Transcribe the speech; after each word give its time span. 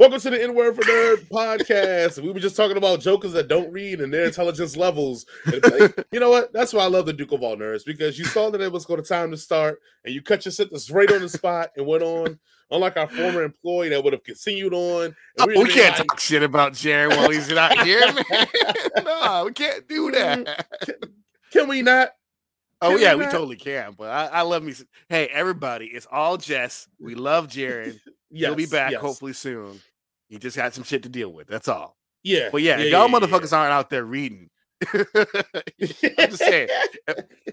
Welcome 0.00 0.20
to 0.20 0.30
the 0.30 0.42
N 0.42 0.54
Word 0.54 0.76
for 0.76 0.80
Nerd 0.80 1.28
podcast. 1.28 2.22
We 2.22 2.32
were 2.32 2.40
just 2.40 2.56
talking 2.56 2.78
about 2.78 3.00
jokers 3.00 3.32
that 3.32 3.48
don't 3.48 3.70
read 3.70 4.00
and 4.00 4.10
their 4.10 4.24
intelligence 4.24 4.74
levels. 4.74 5.26
You 6.10 6.20
know 6.20 6.30
what? 6.30 6.54
That's 6.54 6.72
why 6.72 6.84
I 6.84 6.86
love 6.86 7.04
the 7.04 7.12
Duke 7.12 7.32
of 7.32 7.42
all 7.42 7.54
nerds 7.54 7.84
because 7.84 8.18
you 8.18 8.24
saw 8.24 8.48
that 8.48 8.62
it 8.62 8.72
was 8.72 8.86
going 8.86 9.02
to 9.02 9.06
time 9.06 9.30
to 9.30 9.36
start 9.36 9.78
and 10.06 10.14
you 10.14 10.22
cut 10.22 10.46
your 10.46 10.52
sentence 10.52 10.90
right 10.90 11.12
on 11.12 11.20
the 11.20 11.28
spot 11.28 11.72
and 11.76 11.86
went 11.86 12.02
on. 12.02 12.38
Unlike 12.70 12.96
our 12.96 13.08
former 13.08 13.42
employee 13.42 13.90
that 13.90 14.02
would 14.02 14.14
have 14.14 14.24
continued 14.24 14.72
on. 14.72 15.14
we, 15.46 15.54
oh, 15.54 15.64
we 15.64 15.68
can't 15.68 15.98
like, 15.98 16.08
talk 16.08 16.18
shit 16.18 16.42
about 16.42 16.72
Jared 16.72 17.14
while 17.14 17.28
he's 17.28 17.50
not 17.50 17.78
here, 17.82 18.00
man. 18.00 18.46
no, 19.04 19.42
we 19.44 19.52
can't 19.52 19.86
do 19.86 20.10
mm-hmm. 20.10 20.44
that. 20.44 20.66
Can, 20.80 20.94
can 21.52 21.68
we 21.68 21.82
not? 21.82 22.12
Oh 22.80 22.96
yeah, 22.96 23.14
we 23.16 23.24
totally 23.24 23.56
can. 23.56 23.92
But 23.98 24.10
I, 24.10 24.38
I, 24.38 24.42
love 24.42 24.62
me. 24.62 24.72
Hey, 25.10 25.26
everybody, 25.26 25.88
it's 25.88 26.06
all 26.10 26.38
Jess. 26.38 26.88
We 26.98 27.14
love 27.14 27.48
Jared. 27.48 28.00
yes, 28.30 28.48
He'll 28.48 28.54
be 28.54 28.64
back 28.64 28.92
yes. 28.92 29.02
hopefully 29.02 29.34
soon. 29.34 29.78
He 30.30 30.38
just 30.38 30.56
had 30.56 30.72
some 30.72 30.84
shit 30.84 31.02
to 31.02 31.08
deal 31.08 31.32
with. 31.32 31.48
That's 31.48 31.68
all. 31.68 31.96
Yeah. 32.22 32.48
But 32.50 32.62
yeah, 32.62 32.78
yeah 32.78 32.84
y'all 32.84 33.10
yeah, 33.10 33.18
motherfuckers 33.18 33.52
yeah. 33.52 33.58
aren't 33.58 33.72
out 33.72 33.90
there 33.90 34.04
reading. 34.04 34.48
I'm 34.94 35.04
just 35.82 36.38
saying, 36.38 36.68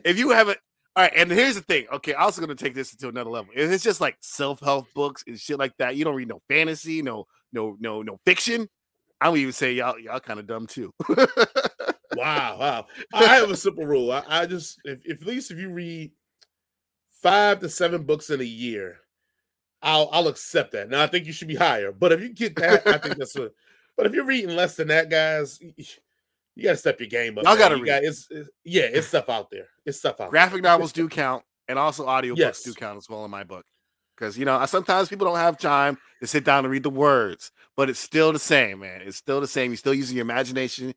if 0.06 0.18
you 0.18 0.30
haven't. 0.30 0.60
All 0.96 1.04
right, 1.04 1.14
and 1.16 1.30
here's 1.30 1.54
the 1.54 1.62
thing. 1.62 1.86
Okay, 1.94 2.16
I'm 2.16 2.24
also 2.24 2.42
gonna 2.42 2.56
take 2.56 2.74
this 2.74 2.96
to 2.96 3.10
another 3.10 3.30
level. 3.30 3.52
If 3.56 3.70
it's 3.70 3.84
just 3.84 4.02
like 4.02 4.18
self 4.22 4.60
help 4.62 4.88
books 4.96 5.24
and 5.28 5.40
shit 5.40 5.60
like 5.60 5.74
that, 5.78 5.96
you 5.96 6.04
don't 6.04 6.16
read 6.16 6.28
no 6.28 6.42
fantasy, 6.50 7.04
no, 7.04 7.28
no, 7.54 7.78
no, 7.80 8.02
no 8.02 8.20
fiction. 8.26 8.68
I 9.20 9.30
would 9.30 9.40
even 9.40 9.54
say 9.54 9.74
y'all, 9.74 10.00
y'all 10.00 10.20
kind 10.20 10.40
of 10.40 10.48
dumb 10.48 10.66
too. 10.66 10.92
wow, 12.16 12.58
wow. 12.60 12.86
I 13.14 13.26
have 13.26 13.52
a 13.52 13.58
simple 13.58 13.86
rule. 13.86 14.12
I, 14.12 14.24
I 14.28 14.46
just, 14.48 14.80
if, 14.86 15.02
if, 15.06 15.22
at 15.22 15.28
least 15.28 15.52
if 15.52 15.60
you 15.60 15.70
read 15.70 16.12
five 17.22 17.60
to 17.60 17.70
seven 17.70 18.04
books 18.04 18.30
in 18.30 18.42
a 18.42 18.46
year, 18.46 18.98
I'll 19.88 20.10
I'll 20.12 20.28
accept 20.28 20.74
that. 20.74 20.90
Now 20.90 21.02
I 21.02 21.08
think 21.08 21.26
you 21.26 21.32
should 21.32 21.48
be 21.48 21.56
higher, 21.56 21.94
but 21.94 22.12
if 22.12 22.22
you 22.22 22.30
get 22.30 22.58
that, 22.58 22.86
I 22.86 22.98
think 22.98 23.18
that's 23.18 23.36
what. 23.36 23.54
But 23.96 24.06
if 24.06 24.14
you're 24.14 24.26
reading 24.26 24.56
less 24.56 24.76
than 24.76 24.90
that, 24.90 25.10
guys, 25.10 25.60
you 25.60 26.64
got 26.64 26.74
to 26.74 26.78
step 26.78 27.00
your 27.00 27.10
game 27.10 27.36
up. 27.40 27.48
I 27.48 27.58
got 27.58 27.70
to 27.70 27.78
read. 27.78 27.88
Got, 27.88 28.04
it's, 28.04 28.28
it's, 28.30 28.48
yeah, 28.64 28.84
it's 28.84 29.08
stuff 29.08 29.28
out 29.28 29.50
there. 29.50 29.66
It's 29.88 29.98
stuff 29.98 30.22
out. 30.22 30.30
Graphic 30.30 30.62
there. 30.62 30.72
novels 30.72 30.92
do 30.92 31.10
count, 31.10 31.44
and 31.68 31.80
also 31.80 32.06
audiobooks 32.06 32.38
yes. 32.38 32.62
do 32.62 32.76
count 32.76 32.98
as 32.98 33.10
well 33.10 33.26
in 33.26 33.32
my 33.32 33.44
book. 33.44 33.66
Because 34.16 34.38
you 34.38 34.46
know, 34.46 34.64
sometimes 34.68 35.10
people 35.10 35.26
don't 35.26 35.38
have 35.38 35.58
time 35.58 35.98
to 36.22 36.28
sit 36.28 36.44
down 36.44 36.64
and 36.64 36.72
read 36.72 36.84
the 36.84 36.92
words, 36.92 37.52
but 37.76 37.90
it's 37.90 38.00
still 38.00 38.32
the 38.32 38.38
same, 38.38 38.82
man. 38.82 39.02
It's 39.02 39.18
still 39.18 39.42
the 39.42 39.48
same. 39.48 39.72
You're 39.72 39.78
still 39.78 39.96
using 39.96 40.16
your 40.16 40.26
imagination, 40.26 40.94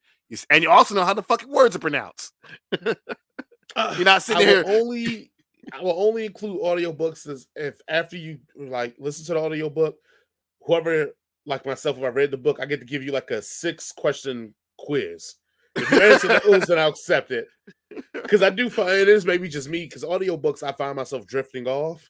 and 0.51 0.63
you 0.63 0.71
also 0.71 0.95
know 0.95 1.07
how 1.07 1.15
the 1.15 1.23
fucking 1.23 1.51
words 1.51 1.75
are 1.75 1.81
pronounced. 1.81 2.35
Uh, 3.77 3.95
you're 3.97 4.05
not 4.05 4.21
sitting 4.21 4.45
here 4.45 4.65
only 4.67 5.30
I 5.73 5.83
will 5.83 5.95
only 5.97 6.27
include 6.27 6.61
audiobooks 6.61 7.47
if 7.57 7.81
after 7.89 8.17
you 8.17 8.39
like 8.57 8.95
listen 8.99 9.25
to 9.27 9.35
the 9.35 9.41
audiobook, 9.41 9.97
whoever 10.63 11.11
like 11.47 11.67
myself, 11.67 11.99
if 11.99 12.05
I 12.05 12.09
read 12.09 12.31
the 12.31 12.37
book, 12.37 12.59
I 12.61 12.67
get 12.67 12.81
to 12.81 12.87
give 12.87 13.03
you 13.03 13.13
like 13.13 13.31
a 13.31 13.43
six 13.43 13.93
question 13.93 14.55
quiz. 14.79 15.35
If 15.77 15.91
you 15.91 16.01
answer 16.01 16.41
those, 16.45 16.67
then 16.67 16.79
I'll 16.79 16.91
accept 16.91 17.31
it. 17.31 17.47
Because 18.13 18.43
I 18.43 18.51
do 18.51 18.71
find 18.71 18.91
it 18.91 19.09
is 19.09 19.27
maybe 19.27 19.49
just 19.49 19.69
me, 19.69 19.85
because 19.85 20.05
audiobooks 20.05 20.63
I 20.63 20.71
find 20.71 20.95
myself 20.95 21.27
drifting 21.27 21.67
off. 21.67 22.09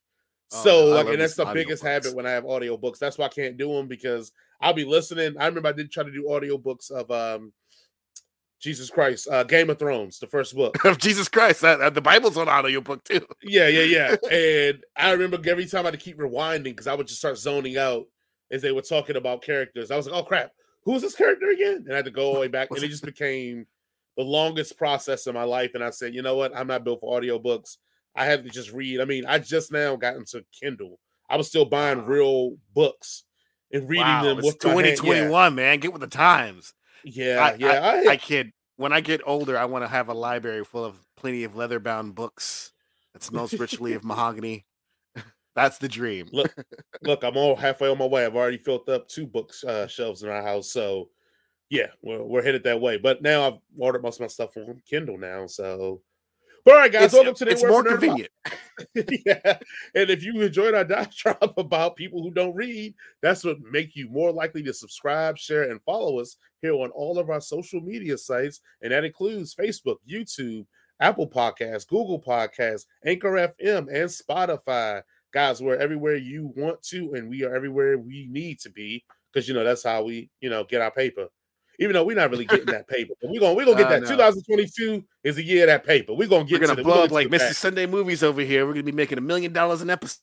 Oh, 0.52 0.62
so 0.64 0.86
like, 0.86 1.06
and 1.06 1.20
that's 1.20 1.36
the 1.36 1.46
biggest 1.46 1.82
habit 1.82 2.14
when 2.14 2.26
I 2.26 2.30
have 2.30 2.44
audiobooks. 2.44 2.98
That's 2.98 3.16
why 3.16 3.26
I 3.26 3.30
can't 3.30 3.56
do 3.56 3.72
them 3.72 3.88
because 3.88 4.32
I'll 4.60 4.74
be 4.74 4.84
listening. 4.84 5.36
I 5.38 5.46
remember 5.46 5.70
I 5.70 5.72
did 5.72 5.90
try 5.90 6.04
to 6.04 6.12
do 6.12 6.24
audiobooks 6.28 6.90
of 6.90 7.10
um 7.10 7.54
Jesus 8.60 8.90
Christ, 8.90 9.26
uh, 9.30 9.42
Game 9.42 9.70
of 9.70 9.78
Thrones, 9.78 10.18
the 10.18 10.26
first 10.26 10.54
book 10.54 10.84
of 10.84 10.98
Jesus 10.98 11.28
Christ. 11.28 11.62
That, 11.62 11.80
uh, 11.80 11.90
the 11.90 12.02
Bible's 12.02 12.36
on 12.36 12.48
audio 12.48 12.80
book 12.80 13.02
too. 13.04 13.26
yeah, 13.42 13.68
yeah, 13.68 13.82
yeah. 13.82 14.16
and 14.30 14.84
I 14.96 15.12
remember 15.12 15.40
every 15.50 15.66
time 15.66 15.82
I 15.82 15.90
had 15.90 15.94
to 15.94 15.98
keep 15.98 16.18
rewinding 16.18 16.64
because 16.64 16.86
I 16.86 16.94
would 16.94 17.06
just 17.06 17.20
start 17.20 17.38
zoning 17.38 17.78
out 17.78 18.06
as 18.50 18.60
they 18.60 18.72
were 18.72 18.82
talking 18.82 19.16
about 19.16 19.42
characters. 19.42 19.90
I 19.90 19.96
was 19.96 20.06
like, 20.06 20.14
"Oh 20.14 20.24
crap, 20.24 20.52
who's 20.84 21.02
this 21.02 21.14
character 21.14 21.48
again?" 21.48 21.84
And 21.86 21.92
I 21.92 21.96
had 21.96 22.04
to 22.04 22.10
go 22.10 22.26
all 22.26 22.34
the 22.34 22.40
way 22.40 22.48
back, 22.48 22.68
and 22.70 22.82
it 22.82 22.88
just 22.88 23.04
became 23.04 23.66
the 24.16 24.24
longest 24.24 24.76
process 24.76 25.26
in 25.26 25.34
my 25.34 25.44
life. 25.44 25.70
And 25.74 25.82
I 25.82 25.90
said, 25.90 26.14
"You 26.14 26.20
know 26.22 26.36
what? 26.36 26.54
I'm 26.54 26.66
not 26.66 26.84
built 26.84 27.00
for 27.00 27.16
audio 27.16 27.38
books. 27.38 27.78
I 28.14 28.26
have 28.26 28.44
to 28.44 28.50
just 28.50 28.72
read. 28.72 29.00
I 29.00 29.06
mean, 29.06 29.24
I 29.24 29.38
just 29.38 29.72
now 29.72 29.96
got 29.96 30.16
into 30.16 30.44
Kindle. 30.60 30.98
I 31.30 31.36
was 31.36 31.48
still 31.48 31.64
buying 31.64 31.98
wow. 31.98 32.04
real 32.04 32.56
books 32.74 33.24
and 33.72 33.88
reading 33.88 34.04
wow, 34.04 34.24
them. 34.24 34.36
With 34.38 34.58
2021, 34.58 35.30
yeah. 35.30 35.48
man. 35.48 35.80
Get 35.80 35.92
with 35.92 36.02
the 36.02 36.08
times." 36.08 36.74
Yeah, 37.04 37.38
I, 37.40 37.54
yeah. 37.54 37.68
I, 37.68 38.08
I, 38.08 38.12
I 38.12 38.16
kid. 38.16 38.52
When 38.80 38.94
I 38.94 39.02
get 39.02 39.20
older, 39.26 39.58
I 39.58 39.66
want 39.66 39.84
to 39.84 39.88
have 39.88 40.08
a 40.08 40.14
library 40.14 40.64
full 40.64 40.86
of 40.86 40.96
plenty 41.14 41.44
of 41.44 41.54
leather 41.54 41.78
bound 41.78 42.14
books 42.14 42.72
that 43.12 43.22
smells 43.22 43.52
richly 43.52 43.92
of 43.92 44.04
mahogany. 44.06 44.64
That's 45.54 45.76
the 45.76 45.86
dream. 45.86 46.30
look, 46.32 46.50
look, 47.02 47.22
I'm 47.22 47.36
all 47.36 47.56
halfway 47.56 47.90
on 47.90 47.98
my 47.98 48.06
way. 48.06 48.24
I've 48.24 48.36
already 48.36 48.56
filled 48.56 48.88
up 48.88 49.06
two 49.06 49.26
books 49.26 49.64
uh, 49.64 49.86
shelves 49.86 50.22
in 50.22 50.30
our 50.30 50.42
house, 50.42 50.72
so 50.72 51.10
yeah, 51.68 51.88
we're 52.00 52.24
we're 52.24 52.42
headed 52.42 52.64
that 52.64 52.80
way. 52.80 52.96
But 52.96 53.20
now 53.20 53.46
I've 53.46 53.58
ordered 53.76 54.02
most 54.02 54.16
of 54.16 54.22
my 54.22 54.28
stuff 54.28 54.56
on 54.56 54.80
Kindle 54.88 55.18
now, 55.18 55.46
so 55.46 56.00
all 56.66 56.74
right, 56.74 56.92
guys, 56.92 57.04
it's, 57.04 57.14
welcome 57.14 57.34
to 57.34 57.44
the 57.44 57.50
It's 57.52 57.64
more 57.64 57.84
convenient. 57.84 58.30
yeah. 59.26 59.58
And 59.94 60.10
if 60.10 60.22
you 60.22 60.40
enjoyed 60.40 60.74
our 60.74 60.84
diatribe 60.84 61.52
about 61.56 61.96
people 61.96 62.22
who 62.22 62.30
don't 62.30 62.54
read, 62.54 62.94
that's 63.22 63.44
what 63.44 63.60
make 63.60 63.96
you 63.96 64.08
more 64.08 64.32
likely 64.32 64.62
to 64.64 64.74
subscribe, 64.74 65.38
share, 65.38 65.70
and 65.70 65.82
follow 65.82 66.20
us 66.20 66.36
here 66.62 66.74
on 66.74 66.90
all 66.90 67.18
of 67.18 67.30
our 67.30 67.40
social 67.40 67.80
media 67.80 68.16
sites. 68.18 68.60
And 68.82 68.92
that 68.92 69.04
includes 69.04 69.54
Facebook, 69.54 69.96
YouTube, 70.08 70.66
Apple 71.00 71.28
Podcasts, 71.28 71.88
Google 71.88 72.20
Podcasts, 72.20 72.86
Anchor 73.04 73.32
FM, 73.32 73.88
and 73.88 74.08
Spotify. 74.08 75.02
Guys, 75.32 75.62
we're 75.62 75.76
everywhere 75.76 76.16
you 76.16 76.52
want 76.56 76.82
to, 76.82 77.14
and 77.14 77.28
we 77.28 77.44
are 77.44 77.54
everywhere 77.54 77.98
we 77.98 78.26
need 78.30 78.58
to 78.60 78.70
be 78.70 79.04
because 79.32 79.48
you 79.48 79.54
know 79.54 79.64
that's 79.64 79.84
how 79.84 80.02
we, 80.02 80.28
you 80.40 80.50
know, 80.50 80.64
get 80.64 80.82
our 80.82 80.90
paper 80.90 81.28
even 81.80 81.94
though 81.94 82.04
we're 82.04 82.16
not 82.16 82.30
really 82.30 82.44
getting 82.44 82.66
that 82.66 82.86
paper. 82.86 83.14
But 83.20 83.30
we're 83.30 83.40
gonna 83.40 83.54
we're 83.54 83.64
gonna 83.64 83.78
get 83.78 83.88
that. 83.88 84.06
2022 84.06 85.02
is 85.24 85.36
the 85.36 85.42
year 85.42 85.64
of 85.64 85.68
that 85.68 85.84
paper. 85.84 86.12
We're 86.12 86.28
gonna 86.28 86.44
get 86.44 86.60
we're 86.60 86.66
gonna 86.66 86.76
to 86.76 86.84
blow 86.84 87.04
up 87.04 87.10
like 87.10 87.28
Mr. 87.28 87.54
Sunday 87.54 87.86
movies 87.86 88.22
over 88.22 88.42
here. 88.42 88.66
We're 88.66 88.74
gonna 88.74 88.84
be 88.84 88.92
making 88.92 89.18
a 89.18 89.22
million 89.22 89.52
dollars 89.52 89.80
an 89.80 89.90
episode. 89.90 90.20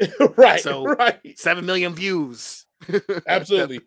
right. 0.36 0.60
So 0.60 0.84
right. 0.96 1.20
Seven 1.36 1.66
million 1.66 1.92
views. 1.92 2.66
Absolutely. 3.26 3.80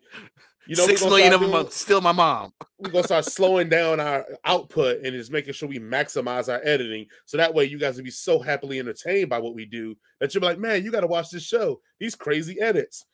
You 0.66 0.76
know, 0.76 0.84
six 0.84 1.02
million 1.02 1.32
of 1.32 1.40
them 1.40 1.54
are 1.54 1.70
still 1.70 2.02
my 2.02 2.12
mom. 2.12 2.52
We're 2.78 2.90
gonna 2.90 3.04
start 3.04 3.24
slowing 3.24 3.70
down 3.70 3.98
our 3.98 4.26
output 4.44 5.02
and 5.02 5.14
just 5.14 5.32
making 5.32 5.54
sure 5.54 5.70
we 5.70 5.78
maximize 5.78 6.52
our 6.52 6.60
editing. 6.62 7.06
So 7.24 7.38
that 7.38 7.54
way 7.54 7.64
you 7.64 7.78
guys 7.78 7.96
will 7.96 8.04
be 8.04 8.10
so 8.10 8.38
happily 8.38 8.78
entertained 8.78 9.30
by 9.30 9.38
what 9.38 9.54
we 9.54 9.64
do 9.64 9.96
that 10.20 10.34
you'll 10.34 10.42
be 10.42 10.48
like, 10.48 10.58
man, 10.58 10.84
you 10.84 10.92
gotta 10.92 11.06
watch 11.06 11.30
this 11.30 11.44
show. 11.44 11.80
These 11.98 12.14
crazy 12.14 12.60
edits. 12.60 13.06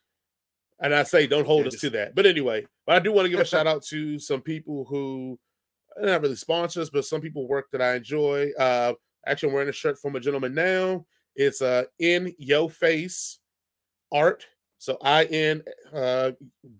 And 0.80 0.94
I 0.94 1.04
say, 1.04 1.26
don't 1.26 1.46
hold 1.46 1.66
us 1.66 1.80
to 1.80 1.90
that. 1.90 2.14
But 2.14 2.26
anyway, 2.26 2.66
but 2.86 2.96
I 2.96 2.98
do 2.98 3.12
want 3.12 3.26
to 3.26 3.30
give 3.30 3.40
a 3.40 3.44
shout 3.46 3.66
out 3.66 3.82
to 3.84 4.18
some 4.18 4.40
people 4.40 4.84
who 4.84 5.38
not 5.98 6.22
really 6.22 6.36
sponsors, 6.36 6.90
but 6.90 7.04
some 7.04 7.20
people 7.20 7.46
work 7.46 7.70
that 7.70 7.80
I 7.80 7.94
enjoy. 7.94 8.50
Uh, 8.58 8.94
actually, 9.26 9.50
I'm 9.50 9.54
wearing 9.54 9.68
a 9.68 9.72
shirt 9.72 9.98
from 9.98 10.16
a 10.16 10.20
gentleman 10.20 10.54
now. 10.54 11.06
It's 11.36 11.62
uh 11.62 11.84
in 11.98 12.32
yo 12.38 12.68
face 12.68 13.38
art. 14.12 14.46
So 14.78 14.98
I 15.02 15.24
N 15.24 15.62
uh 15.92 16.32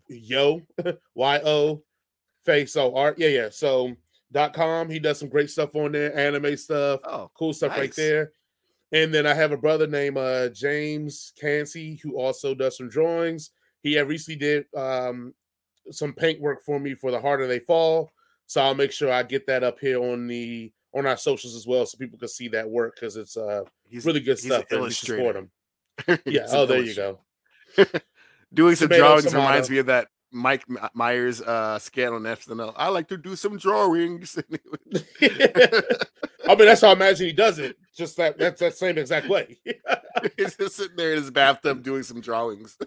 yo 0.09 0.63
Y 1.15 1.41
O 1.45 1.83
face. 2.45 2.73
So 2.73 2.95
art. 2.95 3.19
Yeah, 3.19 3.29
yeah. 3.29 3.49
So 3.51 3.95
dot 4.33 4.55
com. 4.55 4.89
He 4.89 4.99
does 4.99 5.19
some 5.19 5.29
great 5.29 5.51
stuff 5.51 5.75
on 5.75 5.93
there, 5.93 6.17
anime 6.17 6.57
stuff. 6.57 7.01
Oh, 7.05 7.31
cool 7.35 7.53
stuff 7.53 7.71
nice. 7.71 7.79
right 7.79 7.97
there. 7.97 8.33
And 8.93 9.13
then 9.13 9.27
I 9.27 9.35
have 9.35 9.51
a 9.51 9.57
brother 9.57 9.87
named 9.87 10.19
uh 10.19 10.51
James 10.51 11.33
Cansey 11.41 12.01
who 12.01 12.17
also 12.17 12.55
does 12.55 12.77
some 12.77 12.89
drawings. 12.89 13.51
He 13.85 14.01
recently 14.01 14.39
did 14.39 14.65
um, 14.75 15.35
some 15.91 16.15
paint 16.15 16.41
work 16.41 16.65
for 16.65 16.81
me 16.81 16.95
for 16.95 17.11
the 17.11 17.21
harder 17.21 17.47
they 17.47 17.59
fall. 17.61 18.11
So 18.47 18.63
I'll 18.63 18.75
make 18.75 18.93
sure 18.93 19.13
I 19.13 19.23
get 19.23 19.47
that 19.47 19.63
up 19.63 19.79
here 19.79 20.03
on 20.03 20.27
the 20.27 20.73
on 20.95 21.07
our 21.07 21.19
socials 21.19 21.55
as 21.55 21.67
well, 21.67 21.85
so 21.85 21.99
people 21.99 22.19
can 22.19 22.29
see 22.29 22.49
that 22.49 22.69
work 22.69 22.95
because 22.95 23.17
it's 23.17 23.37
uh 23.37 23.63
he's, 23.87 24.07
really 24.07 24.21
good 24.21 24.39
stuff. 24.39 24.65
Support 24.91 25.37
him. 25.37 25.51
yeah. 26.25 26.47
oh, 26.49 26.65
there 26.65 26.83
you 26.83 26.95
go. 26.95 27.21
Doing 28.55 28.75
some 28.77 28.89
Tomato, 28.89 29.03
drawings 29.05 29.25
tomato. 29.25 29.47
reminds 29.47 29.71
me 29.71 29.79
of 29.79 29.87
that 29.87 30.09
Mike 30.33 30.65
Myers 30.95 31.43
uh 31.43 31.79
scan 31.79 32.15
on 32.15 32.23
SNL. 32.23 32.73
I 32.77 32.89
like 32.89 33.09
to 33.09 33.19
do 33.19 33.37
some 33.37 33.59
drawings. 33.59 34.39
I 35.21 36.55
mean, 36.57 36.67
that's 36.67 36.81
how 36.81 36.89
I 36.89 36.93
imagine 36.93 37.27
he 37.27 37.33
does 37.33 37.59
it. 37.59 37.77
Just 37.95 38.17
that 38.17 38.39
that's 38.39 38.61
that 38.61 38.77
same 38.77 38.97
exact 38.97 39.29
way. 39.29 39.59
He's 40.39 40.57
just 40.57 40.77
sitting 40.77 40.97
there 40.97 41.13
in 41.13 41.19
his 41.19 41.31
bathtub 41.31 41.83
doing 41.83 42.03
some 42.03 42.23
drawings. 42.23 42.79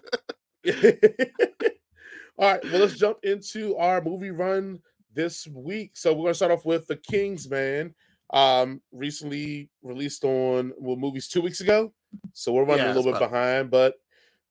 All 2.38 2.52
right, 2.52 2.62
well, 2.64 2.80
let's 2.80 2.96
jump 2.96 3.18
into 3.22 3.76
our 3.76 4.02
movie 4.02 4.30
run 4.30 4.80
this 5.14 5.46
week. 5.48 5.92
So 5.94 6.12
we're 6.12 6.24
gonna 6.24 6.34
start 6.34 6.52
off 6.52 6.64
with 6.64 6.86
The 6.86 6.96
King's 6.96 7.48
Man. 7.48 7.94
Um, 8.30 8.82
recently 8.92 9.70
released 9.82 10.22
on 10.24 10.72
well, 10.78 10.96
movies 10.96 11.28
two 11.28 11.40
weeks 11.40 11.60
ago. 11.60 11.92
So 12.34 12.52
we're 12.52 12.64
running 12.64 12.84
yeah, 12.84 12.92
a 12.92 12.94
little 12.94 13.10
bit 13.10 13.16
about... 13.16 13.30
behind, 13.30 13.70
but 13.70 13.94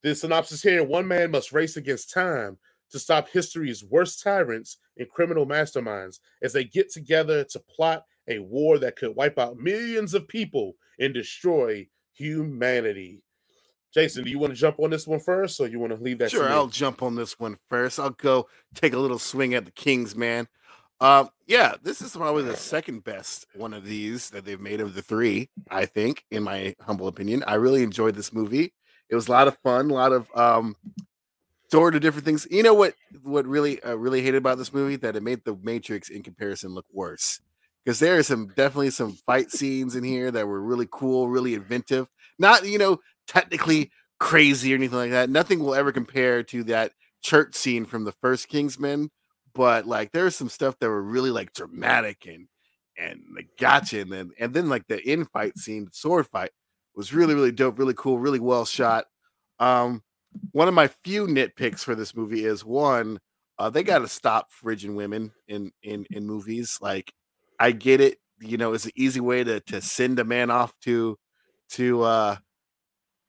the 0.03 0.15
synopsis 0.15 0.61
here: 0.61 0.83
one 0.83 1.07
man 1.07 1.31
must 1.31 1.53
race 1.53 1.77
against 1.77 2.11
time 2.11 2.57
to 2.91 2.99
stop 2.99 3.29
history's 3.29 3.83
worst 3.83 4.23
tyrants 4.23 4.77
and 4.97 5.09
criminal 5.09 5.45
masterminds 5.45 6.19
as 6.41 6.53
they 6.53 6.63
get 6.63 6.91
together 6.91 7.43
to 7.43 7.59
plot 7.59 8.03
a 8.27 8.39
war 8.39 8.77
that 8.79 8.95
could 8.95 9.15
wipe 9.15 9.37
out 9.37 9.57
millions 9.57 10.13
of 10.13 10.27
people 10.27 10.73
and 10.99 11.13
destroy 11.13 11.87
humanity. 12.13 13.21
Jason, 13.97 14.23
do 14.23 14.29
you 14.29 14.37
want 14.37 14.53
to 14.53 14.59
jump 14.59 14.79
on 14.79 14.91
this 14.91 15.07
one 15.07 15.19
first, 15.19 15.59
or 15.59 15.67
you 15.67 15.79
want 15.79 15.91
to 15.91 16.03
leave 16.03 16.19
that? 16.19 16.29
Sure, 16.29 16.47
I'll 16.47 16.67
jump 16.67 17.01
on 17.01 17.15
this 17.15 17.39
one 17.39 17.57
first. 17.67 17.99
I'll 17.99 18.11
go 18.11 18.47
take 18.75 18.93
a 18.93 18.99
little 18.99 19.17
swing 19.17 19.55
at 19.55 19.65
the 19.65 19.71
King's 19.71 20.15
Man. 20.15 20.47
Um, 21.01 21.29
yeah, 21.47 21.73
this 21.81 21.99
is 22.03 22.15
probably 22.15 22.43
the 22.43 22.55
second 22.55 23.03
best 23.03 23.47
one 23.55 23.73
of 23.73 23.85
these 23.85 24.29
that 24.29 24.45
they've 24.45 24.61
made 24.61 24.81
of 24.81 24.93
the 24.93 25.01
three. 25.01 25.49
I 25.71 25.87
think, 25.87 26.25
in 26.29 26.43
my 26.43 26.75
humble 26.79 27.07
opinion, 27.07 27.43
I 27.47 27.55
really 27.55 27.81
enjoyed 27.81 28.13
this 28.13 28.31
movie. 28.31 28.71
It 29.09 29.15
was 29.15 29.29
a 29.29 29.31
lot 29.31 29.47
of 29.47 29.57
fun, 29.63 29.89
a 29.89 29.93
lot 29.95 30.11
of 30.11 30.27
um, 30.35 30.75
sort 31.71 31.95
of 31.95 32.01
different 32.01 32.25
things. 32.25 32.45
You 32.51 32.61
know 32.61 32.75
what? 32.75 32.93
What 33.23 33.47
really, 33.47 33.81
uh, 33.81 33.95
really 33.95 34.21
hated 34.21 34.37
about 34.37 34.59
this 34.59 34.71
movie 34.71 34.97
that 34.97 35.15
it 35.15 35.23
made 35.23 35.43
the 35.43 35.57
Matrix 35.63 36.09
in 36.09 36.21
comparison 36.21 36.75
look 36.75 36.85
worse 36.93 37.41
because 37.83 37.97
there 37.97 38.19
are 38.19 38.23
some 38.23 38.49
definitely 38.49 38.91
some 38.91 39.13
fight 39.25 39.49
scenes 39.49 39.95
in 39.95 40.03
here 40.03 40.29
that 40.29 40.45
were 40.45 40.61
really 40.61 40.87
cool, 40.91 41.29
really 41.29 41.55
inventive. 41.55 42.07
Not 42.37 42.67
you 42.67 42.77
know 42.77 42.99
technically 43.27 43.91
crazy 44.19 44.73
or 44.73 44.75
anything 44.75 44.97
like 44.97 45.11
that. 45.11 45.29
Nothing 45.29 45.59
will 45.59 45.75
ever 45.75 45.91
compare 45.91 46.43
to 46.43 46.63
that 46.65 46.93
church 47.21 47.55
scene 47.55 47.85
from 47.85 48.03
the 48.03 48.13
first 48.13 48.47
Kingsman 48.47 49.09
but 49.57 49.87
like 49.87 50.11
there's 50.11 50.35
some 50.35 50.49
stuff 50.49 50.77
that 50.79 50.87
were 50.87 51.01
really 51.01 51.31
like 51.31 51.51
dramatic 51.51 52.27
and 52.27 52.47
and 52.97 53.19
like 53.35 53.49
gotcha 53.59 53.99
and 53.99 54.11
then 54.11 54.29
and 54.39 54.53
then 54.53 54.69
like 54.69 54.85
the 54.87 55.01
in 55.09 55.25
fight 55.25 55.57
scene 55.57 55.87
sword 55.91 56.27
fight 56.27 56.51
was 56.95 57.11
really 57.13 57.33
really 57.33 57.51
dope 57.51 57.79
really 57.79 57.95
cool 57.95 58.19
really 58.19 58.39
well 58.39 58.65
shot 58.65 59.05
um 59.59 60.01
one 60.51 60.67
of 60.67 60.75
my 60.75 60.87
few 61.03 61.25
nitpicks 61.25 61.79
for 61.79 61.95
this 61.95 62.15
movie 62.15 62.45
is 62.45 62.63
one 62.63 63.19
uh 63.57 63.69
they 63.69 63.81
got 63.81 63.99
to 63.99 64.07
stop 64.07 64.47
fridging 64.51 64.93
women 64.95 65.31
in 65.47 65.71
in 65.81 66.05
in 66.11 66.25
movies 66.25 66.77
like 66.79 67.11
i 67.59 67.71
get 67.71 67.99
it 67.99 68.19
you 68.39 68.57
know 68.57 68.73
it's 68.73 68.85
an 68.85 68.91
easy 68.95 69.19
way 69.19 69.43
to 69.43 69.59
to 69.61 69.81
send 69.81 70.19
a 70.19 70.23
man 70.23 70.51
off 70.51 70.71
to 70.81 71.17
to 71.69 72.03
uh 72.03 72.35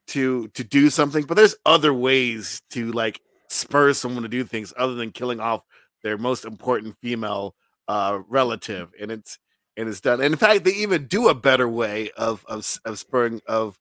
to 0.08 0.48
to 0.48 0.64
do 0.64 0.90
something 0.90 1.24
but 1.24 1.36
there's 1.36 1.56
other 1.64 1.94
ways 1.94 2.62
to 2.70 2.90
like 2.92 3.20
spur 3.48 3.92
someone 3.92 4.22
to 4.22 4.28
do 4.28 4.44
things 4.44 4.72
other 4.76 4.94
than 4.94 5.10
killing 5.10 5.40
off 5.40 5.62
their 6.02 6.18
most 6.18 6.44
important 6.44 6.96
female 7.02 7.54
uh, 7.88 8.20
relative, 8.28 8.90
and 9.00 9.10
it's 9.10 9.38
and 9.76 9.88
it's 9.88 10.00
done. 10.00 10.20
And 10.20 10.32
in 10.32 10.38
fact, 10.38 10.64
they 10.64 10.72
even 10.72 11.06
do 11.06 11.28
a 11.28 11.34
better 11.34 11.68
way 11.68 12.10
of 12.16 12.44
of, 12.46 12.78
of 12.84 12.98
spurring 12.98 13.40
of 13.46 13.78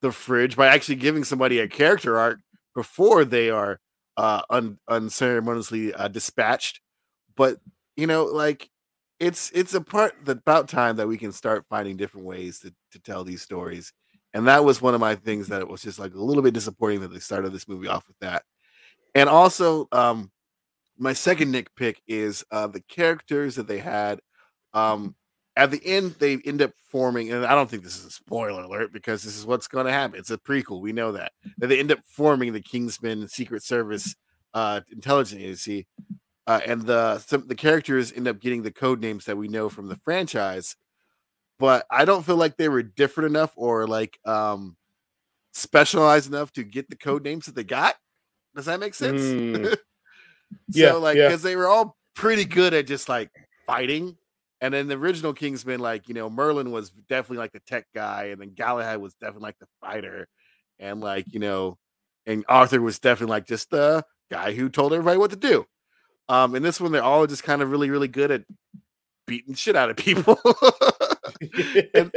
the 0.00 0.12
fridge 0.12 0.56
by 0.56 0.68
actually 0.68 0.96
giving 0.96 1.24
somebody 1.24 1.58
a 1.58 1.68
character 1.68 2.18
arc 2.18 2.40
before 2.74 3.24
they 3.24 3.50
are 3.50 3.78
uh, 4.16 4.42
un, 4.48 4.78
unceremoniously 4.88 5.92
uh, 5.94 6.08
dispatched. 6.08 6.80
But 7.36 7.58
you 7.96 8.06
know, 8.06 8.24
like 8.24 8.70
it's 9.18 9.50
it's 9.54 9.74
a 9.74 9.80
part 9.80 10.14
that 10.24 10.38
about 10.38 10.68
time 10.68 10.96
that 10.96 11.08
we 11.08 11.18
can 11.18 11.32
start 11.32 11.66
finding 11.68 11.96
different 11.96 12.26
ways 12.26 12.60
to 12.60 12.72
to 12.92 12.98
tell 12.98 13.24
these 13.24 13.42
stories. 13.42 13.92
And 14.32 14.46
that 14.46 14.64
was 14.64 14.80
one 14.80 14.94
of 14.94 15.00
my 15.00 15.16
things 15.16 15.48
that 15.48 15.60
it 15.60 15.68
was 15.68 15.82
just 15.82 15.98
like 15.98 16.14
a 16.14 16.20
little 16.20 16.42
bit 16.42 16.54
disappointing 16.54 17.00
that 17.00 17.12
they 17.12 17.18
started 17.18 17.52
this 17.52 17.68
movie 17.68 17.88
off 17.88 18.06
with 18.06 18.18
that. 18.20 18.44
And 19.14 19.28
also, 19.28 19.88
um, 19.90 20.30
my 20.98 21.12
second 21.12 21.52
nitpick 21.52 21.96
is 22.06 22.44
uh, 22.50 22.66
the 22.68 22.82
characters 22.82 23.56
that 23.56 23.66
they 23.66 23.78
had. 23.78 24.20
Um, 24.72 25.16
at 25.56 25.70
the 25.70 25.84
end, 25.84 26.14
they 26.18 26.38
end 26.44 26.62
up 26.62 26.72
forming, 26.90 27.32
and 27.32 27.44
I 27.44 27.54
don't 27.54 27.68
think 27.68 27.82
this 27.82 27.98
is 27.98 28.04
a 28.04 28.10
spoiler 28.10 28.62
alert 28.62 28.92
because 28.92 29.22
this 29.22 29.36
is 29.36 29.44
what's 29.44 29.66
going 29.66 29.86
to 29.86 29.92
happen. 29.92 30.18
It's 30.18 30.30
a 30.30 30.38
prequel. 30.38 30.80
We 30.80 30.92
know 30.92 31.12
that. 31.12 31.32
That 31.58 31.66
they 31.66 31.80
end 31.80 31.90
up 31.90 31.98
forming 32.04 32.52
the 32.52 32.60
Kingsman 32.60 33.26
Secret 33.28 33.62
Service 33.62 34.14
uh, 34.54 34.80
intelligence 34.92 35.42
agency, 35.42 35.86
uh, 36.46 36.60
and 36.66 36.82
the 36.82 37.18
some, 37.18 37.46
the 37.46 37.54
characters 37.54 38.12
end 38.12 38.28
up 38.28 38.40
getting 38.40 38.62
the 38.62 38.70
code 38.70 39.00
names 39.00 39.24
that 39.24 39.36
we 39.36 39.48
know 39.48 39.68
from 39.68 39.88
the 39.88 39.96
franchise. 39.96 40.76
But 41.60 41.84
I 41.90 42.06
don't 42.06 42.24
feel 42.24 42.36
like 42.36 42.56
they 42.56 42.70
were 42.70 42.82
different 42.82 43.28
enough 43.28 43.52
or 43.54 43.86
like 43.86 44.18
um, 44.24 44.78
specialized 45.52 46.26
enough 46.26 46.50
to 46.54 46.64
get 46.64 46.88
the 46.88 46.96
code 46.96 47.22
names 47.22 47.46
that 47.46 47.54
they 47.54 47.64
got. 47.64 47.96
Does 48.56 48.64
that 48.64 48.80
make 48.80 48.94
sense? 48.94 49.20
Mm. 49.20 49.76
yeah, 50.68 50.92
so 50.92 51.00
like 51.00 51.16
because 51.16 51.44
yeah. 51.44 51.50
they 51.50 51.56
were 51.56 51.68
all 51.68 51.98
pretty 52.14 52.46
good 52.46 52.72
at 52.72 52.86
just 52.86 53.10
like 53.10 53.30
fighting. 53.66 54.16
And 54.62 54.72
then 54.72 54.88
the 54.88 54.96
original 54.96 55.34
Kingsman, 55.34 55.80
like 55.80 56.08
you 56.08 56.14
know, 56.14 56.30
Merlin 56.30 56.70
was 56.70 56.90
definitely 57.10 57.38
like 57.38 57.52
the 57.52 57.60
tech 57.60 57.86
guy, 57.94 58.24
and 58.32 58.40
then 58.40 58.54
Galahad 58.54 58.98
was 58.98 59.14
definitely 59.14 59.42
like 59.42 59.58
the 59.58 59.68
fighter, 59.82 60.28
and 60.78 61.02
like 61.02 61.26
you 61.30 61.40
know, 61.40 61.76
and 62.24 62.42
Arthur 62.48 62.80
was 62.80 62.98
definitely 62.98 63.34
like 63.34 63.46
just 63.46 63.68
the 63.70 64.02
guy 64.30 64.54
who 64.54 64.70
told 64.70 64.94
everybody 64.94 65.18
what 65.18 65.30
to 65.30 65.36
do. 65.36 65.66
Um, 66.30 66.54
and 66.54 66.64
this 66.64 66.80
one, 66.80 66.92
they're 66.92 67.02
all 67.02 67.26
just 67.26 67.42
kind 67.42 67.60
of 67.60 67.70
really, 67.70 67.90
really 67.90 68.08
good 68.08 68.30
at 68.30 68.44
beating 69.26 69.54
shit 69.54 69.76
out 69.76 69.90
of 69.90 69.96
people. 69.96 70.38
and, 71.94 72.12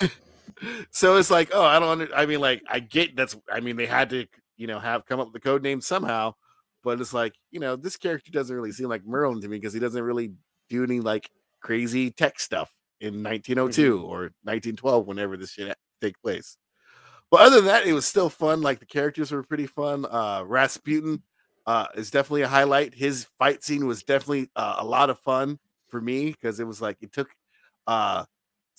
so 0.90 1.16
it's 1.16 1.30
like, 1.30 1.50
oh, 1.52 1.64
I 1.64 1.78
don't. 1.78 2.10
I 2.14 2.26
mean, 2.26 2.40
like, 2.40 2.62
I 2.68 2.80
get 2.80 3.16
that's. 3.16 3.36
I 3.50 3.60
mean, 3.60 3.76
they 3.76 3.86
had 3.86 4.10
to, 4.10 4.26
you 4.56 4.66
know, 4.66 4.78
have 4.78 5.06
come 5.06 5.20
up 5.20 5.26
with 5.26 5.34
the 5.34 5.40
code 5.40 5.62
name 5.62 5.80
somehow. 5.80 6.34
But 6.82 7.00
it's 7.00 7.14
like, 7.14 7.34
you 7.50 7.60
know, 7.60 7.76
this 7.76 7.96
character 7.96 8.32
doesn't 8.32 8.54
really 8.54 8.72
seem 8.72 8.88
like 8.88 9.04
Merlin 9.06 9.40
to 9.42 9.48
me 9.48 9.58
because 9.58 9.72
he 9.72 9.80
doesn't 9.80 10.02
really 10.02 10.32
do 10.68 10.82
any 10.82 11.00
like 11.00 11.30
crazy 11.60 12.10
tech 12.10 12.40
stuff 12.40 12.72
in 13.00 13.22
1902 13.22 13.96
mm-hmm. 13.96 14.04
or 14.04 14.20
1912, 14.42 15.06
whenever 15.06 15.36
this 15.36 15.52
shit 15.52 15.76
take 16.00 16.20
place. 16.20 16.56
But 17.30 17.40
other 17.40 17.56
than 17.56 17.66
that, 17.66 17.86
it 17.86 17.92
was 17.92 18.04
still 18.04 18.28
fun. 18.28 18.60
Like 18.60 18.80
the 18.80 18.86
characters 18.86 19.30
were 19.30 19.42
pretty 19.42 19.66
fun. 19.66 20.04
Uh, 20.04 20.42
Rasputin 20.44 21.22
uh, 21.66 21.86
is 21.94 22.10
definitely 22.10 22.42
a 22.42 22.48
highlight. 22.48 22.94
His 22.94 23.26
fight 23.38 23.62
scene 23.62 23.86
was 23.86 24.02
definitely 24.02 24.50
uh, 24.56 24.76
a 24.78 24.84
lot 24.84 25.08
of 25.08 25.18
fun 25.20 25.58
for 25.88 26.00
me 26.00 26.30
because 26.30 26.60
it 26.60 26.66
was 26.66 26.82
like 26.82 26.98
it 27.00 27.12
took 27.12 27.30
uh, 27.86 28.24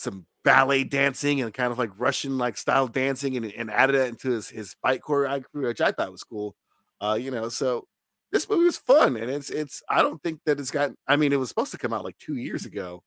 some 0.04 0.26
ballet 0.44 0.84
dancing 0.84 1.42
and 1.42 1.54
kind 1.54 1.72
of 1.72 1.80
like 1.80 1.92
Russian 1.98 2.38
like 2.38 2.58
style 2.58 2.88
dancing 2.88 3.38
and, 3.38 3.46
and 3.46 3.72
added 3.72 3.96
that 3.96 4.10
into 4.10 4.30
his 4.32 4.50
his 4.50 4.76
fight 4.82 5.02
choreography, 5.02 5.46
which 5.54 5.82
I 5.82 5.92
thought 5.92 6.12
was 6.12 6.24
cool. 6.24 6.56
Uh, 7.02 7.18
you 7.20 7.32
know, 7.32 7.50
so 7.50 7.88
this 8.34 8.50
movie 8.50 8.66
was 8.66 8.78
fun 8.78 9.16
and 9.16 9.30
it's 9.30 9.50
it's 9.50 9.82
i 9.88 10.02
don't 10.02 10.22
think 10.24 10.42
that 10.46 10.60
it's 10.60 10.72
got 10.72 10.92
i 11.08 11.16
mean 11.16 11.32
it 11.32 11.40
was 11.40 11.48
supposed 11.48 11.72
to 11.72 11.78
come 11.78 11.94
out 11.94 12.04
like 12.04 12.18
two 12.18 12.36
years 12.36 12.66
ago 12.66 13.02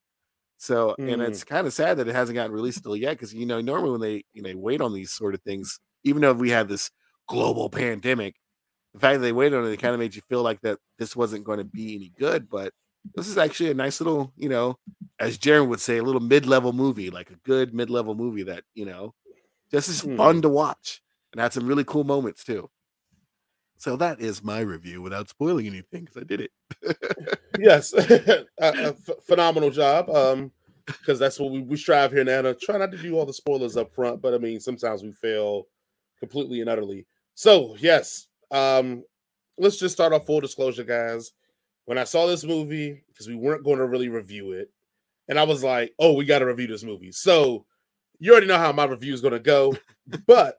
so 0.57 0.95
mm. 0.99 1.13
and 1.13 1.21
it's 1.21 1.45
kind 1.45 1.67
of 1.67 1.73
sad 1.73 1.99
that 1.99 2.09
it 2.09 2.15
hasn't 2.15 2.37
gotten 2.37 2.53
released 2.53 2.79
until 2.79 2.97
yet 2.97 3.11
because 3.11 3.35
you 3.35 3.45
know 3.45 3.61
normally 3.61 3.91
when 3.91 4.01
they 4.01 4.25
you 4.33 4.41
know 4.41 4.57
wait 4.57 4.81
on 4.81 4.95
these 4.95 5.11
sort 5.11 5.35
of 5.35 5.43
things 5.43 5.81
even 6.05 6.23
though 6.23 6.33
we 6.33 6.49
had 6.49 6.69
this 6.69 6.91
global 7.29 7.69
pandemic 7.69 8.37
the 8.95 9.01
fact 9.01 9.15
that 9.15 9.23
they 9.23 9.33
waited 9.33 9.59
on 9.59 9.67
it, 9.67 9.73
it 9.73 9.81
kind 9.81 9.93
of 9.93 10.01
made 10.01 10.15
you 10.15 10.23
feel 10.23 10.43
like 10.43 10.61
that 10.63 10.79
this 10.97 11.15
wasn't 11.15 11.45
going 11.45 11.59
to 11.59 11.65
be 11.65 11.97
any 11.97 12.13
good 12.17 12.49
but 12.49 12.73
this 13.15 13.29
is 13.29 13.39
actually 13.39 13.71
a 13.71 13.75
nice 13.75 14.01
little 14.01 14.33
you 14.37 14.49
know 14.49 14.79
as 15.21 15.39
jaron 15.39 15.69
would 15.69 15.81
say 15.81 15.99
a 15.99 16.03
little 16.03 16.21
mid-level 16.21 16.73
movie 16.73 17.11
like 17.11 17.31
a 17.31 17.37
good 17.45 17.75
mid-level 17.75 18.15
movie 18.15 18.43
that 18.43 18.65
you 18.75 18.85
know 18.85 19.15
just 19.71 19.89
is 19.89 20.03
mm. 20.03 20.17
fun 20.17 20.43
to 20.43 20.49
watch 20.49 21.03
and 21.33 21.41
had 21.41 21.53
some 21.53 21.67
really 21.67 21.85
cool 21.85 22.05
moments 22.05 22.45
too 22.45 22.69
so 23.79 23.97
that 23.97 24.21
is 24.21 24.43
my 24.43 24.61
review 24.61 25.03
without 25.03 25.29
spoiling 25.29 25.67
anything 25.67 26.05
because 26.05 26.17
I 26.17 26.25
did 26.25 26.41
it. 26.41 26.51
yes, 27.59 27.93
a, 27.93 28.47
a 28.59 28.89
f- 28.89 29.11
phenomenal 29.27 29.71
job. 29.71 30.09
Um, 30.11 30.51
because 30.87 31.19
that's 31.19 31.41
what 31.41 31.51
we, 31.51 31.63
we 31.63 31.77
strive 31.77 32.13
here 32.13 32.23
now 32.23 32.43
to 32.43 32.55
try 32.55 32.79
not 32.79 32.93
to 32.93 32.99
do 32.99 33.17
all 33.17 33.27
the 33.27 33.33
spoilers 33.33 33.77
up 33.77 33.93
front, 33.93 34.23
but 34.23 34.33
I 34.33 34.39
mean 34.39 34.61
sometimes 34.61 35.03
we 35.03 35.11
fail 35.11 35.67
completely 36.21 36.61
and 36.61 36.71
utterly. 36.71 37.07
So 37.35 37.77
yes, 37.81 38.29
um, 38.53 39.03
let's 39.59 39.79
just 39.79 39.95
start 39.95 40.13
off 40.13 40.27
full 40.27 40.41
disclosure, 40.41 40.85
guys. 40.85 41.33
When 41.87 41.99
I 41.99 42.05
saw 42.05 42.27
this 42.27 42.45
movie, 42.45 43.03
because 43.09 43.29
we 43.29 43.37
weren't 43.37 43.65
going 43.65 43.79
to 43.79 43.87
really 43.87 44.09
review 44.09 44.53
it, 44.53 44.71
and 45.29 45.39
I 45.39 45.45
was 45.45 45.65
like, 45.65 45.93
"Oh, 45.99 46.13
we 46.13 46.25
got 46.25 46.41
to 46.41 46.47
review 46.47 46.67
this 46.67 46.85
movie." 46.85 47.13
So 47.13 47.65
you 48.19 48.33
already 48.33 48.47
know 48.47 48.59
how 48.59 48.73
my 48.73 48.85
review 48.85 49.15
is 49.15 49.21
going 49.21 49.33
to 49.33 49.41
go, 49.41 49.77
but 50.27 50.59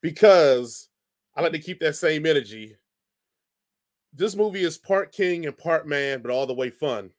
because 0.00 0.88
I 1.36 1.42
like 1.42 1.52
to 1.52 1.58
keep 1.58 1.80
that 1.80 1.96
same 1.96 2.26
energy. 2.26 2.76
This 4.12 4.36
movie 4.36 4.62
is 4.62 4.78
part 4.78 5.12
king 5.12 5.46
and 5.46 5.58
part 5.58 5.88
man, 5.88 6.22
but 6.22 6.30
all 6.30 6.46
the 6.46 6.54
way 6.54 6.70
fun. 6.70 7.10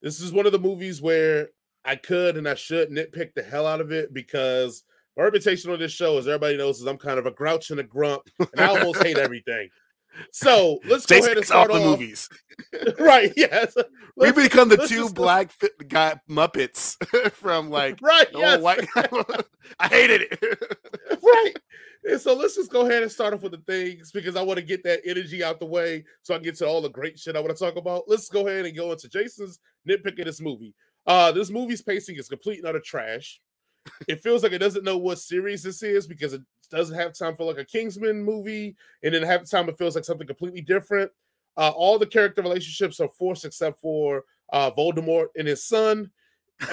This 0.00 0.20
is 0.20 0.32
one 0.32 0.46
of 0.46 0.52
the 0.52 0.58
movies 0.58 1.02
where 1.02 1.50
I 1.84 1.96
could 1.96 2.36
and 2.36 2.48
I 2.48 2.54
should 2.54 2.90
nitpick 2.90 3.34
the 3.34 3.42
hell 3.42 3.66
out 3.66 3.80
of 3.80 3.92
it 3.92 4.14
because 4.14 4.84
my 5.16 5.24
reputation 5.24 5.70
on 5.70 5.78
this 5.78 5.92
show, 5.92 6.16
as 6.16 6.26
everybody 6.26 6.56
knows, 6.56 6.80
is 6.80 6.86
I'm 6.86 6.96
kind 6.96 7.18
of 7.18 7.26
a 7.26 7.32
grouch 7.32 7.70
and 7.70 7.80
a 7.80 7.84
grump, 7.84 8.22
and 8.38 8.60
I 8.60 8.68
almost 8.68 9.02
hate 9.02 9.18
everything. 9.18 9.68
So 10.32 10.80
let's 10.84 11.06
go 11.06 11.18
ahead 11.18 11.36
and 11.36 11.46
start 11.46 11.70
off 11.70 11.78
the 11.78 11.84
movies. 11.84 12.28
right? 12.98 13.32
Yes. 13.36 13.74
we 14.16 14.32
become 14.32 14.68
the 14.68 14.86
two 14.88 15.08
black 15.10 15.50
guy 15.86 16.20
Muppets 16.28 16.96
from 17.32 17.70
like 17.70 17.98
right. 18.02 18.28
Yes. 18.32 18.60
White. 18.60 18.86
I 19.78 19.88
hated 19.88 20.22
it. 20.30 21.20
right. 21.22 21.54
And 22.04 22.20
so 22.20 22.34
let's 22.34 22.56
just 22.56 22.70
go 22.70 22.86
ahead 22.86 23.02
and 23.02 23.10
start 23.10 23.34
off 23.34 23.42
with 23.42 23.52
the 23.52 23.58
things 23.58 24.12
because 24.12 24.36
I 24.36 24.42
want 24.42 24.58
to 24.58 24.64
get 24.64 24.84
that 24.84 25.00
energy 25.04 25.42
out 25.42 25.60
the 25.60 25.66
way 25.66 26.04
so 26.22 26.34
I 26.34 26.38
can 26.38 26.44
get 26.44 26.56
to 26.56 26.66
all 26.66 26.80
the 26.80 26.88
great 26.88 27.18
shit 27.18 27.36
I 27.36 27.40
want 27.40 27.56
to 27.56 27.64
talk 27.64 27.76
about. 27.76 28.04
Let's 28.06 28.28
go 28.28 28.46
ahead 28.46 28.66
and 28.66 28.76
go 28.76 28.92
into 28.92 29.08
Jason's 29.08 29.58
nitpick 29.88 30.18
of 30.18 30.24
this 30.24 30.40
movie. 30.40 30.74
Uh, 31.06 31.32
this 31.32 31.50
movie's 31.50 31.82
pacing 31.82 32.16
is 32.16 32.28
complete 32.28 32.58
and 32.58 32.68
utter 32.68 32.80
trash. 32.80 33.40
It 34.06 34.20
feels 34.22 34.42
like 34.42 34.52
it 34.52 34.58
doesn't 34.58 34.84
know 34.84 34.98
what 34.98 35.18
series 35.18 35.62
this 35.62 35.82
is 35.82 36.06
because 36.06 36.32
it 36.32 36.42
doesn't 36.70 36.96
have 36.96 37.12
time 37.12 37.36
for 37.36 37.44
like 37.44 37.58
a 37.58 37.64
Kingsman 37.64 38.22
movie, 38.24 38.76
and 39.02 39.14
then 39.14 39.22
half 39.22 39.40
the 39.42 39.46
time 39.46 39.68
it 39.68 39.78
feels 39.78 39.94
like 39.94 40.04
something 40.04 40.26
completely 40.26 40.60
different. 40.60 41.10
Uh, 41.56 41.70
all 41.70 41.98
the 41.98 42.06
character 42.06 42.40
relationships 42.42 43.00
are 43.00 43.08
forced 43.08 43.44
except 43.44 43.80
for 43.80 44.24
uh, 44.52 44.70
Voldemort 44.70 45.26
and 45.36 45.48
his 45.48 45.64
son. 45.64 46.10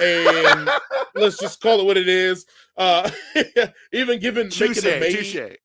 and 0.00 0.70
let's 1.14 1.38
just 1.38 1.60
call 1.60 1.80
it 1.80 1.84
what 1.86 1.96
it 1.96 2.08
is. 2.08 2.46
Uh, 2.76 3.10
even 3.92 4.18
given 4.20 4.48
Touche, 4.48 4.82
making 4.82 4.92
a 4.96 5.00
maid, 5.00 5.16
touche. 5.16 5.56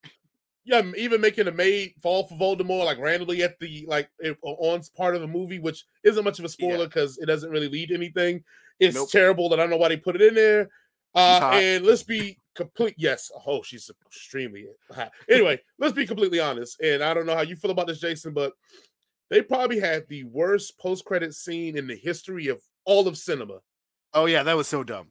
yeah, 0.66 0.82
even 0.98 1.22
making 1.22 1.48
a 1.48 1.52
maid 1.52 1.94
fall 2.02 2.28
for 2.28 2.36
Voldemort 2.36 2.86
like 2.86 3.00
randomly 3.00 3.44
at 3.44 3.60
the 3.60 3.86
like 3.88 4.10
on 4.44 4.82
part 4.96 5.16
of 5.16 5.22
the 5.22 5.28
movie, 5.28 5.60
which 5.60 5.86
isn't 6.04 6.24
much 6.24 6.40
of 6.40 6.46
a 6.46 6.50
spoiler 6.50 6.86
because 6.86 7.18
it 7.18 7.26
doesn't 7.26 7.52
really 7.52 7.70
lead 7.70 7.90
to 7.90 7.96
anything. 7.96 8.44
It's 8.80 8.96
Nope. 8.96 9.10
terrible 9.12 9.50
that 9.50 9.60
I 9.60 9.64
don't 9.64 9.70
know 9.70 9.78
why 9.78 9.90
they 9.90 9.98
put 9.98 10.16
it 10.16 10.22
in 10.22 10.34
there. 10.34 10.70
Uh, 11.14 11.52
and 11.54 11.86
let's 11.86 12.04
be 12.04 12.38
complete. 12.56 12.96
Yes, 12.98 13.32
oh, 13.46 13.62
she's 13.64 13.90
extremely 14.08 14.68
hot. 14.92 15.12
Anyway, 15.30 15.60
let's 15.80 15.94
be 15.94 16.08
completely 16.08 16.40
honest. 16.40 16.80
And 16.82 17.04
I 17.04 17.14
don't 17.14 17.26
know 17.26 17.36
how 17.36 17.42
you 17.42 17.56
feel 17.56 17.72
about 17.72 17.88
this, 17.88 18.00
Jason, 18.00 18.34
but 18.34 18.54
they 19.30 19.42
probably 19.42 19.80
had 19.80 20.08
the 20.08 20.24
worst 20.26 20.78
post-credit 20.80 21.34
scene 21.34 21.78
in 21.78 21.88
the 21.88 21.96
history 21.96 22.48
of 22.48 22.62
all 22.86 23.08
of 23.08 23.18
cinema. 23.18 23.60
Oh 24.14 24.26
yeah, 24.26 24.44
that 24.44 24.58
was 24.58 24.68
so 24.68 24.84
dumb. 24.84 25.08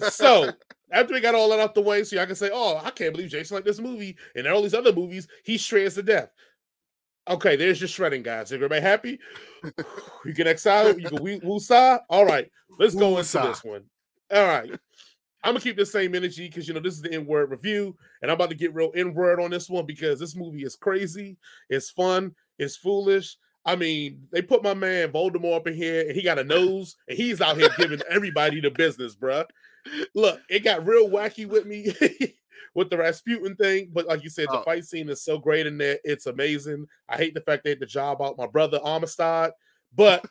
So 0.00 0.50
after 0.92 1.14
we 1.14 1.20
got 1.20 1.34
all 1.34 1.50
that 1.50 1.60
out 1.60 1.74
the 1.74 1.82
way, 1.82 2.04
so 2.04 2.16
y'all 2.16 2.26
can 2.26 2.34
say, 2.34 2.50
"Oh, 2.52 2.80
I 2.82 2.90
can't 2.90 3.12
believe 3.12 3.30
Jason 3.30 3.56
liked 3.56 3.66
this 3.66 3.80
movie," 3.80 4.16
and 4.34 4.46
all 4.46 4.62
these 4.62 4.74
other 4.74 4.92
movies, 4.92 5.28
he 5.44 5.58
shreds 5.58 5.94
to 5.96 6.02
death. 6.02 6.30
Okay, 7.28 7.56
there's 7.56 7.80
your 7.80 7.88
shredding, 7.88 8.22
guys. 8.22 8.52
Everybody 8.52 8.80
happy? 8.80 9.18
You 10.24 10.34
can 10.34 10.48
exile, 10.48 10.98
you 10.98 11.08
can 11.08 11.22
woo 11.22 11.38
woosah. 11.40 12.00
All 12.08 12.26
right, 12.26 12.50
let's 12.78 12.94
go 12.96 13.18
into 13.18 13.38
this 13.38 13.62
one. 13.62 13.84
All 14.34 14.44
right, 14.44 14.70
I'm 15.46 15.52
gonna 15.52 15.60
keep 15.60 15.76
the 15.76 15.86
same 15.86 16.14
energy 16.14 16.48
because 16.48 16.66
you 16.66 16.74
know 16.74 16.80
this 16.80 16.94
is 16.94 17.02
the 17.02 17.12
N-word 17.12 17.50
review, 17.50 17.96
and 18.20 18.30
I'm 18.30 18.34
about 18.34 18.50
to 18.50 18.56
get 18.56 18.74
real 18.74 18.90
N-word 18.96 19.40
on 19.40 19.50
this 19.50 19.70
one 19.70 19.86
because 19.86 20.18
this 20.18 20.34
movie 20.34 20.64
is 20.64 20.74
crazy, 20.74 21.36
it's 21.70 21.88
fun, 21.90 22.34
it's 22.58 22.76
foolish. 22.76 23.36
I 23.64 23.76
mean, 23.76 24.26
they 24.32 24.42
put 24.42 24.62
my 24.62 24.74
man 24.74 25.12
Voldemort 25.12 25.56
up 25.56 25.66
in 25.68 25.74
here, 25.74 26.00
and 26.02 26.12
he 26.16 26.22
got 26.22 26.38
a 26.40 26.44
nose, 26.44 26.96
and 27.08 27.16
he's 27.16 27.40
out 27.40 27.56
here 27.56 27.68
giving 27.78 28.00
everybody 28.10 28.60
the 28.60 28.70
business, 28.70 29.14
bruh. 29.14 29.44
Look, 30.16 30.40
it 30.50 30.64
got 30.64 30.84
real 30.86 31.08
wacky 31.08 31.46
with 31.48 31.64
me 31.66 31.94
with 32.74 32.90
the 32.90 32.96
Rasputin 32.98 33.54
thing, 33.56 33.90
but 33.92 34.06
like 34.06 34.24
you 34.24 34.30
said, 34.30 34.46
the 34.48 34.58
Oh. 34.58 34.62
fight 34.64 34.84
scene 34.84 35.08
is 35.08 35.22
so 35.22 35.38
great 35.38 35.66
in 35.66 35.78
there. 35.78 35.98
It's 36.04 36.26
amazing. 36.26 36.86
I 37.08 37.16
hate 37.18 37.34
the 37.34 37.40
fact 37.40 37.62
they 37.64 37.70
had 37.70 37.80
the 37.80 37.86
job 37.86 38.20
out 38.20 38.36
my 38.36 38.46
brother 38.48 38.80
Amistad, 38.84 39.52
but 39.94 40.24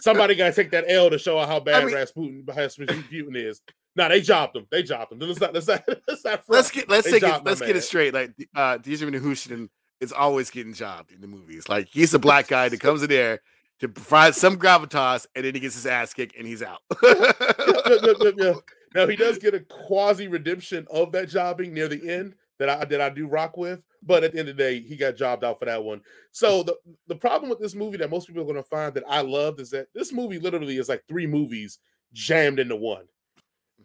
somebody 0.00 0.34
got 0.34 0.48
to 0.48 0.54
take 0.54 0.70
that 0.70 0.86
L 0.88 1.10
to 1.10 1.18
show 1.18 1.38
how 1.44 1.60
bad 1.60 1.84
mean- 1.84 1.94
Rasputin, 1.94 2.44
Rasputin 2.46 3.36
is. 3.36 3.60
No, 3.96 4.08
they 4.08 4.20
jobbed 4.20 4.56
him. 4.56 4.66
They 4.70 4.82
jobbed 4.82 5.12
him. 5.12 5.20
Let's 5.20 5.40
not. 5.40 5.54
Let's 5.54 5.68
not. 5.68 5.84
Let's 6.08 6.24
not. 6.24 6.42
let's 6.48 6.70
get 6.70 6.88
let's 6.88 7.04
They 7.06 7.20
take 7.20 7.22
it 7.22 7.44
let's 7.44 7.60
get 7.60 7.76
it 7.76 7.82
straight. 7.82 8.12
Like 8.12 8.32
uh 8.54 8.78
Djimon 8.78 9.20
Hounsou 9.20 9.68
is 10.00 10.12
always 10.12 10.50
getting 10.50 10.74
jobbed 10.74 11.12
in 11.12 11.20
the 11.20 11.28
movies. 11.28 11.68
Like 11.68 11.88
he's 11.88 12.12
a 12.14 12.18
black 12.18 12.48
guy 12.48 12.68
that 12.68 12.80
comes 12.80 13.02
in 13.02 13.08
there 13.08 13.40
to 13.80 13.88
provide 13.88 14.34
some 14.34 14.56
gravitas 14.56 15.26
and 15.34 15.44
then 15.44 15.54
he 15.54 15.60
gets 15.60 15.74
his 15.74 15.86
ass 15.86 16.12
kicked 16.12 16.36
and 16.36 16.46
he's 16.46 16.62
out. 16.62 16.80
Yep, 17.02 18.00
yep, 18.02 18.16
yep, 18.20 18.34
yep. 18.38 18.56
Now 18.94 19.06
he 19.06 19.16
does 19.16 19.38
get 19.38 19.54
a 19.54 19.60
quasi 19.60 20.28
redemption 20.28 20.86
of 20.90 21.12
that 21.12 21.28
jobbing 21.28 21.74
near 21.74 21.88
the 21.88 22.08
end 22.08 22.34
that 22.58 22.68
I 22.68 22.84
that 22.84 23.00
I 23.00 23.10
do 23.10 23.26
rock 23.26 23.56
with, 23.56 23.82
but 24.02 24.24
at 24.24 24.32
the 24.32 24.38
end 24.38 24.48
of 24.48 24.56
the 24.56 24.62
day, 24.62 24.80
he 24.80 24.96
got 24.96 25.16
jobbed 25.16 25.44
out 25.44 25.58
for 25.58 25.64
that 25.64 25.82
one. 25.82 26.00
So 26.32 26.62
the 26.62 26.76
the 27.08 27.16
problem 27.16 27.50
with 27.50 27.58
this 27.58 27.74
movie 27.74 27.98
that 27.98 28.10
most 28.10 28.26
people 28.26 28.42
are 28.42 28.46
going 28.46 28.56
to 28.56 28.62
find 28.62 28.94
that 28.94 29.04
I 29.08 29.20
loved 29.20 29.60
is 29.60 29.70
that 29.70 29.88
this 29.94 30.12
movie 30.12 30.38
literally 30.38 30.78
is 30.78 30.88
like 30.88 31.02
three 31.08 31.26
movies 31.26 31.78
jammed 32.12 32.60
into 32.60 32.76
one, 32.76 33.04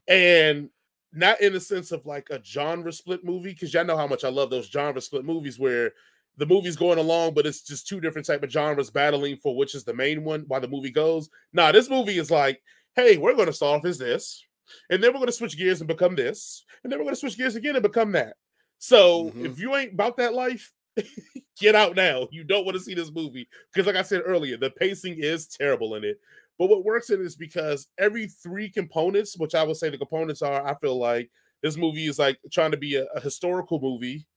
and 0.09 0.69
not 1.13 1.39
in 1.41 1.53
the 1.53 1.59
sense 1.59 1.91
of 1.91 2.05
like 2.05 2.27
a 2.29 2.43
genre 2.43 2.91
split 2.91 3.23
movie 3.23 3.51
because 3.53 3.73
y'all 3.73 3.85
know 3.85 3.97
how 3.97 4.07
much 4.07 4.23
I 4.23 4.29
love 4.29 4.49
those 4.49 4.67
genre 4.69 4.99
split 5.01 5.23
movies 5.25 5.57
where 5.57 5.91
the 6.37 6.45
movie's 6.45 6.75
going 6.75 6.99
along, 6.99 7.33
but 7.33 7.45
it's 7.45 7.61
just 7.61 7.87
two 7.87 7.99
different 7.99 8.27
type 8.27 8.43
of 8.43 8.51
genres 8.51 8.89
battling 8.89 9.37
for 9.37 9.55
which 9.55 9.75
is 9.75 9.83
the 9.83 9.93
main 9.93 10.23
one 10.23 10.45
while 10.47 10.61
the 10.61 10.67
movie 10.67 10.91
goes. 10.91 11.29
Nah, 11.53 11.71
this 11.71 11.89
movie 11.89 12.17
is 12.17 12.31
like, 12.31 12.61
hey, 12.95 13.17
we're 13.17 13.35
going 13.35 13.47
to 13.47 13.53
solve 13.53 13.79
off 13.79 13.85
as 13.85 13.97
this, 13.97 14.43
and 14.89 15.01
then 15.03 15.11
we're 15.11 15.19
going 15.19 15.27
to 15.27 15.31
switch 15.33 15.57
gears 15.57 15.81
and 15.81 15.87
become 15.87 16.15
this, 16.15 16.63
and 16.83 16.91
then 16.91 16.99
we're 16.99 17.05
going 17.05 17.15
to 17.15 17.19
switch 17.19 17.37
gears 17.37 17.55
again 17.55 17.75
and 17.75 17.83
become 17.83 18.11
that. 18.13 18.35
So 18.77 19.31
Mhm. 19.31 19.45
if 19.45 19.59
you 19.59 19.75
ain't 19.75 19.93
about 19.93 20.17
that 20.17 20.33
life, 20.33 20.71
get 21.59 21.75
out 21.75 21.95
now. 21.95 22.27
You 22.31 22.43
don't 22.43 22.65
want 22.65 22.77
to 22.77 22.83
see 22.83 22.93
this 22.93 23.11
movie 23.11 23.47
because, 23.73 23.85
like 23.87 23.95
I 23.95 24.01
said 24.01 24.21
earlier, 24.25 24.57
the 24.57 24.69
pacing 24.69 25.17
is 25.17 25.47
terrible 25.47 25.95
in 25.95 26.03
it. 26.03 26.19
But 26.59 26.67
what 26.67 26.83
works 26.83 27.09
in 27.09 27.21
it 27.21 27.25
is 27.25 27.37
because 27.37 27.87
every 27.97 28.27
three 28.27 28.69
components, 28.69 29.37
which 29.37 29.55
I 29.55 29.63
would 29.63 29.77
say 29.77 29.89
the 29.89 29.97
components 29.97 30.41
are, 30.41 30.67
I 30.67 30.75
feel 30.75 30.99
like 30.99 31.31
this 31.63 31.77
movie 31.77 32.07
is 32.07 32.19
like 32.19 32.37
trying 32.51 32.71
to 32.71 32.77
be 32.77 32.97
a, 32.97 33.05
a 33.15 33.21
historical 33.21 33.79
movie, 33.79 34.27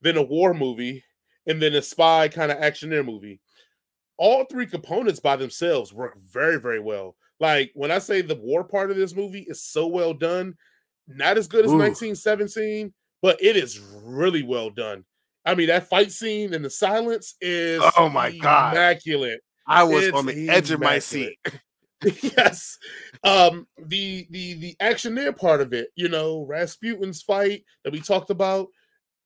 then 0.00 0.16
a 0.16 0.22
war 0.22 0.54
movie, 0.54 1.04
and 1.46 1.60
then 1.60 1.74
a 1.74 1.82
spy 1.82 2.28
kind 2.28 2.50
of 2.50 2.58
actioneer 2.58 3.04
movie. 3.04 3.38
All 4.16 4.44
three 4.46 4.66
components 4.66 5.20
by 5.20 5.36
themselves 5.36 5.92
work 5.92 6.16
very, 6.18 6.58
very 6.58 6.80
well. 6.80 7.16
Like 7.38 7.70
when 7.74 7.90
I 7.90 7.98
say 7.98 8.22
the 8.22 8.36
war 8.36 8.64
part 8.64 8.90
of 8.90 8.96
this 8.96 9.14
movie 9.14 9.44
is 9.46 9.62
so 9.62 9.86
well 9.86 10.14
done, 10.14 10.54
not 11.06 11.36
as 11.36 11.48
good 11.48 11.66
as 11.66 11.70
Ooh. 11.72 11.78
1917, 11.78 12.94
but 13.20 13.42
it 13.42 13.56
is 13.56 13.78
really 14.02 14.42
well 14.42 14.70
done. 14.70 15.04
I 15.44 15.54
mean, 15.54 15.66
that 15.66 15.88
fight 15.88 16.12
scene 16.12 16.54
and 16.54 16.64
the 16.64 16.70
silence 16.70 17.34
is 17.40 17.82
Oh 17.98 18.08
my 18.08 18.36
God. 18.38 18.74
immaculate. 18.74 19.40
I 19.72 19.82
was 19.84 20.04
It's 20.04 20.16
on 20.16 20.26
the 20.26 20.48
edge 20.48 20.70
of 20.70 20.80
my 20.80 20.98
seat. 20.98 21.38
yes. 22.22 22.78
Um, 23.22 23.66
the 23.78 24.26
the 24.30 24.54
the 24.54 24.76
actioneer 24.80 25.36
part 25.36 25.60
of 25.60 25.72
it, 25.72 25.90
you 25.94 26.08
know, 26.08 26.44
Rasputin's 26.48 27.22
fight 27.22 27.64
that 27.84 27.92
we 27.92 28.00
talked 28.00 28.30
about 28.30 28.68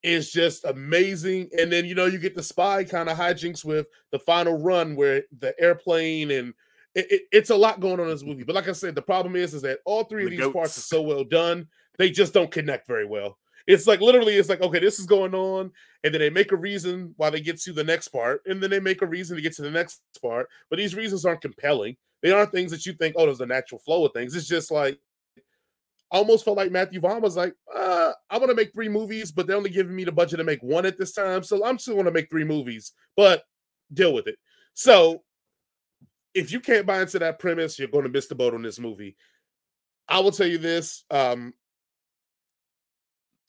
is 0.03 0.31
just 0.31 0.65
amazing. 0.67 1.49
And 1.59 1.73
then 1.73 1.87
you 1.87 1.95
know, 1.95 2.05
you 2.07 2.19
get 2.19 2.35
the 2.35 2.43
spy 2.43 2.85
kind 2.85 3.09
of 3.09 3.17
hijinks 3.17 3.65
with 3.65 3.87
the 4.12 4.19
final 4.19 4.59
run 4.62 4.95
where 4.95 5.23
the 5.38 5.55
airplane 5.59 6.31
and 6.31 6.53
it, 6.95 7.11
it- 7.11 7.23
it's 7.33 7.50
a 7.50 7.57
lot 7.57 7.81
going 7.81 7.95
on 8.00 8.07
in 8.07 8.09
this 8.12 8.25
movie. 8.25 8.45
But 8.45 8.55
like 8.55 8.69
I 8.69 8.73
said, 8.73 8.95
the 8.95 9.03
problem 9.03 9.37
is 9.37 9.55
is 9.55 9.62
that 9.62 9.79
all 9.87 10.05
three 10.05 10.25
of 10.25 10.31
The 10.31 10.37
these 10.37 10.53
parts 10.53 10.76
are 10.76 10.83
so 10.83 11.00
well 11.03 11.25
done, 11.25 11.69
they 11.99 12.11
just 12.11 12.35
don't 12.35 12.50
connect 12.50 12.87
very 12.87 13.07
well. 13.07 13.38
It's 13.67 13.87
like 13.87 14.01
literally, 14.01 14.37
it's 14.37 14.49
like 14.49 14.61
okay, 14.61 14.79
this 14.79 14.99
is 14.99 15.07
going 15.07 15.35
on, 15.35 15.73
and 16.05 16.15
then 16.15 16.21
they 16.21 16.31
make 16.31 16.53
a 16.53 16.57
reason 16.57 17.15
why 17.17 17.31
they 17.31 17.41
get 17.41 17.61
to 17.63 17.73
the 17.73 17.85
next 17.85 18.09
part, 18.09 18.43
and 18.47 18.63
then 18.63 18.71
they 18.71 18.81
make 18.81 19.03
a 19.03 19.07
reason 19.07 19.37
to 19.37 19.43
get 19.43 19.55
to 19.57 19.63
the 19.63 19.71
next 19.71 20.01
part. 20.23 20.49
But 20.71 20.79
these 20.79 20.95
reasons 20.95 21.25
aren't 21.25 21.41
compelling. 21.41 21.97
They 22.23 22.31
aren't 22.31 22.53
things 22.53 22.71
that 22.71 22.87
you 22.87 22.93
think, 22.93 23.15
oh, 23.19 23.27
there's 23.27 23.41
a 23.41 23.47
natural 23.47 23.81
flow 23.81 24.07
of 24.07 24.13
things. 24.13 24.35
It's 24.35 24.49
just 24.49 24.71
like 24.71 24.99
almost 26.11 26.45
felt 26.45 26.57
like 26.57 26.71
Matthew 26.71 27.01
Vaughn 27.01 27.21
was 27.21 27.37
like, 27.37 27.55
uh, 27.75 28.13
I 28.31 28.39
want 28.39 28.51
to 28.51 28.55
make 28.55 28.73
three 28.73 28.89
movies, 28.89 29.33
but 29.33 29.47
they're 29.47 29.57
only 29.57 29.71
giving 29.71 29.95
me 29.95 30.05
the 30.05 30.13
budget 30.13 30.39
to 30.39 30.45
make 30.45 30.63
one 30.63 30.87
at 30.87 30.97
this 30.97 31.13
time. 31.13 31.43
So 31.43 31.65
I'm 31.65 31.79
still 31.79 31.95
going 31.95 32.07
to 32.07 32.13
make 32.13 32.31
three 32.31 32.45
movies, 32.45 32.93
but 33.17 33.43
deal 33.93 34.15
with 34.15 34.27
it. 34.27 34.37
So 34.75 35.23
if 36.35 36.53
you 36.53 36.61
can't 36.61 36.87
buy 36.87 37.01
into 37.01 37.19
that 37.19 37.39
premise, 37.39 37.79
you're 37.79 37.89
going 37.89 38.05
to 38.05 38.11
miss 38.11 38.27
the 38.27 38.35
boat 38.35 38.55
on 38.55 38.63
this 38.63 38.79
movie. 38.79 39.17
I 40.09 40.21
will 40.21 40.33
tell 40.33 40.47
you 40.47 40.59
this. 40.59 41.05
Um, 41.11 41.55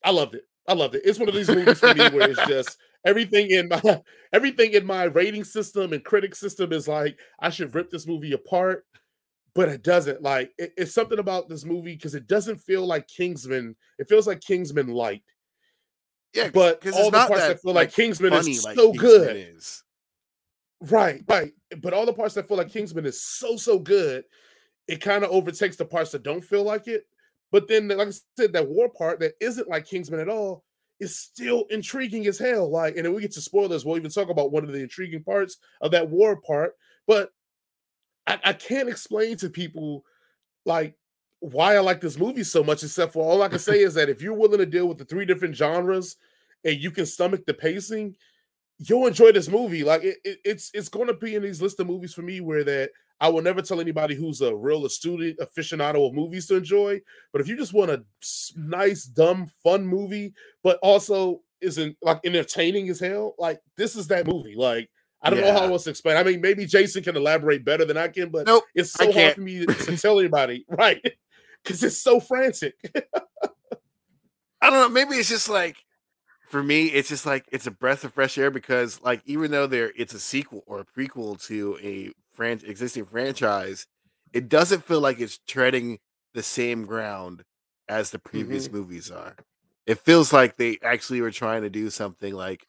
I 0.04 0.12
loved 0.12 0.36
it. 0.36 0.44
I 0.68 0.74
loved 0.74 0.96
it. 0.96 1.02
It's 1.06 1.20
one 1.20 1.30
of 1.30 1.36
these 1.36 1.50
movies 1.56 1.80
for 1.80 1.94
me 1.94 2.10
where 2.10 2.30
it's 2.30 2.46
just 2.48 2.78
everything 3.06 3.52
in 3.52 3.70
my 3.70 4.02
everything 4.34 4.74
in 4.74 4.86
my 4.86 5.06
rating 5.06 5.44
system 5.44 5.94
and 5.94 6.04
critic 6.04 6.36
system 6.36 6.74
is 6.74 6.88
like 6.88 7.18
I 7.40 7.50
should 7.50 7.74
rip 7.76 7.90
this 7.90 8.06
movie 8.08 8.34
apart, 8.34 8.86
but 9.56 9.70
it 9.70 9.84
doesn't. 9.84 10.22
Like 10.22 10.52
it- 10.58 10.74
it's 10.78 10.94
something 10.94 11.20
about 11.20 11.48
this 11.50 11.64
movie 11.66 11.96
because 11.96 12.16
it 12.16 12.28
doesn't 12.28 12.58
feel 12.58 12.86
like 12.86 13.08
Kingsman. 13.08 13.76
It 13.98 14.10
feels 14.10 14.28
like 14.28 14.42
Kingsman 14.42 14.88
light, 14.88 15.24
Yeah, 16.34 16.50
but 16.54 16.86
all 16.94 17.12
the 17.12 17.18
parts 17.18 17.34
that, 17.42 17.48
that 17.48 17.62
feel 17.62 17.74
like, 17.74 17.88
like, 17.88 17.94
Kingsman 17.96 18.32
funny 18.32 18.52
is 18.52 18.64
so 18.64 18.92
good. 18.94 19.36
is. 19.38 19.84
Right, 20.82 21.24
right. 21.28 21.54
But 21.82 21.94
all 21.94 22.06
the 22.06 22.14
parts 22.14 22.36
that 22.36 22.48
feel 22.48 22.58
like 22.58 22.70
Kingsman 22.72 23.06
is 23.06 23.22
so 23.24 23.58
so 23.58 23.80
good, 23.80 24.26
it 24.88 25.02
kind 25.02 25.24
of 25.24 25.32
overtakes 25.32 25.76
the 25.76 25.86
parts 25.86 26.12
that 26.12 26.24
don't 26.24 26.44
feel 26.44 26.64
like 26.64 26.88
it. 26.88 27.08
But 27.52 27.68
then, 27.68 27.88
like 27.88 28.08
I 28.08 28.12
said, 28.38 28.54
that 28.54 28.68
war 28.68 28.90
part 28.90 29.20
that 29.20 29.34
isn't 29.40 29.70
like 29.70 29.86
Kingsman 29.86 30.20
at 30.20 30.30
all 30.30 30.64
is 31.00 31.18
still 31.18 31.66
intriguing 31.70 32.28
as 32.28 32.40
hell. 32.40 32.70
Like, 32.70 32.96
and 32.98 33.06
then 33.06 33.14
we 33.14 33.22
get 33.22 33.32
to 33.34 33.42
spoilers. 33.42 33.86
We'll 33.86 33.98
even 33.98 34.12
talk 34.12 34.30
about 34.30 34.52
one 34.52 34.64
of 34.64 34.72
the 34.72 34.82
intriguing 34.82 35.24
parts 35.24 35.58
of 35.82 35.92
that 35.92 36.10
war 36.10 36.42
part. 36.42 36.74
But 37.06 37.32
I, 38.26 38.40
I 38.44 38.54
can't 38.54 38.90
explain 38.90 39.38
to 39.38 39.50
people 39.50 40.04
like 40.66 40.96
why 41.40 41.76
I 41.76 41.80
like 41.80 42.02
this 42.02 42.18
movie 42.18 42.44
so 42.44 42.64
much, 42.64 42.84
except 42.84 43.14
for 43.14 43.24
all 43.24 43.42
I 43.44 43.48
can 43.50 43.60
say 43.60 43.82
is 43.82 43.94
that 43.94 44.10
if 44.10 44.22
you're 44.22 44.34
willing 44.34 44.58
to 44.60 44.66
deal 44.66 44.88
with 44.88 44.98
the 44.98 45.06
three 45.06 45.26
different 45.26 45.56
genres 45.56 46.16
and 46.66 46.78
you 46.78 46.92
can 46.92 47.06
stomach 47.06 47.46
the 47.46 47.54
pacing, 47.54 48.16
you'll 48.80 49.08
enjoy 49.08 49.32
this 49.32 49.50
movie. 49.50 49.84
Like 49.84 50.04
it, 50.04 50.18
it- 50.24 50.40
it's 50.44 50.72
it's 50.74 50.90
going 50.90 51.08
to 51.08 51.14
be 51.14 51.36
in 51.36 51.44
these 51.44 51.62
list 51.62 51.80
of 51.80 51.88
movies 51.88 52.14
for 52.14 52.24
me 52.24 52.42
where 52.42 52.64
that 52.64 52.92
I 53.20 53.30
will 53.30 53.42
never 53.42 53.62
tell 53.62 53.82
anybody 53.82 54.16
who's 54.16 54.42
a 54.42 54.56
real 54.56 54.86
astute 54.86 55.38
aficionado 55.40 56.08
of 56.08 56.14
movies 56.14 56.46
to 56.48 56.56
enjoy. 56.56 57.02
But 57.32 57.42
if 57.42 57.48
you 57.48 57.58
just 57.58 57.74
want 57.74 57.92
a 57.92 58.04
nice, 58.56 59.06
dumb, 59.06 59.50
fun 59.64 59.88
movie, 59.88 60.34
but 60.64 60.78
also 60.84 61.42
isn't 61.62 61.98
like 62.02 62.20
entertaining 62.24 62.90
as 62.90 63.00
hell, 63.00 63.36
like 63.40 63.60
this 63.76 63.96
is 63.96 64.08
that 64.08 64.28
movie. 64.28 64.56
Like 64.56 64.90
I 65.22 65.30
don't 65.30 65.42
know 65.42 65.52
how 65.52 65.66
else 65.66 65.86
to 65.86 65.90
explain. 65.90 66.18
I 66.18 66.24
mean, 66.24 66.42
maybe 66.42 66.66
Jason 66.66 67.04
can 67.04 67.18
elaborate 67.18 67.66
better 67.66 67.86
than 67.86 67.98
I 67.98 68.08
can, 68.08 68.30
but 68.30 68.46
Nope. 68.46 68.64
it's 68.76 68.92
so 68.92 69.12
hard 69.12 69.34
for 69.34 69.42
me 69.42 69.66
to, 69.66 69.74
to 69.74 69.98
tell 69.98 70.20
anybody, 70.20 70.66
right? 70.70 71.02
Because 71.64 71.84
it's 71.84 71.98
so 71.98 72.20
frantic. 72.20 72.76
I 74.62 74.70
don't 74.70 74.80
know. 74.80 74.90
Maybe 74.90 75.16
it's 75.16 75.30
just 75.30 75.50
like 75.50 75.78
for 76.50 76.62
me, 76.62 76.86
it's 76.86 77.10
just 77.10 77.26
like 77.26 77.46
it's 77.52 77.68
a 77.68 77.72
breath 77.72 78.04
of 78.04 78.14
fresh 78.14 78.38
air 78.38 78.52
because 78.52 79.02
like 79.02 79.22
even 79.26 79.52
though 79.52 79.68
there 79.68 79.92
it's 79.96 80.14
a 80.14 80.20
sequel 80.20 80.64
or 80.68 80.80
a 80.80 80.86
prequel 80.86 81.44
to 81.48 81.78
a 81.82 82.12
fran- 82.38 82.62
existing 82.66 83.06
franchise, 83.06 83.88
it 84.32 84.48
doesn't 84.48 84.86
feel 84.86 85.02
like 85.02 85.20
it's 85.20 85.40
treading 85.48 86.00
the 86.34 86.44
same 86.44 86.86
ground 86.86 87.44
as 87.90 88.12
the 88.12 88.20
previous 88.20 88.68
Mm-hmm. 88.68 88.78
movies 88.78 89.12
are. 89.12 89.36
It 89.86 90.00
feels 90.00 90.32
like 90.32 90.58
they 90.58 90.78
actually 90.84 91.22
were 91.22 91.32
trying 91.32 91.64
to 91.64 91.70
do 91.70 91.90
something 91.90 92.34
like 92.34 92.66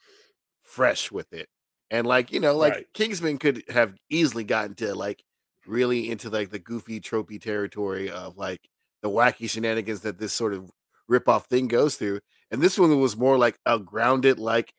fresh 0.61 1.11
with 1.11 1.31
it. 1.33 1.47
And 1.91 2.07
like, 2.07 2.31
you 2.31 2.39
know, 2.39 2.55
like 2.55 2.73
Right. 2.73 2.85
Kingsman 2.93 3.37
could 3.39 3.63
have 3.69 3.95
easily 4.09 4.43
gotten 4.43 4.75
to 4.75 4.95
like 4.95 5.23
really 5.67 6.09
into 6.09 6.29
like 6.29 6.49
the 6.51 6.59
goofy 6.59 6.99
tropey 7.01 7.41
territory 7.41 8.09
of 8.09 8.37
like 8.37 8.61
the 9.01 9.09
wacky 9.09 9.49
shenanigans 9.49 10.01
that 10.01 10.17
this 10.19 10.33
sort 10.33 10.53
of 10.53 10.71
rip-off 11.07 11.45
thing 11.47 11.67
goes 11.67 11.95
through. 11.95 12.19
And 12.51 12.61
this 12.61 12.77
one 12.79 12.99
was 12.99 13.17
more 13.17 13.37
like 13.37 13.57
a 13.65 13.79
grounded, 13.79 14.39
like 14.39 14.73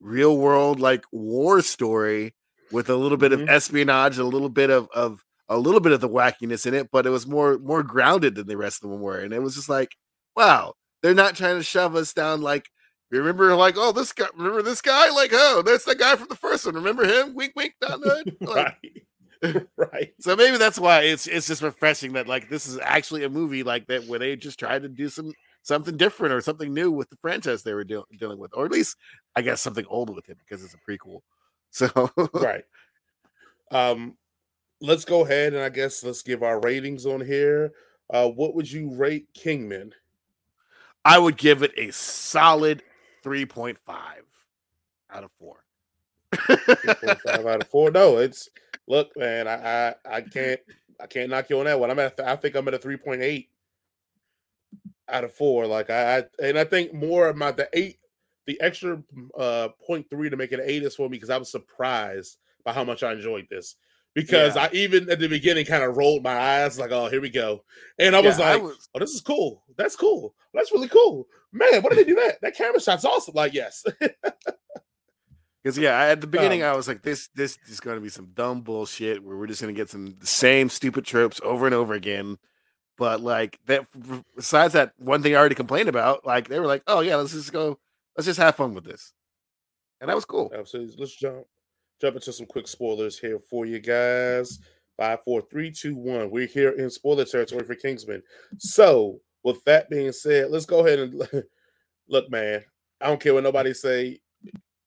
real 0.00 0.36
world, 0.36 0.80
like 0.80 1.04
war 1.12 1.62
story 1.62 2.34
with 2.72 2.88
a 2.90 2.96
little 2.96 3.18
bit 3.18 3.32
Mhm. 3.32 3.42
of 3.42 3.48
espionage, 3.48 4.18
a 4.18 4.24
little 4.24 4.48
bit 4.48 4.70
of 4.70 4.88
of 4.94 5.20
a 5.48 5.58
little 5.58 5.80
bit 5.80 5.92
of 5.92 6.00
the 6.00 6.08
wackiness 6.08 6.66
in 6.66 6.72
it, 6.74 6.88
but 6.90 7.06
it 7.06 7.10
was 7.10 7.26
more 7.26 7.58
more 7.58 7.82
grounded 7.82 8.34
than 8.36 8.46
the 8.46 8.56
rest 8.56 8.82
of 8.84 8.90
them 8.90 9.00
were. 9.00 9.18
And 9.18 9.32
it 9.34 9.40
was 9.42 9.54
just 9.54 9.68
like, 9.68 9.90
wow, 10.36 10.74
they're 11.02 11.14
not 11.14 11.36
trying 11.36 11.56
to 11.56 11.62
shove 11.62 11.94
us 11.96 12.12
down 12.12 12.40
like 12.40 12.68
remember 13.10 13.54
like 13.54 13.74
oh 13.76 13.92
this 13.92 14.10
guy 14.14 14.24
remember 14.34 14.62
this 14.62 14.80
guy 14.80 15.10
like 15.10 15.32
oh 15.34 15.60
that's 15.66 15.84
the 15.84 15.94
guy 15.94 16.16
from 16.16 16.28
the 16.28 16.34
first 16.34 16.64
one 16.64 16.74
remember 16.74 17.04
him 17.04 17.34
wink 17.34 17.52
wink 17.54 17.74
the 17.78 18.24
like, 18.40 18.74
right. 19.42 19.66
right. 19.76 20.14
so 20.18 20.34
maybe 20.34 20.56
that's 20.56 20.78
why 20.78 21.00
it's 21.02 21.26
it's 21.26 21.46
just 21.46 21.60
refreshing 21.60 22.14
that 22.14 22.26
like 22.26 22.48
this 22.48 22.66
is 22.66 22.78
actually 22.80 23.24
a 23.24 23.28
movie 23.28 23.62
like 23.64 23.86
that 23.88 24.06
where 24.06 24.18
they 24.18 24.34
just 24.34 24.58
tried 24.58 24.80
to 24.80 24.88
do 24.88 25.10
some 25.10 25.30
something 25.60 25.98
different 25.98 26.32
or 26.32 26.40
something 26.40 26.72
new 26.72 26.90
with 26.90 27.10
the 27.10 27.16
franchise 27.16 27.62
they 27.62 27.74
were 27.74 27.84
deal- 27.84 28.06
dealing 28.18 28.38
with 28.38 28.50
or 28.54 28.64
at 28.64 28.70
least 28.72 28.96
i 29.36 29.42
guess 29.42 29.60
something 29.60 29.84
old 29.90 30.08
with 30.14 30.30
it 30.30 30.38
because 30.38 30.64
it's 30.64 30.72
a 30.74 30.90
prequel 30.90 31.20
so 31.72 32.10
right. 32.34 32.64
Um, 33.72 34.16
let's 34.80 35.04
go 35.04 35.24
ahead 35.24 35.54
and 35.54 35.62
I 35.62 35.68
guess 35.68 36.04
let's 36.04 36.22
give 36.22 36.42
our 36.42 36.60
ratings 36.60 37.06
on 37.06 37.20
here. 37.20 37.72
Uh, 38.08 38.28
what 38.28 38.54
would 38.54 38.70
you 38.70 38.90
rate 38.94 39.26
Kingman? 39.34 39.92
i 41.04 41.18
would 41.18 41.36
give 41.36 41.64
it 41.64 41.72
a 41.76 41.90
solid 41.90 42.80
3.5 43.24 43.76
out 45.10 45.24
of 45.24 45.32
4 45.40 45.56
3.5 46.32 47.46
out 47.46 47.62
of 47.62 47.68
four. 47.68 47.90
No, 47.90 48.18
it's 48.18 48.48
look, 48.86 49.10
man. 49.16 49.46
I, 49.46 49.54
I 49.54 49.94
I 50.10 50.20
can't 50.22 50.60
I 51.00 51.06
can't 51.06 51.30
knock 51.30 51.50
you 51.50 51.58
on 51.58 51.66
that 51.66 51.78
one. 51.78 51.90
I'm 51.90 51.98
at 51.98 52.18
I 52.20 52.36
think 52.36 52.54
I'm 52.54 52.66
at 52.68 52.74
a 52.74 52.78
3.8 52.78 53.48
out 55.08 55.24
of 55.24 55.34
four. 55.34 55.66
Like 55.66 55.90
I, 55.90 56.18
I 56.18 56.24
and 56.42 56.58
I 56.58 56.64
think 56.64 56.94
more 56.94 57.28
about 57.28 57.56
the 57.56 57.68
eight, 57.72 57.98
the 58.46 58.60
extra 58.60 59.02
uh 59.38 59.68
point 59.86 60.06
three 60.10 60.30
to 60.30 60.36
make 60.36 60.52
it 60.52 60.60
an 60.60 60.66
eight 60.68 60.82
is 60.82 60.96
for 60.96 61.08
me 61.08 61.16
because 61.16 61.30
I 61.30 61.38
was 61.38 61.50
surprised 61.50 62.38
by 62.64 62.72
how 62.72 62.84
much 62.84 63.02
I 63.02 63.12
enjoyed 63.12 63.46
this. 63.50 63.76
Because 64.14 64.56
Yeah. 64.56 64.64
I 64.64 64.70
even 64.74 65.08
at 65.10 65.20
the 65.20 65.28
beginning 65.28 65.64
kind 65.64 65.82
of 65.82 65.96
rolled 65.96 66.22
my 66.22 66.38
eyes 66.38 66.78
like, 66.78 66.90
oh, 66.90 67.08
here 67.08 67.20
we 67.22 67.30
go. 67.30 67.64
And 67.98 68.14
I 68.14 68.20
was 68.20 68.38
Yeah, 68.38 68.54
like, 68.56 68.62
oh, 68.94 68.98
this 68.98 69.10
is 69.10 69.22
cool. 69.22 69.62
That's 69.76 69.96
cool. 69.96 70.34
That's 70.52 70.70
really 70.70 70.88
cool. 70.88 71.26
Man, 71.50 71.82
what 71.82 71.90
did 71.92 71.98
they 71.98 72.08
do 72.08 72.16
that? 72.16 72.40
That 72.42 72.54
camera 72.56 72.80
shot's 72.80 73.04
awesome. 73.06 73.34
Like, 73.34 73.54
yes. 73.54 73.84
Because 75.62 75.78
yeah, 75.78 75.96
at 75.96 76.20
the 76.20 76.26
beginning 76.26 76.64
Um, 76.64 76.72
I 76.72 76.76
was 76.76 76.88
like, 76.88 77.02
this 77.02 77.28
this 77.36 77.56
is 77.68 77.78
going 77.78 77.96
to 77.96 78.00
be 78.00 78.08
some 78.08 78.30
dumb 78.34 78.62
bullshit 78.62 79.22
where 79.22 79.36
we're 79.36 79.46
just 79.46 79.62
going 79.62 79.72
to 79.72 79.80
get 79.80 79.88
some 79.88 80.16
the 80.18 80.26
same 80.26 80.68
stupid 80.68 81.04
tropes 81.04 81.40
over 81.44 81.66
and 81.66 81.74
over 81.74 81.94
again. 81.94 82.38
But 82.98 83.20
like 83.20 83.60
that, 83.66 83.86
besides 84.34 84.74
that 84.74 84.92
one 84.98 85.22
thing 85.22 85.34
I 85.34 85.38
already 85.38 85.54
complained 85.54 85.88
about, 85.88 86.26
like 86.26 86.48
they 86.48 86.58
were 86.58 86.66
like, 86.66 86.82
oh 86.88 86.98
yeah, 87.00 87.14
let's 87.16 87.32
just 87.32 87.52
go, 87.52 87.78
let's 88.16 88.26
just 88.26 88.40
have 88.40 88.56
fun 88.56 88.74
with 88.74 88.84
this, 88.84 89.12
and 90.00 90.08
that 90.08 90.16
was 90.16 90.24
cool. 90.24 90.50
So 90.64 90.86
let's 90.98 91.16
jump 91.16 91.46
jump 92.00 92.16
into 92.16 92.32
some 92.32 92.46
quick 92.46 92.66
spoilers 92.66 93.18
here 93.18 93.38
for 93.38 93.64
you 93.64 93.78
guys. 93.78 94.58
Five, 94.98 95.20
four, 95.24 95.42
three, 95.50 95.70
two, 95.70 95.96
one. 95.96 96.30
We're 96.30 96.46
here 96.46 96.70
in 96.70 96.90
spoiler 96.90 97.24
territory 97.24 97.64
for 97.64 97.74
Kingsman. 97.74 98.22
So, 98.58 99.20
with 99.42 99.64
that 99.64 99.88
being 99.88 100.12
said, 100.12 100.50
let's 100.50 100.66
go 100.66 100.84
ahead 100.84 100.98
and 100.98 101.22
look, 102.08 102.30
man. 102.30 102.62
I 103.00 103.06
don't 103.06 103.20
care 103.20 103.34
what 103.34 103.42
nobody 103.42 103.72
say. 103.72 104.20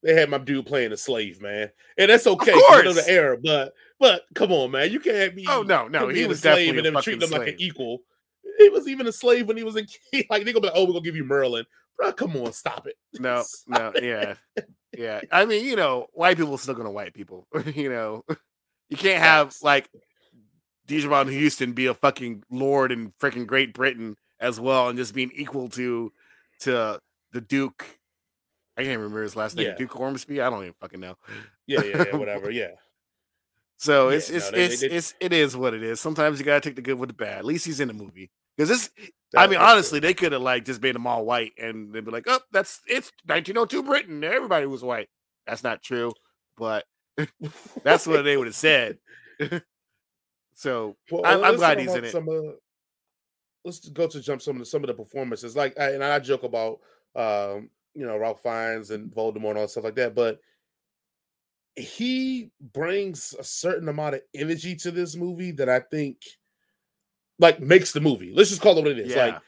They 0.03 0.13
had 0.13 0.30
my 0.30 0.38
dude 0.38 0.67
playing 0.67 0.91
a 0.91 0.97
slave, 0.97 1.41
man, 1.41 1.71
and 1.97 2.12
that's 2.12 2.28
okay. 2.28 2.52
know 2.52 2.67
course. 2.67 2.95
the 2.95 3.12
era, 3.12 3.38
but 3.41 3.73
but 3.99 4.21
come 4.36 4.52
on, 4.52 4.71
man, 4.71 4.91
you 4.91 4.99
can't 4.99 5.36
be. 5.36 5.47
Oh 5.49 5.63
no, 5.63 5.88
no, 5.88 6.08
he 6.10 6.13
being 6.13 6.26
a 6.26 6.30
was 6.30 6.41
slave 6.41 6.54
definitely 6.54 6.78
and 6.78 6.88
a 6.88 6.91
them 6.91 7.02
treating 7.02 7.21
fucking 7.21 7.36
him 7.36 7.41
like 7.41 7.54
an 7.56 7.60
equal. 7.60 7.99
He 8.60 8.69
was 8.69 8.88
even 8.88 9.08
a 9.08 9.12
slave 9.12 9.47
when 9.47 9.58
he 9.58 9.63
was 9.63 9.76
in. 9.78 9.88
Like 10.30 10.45
they 10.45 10.54
gonna 10.54 10.62
be 10.62 10.67
like, 10.67 10.73
oh, 10.76 10.84
we're 10.86 10.93
gonna 10.93 11.02
give 11.02 11.15
you 11.15 11.23
Merlin, 11.23 11.65
bro. 11.97 12.12
Come 12.13 12.36
on, 12.38 12.51
stop 12.53 12.88
it. 12.88 12.95
No, 13.19 13.43
no, 13.67 13.93
yeah, 14.01 14.36
yeah. 14.97 15.21
I 15.31 15.45
mean, 15.45 15.65
you 15.65 15.75
know, 15.75 16.08
white 16.13 16.38
people 16.38 16.58
still 16.58 16.73
gonna 16.75 16.91
white 16.91 17.13
people. 17.13 17.47
you 17.73 17.89
know, 17.89 18.23
you 18.89 18.97
can't 18.97 19.21
have 19.23 19.55
like 19.62 19.89
Djimon 20.88 21.27
Hounsou 21.34 21.73
be 21.73 21.86
a 21.88 21.93
fucking 21.93 22.43
lord 22.51 22.91
in 22.91 23.12
freaking 23.21 23.47
Great 23.47 23.73
Britain 23.73 24.15
as 24.39 24.60
well, 24.60 24.89
and 24.89 24.97
just 24.97 25.13
being 25.15 25.31
equal 25.34 25.69
to 25.69 26.12
to 26.62 26.99
the 27.31 27.41
Duke. 27.41 27.86
I 28.77 28.84
can't 28.84 28.97
remember 28.97 29.23
his 29.23 29.36
last 29.38 29.55
name. 29.55 29.67
Yeah. 29.67 29.75
Duke 29.75 29.97
Ormsby. 29.97 30.41
I 30.41 30.49
don't 30.49 30.62
even 30.63 30.73
fucking 30.81 30.99
know. 30.99 31.15
Yeah, 31.65 31.81
yeah, 31.84 32.03
yeah, 32.12 32.15
whatever. 32.17 32.51
Yeah. 32.51 32.71
So 33.77 34.10
Yeah, 34.10 34.17
it's 34.17 34.29
no, 34.29 34.36
it's 34.36 34.49
they- 34.51 34.63
it's, 34.65 34.81
they- 34.81 34.88
it's 34.89 35.13
it 35.21 35.34
is 35.34 35.55
what 35.58 35.73
it 35.73 35.81
is. 35.84 35.99
Sometimes 36.01 36.39
you 36.39 36.45
gotta 36.45 36.60
take 36.62 36.75
the 36.75 36.81
good 36.81 36.99
with 36.99 37.10
the 37.10 37.15
bad. 37.15 37.38
At 37.39 37.45
least 37.45 37.65
he's 37.65 37.79
in 37.79 37.88
the 37.88 37.93
movie 37.93 38.29
because 38.58 38.70
this. 38.70 38.89
I 39.36 39.48
mean, 39.48 39.60
honestly, 39.60 40.00
they 40.00 40.13
could 40.13 40.32
have 40.32 40.41
like 40.41 40.63
just 40.63 40.82
made 40.82 40.96
them 40.96 41.08
all 41.08 41.26
white, 41.26 41.52
and 41.58 41.91
they'd 41.94 42.06
be 42.06 42.12
like, 42.12 42.24
"Oh, 42.28 42.39
that's 42.54 42.80
it's 42.88 43.12
1902 43.26 43.84
Britain. 43.84 44.24
Everybody 44.24 44.65
was 44.65 44.82
white." 44.84 45.10
That's 45.46 45.63
not 45.63 45.84
true, 45.84 46.13
but 46.58 46.86
that's 47.84 48.08
what 48.08 48.22
they 48.24 48.38
would 48.38 48.48
have 48.48 48.56
said. 48.56 48.98
so 50.54 50.96
Well, 51.12 51.26
I'm- 51.26 51.44
I'm 51.44 51.56
glad 51.58 51.80
he's 51.80 51.94
in 51.94 52.06
it. 52.06 52.12
Some, 52.12 52.30
uh, 52.30 52.54
let's 53.65 53.89
go 53.89 54.08
to 54.08 54.22
jump 54.22 54.41
some 54.41 54.56
of 54.56 54.60
the 54.60 54.65
some 54.65 54.84
of 54.84 54.88
the 54.88 54.94
performances. 54.94 55.56
Like, 55.56 55.78
I, 55.80 55.91
and 55.91 56.04
I 56.04 56.20
joke 56.20 56.44
about, 56.44 56.80
um, 57.15 57.70
you 57.94 58.06
know, 58.06 58.18
Ralph 58.18 58.41
Fiennes 58.41 58.91
and 58.91 59.12
Voldemort 59.12 59.50
and 59.50 59.58
all 59.58 59.63
that 59.63 59.70
stuff 59.70 59.84
like 59.84 59.96
that, 59.96 60.15
but 60.15 60.39
he 61.76 62.52
brings 62.74 63.36
a 63.38 63.44
certain 63.44 63.89
amount 63.89 64.15
of 64.15 64.22
energy 64.34 64.76
to 64.78 64.91
this 64.91 65.15
movie 65.15 65.52
that 65.52 65.68
I 65.68 65.82
think, 65.82 66.18
like, 67.39 67.60
makes 67.60 67.91
the 67.91 68.02
movie. 68.02 68.34
Let's 68.34 68.50
just 68.50 68.62
call 68.62 68.78
it 68.78 68.82
what 68.84 68.91
it 68.91 69.00
is. 69.00 69.12
yeah, 69.15 69.26
Like, 69.26 69.41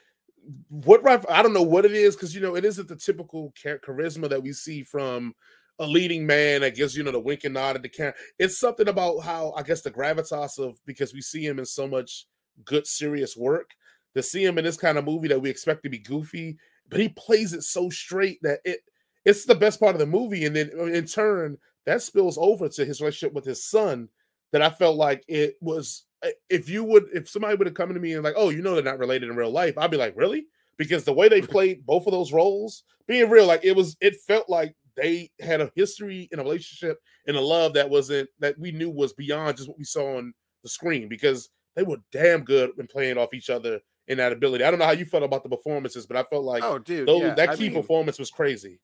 what? 0.70 1.30
I 1.30 1.42
don't 1.42 1.54
know 1.54 1.62
what 1.62 1.86
it 1.86 1.92
is 1.92 2.16
because 2.16 2.34
you 2.34 2.42
know 2.42 2.56
it 2.56 2.66
isn't 2.66 2.88
the 2.88 2.96
typical 2.96 3.52
char- 3.56 3.80
charisma 3.80 4.30
that 4.30 4.44
we 4.44 4.54
see 4.54 4.84
from 4.84 5.34
a 5.80 5.86
leading 5.86 6.26
man 6.26 6.62
that 6.62 6.76
gives 6.76 6.96
you 6.96 7.04
know 7.04 7.12
the 7.12 7.20
wink 7.20 7.44
and 7.44 7.54
nod 7.54 7.76
at 7.76 7.82
the 7.82 7.90
camera. 7.90 8.14
It's 8.40 8.58
something 8.58 8.88
about 8.88 9.20
how 9.20 9.54
I 9.56 9.64
guess 9.64 9.82
the 9.82 9.92
gravitas 9.92 10.58
of 10.58 10.80
because 10.86 11.14
we 11.14 11.22
see 11.22 11.46
him 11.46 11.60
in 11.60 11.66
so 11.66 11.88
much 11.88 12.26
good 12.66 12.88
serious 12.88 13.36
work 13.38 13.72
to 14.16 14.24
see 14.24 14.44
him 14.44 14.58
in 14.58 14.64
this 14.64 14.78
kind 14.78 14.98
of 14.98 15.06
movie 15.06 15.28
that 15.28 15.42
we 15.42 15.50
expect 15.50 15.84
to 15.84 15.90
be 15.90 16.00
goofy, 16.00 16.58
but 16.90 17.00
he 17.00 17.10
plays 17.10 17.54
it 17.54 17.64
so 17.64 17.90
straight 17.90 18.40
that 18.42 18.60
it 18.66 18.80
it's 19.26 19.46
the 19.46 19.56
best 19.56 19.80
part 19.80 19.94
of 19.96 20.00
the 20.00 20.06
movie, 20.06 20.46
and 20.46 20.56
then 20.56 20.72
uh, 20.78 20.86
in 20.86 21.06
turn 21.06 21.58
that 21.86 22.02
spills 22.02 22.38
over 22.38 22.70
to 22.70 22.86
his 22.86 23.02
relationship 23.02 23.34
with 23.34 23.46
his 23.46 23.64
son. 23.64 24.10
That 24.52 24.62
I 24.62 24.70
felt 24.70 24.96
like 24.96 25.24
it 25.28 25.56
was 25.62 26.06
eh, 26.24 26.32
if 26.50 26.70
you 26.70 26.84
would 26.84 27.08
if 27.14 27.30
somebody 27.30 27.56
would 27.56 27.68
have 27.68 27.74
come 27.76 27.94
to 27.94 28.00
me 28.00 28.14
and 28.14 28.24
like, 28.24 28.36
oh, 28.38 28.50
you 28.50 28.62
know 28.62 28.76
they're 28.76 28.84
not 28.84 29.00
related 29.00 29.30
in 29.30 29.36
real 29.36 29.52
life, 29.52 29.78
I'd 29.78 29.92
be 29.92 29.98
like, 29.98 30.14
really? 30.16 30.48
Because 30.78 31.04
the 31.04 31.14
way 31.14 31.28
they 31.30 31.42
played 31.56 31.86
both 31.86 32.06
of 32.08 32.12
those 32.12 32.32
roles, 32.32 32.84
being 33.08 33.30
real, 33.30 33.46
like 33.46 33.64
it 33.66 33.76
was, 33.76 33.98
it 34.02 34.16
felt 34.28 34.50
like 34.50 34.76
they 34.96 35.32
had 35.40 35.62
a 35.62 35.72
history 35.76 36.28
and 36.32 36.42
a 36.42 36.44
relationship 36.44 37.00
and 37.28 37.38
a 37.38 37.42
love 37.42 37.74
that 37.74 37.90
wasn't 37.90 38.30
that 38.40 38.58
we 38.58 38.72
knew 38.72 38.90
was 38.90 39.14
beyond 39.14 39.58
just 39.58 39.70
what 39.70 39.78
we 39.78 39.84
saw 39.84 40.18
on 40.18 40.34
the 40.64 40.70
screen 40.70 41.08
because 41.08 41.50
they 41.76 41.84
were 41.84 41.98
damn 42.12 42.44
good 42.44 42.72
when 42.76 42.88
playing 42.88 43.18
off 43.18 43.34
each 43.34 43.50
other 43.50 43.80
in 44.08 44.18
that 44.18 44.32
ability. 44.32 44.64
I 44.64 44.72
don't 44.72 44.80
know 44.80 44.86
how 44.86 44.92
you 44.92 45.06
felt 45.06 45.24
about 45.24 45.44
the 45.44 45.50
performances, 45.50 46.08
but 46.08 46.18
I 46.18 46.24
felt 46.24 46.44
like 46.44 46.64
oh, 46.64 46.80
dude, 46.80 47.08
those, 47.08 47.22
yeah, 47.22 47.36
that 47.36 47.50
I 47.50 47.56
key 47.56 47.70
mean, 47.70 47.82
performance 47.82 48.18
was 48.18 48.32
crazy. 48.32 48.80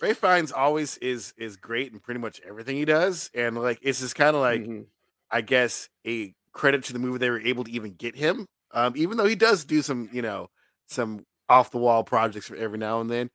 Ralph 0.00 0.16
Fiennes 0.16 0.52
always 0.52 0.96
is 0.98 1.34
is 1.36 1.56
great 1.56 1.92
in 1.92 2.00
pretty 2.00 2.20
much 2.20 2.40
everything 2.40 2.76
he 2.76 2.86
does, 2.86 3.30
and 3.34 3.58
like 3.58 3.78
it's 3.82 4.00
just 4.00 4.14
kind 4.14 4.34
of 4.34 4.40
like 4.40 4.62
Mhm. 4.62 4.86
I 5.30 5.40
guess 5.40 5.88
a 6.06 6.34
credit 6.52 6.84
to 6.84 6.92
the 6.92 6.98
movie 6.98 7.18
they 7.18 7.30
were 7.30 7.40
able 7.40 7.64
to 7.64 7.70
even 7.70 7.94
get 7.94 8.16
him. 8.16 8.46
Um, 8.72 8.94
even 8.96 9.16
though 9.16 9.26
he 9.26 9.34
does 9.34 9.64
do 9.64 9.82
some, 9.82 10.08
you 10.12 10.22
know, 10.22 10.48
some 10.86 11.24
off 11.48 11.70
the 11.70 11.78
wall 11.78 12.04
projects 12.04 12.46
for 12.46 12.56
every 12.56 12.78
now 12.78 13.00
and 13.00 13.10
then. 13.10 13.30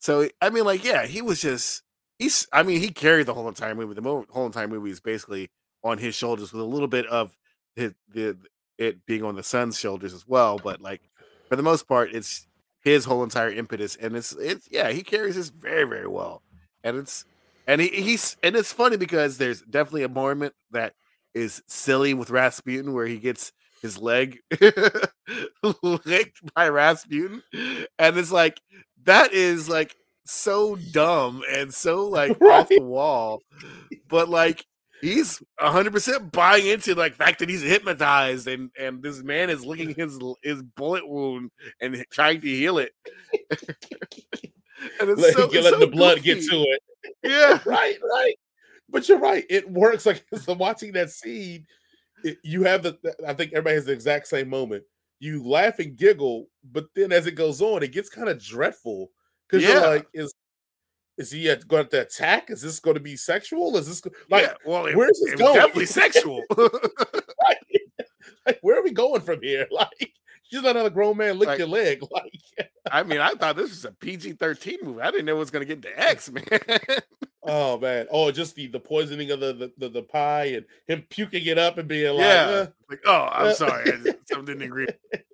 So 0.00 0.28
I 0.40 0.50
mean, 0.50 0.64
like, 0.64 0.84
yeah, 0.84 1.06
he 1.06 1.22
was 1.22 1.40
just 1.40 1.82
he's. 2.18 2.46
I 2.52 2.62
mean, 2.62 2.80
he 2.80 2.88
carried 2.88 3.26
the 3.26 3.34
whole 3.34 3.48
entire 3.48 3.74
movie. 3.74 3.94
The 3.94 4.02
mo- 4.02 4.26
whole 4.30 4.46
entire 4.46 4.68
movie 4.68 4.90
is 4.90 5.00
basically 5.00 5.50
on 5.84 5.98
his 5.98 6.14
shoulders 6.14 6.52
with 6.52 6.62
a 6.62 6.66
little 6.66 6.88
bit 6.88 7.06
of 7.06 7.36
his, 7.76 7.94
the 8.08 8.36
it 8.78 9.06
being 9.06 9.22
on 9.22 9.36
the 9.36 9.42
son's 9.42 9.78
shoulders 9.78 10.12
as 10.12 10.26
well. 10.26 10.58
But 10.58 10.80
like 10.80 11.02
for 11.48 11.56
the 11.56 11.62
most 11.62 11.86
part, 11.86 12.12
it's 12.12 12.46
his 12.82 13.04
whole 13.04 13.22
entire 13.22 13.50
impetus, 13.50 13.94
and 13.94 14.16
it's 14.16 14.32
it's 14.32 14.68
yeah, 14.70 14.90
he 14.90 15.02
carries 15.02 15.36
this 15.36 15.50
very 15.50 15.84
very 15.84 16.08
well, 16.08 16.42
and 16.82 16.96
it's 16.96 17.24
and 17.66 17.80
he, 17.80 17.88
he's 17.88 18.36
and 18.42 18.56
it's 18.56 18.72
funny 18.72 18.96
because 18.96 19.38
there's 19.38 19.62
definitely 19.62 20.02
a 20.02 20.08
moment 20.08 20.54
that 20.72 20.94
is 21.34 21.62
silly 21.66 22.14
with 22.14 22.30
Rasputin 22.30 22.92
where 22.92 23.06
he 23.06 23.18
gets 23.18 23.52
his 23.80 23.98
leg 23.98 24.38
licked 25.82 26.54
by 26.54 26.68
Rasputin, 26.68 27.42
and 27.98 28.16
it's 28.16 28.32
like 28.32 28.60
that 29.04 29.32
is 29.32 29.68
like 29.68 29.96
so 30.24 30.76
dumb 30.92 31.42
and 31.50 31.72
so 31.74 32.04
like 32.08 32.40
off 32.40 32.68
the 32.68 32.80
wall, 32.80 33.42
but 34.08 34.28
like 34.28 34.64
he's 35.00 35.42
100 35.58 35.92
percent 35.92 36.32
buying 36.32 36.66
into 36.66 36.94
like 36.94 37.14
fact 37.14 37.40
that 37.40 37.48
he's 37.48 37.62
hypnotized 37.62 38.46
and 38.46 38.70
and 38.78 39.02
this 39.02 39.22
man 39.22 39.50
is 39.50 39.64
licking 39.64 39.94
his 39.96 40.18
his 40.42 40.62
bullet 40.62 41.06
wound 41.06 41.50
and 41.80 42.04
trying 42.10 42.40
to 42.40 42.48
heal 42.48 42.78
it. 42.78 42.92
and 45.00 45.10
it's 45.10 45.20
Let, 45.20 45.34
so, 45.34 45.50
it's 45.50 45.68
so 45.68 45.78
the 45.78 45.88
blood 45.88 46.22
get 46.22 46.40
to 46.42 46.62
it. 46.62 46.82
Yeah, 47.24 47.58
right, 47.64 47.98
right. 48.02 48.36
But 48.92 49.08
you're 49.08 49.18
right. 49.18 49.44
It 49.50 49.68
works. 49.68 50.06
Like 50.06 50.24
so 50.42 50.52
watching 50.52 50.92
that 50.92 51.10
scene, 51.10 51.66
it, 52.22 52.38
you 52.44 52.62
have 52.62 52.84
the. 52.84 52.98
I 53.26 53.34
think 53.34 53.52
everybody 53.52 53.74
has 53.74 53.86
the 53.86 53.92
exact 53.92 54.28
same 54.28 54.48
moment. 54.48 54.84
You 55.18 55.42
laugh 55.42 55.78
and 55.78 55.96
giggle, 55.96 56.46
but 56.70 56.86
then 56.94 57.10
as 57.10 57.26
it 57.26 57.32
goes 57.32 57.62
on, 57.62 57.82
it 57.82 57.92
gets 57.92 58.08
kind 58.08 58.28
of 58.28 58.42
dreadful 58.42 59.10
because 59.48 59.66
yeah. 59.66 59.74
you're 59.74 59.88
like, 59.88 60.06
is 60.12 60.32
is 61.18 61.30
he 61.30 61.54
going 61.68 61.86
to 61.88 62.02
attack? 62.02 62.50
Is 62.50 62.62
this 62.62 62.80
going 62.80 62.94
to 62.94 63.00
be 63.00 63.16
sexual? 63.16 63.76
Is 63.76 63.86
this 63.86 64.02
like 64.30 64.44
yeah, 64.44 64.54
well? 64.64 64.86
It, 64.86 64.96
where's 64.96 65.20
this 65.24 65.34
going? 65.36 65.54
Definitely 65.54 65.86
sexual. 65.86 66.42
right. 66.56 67.56
Like, 68.44 68.58
where 68.62 68.76
are 68.76 68.82
we 68.82 68.90
going 68.90 69.20
from 69.20 69.40
here? 69.40 69.68
Like, 69.70 70.12
she's 70.42 70.62
not 70.62 70.76
a 70.76 70.90
grown 70.90 71.16
man 71.16 71.38
lick 71.38 71.46
like, 71.46 71.58
your 71.60 71.68
leg. 71.68 72.02
Like, 72.10 72.68
I 72.90 73.04
mean, 73.04 73.20
I 73.20 73.34
thought 73.34 73.54
this 73.54 73.70
was 73.70 73.84
a 73.84 73.92
PG 73.92 74.32
thirteen 74.32 74.78
movie. 74.82 75.00
I 75.00 75.12
didn't 75.12 75.26
know 75.26 75.36
it 75.36 75.38
was 75.38 75.52
going 75.52 75.64
to 75.64 75.74
get 75.76 75.82
to 75.82 76.00
X, 76.00 76.28
man. 76.28 76.42
Oh 77.44 77.78
man! 77.78 78.06
Oh, 78.10 78.30
just 78.30 78.54
the 78.54 78.66
the 78.66 78.80
poisoning 78.80 79.30
of 79.30 79.40
the 79.40 79.52
the, 79.52 79.72
the, 79.78 79.88
the 79.88 80.02
pie 80.02 80.46
and 80.46 80.66
him 80.86 81.04
puking 81.08 81.46
it 81.46 81.58
up 81.58 81.78
and 81.78 81.88
being 81.88 82.14
like, 82.14 82.24
yeah, 82.24 82.44
uh, 82.44 82.66
like 82.90 83.00
oh, 83.06 83.28
I'm 83.30 83.54
sorry, 83.54 83.90
something 84.26 84.44
didn't 84.46 84.62
agree 84.62 84.88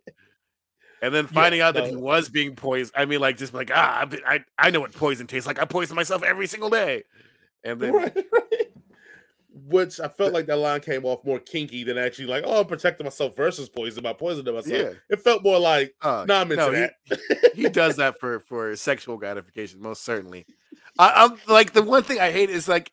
and 1.03 1.15
then 1.15 1.27
finding 1.27 1.61
yeah, 1.61 1.69
out 1.69 1.75
that 1.75 1.85
no. 1.85 1.91
he 1.91 1.97
was 1.97 2.29
being 2.29 2.55
poisoned. 2.57 2.95
I 2.97 3.05
mean, 3.05 3.21
like 3.21 3.37
just 3.37 3.55
like 3.55 3.71
ah, 3.73 4.09
I 4.27 4.45
I 4.59 4.71
know 4.71 4.81
what 4.81 4.93
poison 4.93 5.27
tastes 5.27 5.47
like. 5.47 5.61
I 5.61 5.65
poison 5.65 5.97
myself 5.97 6.23
every 6.23 6.47
single 6.47 6.71
day, 6.71 7.05
and 7.65 7.81
then. 7.81 7.93
Right, 7.93 8.15
right. 8.33 8.73
Which 9.67 10.01
I 10.01 10.09
felt 10.09 10.33
like 10.33 10.47
that 10.47 10.57
line 10.57 10.81
came 10.81 11.05
off 11.05 11.25
more 11.27 11.41
kinky 11.41 11.85
than 11.85 11.99
actually 11.99 12.25
like, 12.25 12.45
oh, 12.47 12.61
I'm 12.61 12.67
protecting 12.67 13.05
myself 13.05 13.37
versus 13.37 13.69
poison 13.69 14.03
by 14.03 14.15
poisoning 14.15 14.55
myself. 14.55 14.73
Yeah. 14.73 14.93
It 15.11 15.21
felt 15.21 15.43
more 15.43 15.59
like, 15.59 15.95
uh, 16.01 16.25
nah, 16.27 16.41
I'm 16.41 16.53
into 16.53 16.57
no, 16.65 16.73
that. 16.73 16.95
He, 17.55 17.65
he, 17.65 17.69
does 17.69 17.97
that 17.97 18.19
for 18.21 18.41
for 18.41 18.75
sexual 18.77 19.19
gratification, 19.19 19.83
most 19.83 20.05
certainly. 20.05 20.47
I, 20.99 21.25
am 21.25 21.39
like 21.47 21.73
the 21.73 21.83
one 21.83 22.03
thing 22.03 22.21
I 22.21 22.33
hate 22.33 22.51
is 22.51 22.69
like 22.69 22.91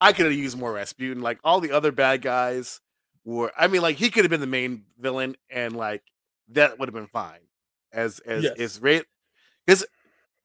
I 0.00 0.12
could 0.12 0.26
have 0.26 0.34
used 0.34 0.58
more 0.58 0.72
Rasputin. 0.72 1.22
Like 1.22 1.38
all 1.42 1.60
the 1.60 1.72
other 1.72 1.92
bad 1.92 2.22
guys 2.22 2.80
were. 3.24 3.52
I 3.58 3.66
mean, 3.66 3.82
like 3.82 3.96
he 3.96 4.10
could 4.10 4.24
have 4.24 4.30
been 4.30 4.40
the 4.40 4.46
main 4.46 4.84
villain, 4.98 5.36
and 5.50 5.76
like 5.76 6.02
that 6.50 6.78
would 6.78 6.88
have 6.88 6.94
been 6.94 7.06
fine 7.06 7.40
as 7.92 8.20
as 8.20 8.44
yes. 8.44 8.56
is 8.56 8.82
rate 8.82 9.04
because 9.66 9.84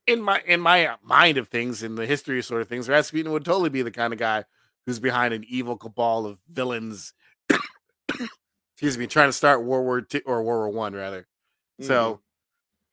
in 0.08 0.22
my 0.22 0.42
in 0.46 0.60
my 0.60 0.96
mind 1.02 1.38
of 1.38 1.48
things 1.48 1.84
in 1.84 1.96
the 1.96 2.06
history 2.06 2.42
sort 2.42 2.62
of 2.62 2.68
things 2.68 2.90
rasputin 2.90 3.32
would 3.32 3.46
totally 3.46 3.70
be 3.70 3.82
the 3.82 3.92
kind 3.92 4.14
of 4.14 4.20
guy 4.20 4.44
who's 4.86 5.00
behind 5.00 5.34
an 5.34 5.44
evil 5.48 5.78
cabal 5.78 6.26
of 6.26 6.38
villains 6.50 7.14
excuse 8.74 8.98
me 8.98 9.08
trying 9.08 9.30
to 9.30 9.34
start 9.34 9.64
world 9.64 9.86
war 9.86 10.02
two 10.02 10.22
or 10.26 10.44
world 10.44 10.64
war 10.66 10.70
one 10.70 10.94
rather 10.94 11.22
mm-hmm. 11.22 11.86
so 11.86 12.22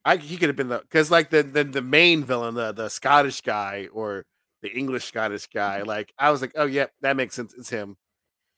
i 0.05 0.17
he 0.17 0.37
could 0.37 0.49
have 0.49 0.57
been 0.57 0.69
the 0.69 0.79
because 0.79 1.11
like 1.11 1.31
the, 1.31 1.43
the 1.43 1.65
the 1.65 1.83
main 1.83 2.25
villain 2.25 2.55
the 2.55 2.73
the 2.73 2.89
scottish 2.89 3.41
guy 3.41 3.89
or 3.93 4.25
the 4.63 4.71
english 4.71 5.05
scottish 5.05 5.47
guy 5.49 5.79
mm-hmm. 5.79 5.89
like 5.89 6.13
i 6.19 6.31
was 6.31 6.41
like 6.41 6.53
oh 6.57 6.67
yeah 6.67 6.87
that 7.01 7.17
makes 7.17 7.35
sense 7.35 7.55
it's 7.57 7.71
him 7.71 7.97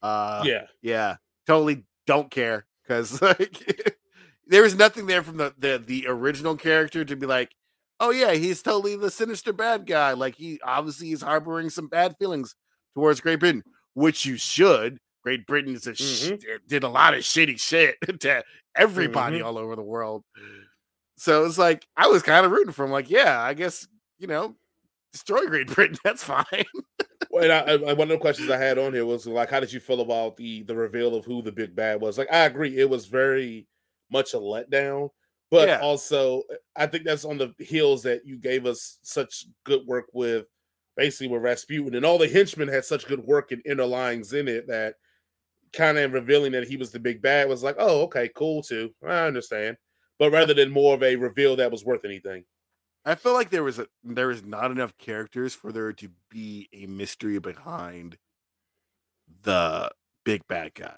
uh 0.03 0.43
yeah 0.45 0.67
yeah 0.81 1.17
totally 1.47 1.85
don't 2.07 2.31
care 2.31 2.67
because 2.83 3.23
like 3.23 3.93
there 4.47 4.63
was 4.63 4.75
nothing 4.75 5.07
there 5.07 5.23
from 5.23 5.37
the, 5.37 5.55
the 5.59 5.83
the 5.85 6.07
original 6.09 6.57
character 6.57 7.05
to 7.05 7.17
be 7.17 7.27
like, 7.27 7.55
oh 8.01 8.11
yeah, 8.11 8.33
he's 8.33 8.63
totally 8.63 8.97
the 8.97 9.11
sinister 9.11 9.53
bad 9.53 9.87
guy. 9.87 10.13
Like 10.13 10.37
he 10.37 10.61
obviously 10.65 11.13
is 11.13 11.23
harboring 11.23 11.71
some 11.71 11.89
bad 11.89 12.17
feelings 12.19 12.55
towards 12.95 13.21
Great 13.21 13.41
Britain, 13.41 13.63
which 13.95 14.27
you 14.27 14.37
should. 14.37 14.99
Great 15.23 15.47
Britain 15.47 15.75
mm-hmm. 15.75 16.35
sh- 16.35 16.59
did 16.67 16.83
a 16.83 16.89
lot 16.89 17.15
of 17.15 17.21
shitty 17.21 17.61
shit 17.61 17.97
to 18.21 18.43
everybody 18.77 19.39
mm-hmm. 19.39 19.47
all 19.47 19.57
over 19.57 19.77
the 19.77 19.83
world. 19.83 20.25
So 21.23 21.45
it's 21.45 21.57
like 21.57 21.87
I 21.97 22.09
was 22.09 22.21
kind 22.21 22.45
of 22.45 22.51
rooting 22.51 22.73
for 22.73 22.85
him. 22.85 22.91
Like, 22.91 23.09
yeah, 23.09 23.41
I 23.41 23.55
guess 23.55 23.87
you 24.19 24.27
know, 24.27 24.57
destroy 25.13 25.47
Great 25.47 25.69
Britain. 25.73 25.97
That's 26.03 26.25
fine. 26.25 26.45
well, 27.31 27.45
and 27.45 27.53
I, 27.53 27.91
I, 27.91 27.93
one 27.93 28.11
of 28.11 28.17
the 28.17 28.19
questions 28.19 28.51
I 28.51 28.57
had 28.57 28.77
on 28.77 28.93
here 28.93 29.07
was 29.07 29.25
like, 29.25 29.49
how 29.49 29.61
did 29.61 29.73
you 29.73 29.79
feel 29.79 30.01
about 30.01 30.37
the 30.37 30.65
the 30.65 30.75
reveal 30.75 31.15
of 31.15 31.25
who 31.25 31.41
the 31.41 31.53
big 31.53 31.77
bad 31.77 32.01
was? 32.01 32.19
Like, 32.19 32.33
I 32.33 32.39
agree, 32.39 32.77
it 32.77 32.91
was 32.91 33.07
very 33.07 33.69
much 34.11 34.35
a 34.35 34.39
letdown. 34.39 35.11
But 35.49 35.69
yeah. 35.69 35.79
also, 35.79 36.43
uh, 36.51 36.57
I 36.75 36.87
think 36.87 37.05
that's 37.05 37.25
on 37.25 37.39
the 37.39 37.55
heels 37.61 38.03
that 38.03 38.27
you 38.27 38.37
gave 38.37 38.67
us 38.67 38.99
such 39.03 39.47
good 39.63 39.87
work 39.87 40.07
with, 40.13 40.47
basically 40.97 41.29
with 41.29 41.43
Rasputin, 41.43 41.95
and 41.95 42.05
all 42.05 42.19
the 42.19 42.27
henchmen 42.27 42.67
had 42.67 42.85
such 42.85 43.07
good 43.07 43.21
work 43.21 43.53
and 43.53 43.63
inner 43.65 43.87
lines 43.87 44.33
in 44.33 44.49
it 44.49 44.67
that 44.67 44.97
kind 45.73 45.99
of 45.99 46.15
revealing 46.15 46.51
that 46.51 46.67
he 46.67 46.77
was 46.77 46.91
the 46.91 46.99
big 46.99 47.23
bad 47.23 47.49
was 47.49 47.63
like, 47.63 47.77
oh, 47.79 48.03
okay, 48.03 48.29
cool 48.35 48.61
too. 48.61 48.93
I 49.07 49.27
understand. 49.27 49.77
But 50.23 50.31
rather 50.31 50.55
than 50.55 50.71
more 50.71 50.95
of 50.95 51.03
a 51.03 51.17
reveal 51.17 51.57
that 51.57 51.73
was 51.73 51.85
worth 51.85 52.05
anything. 52.05 52.45
I 53.05 53.17
feel 53.17 53.33
like 53.33 53.51
there 53.51 53.65
was 53.65 53.81
a 53.81 53.89
there 54.05 54.29
was 54.29 54.45
not 54.45 54.71
enough 54.71 54.97
characters 54.97 55.53
for 55.53 55.73
there 55.73 55.93
to 55.95 56.09
be 56.31 56.69
a 56.73 56.87
mystery 56.87 57.41
behind 57.41 58.19
the 59.43 59.91
big 60.25 60.47
bad 60.47 60.75
guy 60.75 60.95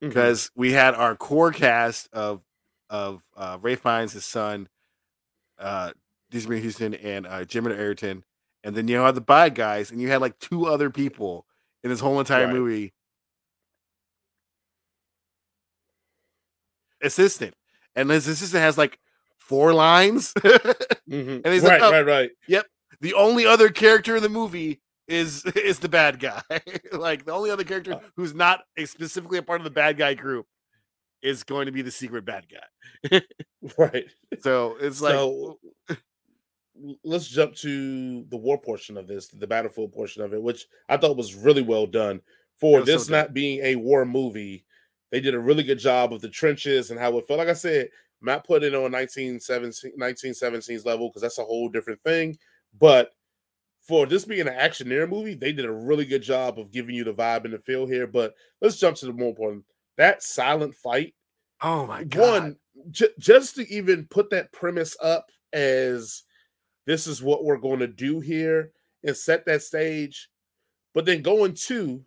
because 0.00 0.44
mm-hmm. 0.44 0.60
we 0.60 0.72
had 0.72 0.94
our 0.94 1.16
core 1.16 1.52
cast 1.52 2.08
of 2.14 2.40
of 2.88 3.22
uh, 3.36 3.58
Ralph 3.60 3.80
Fiennes, 3.80 4.14
his 4.14 4.24
son, 4.24 4.70
uh, 5.58 5.92
Djimon 6.32 6.62
Hounsou, 6.62 6.98
and 7.04 7.26
uh, 7.26 7.44
Gemma 7.44 7.72
Arterton, 7.72 8.22
and 8.64 8.74
then 8.74 8.88
you 8.88 8.96
had 9.00 9.16
the 9.16 9.20
bad 9.20 9.54
guys, 9.54 9.90
and 9.90 10.00
you 10.00 10.08
had 10.08 10.22
like 10.22 10.38
two 10.38 10.64
other 10.64 10.88
people 10.88 11.44
in 11.84 11.90
this 11.90 12.00
whole 12.00 12.18
entire 12.18 12.46
right. 12.46 12.54
movie. 12.54 12.94
Assistant, 17.02 17.52
and 17.96 18.10
his 18.10 18.26
assistant 18.28 18.62
has 18.62 18.78
like 18.78 18.98
four 19.38 19.74
lines, 19.74 20.32
mm-hmm. 20.38 21.40
and 21.44 21.46
he's 21.46 21.62
right, 21.62 21.80
like, 21.80 21.82
oh, 21.82 21.90
right, 21.90 22.06
right. 22.06 22.30
Yep. 22.48 22.66
The 23.00 23.14
only 23.14 23.46
other 23.46 23.70
character 23.70 24.16
in 24.16 24.22
the 24.22 24.28
movie 24.28 24.80
is 25.08 25.44
is 25.56 25.78
the 25.80 25.88
bad 25.88 26.20
guy. 26.20 26.42
like 26.92 27.24
the 27.26 27.32
only 27.32 27.50
other 27.50 27.64
character 27.64 27.94
uh. 27.94 28.00
who's 28.16 28.34
not 28.34 28.60
specifically 28.84 29.38
a 29.38 29.42
part 29.42 29.60
of 29.60 29.64
the 29.64 29.70
bad 29.70 29.98
guy 29.98 30.14
group 30.14 30.46
is 31.22 31.42
going 31.42 31.66
to 31.66 31.72
be 31.72 31.82
the 31.82 31.90
secret 31.90 32.24
bad 32.24 32.46
guy. 32.48 33.20
right. 33.76 34.06
So 34.40 34.76
it's 34.80 35.02
like 35.02 35.12
so, 35.12 35.58
let's 37.04 37.28
jump 37.28 37.54
to 37.56 38.24
the 38.30 38.38
war 38.38 38.58
portion 38.58 38.96
of 38.96 39.06
this, 39.06 39.28
the 39.28 39.46
battlefield 39.46 39.92
portion 39.92 40.22
of 40.22 40.32
it, 40.32 40.40
which 40.40 40.66
I 40.88 40.96
thought 40.96 41.16
was 41.16 41.34
really 41.34 41.62
well 41.62 41.86
done. 41.86 42.22
For 42.58 42.82
this 42.82 43.06
so 43.06 43.12
not 43.12 43.32
being 43.32 43.60
a 43.64 43.76
war 43.76 44.04
movie, 44.04 44.66
they 45.10 45.20
did 45.20 45.34
a 45.34 45.40
really 45.40 45.62
good 45.62 45.78
job 45.78 46.12
of 46.12 46.20
the 46.20 46.28
trenches 46.28 46.90
and 46.90 46.98
how 46.98 47.16
it 47.18 47.26
felt. 47.26 47.38
Like 47.38 47.48
I 47.48 47.54
said, 47.54 47.88
Matt 48.20 48.46
put 48.46 48.62
it 48.62 48.74
on 48.74 48.92
1917, 48.92 49.92
1917's 49.98 50.84
level 50.84 51.08
because 51.08 51.22
that's 51.22 51.38
a 51.38 51.44
whole 51.44 51.68
different 51.68 52.02
thing. 52.02 52.38
But 52.78 53.12
for 53.80 54.06
this 54.06 54.24
being 54.24 54.46
an 54.46 54.48
actioneer 54.48 55.08
movie, 55.08 55.34
they 55.34 55.52
did 55.52 55.64
a 55.64 55.72
really 55.72 56.04
good 56.04 56.22
job 56.22 56.58
of 56.58 56.70
giving 56.70 56.94
you 56.94 57.04
the 57.04 57.14
vibe 57.14 57.44
and 57.44 57.54
the 57.54 57.58
feel 57.58 57.86
here. 57.86 58.06
But 58.06 58.34
let's 58.60 58.78
jump 58.78 58.96
to 58.98 59.06
the 59.06 59.12
more 59.12 59.30
important 59.30 59.64
that 59.96 60.22
silent 60.22 60.74
fight. 60.74 61.14
Oh 61.62 61.86
my 61.86 62.04
god! 62.04 62.42
One, 62.42 62.56
j- 62.90 63.08
just 63.18 63.56
to 63.56 63.68
even 63.68 64.06
put 64.06 64.30
that 64.30 64.52
premise 64.52 64.96
up 65.02 65.26
as 65.52 66.22
this 66.86 67.06
is 67.06 67.22
what 67.22 67.44
we're 67.44 67.58
going 67.58 67.80
to 67.80 67.86
do 67.86 68.20
here 68.20 68.72
and 69.04 69.16
set 69.16 69.44
that 69.46 69.62
stage, 69.62 70.30
but 70.94 71.04
then 71.04 71.22
going 71.22 71.54
to 71.54 72.04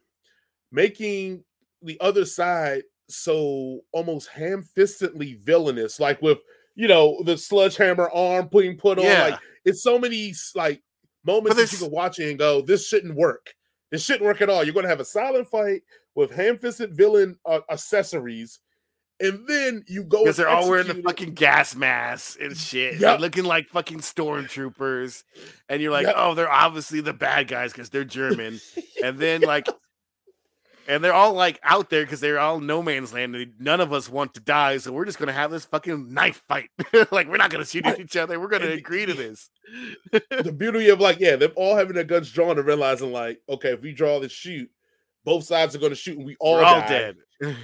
making 0.71 1.43
the 1.81 1.99
other 1.99 2.25
side 2.25 2.83
so 3.09 3.81
almost 3.91 4.29
ham-fistedly 4.29 5.39
villainous, 5.41 5.99
like 5.99 6.21
with 6.21 6.39
you 6.75 6.87
know 6.87 7.21
the 7.23 7.37
sledgehammer 7.37 8.09
arm 8.11 8.49
being 8.51 8.77
put 8.77 8.97
on. 8.97 9.05
Yeah. 9.05 9.23
Like 9.23 9.39
it's 9.65 9.83
so 9.83 9.97
many 9.99 10.33
like 10.55 10.81
moments 11.25 11.57
that 11.57 11.71
you 11.71 11.85
can 11.85 11.91
watch 11.91 12.19
it 12.19 12.29
and 12.29 12.39
go, 12.39 12.61
this 12.61 12.87
shouldn't 12.87 13.15
work. 13.15 13.53
This 13.91 14.03
shouldn't 14.03 14.25
work 14.25 14.41
at 14.41 14.49
all. 14.49 14.63
You're 14.63 14.73
going 14.73 14.85
to 14.85 14.89
have 14.89 14.99
a 14.99 15.05
silent 15.05 15.47
fight 15.47 15.83
with 16.15 16.31
ham-fisted 16.31 16.95
villain 16.95 17.37
uh, 17.45 17.59
accessories, 17.69 18.59
and 19.19 19.47
then 19.47 19.83
you 19.87 20.03
go 20.03 20.23
because 20.23 20.37
they're 20.37 20.49
all 20.49 20.69
wearing 20.69 20.87
the 20.87 21.01
fucking 21.01 21.33
gas 21.33 21.75
masks 21.75 22.37
and 22.41 22.57
shit, 22.57 22.99
yep. 22.99 23.19
looking 23.19 23.45
like 23.45 23.69
fucking 23.69 23.99
stormtroopers, 23.99 25.23
and 25.69 25.81
you're 25.81 25.91
like, 25.91 26.07
yep. 26.07 26.15
oh, 26.17 26.33
they're 26.33 26.51
obviously 26.51 27.01
the 27.01 27.13
bad 27.13 27.47
guys 27.47 27.71
because 27.71 27.89
they're 27.89 28.03
German, 28.03 28.59
and 29.03 29.19
then 29.19 29.41
like 29.41 29.67
and 30.87 31.03
they're 31.03 31.13
all 31.13 31.33
like 31.33 31.59
out 31.63 31.89
there 31.89 32.03
because 32.03 32.19
they're 32.19 32.39
all 32.39 32.59
no 32.59 32.81
man's 32.81 33.13
land. 33.13 33.35
None 33.59 33.81
of 33.81 33.93
us 33.93 34.09
want 34.09 34.33
to 34.35 34.39
die, 34.39 34.77
so 34.77 34.91
we're 34.91 35.05
just 35.05 35.19
gonna 35.19 35.33
have 35.33 35.51
this 35.51 35.65
fucking 35.65 36.13
knife 36.13 36.41
fight. 36.47 36.69
like 37.11 37.27
we're 37.27 37.37
not 37.37 37.49
gonna 37.49 37.65
shoot 37.65 37.85
at 37.85 37.99
each 37.99 38.17
other. 38.17 38.39
We're 38.39 38.47
gonna 38.47 38.65
and 38.65 38.73
agree 38.73 39.05
to 39.05 39.13
this. 39.13 39.49
the 40.11 40.53
beauty 40.55 40.89
of 40.89 40.99
like, 40.99 41.19
yeah, 41.19 41.35
they're 41.35 41.49
all 41.49 41.75
having 41.75 41.95
their 41.95 42.03
guns 42.03 42.31
drawn 42.31 42.57
and 42.57 42.67
realizing 42.67 43.11
like, 43.11 43.41
okay, 43.49 43.69
if 43.69 43.81
we 43.81 43.93
draw 43.93 44.19
the 44.19 44.29
shoot, 44.29 44.69
both 45.23 45.43
sides 45.43 45.75
are 45.75 45.79
gonna 45.79 45.95
shoot, 45.95 46.17
and 46.17 46.25
we 46.25 46.35
all, 46.39 46.63
all 46.63 46.81
dead. 46.81 47.17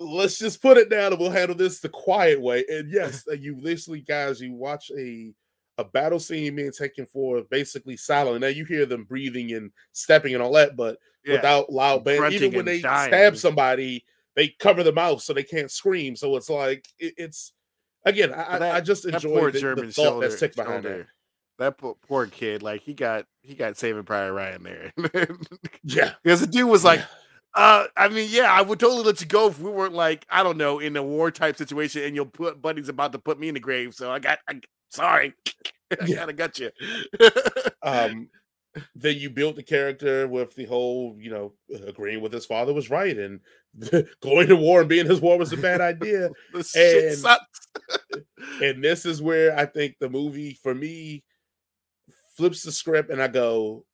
Let's 0.00 0.38
just 0.38 0.62
put 0.62 0.76
it 0.76 0.90
down, 0.90 1.12
and 1.12 1.20
we'll 1.20 1.30
handle 1.30 1.56
this 1.56 1.80
the 1.80 1.88
quiet 1.88 2.40
way. 2.40 2.64
And 2.68 2.90
yes, 2.90 3.24
uh, 3.28 3.34
you 3.34 3.60
literally, 3.60 4.00
guys, 4.00 4.40
you 4.40 4.52
watch 4.52 4.92
a 4.96 5.34
a 5.78 5.84
battle 5.84 6.20
scene 6.20 6.56
being 6.56 6.72
taken 6.72 7.06
for 7.06 7.42
basically 7.50 7.96
silent. 7.96 8.40
Now 8.40 8.48
you 8.48 8.64
hear 8.64 8.84
them 8.84 9.04
breathing 9.04 9.52
and 9.52 9.70
stepping 9.92 10.34
and 10.34 10.42
all 10.42 10.52
that, 10.52 10.76
but 10.76 10.98
yeah. 11.24 11.34
without 11.34 11.72
loud 11.72 12.04
bang. 12.04 12.32
Even 12.32 12.52
when 12.52 12.64
they 12.64 12.80
dying. 12.80 13.10
stab 13.10 13.36
somebody, 13.36 14.04
they 14.34 14.48
cover 14.58 14.82
the 14.82 14.92
mouth 14.92 15.22
so 15.22 15.32
they 15.32 15.44
can't 15.44 15.70
scream. 15.70 16.16
So 16.16 16.36
it's 16.36 16.50
like 16.50 16.86
it, 16.98 17.14
it's 17.16 17.52
again. 18.04 18.32
I, 18.34 18.58
that, 18.58 18.74
I 18.74 18.80
just 18.80 19.06
enjoy 19.06 19.52
the, 19.52 19.60
German 19.60 19.86
the 19.86 19.92
thought 19.92 20.02
shoulder, 20.02 20.28
that's 20.28 20.56
behind 20.56 20.84
shoulder. 20.84 20.98
that. 20.98 21.06
That 21.58 21.76
poor, 22.06 22.26
kid, 22.26 22.62
like 22.62 22.82
he 22.82 22.94
got 22.94 23.26
he 23.42 23.54
got 23.54 23.76
Saving 23.76 24.04
Private 24.04 24.32
Ryan 24.32 24.62
there. 24.62 24.92
yeah, 25.82 26.12
because 26.22 26.40
the 26.40 26.46
dude 26.46 26.68
was 26.68 26.84
like, 26.84 27.00
yeah. 27.00 27.06
Uh, 27.54 27.86
I 27.96 28.08
mean, 28.08 28.28
yeah, 28.30 28.52
I 28.52 28.62
would 28.62 28.78
totally 28.78 29.02
let 29.02 29.20
you 29.20 29.26
go 29.26 29.48
if 29.48 29.58
we 29.58 29.68
weren't 29.68 29.94
like, 29.94 30.24
I 30.30 30.44
don't 30.44 30.56
know, 30.56 30.78
in 30.78 30.96
a 30.96 31.02
war 31.02 31.32
type 31.32 31.56
situation, 31.56 32.04
and 32.04 32.14
your 32.14 32.26
put 32.26 32.62
buddy's 32.62 32.88
about 32.88 33.10
to 33.10 33.18
put 33.18 33.40
me 33.40 33.48
in 33.48 33.54
the 33.54 33.60
grave. 33.60 33.94
So 33.94 34.12
I 34.12 34.20
got, 34.20 34.38
I, 34.48 34.60
sorry, 34.90 35.34
I 36.00 36.04
yeah. 36.06 36.16
kind 36.18 36.30
of 36.30 36.36
got 36.36 36.58
you. 36.58 36.70
um, 37.82 38.28
then 38.94 39.16
you 39.16 39.30
built 39.30 39.56
the 39.56 39.62
character 39.62 40.28
with 40.28 40.54
the 40.54 40.64
whole, 40.64 41.16
you 41.18 41.30
know, 41.30 41.52
agreeing 41.86 42.20
with 42.20 42.32
his 42.32 42.46
father 42.46 42.72
was 42.72 42.90
right, 42.90 43.16
and 43.16 43.40
going 44.22 44.48
to 44.48 44.56
war 44.56 44.80
and 44.80 44.88
being 44.88 45.06
his 45.06 45.20
war 45.20 45.38
was 45.38 45.52
a 45.52 45.56
bad 45.56 45.80
idea. 45.80 46.30
and, 46.54 46.64
sucks. 47.14 47.68
and 48.62 48.82
this 48.82 49.06
is 49.06 49.22
where 49.22 49.58
I 49.58 49.66
think 49.66 49.96
the 49.98 50.08
movie, 50.08 50.58
for 50.62 50.74
me, 50.74 51.24
flips 52.36 52.62
the 52.62 52.72
script, 52.72 53.10
and 53.10 53.22
I 53.22 53.28
go, 53.28 53.84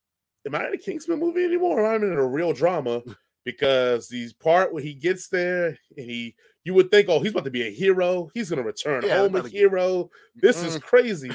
"Am 0.47 0.55
I 0.55 0.67
in 0.69 0.75
a 0.75 0.79
Kingsman 0.79 1.19
movie 1.19 1.45
anymore? 1.45 1.81
Or 1.81 1.95
am 1.95 2.03
I 2.03 2.07
in 2.07 2.13
a 2.13 2.27
real 2.27 2.53
drama?" 2.53 3.03
because 3.45 4.09
the 4.09 4.31
part 4.41 4.73
where 4.73 4.83
he 4.83 4.95
gets 4.95 5.29
there 5.29 5.79
and 5.97 6.11
he 6.11 6.35
you 6.65 6.75
would 6.75 6.91
think, 6.91 7.09
oh, 7.09 7.21
he's 7.21 7.33
about 7.33 7.45
to 7.45 7.51
be 7.51 7.67
a 7.67 7.71
hero. 7.71 8.31
He's 8.35 8.51
gonna 8.51 8.63
return 8.63 9.05
yeah, 9.05 9.19
home 9.19 9.37
a 9.37 9.47
hero. 9.49 10.11
This 10.35 10.63
mm. 10.63 10.67
is 10.67 10.79
crazy. 10.79 11.31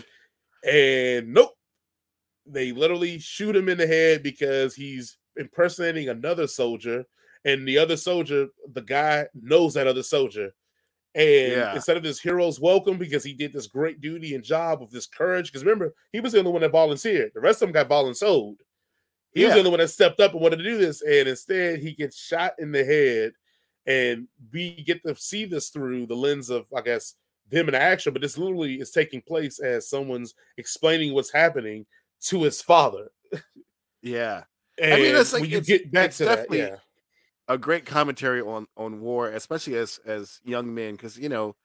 And 0.68 1.34
nope. 1.34 1.52
They 2.46 2.72
literally 2.72 3.20
shoot 3.20 3.56
him 3.56 3.70
in 3.70 3.78
the 3.78 3.86
head 3.86 4.24
because 4.24 4.74
he's 4.74 5.18
impersonating 5.38 6.10
another 6.10 6.48
soldier. 6.48 7.06
And 7.46 7.68
the 7.68 7.78
other 7.78 7.96
soldier, 7.96 8.48
the 8.74 8.82
guy 8.82 9.28
knows 9.34 9.76
that 9.76 9.88
other 9.88 10.04
soldier. 10.04 10.52
And 11.16 11.54
yeah. 11.54 11.76
instead 11.76 11.98
of 11.98 12.04
this 12.04 12.20
hero's 12.20 12.60
welcome, 12.60 12.98
because 12.98 13.24
he 13.24 13.34
did 13.34 13.54
this 13.54 13.68
great 13.68 14.02
duty 14.02 14.36
and 14.36 14.44
job 14.44 14.82
of 14.82 14.92
this 14.92 15.08
courage, 15.08 15.52
because 15.52 15.64
remember, 15.64 15.94
he 16.12 16.20
was 16.20 16.34
the 16.34 16.40
only 16.40 16.52
one 16.52 16.62
that 16.62 16.72
volunteered. 16.72 17.32
The 17.34 17.40
rest 17.40 17.62
of 17.62 17.68
them 17.68 17.74
got 17.74 17.88
volunteered. 17.88 18.58
He 19.32 19.42
yeah. 19.42 19.48
was 19.48 19.54
the 19.54 19.60
only 19.60 19.72
one 19.72 19.80
that 19.80 19.90
stepped 19.90 20.20
up 20.20 20.34
and 20.34 20.42
wanted 20.42 20.58
to 20.58 20.64
do 20.64 20.78
this, 20.78 21.02
and 21.02 21.28
instead 21.28 21.80
he 21.80 21.94
gets 21.94 22.18
shot 22.18 22.54
in 22.60 22.72
the 22.72 22.84
head. 22.84 23.34
And 23.90 24.28
we 24.54 24.84
get 24.84 25.04
to 25.04 25.16
see 25.16 25.46
this 25.46 25.70
through 25.70 26.06
the 26.06 26.16
lens 26.16 26.52
of, 26.52 26.68
I 26.76 26.82
guess, 26.82 27.16
them 27.50 27.68
in 27.68 27.76
action. 27.76 28.14
But 28.14 28.22
this 28.22 28.38
literally 28.38 28.76
is 28.76 28.92
taking 28.92 29.22
place 29.22 29.60
as 29.60 29.90
someone's 29.90 30.36
explaining 30.58 31.14
what's 31.14 31.32
happening 31.32 31.88
to 32.26 32.44
his 32.44 32.62
father. 32.62 33.10
Yeah, 34.02 34.44
and 34.80 34.94
I 34.94 34.98
mean, 34.98 35.16
it's 35.16 35.34
like 35.34 35.50
you 35.50 35.60
get 35.60 35.92
back 35.92 36.12
to 36.12 36.26
definitely 36.26 36.62
that, 36.62 36.72
yeah. 36.72 36.78
a 37.48 37.58
great 37.58 37.86
commentary 37.86 38.42
on 38.42 38.68
on 38.78 39.02
war, 39.02 39.30
especially 39.30 39.76
as 39.76 40.00
as 40.06 40.40
young 40.44 40.74
men, 40.74 40.94
because 40.94 41.18
you 41.18 41.30
know, 41.30 41.56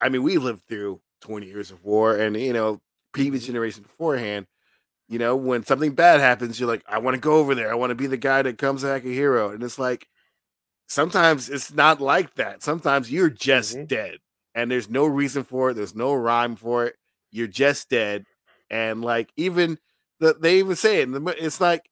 I 0.00 0.08
mean, 0.08 0.22
we 0.22 0.38
lived 0.38 0.62
through 0.66 1.00
twenty 1.20 1.46
years 1.46 1.70
of 1.70 1.84
war, 1.84 2.16
and 2.16 2.36
you 2.36 2.54
know, 2.54 2.80
previous 3.12 3.42
mm-hmm. 3.42 3.52
generation 3.52 3.82
beforehand 3.82 4.46
you 5.10 5.18
know, 5.18 5.34
when 5.34 5.66
something 5.66 5.92
bad 5.92 6.20
happens, 6.20 6.60
you're 6.60 6.68
like, 6.68 6.84
I 6.88 6.98
want 6.98 7.16
to 7.16 7.20
go 7.20 7.32
over 7.34 7.56
there. 7.56 7.70
I 7.70 7.74
want 7.74 7.90
to 7.90 7.96
be 7.96 8.06
the 8.06 8.16
guy 8.16 8.42
that 8.42 8.58
comes 8.58 8.84
back 8.84 9.04
a 9.04 9.08
hero. 9.08 9.50
And 9.50 9.60
it's 9.60 9.76
like, 9.76 10.06
sometimes 10.90 11.48
it's 11.48 11.72
not 11.72 12.00
like 12.00 12.34
that. 12.34 12.62
Sometimes 12.62 13.10
you're 13.10 13.30
just 13.30 13.76
mm-hmm. 13.76 13.84
dead 13.86 14.16
and 14.54 14.70
there's 14.70 14.90
no 14.90 15.06
reason 15.06 15.44
for 15.44 15.70
it. 15.70 15.74
There's 15.74 15.94
no 15.94 16.12
rhyme 16.12 16.56
for 16.56 16.84
it. 16.84 16.96
You're 17.30 17.46
just 17.46 17.88
dead. 17.88 18.24
And 18.68 19.02
like, 19.02 19.30
even 19.36 19.78
the, 20.18 20.34
they 20.34 20.58
even 20.58 20.74
say 20.76 21.00
it, 21.00 21.08
it's 21.38 21.60
like, 21.60 21.88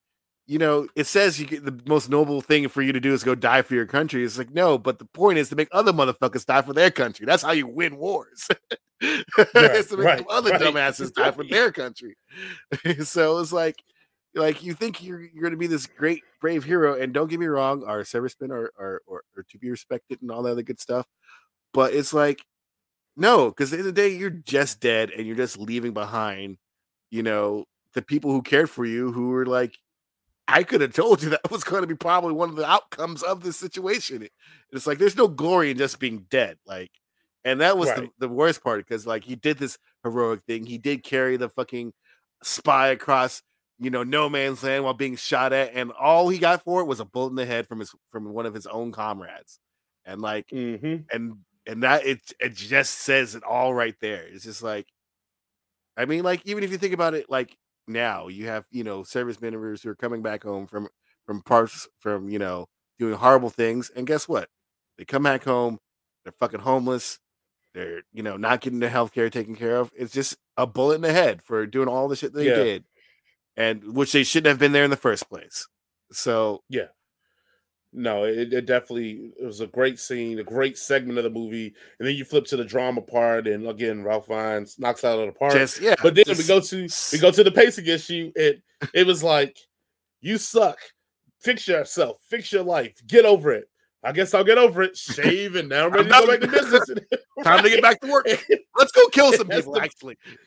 you 0.46 0.58
know, 0.58 0.88
it 0.96 1.06
says 1.06 1.38
you 1.38 1.46
get 1.46 1.64
the 1.64 1.78
most 1.86 2.10
noble 2.10 2.40
thing 2.40 2.68
for 2.68 2.82
you 2.82 2.92
to 2.92 3.00
do 3.00 3.12
is 3.12 3.22
go 3.22 3.34
die 3.34 3.62
for 3.62 3.74
your 3.74 3.86
country. 3.86 4.24
It's 4.24 4.38
like, 4.38 4.50
no, 4.52 4.78
but 4.78 4.98
the 4.98 5.04
point 5.04 5.38
is 5.38 5.48
to 5.50 5.56
make 5.56 5.68
other 5.70 5.92
motherfuckers 5.92 6.44
die 6.44 6.62
for 6.62 6.72
their 6.72 6.90
country. 6.90 7.24
That's 7.24 7.42
how 7.42 7.52
you 7.52 7.66
win 7.66 7.96
wars. 7.96 8.48
Right, 9.00 9.88
to 9.88 9.96
make 9.96 10.04
right, 10.04 10.26
other 10.28 10.50
right. 10.50 10.60
dumbasses 10.60 11.12
die 11.12 11.30
for 11.30 11.44
their 11.48 11.70
country. 11.70 12.16
so 13.04 13.38
it's 13.38 13.52
like, 13.52 13.76
like 14.34 14.62
you 14.62 14.74
think 14.74 15.02
you're 15.02 15.20
you're 15.20 15.42
going 15.42 15.52
to 15.52 15.58
be 15.58 15.66
this 15.66 15.86
great 15.86 16.22
brave 16.40 16.64
hero, 16.64 17.00
and 17.00 17.12
don't 17.12 17.28
get 17.28 17.40
me 17.40 17.46
wrong, 17.46 17.84
our 17.84 18.04
servicemen 18.04 18.50
are 18.50 18.70
are, 18.78 19.02
are, 19.10 19.24
are 19.36 19.42
to 19.50 19.58
be 19.58 19.70
respected 19.70 20.20
and 20.22 20.30
all 20.30 20.42
that 20.42 20.52
other 20.52 20.62
good 20.62 20.80
stuff. 20.80 21.06
But 21.72 21.94
it's 21.94 22.12
like, 22.12 22.44
no, 23.16 23.48
because 23.48 23.72
at 23.72 23.76
the 23.76 23.78
end 23.80 23.88
of 23.88 23.94
the 23.94 24.00
day, 24.00 24.16
you're 24.16 24.30
just 24.30 24.80
dead, 24.80 25.10
and 25.10 25.26
you're 25.26 25.36
just 25.36 25.58
leaving 25.58 25.92
behind, 25.92 26.58
you 27.10 27.22
know, 27.22 27.64
the 27.94 28.02
people 28.02 28.30
who 28.30 28.42
cared 28.42 28.70
for 28.70 28.84
you, 28.84 29.12
who 29.12 29.28
were 29.28 29.46
like, 29.46 29.76
I 30.46 30.62
could 30.62 30.80
have 30.80 30.94
told 30.94 31.22
you 31.22 31.30
that 31.30 31.50
was 31.50 31.64
going 31.64 31.82
to 31.82 31.86
be 31.86 31.94
probably 31.94 32.32
one 32.32 32.48
of 32.48 32.56
the 32.56 32.68
outcomes 32.68 33.22
of 33.22 33.42
this 33.42 33.56
situation. 33.56 34.26
It's 34.72 34.86
like 34.86 34.98
there's 34.98 35.16
no 35.16 35.28
glory 35.28 35.70
in 35.70 35.78
just 35.78 35.98
being 35.98 36.26
dead. 36.30 36.58
Like 36.66 36.90
and 37.44 37.60
that 37.60 37.78
was 37.78 37.88
right. 37.88 38.10
the, 38.18 38.26
the 38.26 38.28
worst 38.28 38.62
part 38.62 38.86
because 38.86 39.06
like 39.06 39.24
he 39.24 39.34
did 39.34 39.58
this 39.58 39.78
heroic 40.02 40.42
thing. 40.42 40.66
He 40.66 40.78
did 40.78 41.02
carry 41.02 41.36
the 41.36 41.48
fucking 41.48 41.92
spy 42.42 42.88
across, 42.88 43.42
you 43.78 43.90
know, 43.90 44.02
no 44.02 44.28
man's 44.28 44.62
land 44.62 44.84
while 44.84 44.94
being 44.94 45.16
shot 45.16 45.52
at, 45.52 45.72
and 45.74 45.92
all 45.92 46.28
he 46.28 46.38
got 46.38 46.62
for 46.64 46.80
it 46.80 46.86
was 46.86 47.00
a 47.00 47.04
bullet 47.04 47.30
in 47.30 47.36
the 47.36 47.46
head 47.46 47.66
from 47.66 47.80
his 47.80 47.94
from 48.10 48.32
one 48.32 48.46
of 48.46 48.54
his 48.54 48.66
own 48.66 48.92
comrades. 48.92 49.58
And 50.04 50.20
like 50.20 50.48
mm-hmm. 50.48 51.02
and 51.12 51.36
and 51.66 51.82
that 51.82 52.06
it 52.06 52.20
it 52.40 52.54
just 52.54 52.94
says 52.94 53.34
it 53.34 53.42
all 53.42 53.74
right 53.74 53.94
there. 54.00 54.24
It's 54.26 54.44
just 54.44 54.62
like 54.62 54.86
I 55.98 56.04
mean, 56.04 56.22
like, 56.22 56.46
even 56.46 56.62
if 56.62 56.70
you 56.70 56.78
think 56.78 56.94
about 56.94 57.14
it, 57.14 57.28
like 57.28 57.56
now 57.88 58.28
you 58.28 58.46
have, 58.46 58.66
you 58.70 58.84
know, 58.84 59.02
service 59.02 59.40
members 59.40 59.82
who 59.82 59.90
are 59.90 59.96
coming 59.96 60.22
back 60.22 60.44
home 60.44 60.66
from 60.66 60.88
from 61.26 61.42
parts 61.42 61.88
from, 61.98 62.30
you 62.30 62.38
know, 62.38 62.68
doing 62.98 63.14
horrible 63.14 63.50
things. 63.50 63.90
And 63.94 64.06
guess 64.06 64.28
what? 64.28 64.48
They 64.96 65.04
come 65.04 65.24
back 65.24 65.44
home, 65.44 65.78
they're 66.24 66.32
fucking 66.38 66.60
homeless, 66.60 67.18
they're, 67.74 68.02
you 68.12 68.22
know, 68.22 68.36
not 68.36 68.60
getting 68.60 68.78
the 68.78 68.88
health 68.88 69.12
care 69.12 69.28
taken 69.28 69.56
care 69.56 69.76
of. 69.76 69.90
It's 69.96 70.12
just 70.12 70.36
a 70.56 70.66
bullet 70.66 70.96
in 70.96 71.00
the 71.02 71.12
head 71.12 71.42
for 71.42 71.66
doing 71.66 71.88
all 71.88 72.06
the 72.06 72.16
shit 72.16 72.32
they 72.32 72.46
yeah. 72.46 72.54
did. 72.54 72.84
And 73.58 73.94
which 73.94 74.12
they 74.12 74.22
shouldn't 74.24 74.48
have 74.48 74.58
been 74.58 74.72
there 74.72 74.84
in 74.84 74.90
the 74.90 74.96
first 74.96 75.28
place. 75.28 75.66
So 76.12 76.62
yeah. 76.70 76.86
No, 77.92 78.24
it, 78.24 78.52
it, 78.52 78.66
definitely 78.66 79.32
it 79.40 79.44
was 79.44 79.60
a 79.60 79.66
great 79.66 79.98
scene, 79.98 80.38
a 80.38 80.44
great 80.44 80.76
segment 80.76 81.18
of 81.18 81.24
the 81.24 81.30
movie, 81.30 81.74
and 81.98 82.06
then 82.06 82.14
you 82.14 82.24
flip 82.24 82.44
to 82.46 82.56
the 82.56 82.64
drama 82.64 83.00
part, 83.00 83.48
and 83.48 83.66
again, 83.66 84.04
Ralph 84.04 84.26
Fiennes 84.26 84.78
knocks 84.78 85.04
out 85.04 85.18
of 85.18 85.26
the 85.26 85.32
park. 85.32 85.54
Just, 85.54 85.80
yeah, 85.80 85.94
but 86.02 86.14
then 86.14 86.24
just... 86.26 86.38
we 86.38 86.46
go 86.46 86.60
to 86.60 86.88
we 87.12 87.18
go 87.18 87.30
to 87.30 87.42
the 87.42 87.50
pacing 87.50 87.86
issue. 87.86 88.30
It 88.36 88.62
it 88.94 89.06
was 89.06 89.24
like, 89.24 89.56
you 90.20 90.38
suck. 90.38 90.78
Fix 91.40 91.66
yourself. 91.66 92.18
Fix 92.28 92.52
your 92.52 92.62
life. 92.62 92.94
Get 93.06 93.24
over 93.24 93.52
it. 93.52 93.68
I 94.08 94.12
guess 94.12 94.32
I'll 94.32 94.42
get 94.42 94.56
over 94.56 94.82
it. 94.82 94.96
Shave 94.96 95.54
and 95.56 95.68
now 95.68 95.84
I'm 95.84 95.92
ready 95.92 96.08
to 96.08 96.14
go 96.14 96.26
back 96.26 96.40
to 96.40 96.46
business. 96.46 96.88
Time 97.44 97.62
to 97.62 97.68
get 97.68 97.82
back 97.82 98.00
to 98.00 98.10
work. 98.10 98.26
Let's 98.78 98.90
go 98.90 99.06
kill 99.08 99.34
some 99.34 99.48
people. 99.48 99.74
The, 99.74 99.82
actually, 99.82 100.16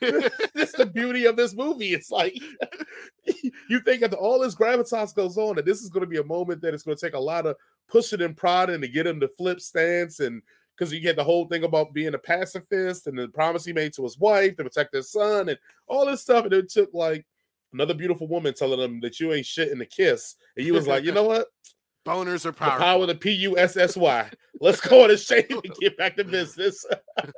that's 0.52 0.72
the 0.72 0.90
beauty 0.92 1.26
of 1.26 1.36
this 1.36 1.54
movie. 1.54 1.94
It's 1.94 2.10
like 2.10 2.36
you 3.68 3.78
think 3.84 4.00
that 4.00 4.14
all 4.14 4.40
this 4.40 4.56
gravitas 4.56 5.14
goes 5.14 5.38
on, 5.38 5.58
and 5.58 5.66
this 5.66 5.80
is 5.80 5.90
going 5.90 6.00
to 6.00 6.08
be 6.08 6.18
a 6.18 6.24
moment 6.24 6.60
that 6.62 6.74
it's 6.74 6.82
going 6.82 6.96
to 6.96 7.06
take 7.06 7.14
a 7.14 7.20
lot 7.20 7.46
of 7.46 7.54
pushing 7.88 8.20
and 8.20 8.36
prodding 8.36 8.80
to 8.80 8.88
get 8.88 9.06
him 9.06 9.20
to 9.20 9.28
flip 9.28 9.60
stance, 9.60 10.18
and 10.18 10.42
because 10.76 10.92
you 10.92 10.98
get 10.98 11.14
the 11.14 11.22
whole 11.22 11.46
thing 11.46 11.62
about 11.62 11.94
being 11.94 12.14
a 12.14 12.18
pacifist 12.18 13.06
and 13.06 13.16
the 13.16 13.28
promise 13.28 13.64
he 13.64 13.72
made 13.72 13.92
to 13.92 14.02
his 14.02 14.18
wife 14.18 14.56
to 14.56 14.64
protect 14.64 14.92
his 14.92 15.12
son 15.12 15.50
and 15.50 15.58
all 15.86 16.04
this 16.04 16.22
stuff, 16.22 16.46
and 16.46 16.52
it 16.52 16.68
took 16.68 16.92
like 16.92 17.24
another 17.72 17.94
beautiful 17.94 18.26
woman 18.26 18.54
telling 18.54 18.80
him 18.80 19.00
that 19.02 19.20
you 19.20 19.32
ain't 19.32 19.46
shit 19.46 19.70
in 19.70 19.78
the 19.78 19.86
kiss, 19.86 20.34
and 20.56 20.66
he 20.66 20.72
was 20.72 20.88
like, 20.88 21.04
you 21.04 21.12
know 21.12 21.22
what? 21.22 21.46
Boners 22.04 22.44
are 22.44 22.52
powerful. 22.52 22.78
The 22.78 22.84
power 22.84 23.02
of 23.02 23.08
the 23.08 23.14
P 23.14 23.30
U 23.32 23.58
S 23.58 23.76
S 23.76 23.96
Y. 23.96 24.30
Let's 24.60 24.80
go 24.80 25.04
on 25.04 25.10
a 25.10 25.16
shave 25.16 25.50
and 25.50 25.74
get 25.80 25.96
back 25.96 26.16
to 26.16 26.24
business. 26.24 26.84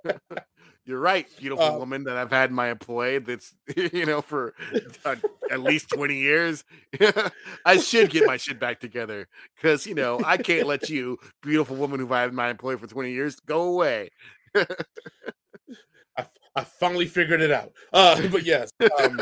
You're 0.87 1.01
right, 1.01 1.27
beautiful 1.39 1.65
uh, 1.65 1.79
woman 1.79 2.05
that 2.05 2.19
I've 2.19 2.31
had 2.31 2.53
my 2.53 2.69
employ. 2.71 3.19
That's 3.19 3.55
you 3.77 4.05
know 4.05 4.21
for 4.21 4.55
uh, 5.05 5.17
at 5.51 5.61
least 5.63 5.89
twenty 5.89 6.17
years. 6.17 6.65
I 7.65 7.79
should 7.79 8.11
get 8.11 8.27
my 8.27 8.37
shit 8.37 8.61
back 8.61 8.81
together 8.81 9.27
because 9.57 9.87
you 9.87 9.95
know 9.95 10.21
I 10.25 10.37
can't 10.37 10.67
let 10.67 10.91
you, 10.91 11.19
beautiful 11.43 11.77
woman 11.77 12.01
who 12.01 12.07
I've 12.07 12.31
had 12.31 12.33
my 12.35 12.51
employ 12.51 12.77
for 12.77 12.87
twenty 12.87 13.13
years, 13.13 13.37
go 13.41 13.63
away. 13.63 14.11
I, 14.55 16.27
I 16.55 16.65
finally 16.65 17.07
figured 17.07 17.41
it 17.41 17.51
out. 17.51 17.73
Uh, 17.93 18.29
but 18.29 18.45
yes, 18.45 18.71
um, 19.03 19.21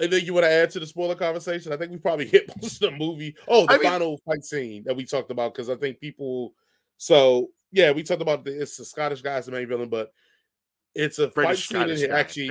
Anything 0.00 0.26
you 0.26 0.34
want 0.34 0.44
to 0.44 0.50
add 0.50 0.70
to 0.70 0.80
the 0.80 0.86
spoiler 0.86 1.14
conversation? 1.14 1.72
I 1.72 1.76
think 1.76 1.92
we 1.92 1.98
probably 1.98 2.26
hit 2.28 2.50
most 2.60 2.82
of 2.82 2.90
the 2.90 2.96
movie. 2.96 3.36
Oh, 3.48 3.66
the 3.66 3.74
I 3.74 3.78
final 3.78 4.10
mean, 4.10 4.18
fight 4.26 4.44
scene 4.44 4.82
that 4.86 4.96
we 4.96 5.04
talked 5.04 5.30
about 5.30 5.54
because 5.54 5.70
I 5.70 5.76
think 5.76 6.00
people. 6.00 6.54
So 6.96 7.50
yeah, 7.72 7.92
we 7.92 8.02
talked 8.02 8.22
about 8.22 8.44
the, 8.44 8.60
it's 8.60 8.76
the 8.76 8.84
Scottish 8.84 9.22
guy's 9.22 9.46
the 9.46 9.52
main 9.52 9.68
villain, 9.68 9.88
but 9.88 10.12
it's 10.94 11.18
a 11.18 11.28
British 11.28 11.68
fight 11.68 11.76
Scottish 11.76 12.00
scene. 12.00 12.10
Actually, 12.10 12.50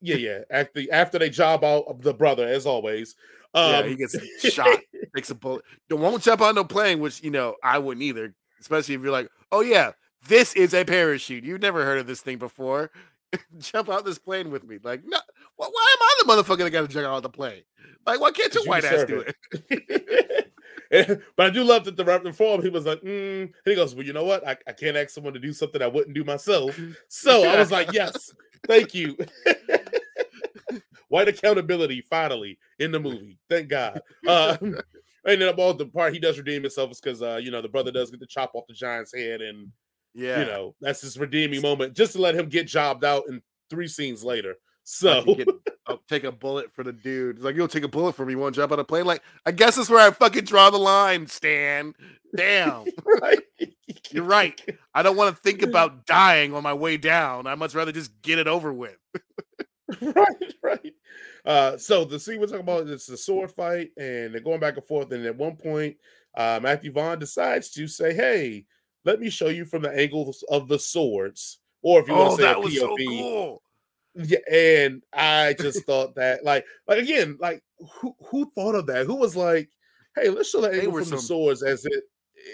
yeah, 0.00 0.16
yeah. 0.16 0.38
Actually, 0.50 0.90
after 0.90 1.18
they 1.18 1.30
job 1.30 1.64
out 1.64 2.00
the 2.02 2.14
brother, 2.14 2.46
as 2.46 2.66
always. 2.66 3.14
Um, 3.54 3.70
yeah, 3.70 3.82
he 3.84 3.96
gets 3.96 4.16
shot, 4.52 4.78
takes 5.14 5.30
a 5.30 5.34
bullet. 5.34 5.64
Don't 5.88 6.00
won't 6.00 6.22
jump 6.22 6.42
on 6.42 6.54
no 6.54 6.64
plane, 6.64 7.00
which 7.00 7.22
you 7.22 7.30
know 7.30 7.54
I 7.62 7.78
wouldn't 7.78 8.02
either. 8.02 8.34
Especially 8.60 8.94
if 8.94 9.02
you're 9.02 9.12
like, 9.12 9.28
oh 9.52 9.60
yeah, 9.60 9.92
this 10.28 10.54
is 10.54 10.74
a 10.74 10.84
parachute. 10.84 11.44
You've 11.44 11.62
never 11.62 11.84
heard 11.84 11.98
of 11.98 12.06
this 12.06 12.20
thing 12.20 12.38
before. 12.38 12.90
jump 13.58 13.88
out 13.88 14.04
this 14.04 14.18
plane 14.18 14.50
with 14.50 14.64
me. 14.64 14.78
Like, 14.82 15.02
no, 15.04 15.18
why 15.56 15.66
am 15.66 15.72
I 15.72 16.14
the 16.20 16.28
motherfucker 16.28 16.58
that 16.58 16.70
got 16.70 16.82
to 16.82 16.88
jump 16.88 17.06
out 17.06 17.22
the 17.22 17.28
plane? 17.28 17.62
Like, 18.06 18.20
why 18.20 18.30
can't 18.30 18.54
your 18.54 18.64
white 18.64 18.84
ass 18.84 19.04
do 19.04 19.20
it? 19.20 19.36
it? 20.90 21.22
but 21.36 21.46
I 21.46 21.50
do 21.50 21.64
love 21.64 21.84
that 21.84 21.96
the 21.96 22.04
rap 22.04 22.26
form, 22.34 22.62
he 22.62 22.68
was 22.68 22.86
like, 22.86 23.00
mm. 23.00 23.42
and 23.42 23.52
he 23.64 23.74
goes, 23.74 23.94
Well, 23.94 24.06
you 24.06 24.12
know 24.12 24.24
what? 24.24 24.46
I, 24.46 24.56
I 24.66 24.72
can't 24.72 24.96
ask 24.96 25.10
someone 25.10 25.34
to 25.34 25.40
do 25.40 25.52
something 25.52 25.82
I 25.82 25.88
wouldn't 25.88 26.14
do 26.14 26.24
myself. 26.24 26.78
So 27.08 27.44
I 27.44 27.58
was 27.58 27.72
like, 27.72 27.92
Yes, 27.92 28.32
thank 28.66 28.94
you. 28.94 29.16
White 31.08 31.28
accountability 31.28 32.00
finally 32.02 32.58
in 32.78 32.90
the 32.90 33.00
movie. 33.00 33.38
Thank 33.48 33.68
God. 33.68 34.00
Uh, 34.26 34.56
and 35.26 35.40
then 35.40 35.48
about 35.48 35.78
the 35.78 35.86
part 35.86 36.12
he 36.12 36.18
does 36.18 36.38
redeem 36.38 36.62
himself 36.62 36.90
is 36.90 37.00
because 37.00 37.22
uh, 37.22 37.38
you 37.42 37.50
know 37.50 37.60
the 37.60 37.68
brother 37.68 37.90
does 37.90 38.10
get 38.10 38.20
to 38.20 38.26
chop 38.26 38.52
off 38.54 38.66
the 38.68 38.74
giant's 38.74 39.14
head, 39.14 39.40
and 39.40 39.70
yeah, 40.16 40.40
you 40.40 40.46
know 40.46 40.74
that's 40.80 41.02
his 41.02 41.18
redeeming 41.18 41.60
moment, 41.60 41.94
just 41.94 42.12
to 42.12 42.20
let 42.20 42.34
him 42.34 42.48
get 42.48 42.66
jobbed 42.66 43.04
out 43.04 43.24
in 43.28 43.42
three 43.70 43.88
scenes 43.88 44.24
later. 44.24 44.56
So 44.88 45.24
get, 45.34 45.48
I'll 45.86 46.02
take 46.08 46.24
a 46.24 46.32
bullet 46.32 46.72
for 46.72 46.84
the 46.84 46.92
dude. 46.92 47.36
He's 47.36 47.44
like, 47.44 47.56
you'll 47.56 47.68
take 47.68 47.82
a 47.82 47.88
bullet 47.88 48.14
for 48.14 48.24
me. 48.24 48.32
You 48.32 48.38
want 48.38 48.54
to 48.54 48.60
jump 48.60 48.72
on 48.72 48.78
a 48.78 48.84
plane? 48.84 49.04
Like, 49.04 49.22
I 49.44 49.50
guess 49.50 49.76
that's 49.76 49.90
where 49.90 50.06
I 50.06 50.10
fucking 50.12 50.44
draw 50.44 50.70
the 50.70 50.78
line, 50.78 51.26
Stan. 51.26 51.92
Damn. 52.34 52.84
right. 53.20 53.40
You're 54.10 54.24
right. 54.24 54.60
I 54.94 55.02
don't 55.02 55.16
want 55.16 55.34
to 55.34 55.42
think 55.42 55.62
about 55.62 56.06
dying 56.06 56.54
on 56.54 56.62
my 56.62 56.72
way 56.72 56.96
down. 56.96 57.46
I'd 57.48 57.58
much 57.58 57.74
rather 57.74 57.92
just 57.92 58.22
get 58.22 58.38
it 58.38 58.46
over 58.46 58.72
with. 58.72 58.96
right, 60.00 60.54
right. 60.62 60.94
Uh, 61.44 61.76
so 61.76 62.04
the 62.04 62.18
scene 62.18 62.40
we're 62.40 62.46
talking 62.46 62.60
about 62.60 62.86
is 62.86 63.06
the 63.06 63.16
sword 63.16 63.50
fight, 63.50 63.90
and 63.96 64.32
they're 64.32 64.40
going 64.40 64.60
back 64.60 64.76
and 64.76 64.86
forth. 64.86 65.10
And 65.12 65.26
at 65.26 65.36
one 65.36 65.56
point, 65.56 65.96
uh, 66.36 66.60
Matthew 66.62 66.92
Vaughn 66.92 67.18
decides 67.18 67.70
to 67.70 67.86
say, 67.86 68.12
"Hey, 68.14 68.66
let 69.06 69.20
me 69.20 69.30
show 69.30 69.48
you 69.48 69.64
from 69.64 69.82
the 69.82 69.90
angles 69.90 70.44
of 70.50 70.68
the 70.68 70.78
swords." 70.78 71.58
Or 71.82 72.00
if 72.00 72.08
you 72.08 72.14
want 72.14 72.30
to 72.30 72.32
oh, 72.32 72.36
say 72.36 72.42
that 72.42 72.60
was 72.60 72.74
POV, 72.74 72.78
so 72.78 72.96
cool. 72.96 73.62
Yeah, 74.16 74.38
and 74.50 75.02
I 75.12 75.54
just 75.58 75.84
thought 75.84 76.16
that, 76.16 76.44
like, 76.44 76.64
like 76.86 76.98
again, 76.98 77.38
like 77.40 77.62
who 78.00 78.14
who 78.26 78.50
thought 78.54 78.74
of 78.74 78.86
that? 78.86 79.06
Who 79.06 79.14
was 79.14 79.34
like, 79.34 79.70
"Hey, 80.14 80.28
let's 80.28 80.50
show 80.50 80.60
the 80.60 80.70
angle 80.70 80.92
from 80.92 81.04
some, 81.04 81.16
the 81.16 81.22
swords 81.22 81.62
as 81.62 81.86
it 81.86 82.04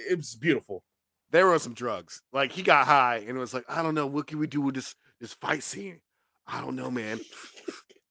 it 0.08 0.16
was 0.16 0.36
beautiful." 0.36 0.84
There 1.32 1.46
were 1.46 1.58
some 1.58 1.74
drugs. 1.74 2.22
Like 2.32 2.52
he 2.52 2.62
got 2.62 2.86
high 2.86 3.24
and 3.26 3.36
it 3.36 3.40
was 3.40 3.54
like, 3.54 3.64
I 3.66 3.82
don't 3.82 3.94
know, 3.94 4.06
what 4.06 4.26
can 4.26 4.38
we 4.38 4.46
do 4.46 4.60
with 4.60 4.74
this 4.74 4.94
this 5.18 5.32
fight 5.32 5.62
scene? 5.62 6.00
I 6.46 6.60
don't 6.60 6.76
know, 6.76 6.90
man 6.90 7.20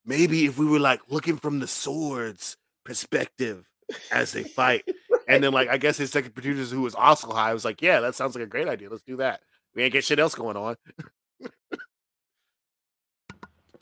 maybe 0.04 0.46
if 0.46 0.58
we 0.58 0.66
were 0.66 0.80
like 0.80 1.00
looking 1.08 1.36
from 1.36 1.58
the 1.58 1.66
swords 1.66 2.56
perspective 2.84 3.68
as 4.10 4.32
they 4.32 4.42
fight. 4.42 4.88
and 5.28 5.42
then 5.42 5.52
like 5.52 5.68
I 5.68 5.78
guess 5.78 5.96
his 5.96 6.10
second 6.10 6.34
producer 6.34 6.74
who 6.74 6.82
was 6.82 6.94
also 6.94 7.32
high 7.32 7.52
was 7.52 7.64
like, 7.64 7.82
Yeah, 7.82 8.00
that 8.00 8.14
sounds 8.14 8.34
like 8.34 8.44
a 8.44 8.48
great 8.48 8.68
idea. 8.68 8.90
Let's 8.90 9.02
do 9.02 9.16
that. 9.16 9.40
We 9.74 9.82
ain't 9.82 9.92
get 9.92 10.04
shit 10.04 10.18
else 10.18 10.34
going 10.34 10.56
on. 10.56 10.76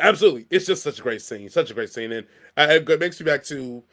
Absolutely. 0.00 0.46
It's 0.50 0.66
just 0.66 0.82
such 0.82 0.98
a 0.98 1.02
great 1.02 1.20
scene. 1.20 1.48
Such 1.50 1.70
a 1.70 1.74
great 1.74 1.90
scene. 1.90 2.12
And 2.12 2.26
it 2.56 3.00
makes 3.00 3.20
me 3.20 3.26
back 3.26 3.44
to 3.44 3.84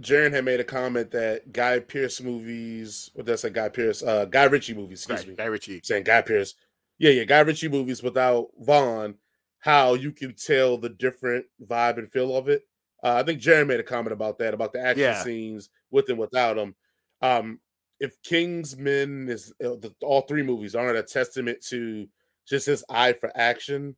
Jaron 0.00 0.32
had 0.32 0.44
made 0.44 0.60
a 0.60 0.64
comment 0.64 1.10
that 1.10 1.52
Guy 1.52 1.80
Pierce 1.80 2.20
movies, 2.20 3.10
what 3.14 3.26
did 3.26 3.32
I 3.32 3.36
say? 3.36 3.50
Guy 3.50 3.68
Pierce, 3.68 4.02
uh, 4.02 4.26
Guy 4.26 4.44
Ritchie 4.44 4.74
movies, 4.74 5.04
excuse 5.04 5.26
me. 5.26 5.34
Guy 5.34 5.44
Ritchie. 5.44 5.80
Saying 5.82 6.04
Guy 6.04 6.22
Pierce. 6.22 6.54
Yeah, 6.98 7.10
yeah, 7.10 7.24
Guy 7.24 7.40
Ritchie 7.40 7.68
movies 7.68 8.02
without 8.02 8.48
Vaughn 8.58 9.16
how 9.58 9.94
you 9.94 10.12
can 10.12 10.34
tell 10.34 10.78
the 10.78 10.88
different 10.88 11.44
vibe 11.62 11.98
and 11.98 12.10
feel 12.10 12.36
of 12.36 12.48
it. 12.48 12.62
Uh, 13.02 13.14
I 13.14 13.22
think 13.22 13.40
Jerry 13.40 13.64
made 13.64 13.80
a 13.80 13.84
comment 13.84 14.12
about 14.12 14.38
that, 14.38 14.54
about 14.54 14.72
the 14.72 14.80
action 14.80 15.02
yeah. 15.02 15.22
scenes 15.22 15.68
with 15.90 16.08
and 16.08 16.18
without 16.18 16.56
him. 16.56 16.74
Um, 17.22 17.60
if 18.00 18.20
Kingsman 18.22 19.28
is 19.28 19.52
uh, 19.64 19.76
the, 19.80 19.94
all 20.02 20.22
three 20.22 20.42
movies 20.42 20.74
aren't 20.74 20.98
a 20.98 21.02
testament 21.02 21.64
to 21.68 22.06
just 22.48 22.66
his 22.66 22.84
eye 22.90 23.12
for 23.14 23.30
action, 23.34 23.96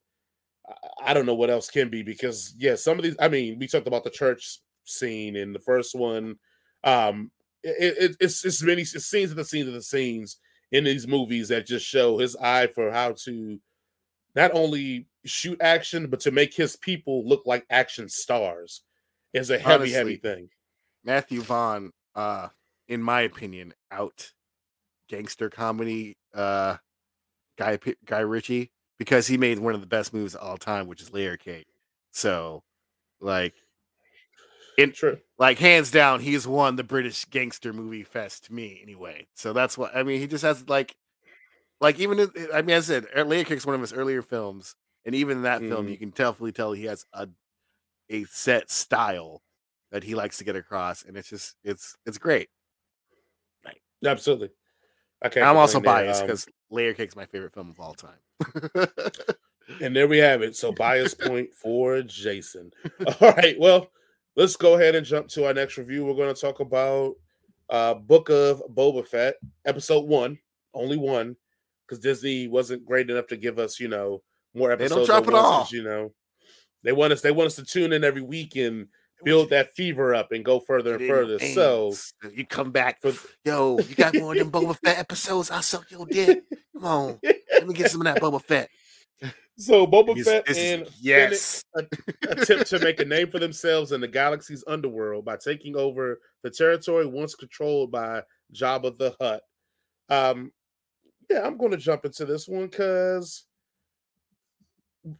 I, 0.68 1.11
I 1.11 1.14
don't 1.14 1.26
know 1.26 1.34
what 1.34 1.50
else 1.50 1.70
can 1.70 1.88
be 1.88 2.02
because 2.02 2.54
yeah, 2.58 2.74
some 2.74 2.98
of 2.98 3.04
these. 3.04 3.16
I 3.20 3.28
mean, 3.28 3.58
we 3.58 3.66
talked 3.66 3.88
about 3.88 4.04
the 4.04 4.11
church 4.11 4.58
scene 4.84 5.37
in 5.37 5.52
the 5.52 5.58
first 5.58 5.94
one. 5.94 6.37
Um, 6.84 7.30
it, 7.62 7.96
it, 7.98 8.16
it's 8.20 8.44
it's 8.44 8.62
many 8.62 8.82
it's 8.82 9.06
scenes 9.06 9.30
of 9.30 9.37
the 9.37 9.44
scenes 9.44 9.68
of 9.68 9.74
the 9.74 9.82
scenes 9.82 10.38
in 10.70 10.84
these 10.84 11.08
movies 11.08 11.48
that 11.48 11.66
just 11.66 11.87
show 11.87 12.18
his 12.18 12.37
eye 12.37 12.66
for 12.68 12.92
how 12.92 13.12
to 13.24 13.58
not 14.37 14.52
only 14.54 15.06
shoot 15.24 15.61
action, 15.61 16.08
but 16.08 16.20
to 16.20 16.30
make 16.30 16.54
his 16.54 16.76
people 16.76 17.26
look 17.26 17.42
like 17.46 17.66
action 17.70 18.08
stars 18.08 18.82
is 19.33 19.51
a 19.51 19.59
heavy, 19.59 19.75
Honestly, 19.75 19.93
heavy 19.93 20.17
thing. 20.17 20.49
Matthew 21.05 21.41
Vaughn, 21.43 21.93
uh, 22.14 22.49
in 22.87 23.03
my 23.03 23.23
opinion, 23.23 23.75
out 23.91 24.33
gangster 25.09 25.49
comedy 25.49 26.19
uh 26.35 26.77
guy 27.57 27.79
Guy 28.05 28.21
Ritchie 28.21 28.71
because 28.99 29.27
he 29.27 29.38
made 29.38 29.59
one 29.59 29.75
of 29.75 29.81
the 29.81 29.87
best 29.87 30.12
movies 30.12 30.35
of 30.35 30.43
all 30.43 30.57
time, 30.57 30.87
which 30.87 31.01
is 31.01 31.12
Layer 31.12 31.37
Cake. 31.37 31.67
So, 32.11 32.62
like, 33.21 33.55
in 34.77 34.93
True. 34.93 35.19
like 35.38 35.59
hands 35.59 35.91
down, 35.91 36.21
he's 36.21 36.47
won 36.47 36.77
the 36.77 36.85
British 36.85 37.25
gangster 37.27 37.73
movie 37.73 38.05
fest 38.05 38.47
to 38.47 38.53
me 38.53 38.81
anyway. 38.83 39.27
So 39.35 39.53
that's 39.53 39.77
what 39.77 39.95
I 39.95 40.03
mean. 40.03 40.21
He 40.21 40.27
just 40.27 40.45
has 40.45 40.69
like, 40.69 40.97
like 41.81 41.99
even 41.99 42.31
I 42.53 42.62
mean, 42.62 42.77
I 42.77 42.81
said 42.81 43.07
Layer 43.14 43.45
Cake 43.45 43.59
is 43.59 43.67
one 43.67 43.75
of 43.75 43.81
his 43.81 43.93
earlier 43.93 44.23
films, 44.23 44.75
and 45.05 45.14
even 45.14 45.38
in 45.38 45.43
that 45.45 45.61
mm. 45.61 45.69
film, 45.69 45.83
mm-hmm. 45.83 45.93
you 45.93 45.99
can 45.99 46.11
definitely 46.11 46.53
tell 46.53 46.73
he 46.73 46.85
has 46.85 47.05
a 47.12 47.29
a 48.11 48.25
set 48.25 48.71
style 48.71 49.42
that 49.90 50.05
he 50.05 50.14
likes 50.14 50.38
to 50.38 50.44
get 50.44 50.57
across, 50.57 51.05
and 51.05 51.16
it's 51.16 51.29
just 51.29 51.57
it's 51.64 51.97
it's 52.07 52.18
great. 52.18 52.49
Right. 53.64 53.81
Absolutely. 54.05 54.51
Okay. 55.25 55.42
I'm 55.42 55.57
also 55.57 55.81
biased 55.81 56.23
because 56.23 56.47
um, 56.47 56.53
Layer 56.71 56.94
Cake's 56.94 57.16
my 57.16 57.27
favorite 57.27 57.55
film 57.55 57.71
of 57.71 57.81
all 57.81 57.94
time. 57.94 58.88
and 59.83 59.94
there 59.94 60.07
we 60.07 60.18
have 60.18 60.42
it. 60.42 60.57
So 60.57 60.73
bias 60.73 61.14
point 61.18 61.55
for 61.55 62.03
Jason. 62.03 62.71
All 63.21 63.33
right. 63.33 63.59
Well, 63.59 63.90
let's 64.37 64.57
go 64.57 64.75
ahead 64.75 64.94
and 64.94 65.05
jump 65.05 65.29
to 65.29 65.47
our 65.47 65.55
next 65.55 65.77
review. 65.77 66.05
We're 66.05 66.14
going 66.14 66.35
to 66.35 66.40
talk 66.40 66.61
about 66.61 67.14
uh 67.71 67.94
Book 67.94 68.31
of 68.31 68.62
Boba 68.73 69.07
Fett, 69.07 69.35
episode 69.64 70.07
one, 70.07 70.38
only 70.73 70.97
one, 70.97 71.37
because 71.87 71.99
Disney 71.99 72.49
wasn't 72.49 72.87
great 72.87 73.11
enough 73.11 73.27
to 73.29 73.37
give 73.37 73.59
us, 73.59 73.81
you 73.81 73.88
know, 73.88 74.23
more 74.55 74.73
episodes. 74.73 74.90
They 74.90 74.97
don't 74.97 75.25
drop 75.25 75.29
it 75.29 75.35
all. 75.35 75.68
You 75.71 75.83
know, 75.83 76.12
they 76.88 76.92
want 76.92 77.12
us. 77.12 77.20
They 77.20 77.33
want 77.33 77.48
us 77.48 77.57
to 77.57 77.64
tune 77.64 77.92
in 77.92 78.03
every 78.03 78.22
week 78.22 78.57
and 78.57 78.88
build 79.22 79.51
that 79.51 79.74
fever 79.74 80.14
up 80.14 80.33
and 80.33 80.42
go 80.42 80.59
further 80.59 80.94
and 80.96 81.07
further. 81.07 81.38
So 81.38 81.92
you 82.33 82.46
come 82.46 82.70
back 82.70 83.03
for 83.03 83.12
yo, 83.44 83.79
you 83.79 83.94
got 83.94 84.14
more 84.14 84.35
than 84.35 84.51
Boba 84.51 84.74
Fett 84.79 84.98
episodes. 84.98 85.51
I'll 85.51 85.61
suck 85.61 85.90
your 85.90 86.07
dick. 86.07 86.44
Come 86.72 86.87
on, 86.87 87.20
let 87.22 87.66
me 87.66 87.74
get 87.74 87.90
some 87.90 88.01
of 88.01 88.07
that 88.07 88.22
Boba 88.22 88.42
Fett. 88.42 88.70
So 89.61 89.88
Boba 89.88 90.14
he's, 90.14 90.24
Fett 90.24 90.48
and 90.57 90.88
yes, 91.01 91.64
attempt 91.74 92.68
to 92.68 92.79
make 92.79 93.01
a 93.01 93.05
name 93.05 93.29
for 93.29 93.40
themselves 93.40 93.90
in 93.90 94.01
the 94.01 94.07
galaxy's 94.07 94.62
underworld 94.68 95.24
by 95.24 95.37
taking 95.37 95.74
over 95.74 96.20
the 96.44 96.51
territory 96.51 97.07
once 97.07 97.35
controlled 97.35 97.90
by 97.90 98.22
Jabba 98.55 98.96
the 98.96 99.16
Hutt. 99.20 99.42
Um, 100.09 100.53
yeah, 101.29 101.44
I'm 101.44 101.59
going 101.59 101.72
to 101.72 101.77
jump 101.77 102.05
into 102.05 102.24
this 102.24 102.46
one 102.46 102.68
because 102.68 103.47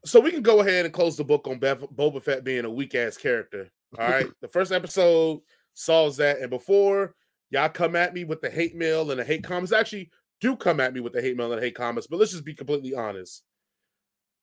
so 0.04 0.20
we 0.20 0.30
can 0.30 0.42
go 0.42 0.60
ahead 0.60 0.84
and 0.84 0.94
close 0.94 1.16
the 1.16 1.24
book 1.24 1.46
on 1.46 1.60
Boba 1.60 2.22
Fett 2.22 2.44
being 2.44 2.64
a 2.64 2.70
weak 2.70 2.94
ass 2.94 3.16
character. 3.16 3.70
All 3.98 4.08
right, 4.08 4.28
the 4.40 4.48
first 4.48 4.72
episode 4.72 5.40
solves 5.74 6.16
that, 6.18 6.40
and 6.40 6.50
before 6.50 7.14
y'all 7.50 7.68
come 7.68 7.96
at 7.96 8.12
me 8.12 8.24
with 8.24 8.40
the 8.40 8.50
hate 8.50 8.76
mail 8.76 9.10
and 9.10 9.20
the 9.20 9.24
hate 9.24 9.44
comments, 9.44 9.72
actually 9.72 10.10
do 10.40 10.56
come 10.56 10.80
at 10.80 10.92
me 10.92 11.00
with 11.00 11.12
the 11.12 11.22
hate 11.22 11.36
mail 11.36 11.52
and 11.52 11.62
hate 11.62 11.74
comments, 11.74 12.06
but 12.06 12.18
let's 12.18 12.32
just 12.32 12.44
be 12.44 12.54
completely 12.54 12.94
honest. 12.94 13.42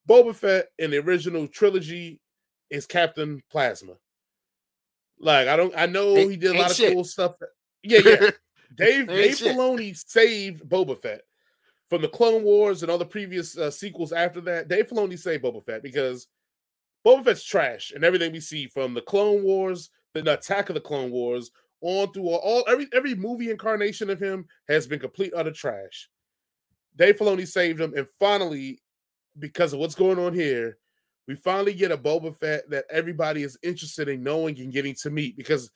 Boba 0.09 0.35
Fett 0.35 0.67
in 0.79 0.91
the 0.91 0.97
original 0.97 1.47
trilogy 1.47 2.19
is 2.69 2.85
Captain 2.85 3.41
Plasma. 3.51 3.93
Like 5.19 5.47
I 5.47 5.55
don't, 5.55 5.73
I 5.77 5.85
know 5.85 6.15
he 6.15 6.37
did 6.37 6.55
a 6.55 6.59
lot 6.59 6.71
of 6.71 6.77
shit. 6.77 6.93
cool 6.93 7.03
stuff. 7.03 7.33
Yeah, 7.83 7.99
yeah. 8.03 8.29
Dave 8.75 9.07
Dave 9.07 9.37
shit. 9.37 9.55
Filoni 9.55 9.95
saved 9.95 10.63
Boba 10.67 10.99
Fett 10.99 11.21
from 11.89 12.01
the 12.01 12.07
Clone 12.07 12.43
Wars 12.43 12.81
and 12.81 12.91
all 12.91 12.97
the 12.97 13.05
previous 13.05 13.57
uh, 13.57 13.69
sequels 13.69 14.11
after 14.11 14.41
that, 14.41 14.67
Dave 14.67 14.87
Filoni 14.87 15.17
saved 15.17 15.43
Boba 15.43 15.65
Fett 15.65 15.83
because 15.83 16.27
Boba 17.05 17.23
Fett's 17.23 17.43
trash 17.43 17.91
and 17.93 18.03
everything 18.03 18.31
we 18.31 18.39
see 18.39 18.67
from 18.67 18.93
the 18.93 19.01
Clone 19.01 19.43
Wars, 19.43 19.89
the 20.13 20.33
Attack 20.33 20.69
of 20.69 20.75
the 20.75 20.81
Clone 20.81 21.11
Wars, 21.11 21.51
on 21.81 22.11
through 22.11 22.27
all, 22.27 22.39
all 22.39 22.63
every 22.67 22.87
every 22.93 23.13
movie 23.13 23.51
incarnation 23.51 24.09
of 24.09 24.19
him 24.19 24.45
has 24.67 24.87
been 24.87 24.99
complete 24.99 25.33
utter 25.35 25.51
trash. 25.51 26.09
Dave 26.95 27.17
Filoni 27.17 27.45
saved 27.45 27.79
him, 27.79 27.93
and 27.95 28.07
finally, 28.19 28.81
because 29.37 29.73
of 29.73 29.79
what's 29.79 29.95
going 29.95 30.17
on 30.17 30.33
here, 30.33 30.77
we 31.27 31.35
finally 31.35 31.73
get 31.73 31.91
a 31.91 31.97
Boba 31.97 32.35
Fett 32.35 32.69
that 32.69 32.85
everybody 32.89 33.43
is 33.43 33.57
interested 33.61 34.07
in 34.07 34.23
knowing 34.23 34.59
and 34.59 34.71
getting 34.71 34.95
to 35.01 35.09
meet 35.09 35.37
because 35.37 35.69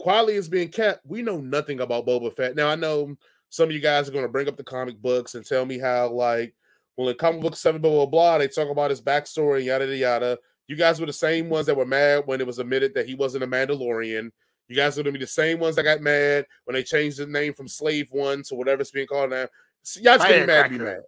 quietly 0.00 0.34
is 0.34 0.48
being 0.48 0.68
kept. 0.68 1.04
We 1.04 1.22
know 1.22 1.38
nothing 1.38 1.80
about 1.80 2.06
Boba 2.06 2.34
Fett. 2.34 2.56
Now 2.56 2.68
I 2.68 2.76
know 2.76 3.16
some 3.50 3.68
of 3.68 3.74
you 3.74 3.80
guys 3.80 4.08
are 4.08 4.12
going 4.12 4.24
to 4.24 4.30
bring 4.30 4.48
up 4.48 4.56
the 4.56 4.64
comic 4.64 5.00
books 5.00 5.34
and 5.34 5.44
tell 5.44 5.64
me 5.64 5.78
how, 5.78 6.10
like, 6.10 6.54
well, 6.96 7.08
in 7.08 7.16
comic 7.16 7.40
book 7.40 7.56
seven, 7.56 7.80
blah, 7.80 7.90
blah, 7.90 8.06
blah, 8.06 8.38
they 8.38 8.48
talk 8.48 8.68
about 8.68 8.90
his 8.90 9.00
backstory, 9.00 9.64
yada, 9.64 9.84
yada, 9.84 9.96
yada. 9.96 10.38
You 10.66 10.76
guys 10.76 11.00
were 11.00 11.06
the 11.06 11.12
same 11.12 11.48
ones 11.48 11.66
that 11.66 11.76
were 11.76 11.86
mad 11.86 12.24
when 12.26 12.40
it 12.40 12.46
was 12.46 12.58
admitted 12.58 12.94
that 12.94 13.06
he 13.06 13.14
wasn't 13.14 13.44
a 13.44 13.46
Mandalorian. 13.46 14.30
You 14.68 14.76
guys 14.76 14.98
are 14.98 15.02
going 15.02 15.14
to 15.14 15.18
be 15.18 15.24
the 15.24 15.30
same 15.30 15.60
ones 15.60 15.76
that 15.76 15.84
got 15.84 16.02
mad 16.02 16.44
when 16.64 16.74
they 16.74 16.82
changed 16.82 17.18
the 17.18 17.26
name 17.26 17.54
from 17.54 17.68
Slave 17.68 18.08
One 18.10 18.42
to 18.44 18.54
whatever 18.54 18.82
it's 18.82 18.90
being 18.90 19.06
called 19.06 19.30
now. 19.30 19.46
So 19.82 20.00
y'all 20.00 20.18
just 20.18 20.28
getting 20.28 20.46
mad, 20.46 20.70
be 20.70 20.78
mad. 20.78 21.00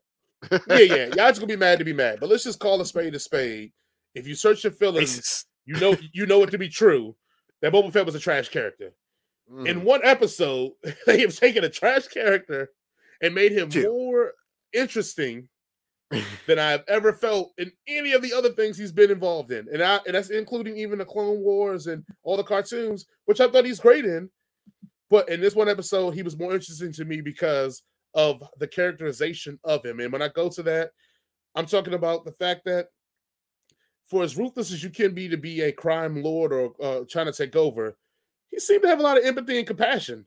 yeah, 0.68 0.78
yeah. 0.78 1.04
Y'all 1.16 1.28
just 1.28 1.40
gonna 1.40 1.48
be 1.48 1.56
mad 1.56 1.78
to 1.78 1.84
be 1.84 1.92
mad. 1.92 2.18
But 2.18 2.30
let's 2.30 2.44
just 2.44 2.58
call 2.58 2.80
a 2.80 2.86
spade 2.86 3.14
a 3.14 3.18
spade. 3.18 3.72
If 4.14 4.26
you 4.26 4.34
search 4.34 4.64
your 4.64 4.72
feelings, 4.72 5.44
you 5.66 5.78
know 5.78 5.94
you 6.14 6.24
know 6.24 6.42
it 6.42 6.50
to 6.52 6.58
be 6.58 6.70
true 6.70 7.14
that 7.60 7.72
Boba 7.72 7.92
Fett 7.92 8.06
was 8.06 8.14
a 8.14 8.20
trash 8.20 8.48
character. 8.48 8.92
Mm. 9.50 9.66
In 9.66 9.84
one 9.84 10.00
episode, 10.04 10.72
they 11.06 11.20
have 11.20 11.36
taken 11.36 11.64
a 11.64 11.68
trash 11.68 12.06
character 12.08 12.70
and 13.20 13.34
made 13.34 13.52
him 13.52 13.68
more 13.82 14.32
interesting 14.72 15.48
than 16.46 16.58
I've 16.58 16.84
ever 16.88 17.12
felt 17.12 17.52
in 17.58 17.70
any 17.86 18.12
of 18.12 18.22
the 18.22 18.32
other 18.32 18.50
things 18.50 18.76
he's 18.76 18.92
been 18.92 19.10
involved 19.10 19.52
in. 19.52 19.68
And 19.72 19.82
I 19.82 20.00
and 20.06 20.14
that's 20.14 20.30
including 20.30 20.76
even 20.76 20.98
the 20.98 21.04
Clone 21.04 21.40
Wars 21.40 21.86
and 21.86 22.04
all 22.22 22.36
the 22.36 22.42
cartoons, 22.42 23.06
which 23.26 23.40
I 23.40 23.48
thought 23.48 23.64
he's 23.64 23.80
great 23.80 24.04
in. 24.04 24.28
But 25.08 25.28
in 25.28 25.40
this 25.40 25.54
one 25.54 25.68
episode, 25.68 26.12
he 26.12 26.22
was 26.22 26.38
more 26.38 26.52
interesting 26.52 26.92
to 26.92 27.04
me 27.04 27.20
because 27.20 27.82
of 28.14 28.42
the 28.58 28.66
characterization 28.66 29.58
of 29.64 29.84
him. 29.84 30.00
And 30.00 30.12
when 30.12 30.22
I 30.22 30.28
go 30.28 30.48
to 30.48 30.62
that, 30.64 30.90
I'm 31.54 31.66
talking 31.66 31.94
about 31.94 32.24
the 32.24 32.32
fact 32.32 32.64
that 32.64 32.86
for 34.04 34.22
as 34.22 34.36
ruthless 34.36 34.72
as 34.72 34.82
you 34.82 34.90
can 34.90 35.14
be 35.14 35.28
to 35.28 35.36
be 35.36 35.62
a 35.62 35.72
crime 35.72 36.22
lord 36.22 36.52
or 36.52 36.72
uh, 36.82 37.04
trying 37.08 37.26
to 37.26 37.32
take 37.32 37.54
over, 37.54 37.96
he 38.50 38.58
seemed 38.58 38.82
to 38.82 38.88
have 38.88 39.00
a 39.00 39.02
lot 39.02 39.18
of 39.18 39.24
empathy 39.24 39.58
and 39.58 39.66
compassion. 39.66 40.26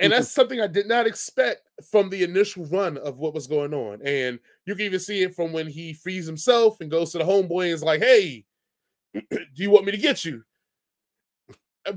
And 0.00 0.12
that's 0.12 0.30
something 0.30 0.60
I 0.60 0.66
did 0.66 0.88
not 0.88 1.06
expect 1.06 1.68
from 1.90 2.10
the 2.10 2.24
initial 2.24 2.66
run 2.66 2.98
of 2.98 3.20
what 3.20 3.34
was 3.34 3.46
going 3.46 3.72
on. 3.72 4.00
And 4.04 4.40
you 4.66 4.74
can 4.74 4.86
even 4.86 4.98
see 4.98 5.22
it 5.22 5.34
from 5.34 5.52
when 5.52 5.68
he 5.68 5.92
frees 5.92 6.26
himself 6.26 6.80
and 6.80 6.90
goes 6.90 7.12
to 7.12 7.18
the 7.18 7.24
homeboy 7.24 7.66
and 7.66 7.74
is 7.74 7.82
like, 7.82 8.00
hey, 8.00 8.44
do 9.30 9.46
you 9.54 9.70
want 9.70 9.84
me 9.84 9.92
to 9.92 9.98
get 9.98 10.24
you? 10.24 10.42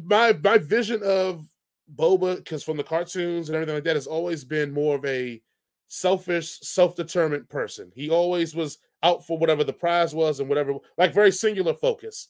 My 0.03 0.37
my 0.43 0.57
vision 0.57 1.01
of 1.03 1.47
Boba, 1.95 2.37
because 2.37 2.63
from 2.63 2.77
the 2.77 2.83
cartoons 2.83 3.49
and 3.49 3.55
everything 3.55 3.75
like 3.75 3.85
that, 3.85 3.95
has 3.95 4.07
always 4.07 4.43
been 4.43 4.73
more 4.73 4.95
of 4.95 5.05
a 5.05 5.41
selfish, 5.87 6.59
self-determined 6.59 7.49
person. 7.49 7.91
He 7.95 8.09
always 8.09 8.53
was 8.53 8.79
out 9.03 9.25
for 9.25 9.37
whatever 9.37 9.63
the 9.63 9.73
prize 9.73 10.13
was 10.13 10.39
and 10.39 10.49
whatever, 10.49 10.73
like 10.97 11.13
very 11.13 11.31
singular 11.31 11.73
focus. 11.73 12.27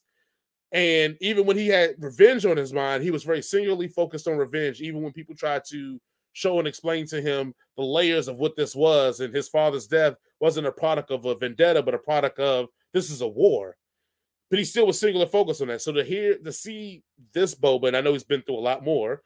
And 0.72 1.15
even 1.22 1.45
when 1.45 1.57
he 1.57 1.68
had 1.68 1.95
revenge 1.99 2.45
on 2.45 2.57
his 2.57 2.74
mind, 2.74 3.03
he 3.03 3.11
was 3.11 3.24
very 3.24 3.41
singularly 3.41 3.88
focused 3.88 4.28
on 4.28 4.38
revenge. 4.38 4.82
Even 4.82 5.01
when 5.01 5.13
people 5.13 5.36
tried 5.36 5.63
to 5.70 5.99
show 6.34 6.59
and 6.59 6.68
explain 6.68 7.07
to 7.07 7.22
him 7.22 7.53
the 7.78 7.84
layers 7.84 8.28
of 8.28 8.38
what 8.38 8.55
this 8.55 8.76
was, 8.76 9.22
and 9.22 9.34
his 9.34 9.47
father's 9.47 9.88
death 9.88 10.15
wasn't 10.39 10.68
a 10.68 10.72
product 10.72 11.09
of 11.09 11.26
a 11.26 11.36
vendetta, 11.36 11.82
but 11.82 11.93
a 11.93 11.99
product 11.99 12.39
of 12.39 12.68
this 12.93 13.09
is 13.09 13.22
a 13.22 13.28
war. 13.28 13.78
But 14.49 14.59
he 14.59 14.65
still 14.65 14.88
was 14.88 14.99
singular 14.99 15.26
focused 15.26 15.61
on 15.61 15.70
that. 15.70 15.82
So 15.82 15.91
to 15.93 16.03
hear 16.03 16.38
to 16.38 16.51
see 16.51 17.03
this 17.34 17.55
Boba, 17.55 17.88
and 17.88 17.97
I 17.97 18.01
know 18.01 18.13
he's 18.13 18.24
been 18.24 18.41
through 18.41 18.59
a 18.59 18.59
lot 18.59 18.84
more, 18.84 19.22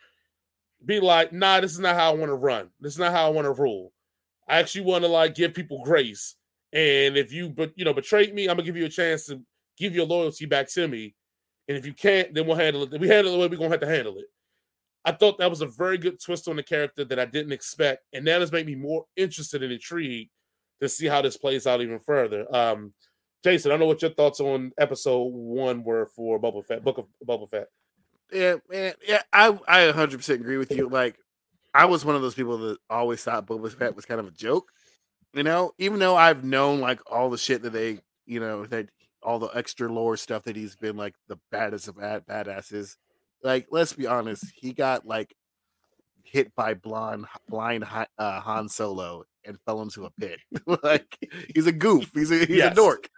be 0.83 0.99
like, 0.99 1.31
nah, 1.31 1.59
this 1.59 1.73
is 1.73 1.79
not 1.79 1.95
how 1.95 2.11
I 2.11 2.15
want 2.15 2.29
to 2.29 2.35
run. 2.35 2.69
This 2.79 2.93
is 2.93 2.99
not 2.99 3.11
how 3.11 3.27
I 3.27 3.29
want 3.29 3.45
to 3.45 3.53
rule. 3.53 3.91
I 4.47 4.59
actually 4.59 4.85
want 4.85 5.03
to 5.03 5.09
like 5.09 5.35
give 5.35 5.53
people 5.53 5.83
grace. 5.83 6.35
And 6.73 7.17
if 7.17 7.31
you 7.31 7.49
but 7.49 7.73
you 7.75 7.85
know 7.85 7.93
betrayed 7.93 8.33
me, 8.33 8.43
I'm 8.43 8.55
gonna 8.55 8.63
give 8.63 8.77
you 8.77 8.85
a 8.85 8.89
chance 8.89 9.25
to 9.25 9.41
give 9.77 9.95
your 9.95 10.05
loyalty 10.05 10.45
back 10.45 10.69
to 10.71 10.87
me 10.87 11.15
and 11.71 11.77
if 11.79 11.85
you 11.85 11.93
can't, 11.93 12.33
then 12.33 12.45
we'll 12.45 12.57
handle 12.57 12.83
it. 12.83 12.99
We 12.99 13.07
handle 13.07 13.31
it 13.31 13.37
the 13.37 13.39
way 13.39 13.47
we're 13.47 13.55
gonna 13.55 13.69
have 13.69 13.79
to 13.79 13.87
handle 13.87 14.17
it. 14.17 14.25
I 15.05 15.13
thought 15.13 15.37
that 15.37 15.49
was 15.49 15.61
a 15.61 15.67
very 15.67 15.97
good 15.97 16.21
twist 16.21 16.49
on 16.49 16.57
the 16.57 16.63
character 16.63 17.05
that 17.05 17.17
I 17.17 17.23
didn't 17.23 17.53
expect, 17.53 18.03
and 18.11 18.27
that 18.27 18.41
has 18.41 18.51
made 18.51 18.65
me 18.65 18.75
more 18.75 19.05
interested 19.15 19.63
and 19.63 19.71
intrigued 19.71 20.31
to 20.81 20.89
see 20.89 21.07
how 21.07 21.21
this 21.21 21.37
plays 21.37 21.65
out 21.65 21.79
even 21.79 21.97
further. 21.97 22.45
Um, 22.53 22.93
Jason, 23.41 23.71
I 23.71 23.73
don't 23.73 23.79
know 23.79 23.85
what 23.85 24.01
your 24.01 24.11
thoughts 24.11 24.41
on 24.41 24.73
episode 24.77 25.29
one 25.31 25.85
were 25.85 26.07
for 26.07 26.41
Boba 26.41 26.65
Fett, 26.65 26.83
Book 26.83 26.97
of 26.97 27.05
Boba 27.25 27.49
Fett. 27.49 27.67
Yeah, 28.33 28.55
man, 28.69 28.93
yeah, 29.07 29.21
I 29.31 29.57
I 29.65 29.85
100 29.85 30.17
percent 30.17 30.41
agree 30.41 30.57
with 30.57 30.71
you. 30.71 30.89
Like, 30.89 31.15
I 31.73 31.85
was 31.85 32.03
one 32.03 32.15
of 32.15 32.21
those 32.21 32.35
people 32.35 32.57
that 32.57 32.77
always 32.89 33.23
thought 33.23 33.47
Boba 33.47 33.71
Fett 33.71 33.95
was 33.95 34.03
kind 34.03 34.19
of 34.19 34.27
a 34.27 34.31
joke. 34.31 34.73
You 35.33 35.43
know, 35.43 35.71
even 35.77 35.99
though 35.99 36.17
I've 36.17 36.43
known 36.43 36.81
like 36.81 36.99
all 37.09 37.29
the 37.29 37.37
shit 37.37 37.61
that 37.61 37.71
they, 37.71 37.99
you 38.25 38.41
know, 38.41 38.65
that 38.65 38.89
all 39.23 39.39
the 39.39 39.49
extra 39.55 39.91
lore 39.91 40.17
stuff 40.17 40.43
that 40.43 40.55
he's 40.55 40.75
been 40.75 40.97
like 40.97 41.15
the 41.27 41.39
baddest 41.51 41.87
of 41.87 41.97
bad 41.97 42.25
badasses. 42.25 42.95
Like, 43.43 43.67
let's 43.71 43.93
be 43.93 44.07
honest, 44.07 44.45
he 44.55 44.73
got 44.73 45.05
like 45.05 45.35
hit 46.23 46.53
by 46.55 46.73
blind 46.73 47.25
blind 47.47 47.83
uh, 48.17 48.39
Han 48.39 48.69
Solo 48.69 49.23
and 49.45 49.57
fell 49.65 49.81
into 49.81 50.05
a 50.05 50.11
pit. 50.11 50.39
like 50.83 51.17
he's 51.53 51.67
a 51.67 51.71
goof. 51.71 52.09
He's 52.13 52.31
a 52.31 52.45
he's 52.45 52.57
yes. 52.57 52.71
a 52.71 52.75
dork. 52.75 53.09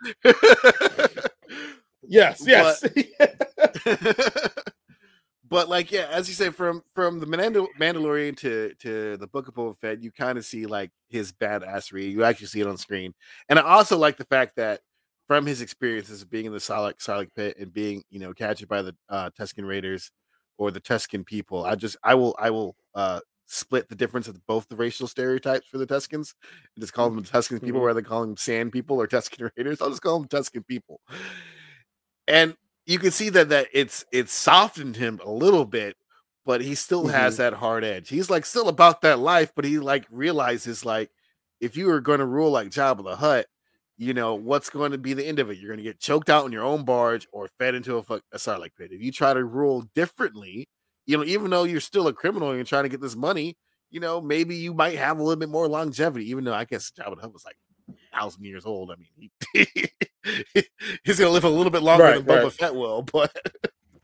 yes, 2.04 2.44
yes. 2.46 2.84
But, 3.16 4.64
but, 5.50 5.70
like, 5.70 5.92
yeah, 5.92 6.08
as 6.12 6.28
you 6.28 6.34
say, 6.34 6.50
from 6.50 6.84
from 6.94 7.20
the 7.20 7.26
Mandal- 7.28 7.68
Mandalorian 7.80 8.38
to 8.38 8.74
to 8.80 9.18
the 9.18 9.28
Book 9.28 9.48
of 9.48 9.54
Boba 9.54 9.78
Fett, 9.78 10.02
you 10.02 10.12
kind 10.12 10.38
of 10.38 10.46
see 10.46 10.66
like 10.66 10.92
his 11.10 11.32
badassery. 11.32 12.12
You 12.12 12.24
actually 12.24 12.48
see 12.48 12.62
it 12.62 12.68
on 12.68 12.78
screen, 12.78 13.14
and 13.50 13.60
I 13.60 13.64
also 13.64 13.98
like 13.98 14.18
the 14.18 14.26
fact 14.26 14.56
that 14.58 14.82
from 15.28 15.46
his 15.46 15.62
experiences 15.62 16.22
of 16.22 16.30
being 16.30 16.46
in 16.46 16.52
the 16.52 16.60
Sarlacc 16.60 16.98
Sarlacc 17.00 17.30
pit 17.36 17.58
and 17.60 17.74
being, 17.74 18.04
you 18.10 18.20
know, 18.20 18.34
captured 18.34 18.68
by 18.68 18.82
the 18.82 18.96
uh, 19.10 19.30
Tusken 19.38 19.66
Raiders 19.66 20.12
or 20.58 20.72
the 20.72 20.80
Tuscan 20.80 21.24
people. 21.24 21.66
I 21.66 21.76
just 21.76 21.98
I 22.04 22.16
will 22.16 22.36
I 22.40 22.50
will 22.50 22.76
uh 22.96 23.20
split 23.46 23.90
the 23.90 23.96
difference 23.96 24.28
of 24.28 24.46
both 24.48 24.68
the 24.68 24.76
racial 24.76 25.08
stereotypes 25.08 25.68
for 25.68 25.78
the 25.78 25.86
Tuscans 25.86 26.34
and 26.76 26.82
just 26.82 26.94
call 26.94 27.10
them 27.10 27.22
the 27.22 27.30
Tusken 27.30 27.62
people 27.62 27.80
mm-hmm. 27.80 27.88
rather 27.88 28.02
than 28.02 28.10
calling 28.10 28.30
them 28.32 28.38
Sand 28.38 28.72
people 28.72 29.00
or 29.00 29.08
Tuscan 29.08 29.50
Raiders. 29.58 29.82
I'll 29.82 29.90
just 29.90 30.02
call 30.02 30.20
them 30.20 30.28
Tuscan 30.28 30.64
people. 30.64 31.02
And 32.28 32.56
you 32.86 33.00
can 33.00 33.12
see 33.12 33.30
that 33.30 33.50
that 33.50 33.68
it's 33.74 34.06
it's 34.12 34.34
softened 34.34 34.98
him 34.98 35.20
a 35.24 35.32
little 35.32 35.66
bit, 35.66 35.96
but 36.46 36.62
he 36.62 36.76
still 36.76 37.04
mm-hmm. 37.04 37.16
has 37.16 37.38
that 37.38 37.54
hard 37.54 37.84
edge. 37.84 38.10
He's 38.10 38.30
like 38.30 38.46
still 38.46 38.70
about 38.70 39.02
that 39.02 39.20
life, 39.20 39.52
but 39.56 39.66
he 39.66 39.80
like 39.80 40.06
realizes 40.10 40.86
like 40.86 41.10
if 41.60 41.78
you 41.78 41.88
were 41.88 42.02
going 42.02 42.20
to 42.20 42.26
rule 42.26 42.52
like 42.52 42.70
Jabba 42.70 43.04
the 43.04 43.16
Hutt, 43.16 43.46
you 43.98 44.14
know 44.14 44.36
what's 44.36 44.70
going 44.70 44.92
to 44.92 44.98
be 44.98 45.14
the 45.14 45.26
end 45.26 45.40
of 45.40 45.50
it. 45.50 45.58
You're 45.58 45.70
going 45.70 45.78
to 45.78 45.84
get 45.84 46.00
choked 46.00 46.30
out 46.30 46.46
in 46.46 46.52
your 46.52 46.64
own 46.64 46.84
barge 46.84 47.28
or 47.32 47.48
fed 47.60 47.76
into 47.76 47.98
a 47.98 48.04
fuck 48.04 48.22
a 48.32 48.38
Sarlacc 48.38 48.72
pit. 48.78 48.92
If 48.92 49.02
you 49.02 49.12
try 49.12 49.34
to 49.34 49.44
rule 49.44 49.84
differently, 49.94 50.68
you 51.06 51.18
know, 51.18 51.24
even 51.24 51.50
though 51.50 51.64
you're 51.64 51.80
still 51.80 52.08
a 52.08 52.14
criminal 52.14 52.50
and 52.50 52.58
you're 52.58 52.66
trying 52.66 52.84
to 52.84 52.90
get 52.90 53.02
this 53.02 53.16
money, 53.16 53.58
you 53.92 54.00
know, 54.00 54.20
maybe 54.20 54.56
you 54.56 54.74
might 54.74 54.98
have 54.98 55.20
a 55.20 55.24
little 55.24 55.40
bit 55.40 55.50
more 55.50 55.68
longevity. 55.68 56.30
Even 56.30 56.44
though 56.44 56.54
I 56.54 56.66
guess 56.66 56.92
Jabba 56.92 57.16
the 57.16 57.22
Hutt 57.22 57.34
was 57.34 57.46
like 57.46 57.58
thousand 58.14 58.44
years 58.46 58.66
old. 58.66 58.92
I 58.92 58.96
mean, 58.96 59.30
he, 59.54 59.70
he's 61.04 61.20
going 61.20 61.30
to 61.30 61.34
live 61.34 61.44
a 61.44 61.50
little 61.50 61.72
bit 61.72 61.84
longer 61.84 62.04
right, 62.04 62.16
than 62.16 62.26
Boba 62.26 62.44
right. 62.44 62.54
Fett 62.54 62.76
will, 62.76 63.02
but 63.04 63.36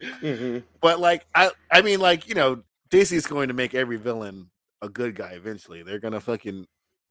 mm-hmm. 0.02 0.60
but 0.82 1.00
like 1.00 1.26
I 1.34 1.52
I 1.72 1.82
mean, 1.82 2.00
like 2.00 2.28
you 2.28 2.36
know, 2.36 2.64
Disney's 2.90 3.28
going 3.28 3.48
to 3.48 3.54
make 3.54 3.74
every 3.74 3.98
villain 3.98 4.50
a 4.82 4.90
good 4.90 5.16
guy 5.16 5.32
eventually. 5.32 5.84
They're 5.84 6.00
gonna 6.00 6.20
fucking 6.20 6.66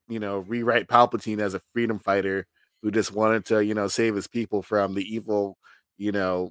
you 0.09 0.19
know 0.19 0.39
rewrite 0.39 0.89
Palpatine 0.89 1.41
as 1.41 1.55
a 1.55 1.61
freedom 1.73 1.99
fighter 1.99 2.47
who 2.83 2.91
just 2.91 3.13
wanted 3.13 3.45
to, 3.47 3.65
you 3.65 3.75
know, 3.75 3.89
save 3.89 4.15
his 4.15 4.29
people 4.29 4.63
from 4.63 4.95
the 4.95 5.03
evil, 5.03 5.59
you 5.97 6.13
know, 6.13 6.51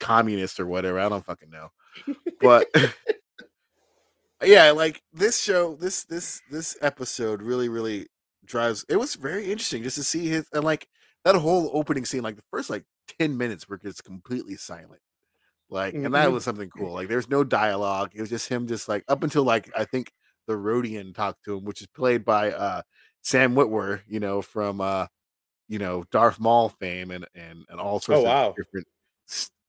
communist 0.00 0.60
or 0.60 0.66
whatever. 0.66 0.98
I 0.98 1.08
don't 1.08 1.24
fucking 1.24 1.50
know. 1.50 1.68
But 2.40 2.68
yeah, 4.42 4.70
like 4.70 5.02
this 5.12 5.40
show, 5.40 5.74
this 5.74 6.04
this 6.04 6.40
this 6.50 6.76
episode 6.80 7.42
really, 7.42 7.68
really 7.68 8.06
drives 8.44 8.84
it 8.88 8.96
was 8.96 9.14
very 9.14 9.44
interesting 9.44 9.82
just 9.82 9.96
to 9.96 10.04
see 10.04 10.28
his 10.28 10.46
and 10.52 10.64
like 10.64 10.88
that 11.24 11.34
whole 11.34 11.70
opening 11.74 12.04
scene, 12.04 12.22
like 12.22 12.36
the 12.36 12.42
first 12.50 12.70
like 12.70 12.84
10 13.18 13.36
minutes 13.36 13.68
were 13.68 13.78
just 13.78 14.04
completely 14.04 14.56
silent. 14.56 15.00
Like, 15.70 15.94
mm-hmm. 15.94 16.06
and 16.06 16.14
that 16.14 16.26
mm-hmm. 16.26 16.34
was 16.34 16.44
something 16.44 16.70
cool. 16.70 16.94
Like 16.94 17.08
there's 17.08 17.28
no 17.28 17.44
dialogue. 17.44 18.12
It 18.14 18.20
was 18.20 18.30
just 18.30 18.48
him 18.48 18.66
just 18.66 18.88
like 18.88 19.04
up 19.08 19.22
until 19.22 19.44
like 19.44 19.70
I 19.76 19.84
think 19.84 20.12
the 20.46 20.54
Rodian 20.54 21.14
talked 21.14 21.44
to 21.44 21.58
him, 21.58 21.64
which 21.64 21.80
is 21.80 21.88
played 21.88 22.24
by 22.24 22.52
uh 22.52 22.82
Sam 23.22 23.54
Witwer, 23.54 24.02
you 24.08 24.20
know, 24.20 24.40
from 24.40 24.80
uh 24.80 25.06
you 25.68 25.78
know 25.78 26.04
Darth 26.10 26.40
Maul 26.40 26.68
fame 26.68 27.10
and 27.10 27.26
and 27.34 27.64
and 27.68 27.80
all 27.80 28.00
sorts 28.00 28.22
oh, 28.22 28.24
wow. 28.24 28.48
of 28.50 28.56
different 28.56 28.86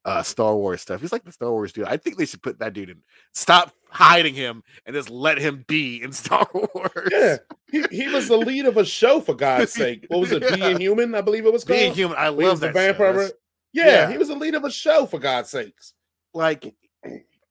uh, 0.06 0.24
Star 0.24 0.56
Wars 0.56 0.82
stuff. 0.82 1.02
He's 1.02 1.12
like 1.12 1.24
the 1.24 1.32
Star 1.32 1.52
Wars 1.52 1.74
dude. 1.74 1.86
I 1.86 1.98
think 1.98 2.18
they 2.18 2.26
should 2.26 2.42
put 2.42 2.60
that 2.60 2.74
dude 2.74 2.90
in. 2.90 3.02
Stop 3.34 3.74
hiding 3.90 4.34
him 4.34 4.64
and 4.86 4.96
just 4.96 5.10
let 5.10 5.38
him 5.38 5.66
be 5.68 6.02
in 6.02 6.12
Star 6.14 6.48
Wars. 6.54 7.10
Yeah, 7.12 7.38
he, 7.72 7.84
he 7.92 8.08
was 8.08 8.28
the 8.28 8.38
lead 8.38 8.66
of 8.66 8.78
a 8.78 8.86
show 8.86 9.20
for 9.20 9.34
God's 9.36 9.74
sake. 9.74 10.06
What 10.08 10.22
was 10.22 10.32
it? 10.32 10.42
yeah. 10.42 10.56
Being 10.56 10.80
Human, 10.80 11.16
I 11.16 11.22
believe 11.22 11.46
it 11.46 11.54
was 11.54 11.64
called. 11.64 11.78
Being 11.78 11.94
Human. 11.94 12.18
I 12.18 12.30
love 12.30 12.60
that. 12.62 12.74
vampire. 12.74 13.30
Yeah, 13.72 13.86
yeah, 13.86 14.12
he 14.12 14.18
was 14.18 14.30
the 14.30 14.36
lead 14.36 14.56
of 14.56 14.64
a 14.64 14.72
show 14.72 15.06
for 15.06 15.20
God's 15.20 15.50
sakes. 15.50 15.94
Like, 16.34 16.74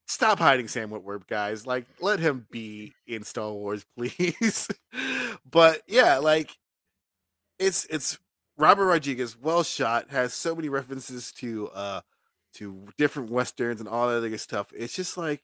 stop 0.07 0.40
hiding 0.40 0.66
Sam 0.66 0.90
Witwer, 0.90 1.24
guys. 1.28 1.64
Like, 1.64 1.86
let 2.01 2.18
him 2.18 2.46
be 2.51 2.92
in 3.07 3.22
Star 3.22 3.53
Wars, 3.53 3.86
please. 3.96 4.66
but 5.49 5.82
yeah, 5.86 6.18
like, 6.18 6.51
it's 7.61 7.84
it's 7.86 8.18
Robert 8.59 8.86
Rodriguez, 8.86 9.36
well 9.40 9.62
shot, 9.62 10.11
has 10.11 10.34
so 10.34 10.54
many 10.54 10.68
references 10.68 11.32
to 11.32 11.68
uh 11.68 12.00
to 12.54 12.86
different 12.96 13.30
westerns 13.30 13.80
and 13.80 13.88
all 13.88 14.09
that 14.09 14.16
other 14.16 14.38
stuff. 14.38 14.72
It's 14.76 14.94
just 14.94 15.16
like 15.16 15.42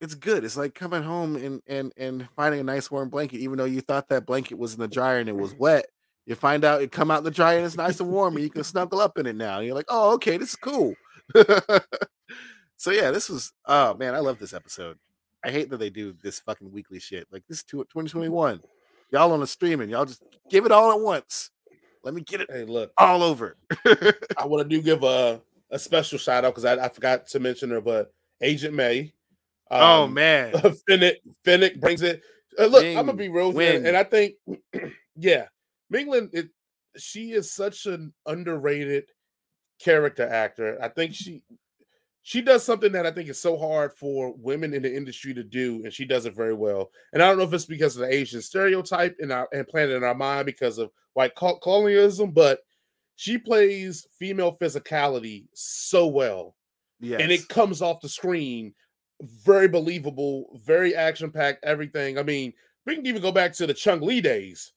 it's 0.00 0.14
good. 0.14 0.44
It's 0.44 0.58
like 0.58 0.74
coming 0.74 1.02
home 1.02 1.36
and 1.36 1.62
and 1.66 1.92
and 1.96 2.28
finding 2.36 2.60
a 2.60 2.64
nice 2.64 2.90
warm 2.90 3.08
blanket, 3.08 3.38
even 3.38 3.56
though 3.56 3.64
you 3.64 3.80
thought 3.80 4.10
that 4.10 4.26
blanket 4.26 4.58
was 4.58 4.74
in 4.74 4.80
the 4.80 4.88
dryer 4.88 5.18
and 5.18 5.28
it 5.28 5.36
was 5.36 5.54
wet. 5.54 5.86
You 6.26 6.34
find 6.34 6.64
out 6.64 6.82
it 6.82 6.92
come 6.92 7.10
out 7.10 7.18
in 7.18 7.24
the 7.24 7.30
dryer 7.30 7.56
and 7.56 7.66
it's 7.66 7.76
nice 7.76 7.98
and 7.98 8.10
warm, 8.10 8.34
and 8.34 8.44
you 8.44 8.50
can 8.50 8.64
snuggle 8.64 9.00
up 9.00 9.16
in 9.16 9.26
it 9.26 9.36
now. 9.36 9.58
And 9.58 9.66
you're 9.66 9.76
like, 9.76 9.86
oh, 9.88 10.12
okay, 10.14 10.36
this 10.36 10.50
is 10.50 10.56
cool. 10.56 10.94
so 12.76 12.90
yeah, 12.90 13.10
this 13.10 13.30
was 13.30 13.52
oh 13.64 13.94
man, 13.94 14.14
I 14.14 14.18
love 14.18 14.38
this 14.38 14.52
episode. 14.52 14.98
I 15.42 15.50
hate 15.50 15.70
that 15.70 15.78
they 15.78 15.90
do 15.90 16.14
this 16.22 16.40
fucking 16.40 16.70
weekly 16.70 16.98
shit. 16.98 17.26
Like 17.32 17.44
this 17.48 17.58
is 17.58 17.64
2021. 17.64 18.60
y'all 19.12 19.32
on 19.32 19.40
the 19.40 19.46
streaming. 19.46 19.88
Y'all 19.88 20.04
just 20.04 20.22
give 20.50 20.66
it 20.66 20.72
all 20.72 20.92
at 20.92 21.00
once. 21.00 21.50
Let 22.06 22.14
me 22.14 22.20
get 22.20 22.40
it 22.40 22.48
Hey, 22.48 22.62
look, 22.62 22.92
all 22.96 23.24
over. 23.24 23.56
I 23.84 24.46
want 24.46 24.62
to 24.62 24.68
do 24.68 24.80
give 24.80 25.02
a 25.02 25.42
a 25.72 25.78
special 25.78 26.18
shout 26.18 26.44
out 26.44 26.54
because 26.54 26.64
I, 26.64 26.84
I 26.84 26.88
forgot 26.88 27.26
to 27.26 27.40
mention 27.40 27.68
her, 27.70 27.80
but 27.80 28.12
Agent 28.40 28.74
May. 28.74 29.12
oh 29.72 30.04
um, 30.04 30.14
man. 30.14 30.52
Fennec 30.88 31.16
Fennec 31.44 31.80
brings 31.80 32.02
it. 32.02 32.22
Uh, 32.56 32.66
look, 32.66 32.84
I'm 32.84 33.06
gonna 33.06 33.14
be 33.14 33.28
real 33.28 33.50
with 33.50 33.82
you, 33.82 33.88
and 33.88 33.96
I 33.96 34.04
think, 34.04 34.34
yeah, 35.16 35.46
Ming-Na 35.90 36.12
Wen, 36.12 36.30
it, 36.32 36.50
she 36.96 37.32
is 37.32 37.50
such 37.50 37.86
an 37.86 38.14
underrated 38.24 39.06
character 39.82 40.28
actor. 40.28 40.78
I 40.80 40.86
think 40.90 41.12
she 41.12 41.42
she 42.26 42.42
does 42.42 42.64
something 42.64 42.90
that 42.90 43.06
I 43.06 43.12
think 43.12 43.28
is 43.28 43.40
so 43.40 43.56
hard 43.56 43.92
for 43.94 44.34
women 44.36 44.74
in 44.74 44.82
the 44.82 44.92
industry 44.92 45.32
to 45.32 45.44
do, 45.44 45.82
and 45.84 45.92
she 45.92 46.04
does 46.04 46.26
it 46.26 46.34
very 46.34 46.54
well. 46.54 46.90
And 47.12 47.22
I 47.22 47.28
don't 47.28 47.38
know 47.38 47.44
if 47.44 47.52
it's 47.52 47.66
because 47.66 47.94
of 47.94 48.00
the 48.00 48.12
Asian 48.12 48.42
stereotype 48.42 49.14
in 49.20 49.30
our 49.30 49.48
and 49.52 49.64
planted 49.68 49.94
in 49.94 50.02
our 50.02 50.12
mind 50.12 50.44
because 50.44 50.78
of 50.78 50.90
white 51.12 51.36
colonialism, 51.36 52.32
but 52.32 52.64
she 53.14 53.38
plays 53.38 54.08
female 54.18 54.56
physicality 54.60 55.44
so 55.54 56.08
well 56.08 56.56
Yes. 56.98 57.20
and 57.20 57.30
it 57.30 57.46
comes 57.48 57.80
off 57.80 58.00
the 58.00 58.08
screen 58.08 58.74
very 59.22 59.68
believable, 59.68 60.60
very 60.64 60.96
action 60.96 61.30
packed, 61.30 61.64
everything. 61.64 62.18
I 62.18 62.24
mean, 62.24 62.52
we 62.86 62.96
can 62.96 63.06
even 63.06 63.22
go 63.22 63.30
back 63.30 63.52
to 63.52 63.68
the 63.68 63.74
Chun-Li 63.74 64.20
days. 64.20 64.72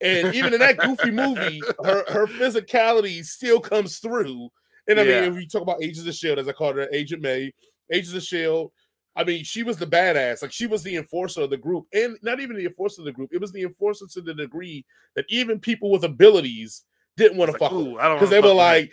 And 0.00 0.34
even 0.34 0.54
in 0.54 0.60
that 0.60 0.78
goofy 0.78 1.10
movie, 1.10 1.60
her 1.84 2.02
her 2.08 2.26
physicality 2.26 3.22
still 3.26 3.60
comes 3.60 3.98
through. 3.98 4.48
And 4.88 4.98
I 4.98 5.02
Yeah. 5.04 5.20
mean, 5.20 5.30
if 5.30 5.34
we 5.36 5.46
talk 5.46 5.62
about 5.62 5.82
Agents 5.82 6.06
of 6.08 6.14
Shield, 6.14 6.38
as 6.38 6.48
I 6.48 6.52
called 6.52 6.76
her, 6.76 6.88
Agent 6.92 7.22
May, 7.22 7.52
Agents 7.92 8.14
of 8.14 8.22
Shield. 8.22 8.72
I 9.16 9.24
mean, 9.24 9.42
she 9.42 9.64
was 9.64 9.76
the 9.76 9.86
badass. 9.86 10.42
Like 10.42 10.52
she 10.52 10.66
was 10.66 10.84
the 10.84 10.96
enforcer 10.96 11.42
of 11.42 11.50
the 11.50 11.56
group, 11.56 11.86
and 11.92 12.16
not 12.22 12.38
even 12.38 12.56
the 12.56 12.66
enforcer 12.66 13.00
of 13.00 13.06
the 13.06 13.12
group. 13.12 13.30
It 13.32 13.40
was 13.40 13.50
the 13.50 13.62
enforcer 13.62 14.06
to 14.12 14.20
the 14.20 14.32
degree 14.32 14.84
that 15.16 15.24
even 15.28 15.58
people 15.58 15.90
with 15.90 16.04
abilities 16.04 16.84
didn't 17.16 17.36
want 17.36 17.48
to 17.48 17.52
like, 17.54 17.58
fuck 17.58 17.72
with 17.72 17.88
ooh, 17.88 17.94
because 17.96 18.30
they 18.30 18.40
were 18.40 18.54
like, 18.54 18.92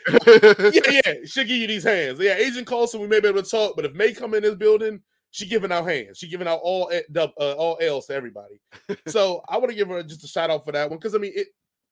yeah, 0.73 0.99
yeah, 1.05 1.13
she'll 1.25 1.43
give 1.43 1.57
you 1.57 1.67
these 1.67 1.83
hands. 1.83 2.19
Yeah, 2.19 2.33
Agent 2.33 2.65
Coulson, 2.65 3.01
we 3.01 3.07
may 3.07 3.19
be 3.19 3.27
able 3.27 3.43
to 3.43 3.49
talk, 3.49 3.75
but 3.75 3.85
if 3.85 3.93
May 3.93 4.13
come 4.13 4.33
in 4.33 4.41
this 4.41 4.55
building, 4.55 4.99
she 5.29 5.45
giving 5.45 5.71
out 5.71 5.87
hands. 5.87 6.17
She 6.17 6.27
giving 6.27 6.47
out 6.47 6.59
all 6.63 6.91
uh, 6.91 7.53
all 7.53 7.77
L's 7.79 8.07
to 8.07 8.15
everybody. 8.15 8.59
so 9.07 9.43
I 9.47 9.57
want 9.57 9.69
to 9.69 9.75
give 9.75 9.89
her 9.89 10.01
just 10.01 10.23
a 10.23 10.27
shout 10.27 10.49
out 10.49 10.65
for 10.65 10.71
that 10.71 10.89
one 10.89 10.97
because 10.97 11.13
I 11.13 11.19
mean 11.19 11.33
it 11.35 11.47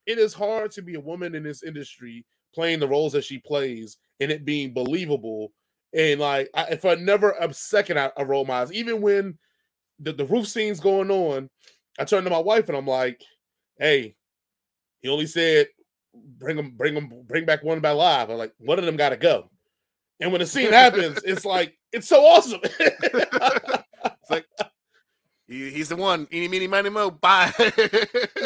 it 0.06 0.18
is 0.18 0.34
hard 0.34 0.72
to 0.72 0.82
be 0.82 0.96
a 0.96 1.00
woman 1.00 1.36
in 1.36 1.44
this 1.44 1.62
industry 1.62 2.26
playing 2.54 2.80
the 2.80 2.88
roles 2.88 3.14
that 3.14 3.24
she 3.24 3.40
plays 3.40 3.98
and 4.20 4.32
it 4.32 4.46
being 4.46 4.74
believable. 4.74 5.52
And 5.94 6.20
like, 6.20 6.50
I, 6.54 6.64
if 6.66 6.86
I 6.86 6.96
never 6.96 7.32
a 7.40 7.54
second 7.54 8.00
I, 8.00 8.12
I 8.18 8.24
roll 8.24 8.46
my 8.46 8.62
eyes, 8.62 8.74
even 8.74 9.02
when 9.02 9.38
the, 10.00 10.14
the 10.14 10.26
roof 10.26 10.48
scene's 10.48 10.80
going 10.80 11.12
on, 11.12 11.50
I 12.00 12.06
turn 12.06 12.24
to 12.24 12.30
my 12.30 12.40
wife 12.40 12.68
and 12.70 12.78
I'm 12.78 12.88
like, 12.88 13.22
"Hey, 13.78 14.16
he 15.02 15.10
only 15.10 15.28
said 15.28 15.68
bring 16.40 16.56
them, 16.58 16.72
bring 16.76 16.94
them, 16.94 17.12
bring 17.28 17.46
back 17.46 17.64
one 17.64 17.80
by 17.80 17.92
live." 17.92 18.30
I'm 18.30 18.38
like, 18.38 18.54
one 18.58 18.80
of 18.80 18.86
them 18.86 18.98
got 18.98 19.10
to 19.10 19.18
go. 19.18 19.50
And 20.20 20.32
when 20.32 20.40
the 20.40 20.48
scene 20.48 20.72
happens, 20.72 21.20
it's 21.24 21.46
like 21.46 21.78
it's 21.92 22.08
so 22.08 22.26
awesome. 22.26 22.62
it's 22.80 24.30
like 24.30 24.46
he, 25.48 25.70
he's 25.70 25.90
the 25.90 25.96
one. 25.96 26.28
Eeny, 26.34 26.48
meeny, 26.48 26.68
miny, 26.68 26.90
mo. 26.90 27.12
Bye. 27.12 27.54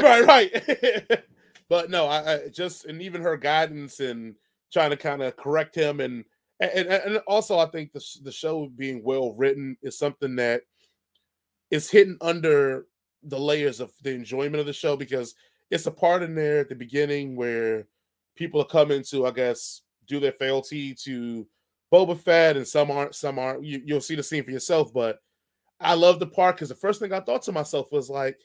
right, 0.02 0.26
right. 0.26 1.24
but 1.70 1.90
no, 1.90 2.06
I, 2.06 2.34
I 2.34 2.48
just 2.50 2.86
and 2.86 3.02
even 3.02 3.22
her 3.22 3.38
guidance 3.38 4.00
and 4.00 4.36
trying 4.72 4.90
to 4.92 4.98
kind 4.98 5.22
of 5.22 5.36
correct 5.38 5.76
him 5.76 6.00
and 6.00 6.24
and 6.60 6.88
and 6.88 7.18
also 7.28 7.58
I 7.58 7.68
think 7.68 7.92
the 7.92 8.04
the 8.24 8.32
show 8.32 8.68
being 8.76 9.04
well 9.04 9.34
written 9.34 9.78
is 9.82 9.98
something 9.98 10.36
that 10.38 10.62
is 11.70 11.90
hidden 11.90 12.18
under 12.22 12.86
the 13.24 13.40
layers 13.40 13.80
of 13.80 13.92
the 14.02 14.12
enjoyment 14.14 14.58
of 14.58 14.66
the 14.66 14.74
show 14.74 14.96
because 14.96 15.36
it's 15.70 15.86
a 15.86 15.92
part 15.92 16.24
in 16.24 16.34
there 16.34 16.60
at 16.60 16.70
the 16.70 16.76
beginning 16.76 17.36
where 17.36 17.88
people 18.36 18.62
are 18.62 18.66
coming 18.66 19.04
to 19.04 19.28
I 19.28 19.32
guess 19.32 19.82
do 20.08 20.20
their 20.20 20.32
fealty 20.32 20.96
to 21.04 21.46
Boba 21.94 22.18
Fett 22.18 22.58
and 22.58 22.68
some 22.68 22.90
aren't 22.90 23.16
some 23.16 23.38
aren't 23.38 23.64
you, 23.64 23.82
you'll 23.86 24.02
see 24.02 24.16
the 24.16 24.24
scene 24.24 24.44
for 24.44 24.52
yourself 24.52 24.94
but 24.94 25.20
I 25.80 25.94
love 25.94 26.20
the 26.20 26.28
part 26.28 26.56
because 26.56 26.70
the 26.70 26.76
first 26.76 27.00
thing 27.00 27.14
I 27.14 27.20
thought 27.20 27.44
to 27.44 27.52
myself 27.52 27.92
was 27.92 28.10
like 28.10 28.40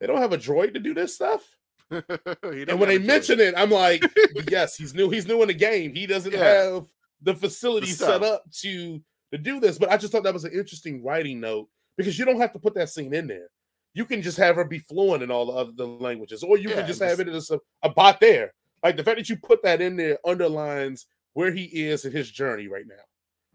they 0.00 0.06
don't 0.06 0.18
have 0.18 0.34
a 0.34 0.38
droid 0.38 0.74
to 0.74 0.80
do 0.80 0.92
this 0.92 1.14
stuff 1.14 1.55
and 1.90 2.04
when 2.42 2.58
they 2.62 2.64
got 2.64 2.88
a 2.88 2.98
choice. 2.98 3.06
mention 3.06 3.40
it, 3.40 3.54
I'm 3.56 3.70
like, 3.70 4.02
yes, 4.50 4.76
he's 4.76 4.94
new. 4.94 5.08
He's 5.10 5.26
new 5.28 5.40
in 5.42 5.48
the 5.48 5.54
game. 5.54 5.94
He 5.94 6.06
doesn't 6.06 6.32
Yeah. 6.32 6.38
have 6.72 6.86
the 7.22 7.34
facility 7.34 7.86
stuff. 7.86 8.08
set 8.08 8.22
up 8.22 8.44
to 8.62 9.00
to 9.32 9.38
do 9.38 9.60
this. 9.60 9.78
But 9.78 9.90
I 9.90 9.96
just 9.96 10.12
thought 10.12 10.22
that 10.24 10.34
was 10.34 10.44
an 10.44 10.52
interesting 10.52 11.02
writing 11.04 11.40
note 11.40 11.68
because 11.96 12.18
you 12.18 12.24
don't 12.24 12.40
have 12.40 12.52
to 12.52 12.58
put 12.58 12.74
that 12.74 12.90
scene 12.90 13.12
in 13.14 13.26
there. 13.26 13.48
You 13.94 14.04
can 14.04 14.20
just 14.20 14.36
have 14.38 14.56
her 14.56 14.64
be 14.64 14.78
fluent 14.78 15.22
in 15.22 15.30
all 15.30 15.46
the 15.46 15.52
other 15.52 15.72
the 15.74 15.86
languages, 15.86 16.42
or 16.42 16.58
you 16.58 16.68
Yeah, 16.68 16.76
can 16.76 16.86
just 16.86 17.00
just- 17.00 17.10
have 17.10 17.20
it 17.20 17.32
as 17.32 17.50
a, 17.50 17.58
a 17.82 17.88
bot 17.88 18.20
there. 18.20 18.52
Like 18.82 18.96
the 18.96 19.04
fact 19.04 19.16
that 19.18 19.28
you 19.28 19.36
put 19.36 19.62
that 19.62 19.80
in 19.80 19.96
there 19.96 20.18
underlines 20.24 21.06
where 21.32 21.50
he 21.50 21.64
is 21.64 22.04
in 22.04 22.12
his 22.12 22.30
journey 22.30 22.68
right 22.68 22.86
now. 22.86 22.94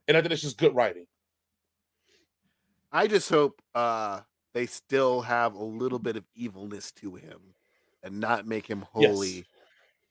And 0.07 0.17
I 0.17 0.21
think 0.21 0.31
it's 0.33 0.41
just 0.41 0.57
good 0.57 0.75
writing. 0.75 1.05
I 2.91 3.07
just 3.07 3.29
hope 3.29 3.61
uh 3.75 4.21
they 4.53 4.65
still 4.65 5.21
have 5.21 5.53
a 5.55 5.63
little 5.63 5.99
bit 5.99 6.17
of 6.17 6.25
evilness 6.35 6.91
to 6.93 7.15
him 7.15 7.39
and 8.03 8.19
not 8.19 8.45
make 8.47 8.67
him 8.67 8.81
wholly 8.91 9.29
Yes. 9.37 9.45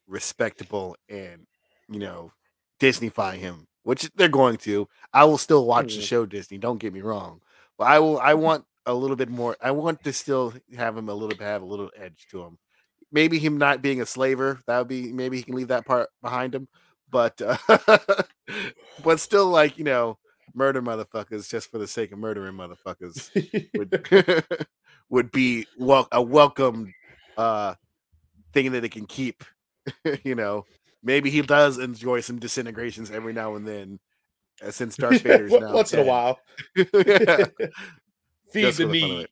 respectable 0.07 0.97
and 1.09 1.47
you 1.89 1.99
know 1.99 2.33
Disneyfy 2.81 3.35
him, 3.37 3.67
which 3.83 4.11
they're 4.15 4.29
going 4.29 4.57
to. 4.59 4.89
I 5.13 5.25
will 5.25 5.39
still 5.39 5.67
watch 5.67 5.95
the 5.97 6.01
Mhm. 6.03 6.07
show 6.07 6.27
Disney, 6.27 6.59
don't 6.59 6.79
get 6.79 6.93
me 6.95 7.01
wrong. 7.03 7.41
But 7.79 7.89
I 7.89 7.99
will 7.99 8.19
I 8.19 8.35
want 8.35 8.65
a 8.87 8.95
little 8.95 9.17
bit 9.17 9.29
more 9.29 9.57
I 9.61 9.71
want 9.73 10.03
to 10.05 10.13
still 10.13 10.55
have 10.77 10.97
him 10.97 11.09
a 11.09 11.15
little 11.15 11.37
bit 11.37 11.41
have 11.43 11.63
a 11.63 11.67
little 11.67 11.91
edge 11.97 12.27
to 12.31 12.43
him. 12.43 12.59
Maybe 13.13 13.39
him 13.39 13.59
not 13.59 13.83
being 13.83 14.01
a 14.01 14.07
slaver, 14.07 14.61
that 14.67 14.79
would 14.79 14.89
be 14.89 15.13
maybe 15.13 15.37
he 15.37 15.43
can 15.43 15.55
leave 15.55 15.69
that 15.69 15.85
part 15.87 16.09
behind 16.23 16.55
him. 16.55 16.69
But 17.11 17.41
uh, 17.43 17.57
but 19.05 19.21
still 19.21 19.47
like, 19.49 19.79
you 19.79 19.85
know, 19.85 20.19
murder 20.55 20.81
motherfuckers 20.83 21.49
just 21.49 21.71
for 21.71 21.79
the 21.79 21.87
sake 21.89 22.13
of 22.13 22.19
murdering 22.19 22.55
motherfuckers 22.55 23.31
would 23.77 24.57
would 25.11 25.31
be 25.33 25.67
wel- 25.79 26.09
a 26.13 26.23
welcome 26.23 26.93
uh 27.37 27.75
thing 28.53 28.73
that 28.73 28.85
it 28.85 28.91
can 28.93 29.07
keep. 29.07 29.45
you 30.25 30.35
know, 30.35 30.67
maybe 31.03 31.31
he 31.31 31.43
does 31.43 31.79
enjoy 31.79 32.21
some 32.21 32.39
disintegrations 32.39 33.11
every 33.11 33.33
now 33.33 33.55
and 33.57 33.67
then, 33.67 33.99
uh, 34.65 34.71
since 34.71 34.97
Darth 34.97 35.21
Vader's 35.23 35.53
now 35.53 35.75
Once 35.75 35.93
in 35.93 36.01
a 36.01 36.05
while. 36.05 36.39
Feed 38.53 38.75
the 38.75 38.87
need. 38.87 39.29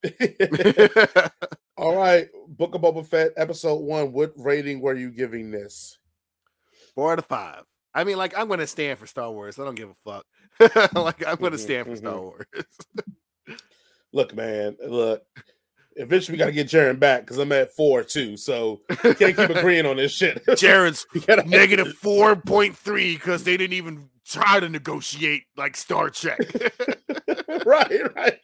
All 1.76 1.96
right, 1.96 2.28
Book 2.48 2.74
of 2.74 2.80
Boba 2.82 3.04
Fett, 3.06 3.32
episode 3.36 3.80
one. 3.80 4.12
What 4.12 4.32
rating 4.36 4.80
were 4.80 4.94
you 4.94 5.10
giving 5.10 5.50
this? 5.50 5.98
Four 6.94 7.12
out 7.12 7.18
of 7.18 7.26
five. 7.26 7.64
I 7.94 8.04
mean, 8.04 8.16
like 8.16 8.36
I'm 8.38 8.48
gonna 8.48 8.66
stand 8.66 8.98
for 8.98 9.06
Star 9.06 9.30
Wars. 9.30 9.58
I 9.58 9.64
don't 9.64 9.74
give 9.74 9.90
a 9.90 9.94
fuck. 9.94 10.24
like 10.94 11.26
I'm 11.26 11.36
gonna 11.36 11.56
Mhm, 11.56 11.60
stand 11.60 11.86
for 11.88 11.96
Star 11.96 12.14
mhm. 12.14 12.22
Wars. 12.22 12.46
Look, 14.12 14.34
man, 14.34 14.76
look. 14.86 15.22
Eventually, 15.98 16.34
we 16.34 16.38
got 16.38 16.46
to 16.46 16.52
get 16.52 16.68
Jaren 16.68 16.98
back 16.98 17.22
because 17.22 17.38
I'm 17.38 17.52
at 17.52 17.72
four 17.74 18.02
too. 18.04 18.36
So 18.36 18.80
can't 19.02 19.18
keep 19.18 19.38
agreeing 19.38 19.84
on 19.86 19.96
this 19.96 20.12
shit. 20.12 20.42
Jared's 20.56 21.06
negative 21.46 21.94
four 21.94 22.36
point 22.36 22.76
three 22.76 23.14
because 23.14 23.44
they 23.44 23.56
didn't 23.56 23.74
even 23.74 24.08
try 24.24 24.60
to 24.60 24.68
negotiate 24.68 25.44
like 25.56 25.76
Star 25.76 26.08
Trek. 26.10 26.38
right, 27.66 28.14
right. 28.16 28.38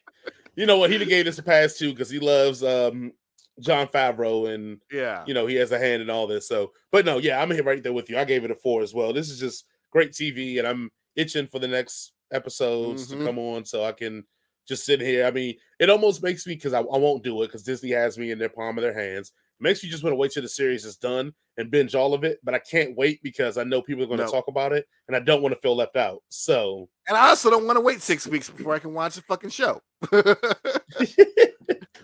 You 0.55 0.65
know 0.65 0.77
what? 0.77 0.91
He 0.91 1.03
gave 1.05 1.25
this 1.25 1.39
a 1.39 1.43
pass 1.43 1.77
too 1.77 1.91
because 1.91 2.09
he 2.09 2.19
loves 2.19 2.61
um 2.63 3.13
Jon 3.59 3.87
Favreau 3.87 4.53
and 4.53 4.79
yeah, 4.91 5.23
you 5.25 5.33
know 5.33 5.47
he 5.47 5.55
has 5.55 5.71
a 5.71 5.79
hand 5.79 6.01
in 6.01 6.09
all 6.09 6.27
this. 6.27 6.47
So, 6.47 6.71
but 6.91 7.05
no, 7.05 7.17
yeah, 7.19 7.41
I'm 7.41 7.51
here 7.51 7.63
right 7.63 7.81
there 7.81 7.93
with 7.93 8.09
you. 8.09 8.17
I 8.17 8.25
gave 8.25 8.43
it 8.43 8.51
a 8.51 8.55
four 8.55 8.81
as 8.81 8.93
well. 8.93 9.13
This 9.13 9.29
is 9.29 9.39
just 9.39 9.65
great 9.91 10.11
TV, 10.11 10.59
and 10.59 10.67
I'm 10.67 10.91
itching 11.15 11.47
for 11.47 11.59
the 11.59 11.67
next 11.67 12.11
episodes 12.31 13.07
Mhm. 13.07 13.19
to 13.19 13.25
come 13.25 13.39
on 13.39 13.63
so 13.65 13.83
I 13.85 13.93
can 13.93 14.25
just 14.67 14.85
sitting 14.85 15.05
here. 15.07 15.25
I 15.25 15.31
mean, 15.31 15.55
it 15.79 15.89
almost 15.89 16.23
makes 16.23 16.45
me 16.47 16.55
because 16.55 16.73
I, 16.73 16.79
I 16.79 16.97
won't 16.97 17.23
do 17.23 17.41
it 17.43 17.47
because 17.47 17.63
Disney 17.63 17.91
has 17.91 18.17
me 18.17 18.31
in 18.31 18.39
their 18.39 18.49
palm 18.49 18.77
of 18.77 18.81
their 18.81 18.93
hands. 18.93 19.31
makes 19.59 19.83
me 19.83 19.89
just 19.89 20.03
want 20.03 20.11
to 20.11 20.17
wait 20.17 20.31
till 20.31 20.43
the 20.43 20.49
series 20.49 20.83
is 20.85 20.97
done 20.97 21.33
and 21.57 21.71
binge 21.71 21.95
all 21.95 22.13
of 22.13 22.23
it. 22.23 22.39
But 22.43 22.53
I 22.55 22.59
can't 22.59 22.95
wait 22.97 23.21
because 23.23 23.57
I 23.57 23.63
know 23.63 23.81
people 23.81 24.03
are 24.03 24.07
going 24.07 24.19
to 24.19 24.25
No. 24.25 24.31
talk 24.31 24.47
about 24.47 24.73
it, 24.73 24.85
and 25.07 25.15
I 25.15 25.19
don't 25.19 25.41
want 25.41 25.53
to 25.55 25.61
feel 25.61 25.75
left 25.75 25.95
out. 25.95 26.21
So, 26.29 26.89
and 27.07 27.15
I 27.17 27.29
also 27.29 27.49
don't 27.49 27.65
want 27.65 27.77
to 27.77 27.81
wait 27.81 28.01
six 28.01 28.27
weeks 28.27 28.49
before 28.49 28.73
I 28.75 28.79
can 28.79 28.93
watch 28.93 29.15
the 29.15 29.21
fucking 29.21 29.51
show. 29.51 29.81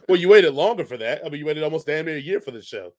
well, 0.08 0.20
you 0.20 0.30
waited 0.30 0.54
longer 0.54 0.86
for 0.86 0.98
that. 0.98 1.22
I 1.26 1.30
mean, 1.30 1.40
you 1.40 1.46
waited 1.46 1.64
almost 1.64 1.88
damn 1.88 2.06
near 2.06 2.16
a 2.18 2.22
year 2.22 2.40
for 2.40 2.52
the 2.52 2.62
show. 2.62 2.94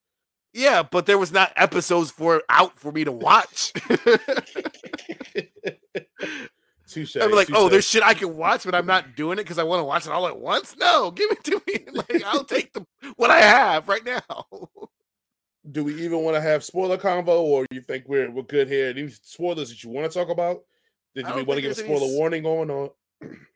yeah, 0.53 0.83
but 0.83 1.07
there 1.07 1.19
was 1.19 1.33
not 1.33 1.53
episodes 1.57 2.11
for 2.11 2.43
out 2.49 2.79
for 2.79 2.93
me 2.93 3.05
to 3.05 3.13
watch. 3.13 3.73
Touche. 6.93 7.17
I'm 7.17 7.31
like, 7.33 7.49
oh, 7.53 7.69
there's 7.69 7.87
shit 7.89 8.03
I 8.03 8.15
can 8.15 8.37
watch, 8.37 8.65
but 8.65 8.75
I'm 8.75 8.87
not 8.87 9.17
doing 9.17 9.39
it 9.39 9.43
because 9.43 9.59
I 9.59 9.63
want 9.65 9.81
to 9.81 9.85
watch 9.85 10.07
it 10.07 10.13
all 10.13 10.27
at 10.27 10.39
once. 10.39 10.77
No, 10.79 11.11
give 11.11 11.31
it 11.31 11.45
to 11.45 11.63
me. 11.67 11.79
Like, 11.93 12.25
I'll 12.25 12.45
take 12.45 12.73
the 12.73 12.87
what 13.17 13.31
I 13.31 13.41
have 13.41 13.87
right 13.89 14.05
now. 14.05 14.47
do 15.71 15.85
we 15.85 15.95
even 16.03 16.21
want 16.21 16.37
to 16.37 16.41
have 16.41 16.65
spoiler 16.65 16.97
convo 16.97 17.29
or 17.41 17.67
you 17.71 17.81
think 17.83 18.05
we're 18.09 18.31
we're 18.31 18.43
good 18.43 18.69
here? 18.69 18.89
Any 18.89 19.09
spoilers 19.09 19.69
that 19.69 19.83
you 19.85 19.91
want 19.91 20.11
to 20.11 20.19
talk 20.19 20.31
about? 20.31 20.63
Did 21.15 21.27
we 21.27 21.43
want 21.43 21.59
to 21.59 21.61
give 21.63 21.77
a 21.77 21.81
any 21.81 21.87
spoiler 21.89 22.07
s- 22.07 22.13
warning 22.17 22.47
on 22.47 22.91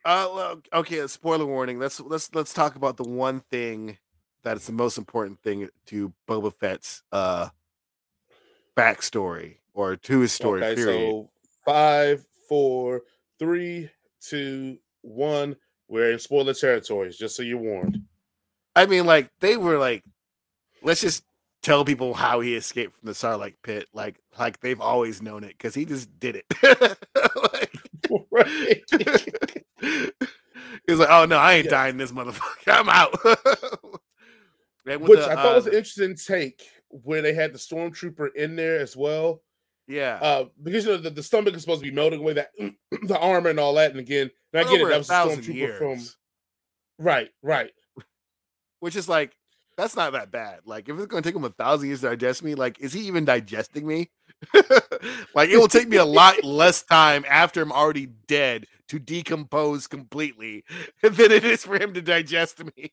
Uh, 0.05 0.57
okay. 0.75 0.99
a 0.99 1.09
Spoiler 1.09 1.47
warning. 1.47 1.79
Let's 1.79 1.99
let's 2.01 2.35
let's 2.35 2.53
talk 2.53 2.77
about 2.77 2.97
the 2.99 3.05
one 3.09 3.41
thing 3.51 3.97
that 4.45 4.57
is 4.59 4.67
the 4.67 4.73
most 4.73 4.99
important 4.99 5.41
thing 5.43 5.69
to 5.87 6.13
Boba 6.29 6.53
Fett's 6.55 7.03
uh 7.13 7.49
backstory 8.77 9.57
or 9.75 9.97
to 9.97 10.21
his 10.21 10.33
story. 10.33 10.63
Okay, 10.63 10.75
period. 10.75 11.11
so 11.11 11.31
five, 11.65 12.25
four, 12.49 13.03
three, 13.39 13.91
two, 14.21 14.79
one. 15.03 15.57
We're 15.89 16.13
in 16.13 16.19
spoiler 16.19 16.55
territories, 16.55 17.17
just 17.17 17.37
so 17.37 17.43
you're 17.43 17.59
warned. 17.59 18.01
I 18.75 18.87
mean, 18.87 19.07
like 19.07 19.31
they 19.41 19.57
were 19.57 19.79
like, 19.79 20.05
let's 20.83 21.01
just 21.01 21.25
tell 21.63 21.85
people 21.85 22.15
how 22.15 22.41
he 22.41 22.55
escaped 22.55 22.97
from 22.97 23.07
the 23.07 23.13
Sarlacc 23.13 23.55
pit, 23.63 23.89
like 23.93 24.17
like 24.39 24.61
they've 24.61 24.81
always 24.81 25.23
known 25.23 25.45
it 25.45 25.51
because 25.51 25.75
he 25.75 25.85
just 25.85 26.19
did 26.19 26.37
it. 26.37 26.47
like, 27.53 27.73
right. 28.31 28.83
He's 30.87 30.99
like, 30.99 31.09
oh 31.11 31.25
no, 31.25 31.39
I 31.39 31.55
ain't 31.55 31.65
Yeah. 31.67 31.71
dying 31.71 31.97
this 31.97 32.13
motherfucker. 32.13 32.69
I'm 32.69 32.89
out. 32.89 33.13
Which 34.85 35.19
the, 35.19 35.31
I 35.31 35.35
thought 35.35 35.57
was 35.57 35.67
uh, 35.67 35.71
an 35.71 35.77
interesting 35.77 36.15
take 36.15 36.63
where 36.91 37.23
they 37.23 37.33
had 37.35 37.53
the 37.53 37.59
stormtrooper 37.59 38.29
in 38.37 38.55
there 38.55 38.79
as 38.79 38.97
well. 38.97 39.43
Yeah. 39.87 40.19
Uh, 40.21 40.45
because 40.63 40.85
you 40.85 40.93
know 40.93 40.97
the, 40.99 41.11
the 41.11 41.23
stomach 41.23 41.55
is 41.55 41.63
supposed 41.63 41.83
to 41.83 41.89
be 41.89 41.95
melting 41.95 42.21
away 42.21 42.35
that 42.35 42.51
the 43.03 43.19
armor 43.19 43.51
and 43.51 43.61
all 43.61 43.75
that. 43.75 43.91
And 43.91 44.01
again, 44.01 44.31
and 44.53 44.67
I 44.67 44.71
get 44.71 44.81
it, 44.81 44.89
that 44.89 44.99
was 44.99 45.11
a 45.11 45.13
stormtrooper 45.13 45.79
from 45.79 46.05
right, 46.99 47.31
right. 47.43 47.71
which 48.81 48.97
is 48.97 49.09
like 49.09 49.37
that's 49.77 49.95
not 49.95 50.13
that 50.13 50.31
bad. 50.31 50.61
Like 50.65 50.89
if 50.89 50.97
it's 50.97 51.07
going 51.07 51.23
to 51.23 51.29
take 51.29 51.37
him 51.37 51.45
a 51.45 51.51
thousand 51.51 51.89
years 51.89 52.01
to 52.01 52.09
digest 52.09 52.43
me, 52.43 52.55
like 52.55 52.81
is 52.81 52.93
he 52.93 53.01
even 53.03 53.25
digesting 53.25 53.87
me? 53.87 54.11
like 55.35 55.51
it 55.51 55.59
will 55.59 55.69
take 55.69 55.89
me 55.89 55.99
a 55.99 56.05
lot 56.05 56.43
less 56.45 56.83
time 56.83 57.25
after 57.29 57.63
I'm 57.63 57.73
already 57.73 58.07
dead 58.27 58.67
to 58.89 58.99
decompose 58.99 59.87
completely 59.87 60.65
than 61.03 61.33
it 61.33 61.45
is 61.45 61.65
for 61.65 61.77
him 61.81 61.93
to 61.95 62.03
digest 62.03 62.63
me. 62.77 62.91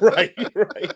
right, 0.00 0.32
right. 0.54 0.94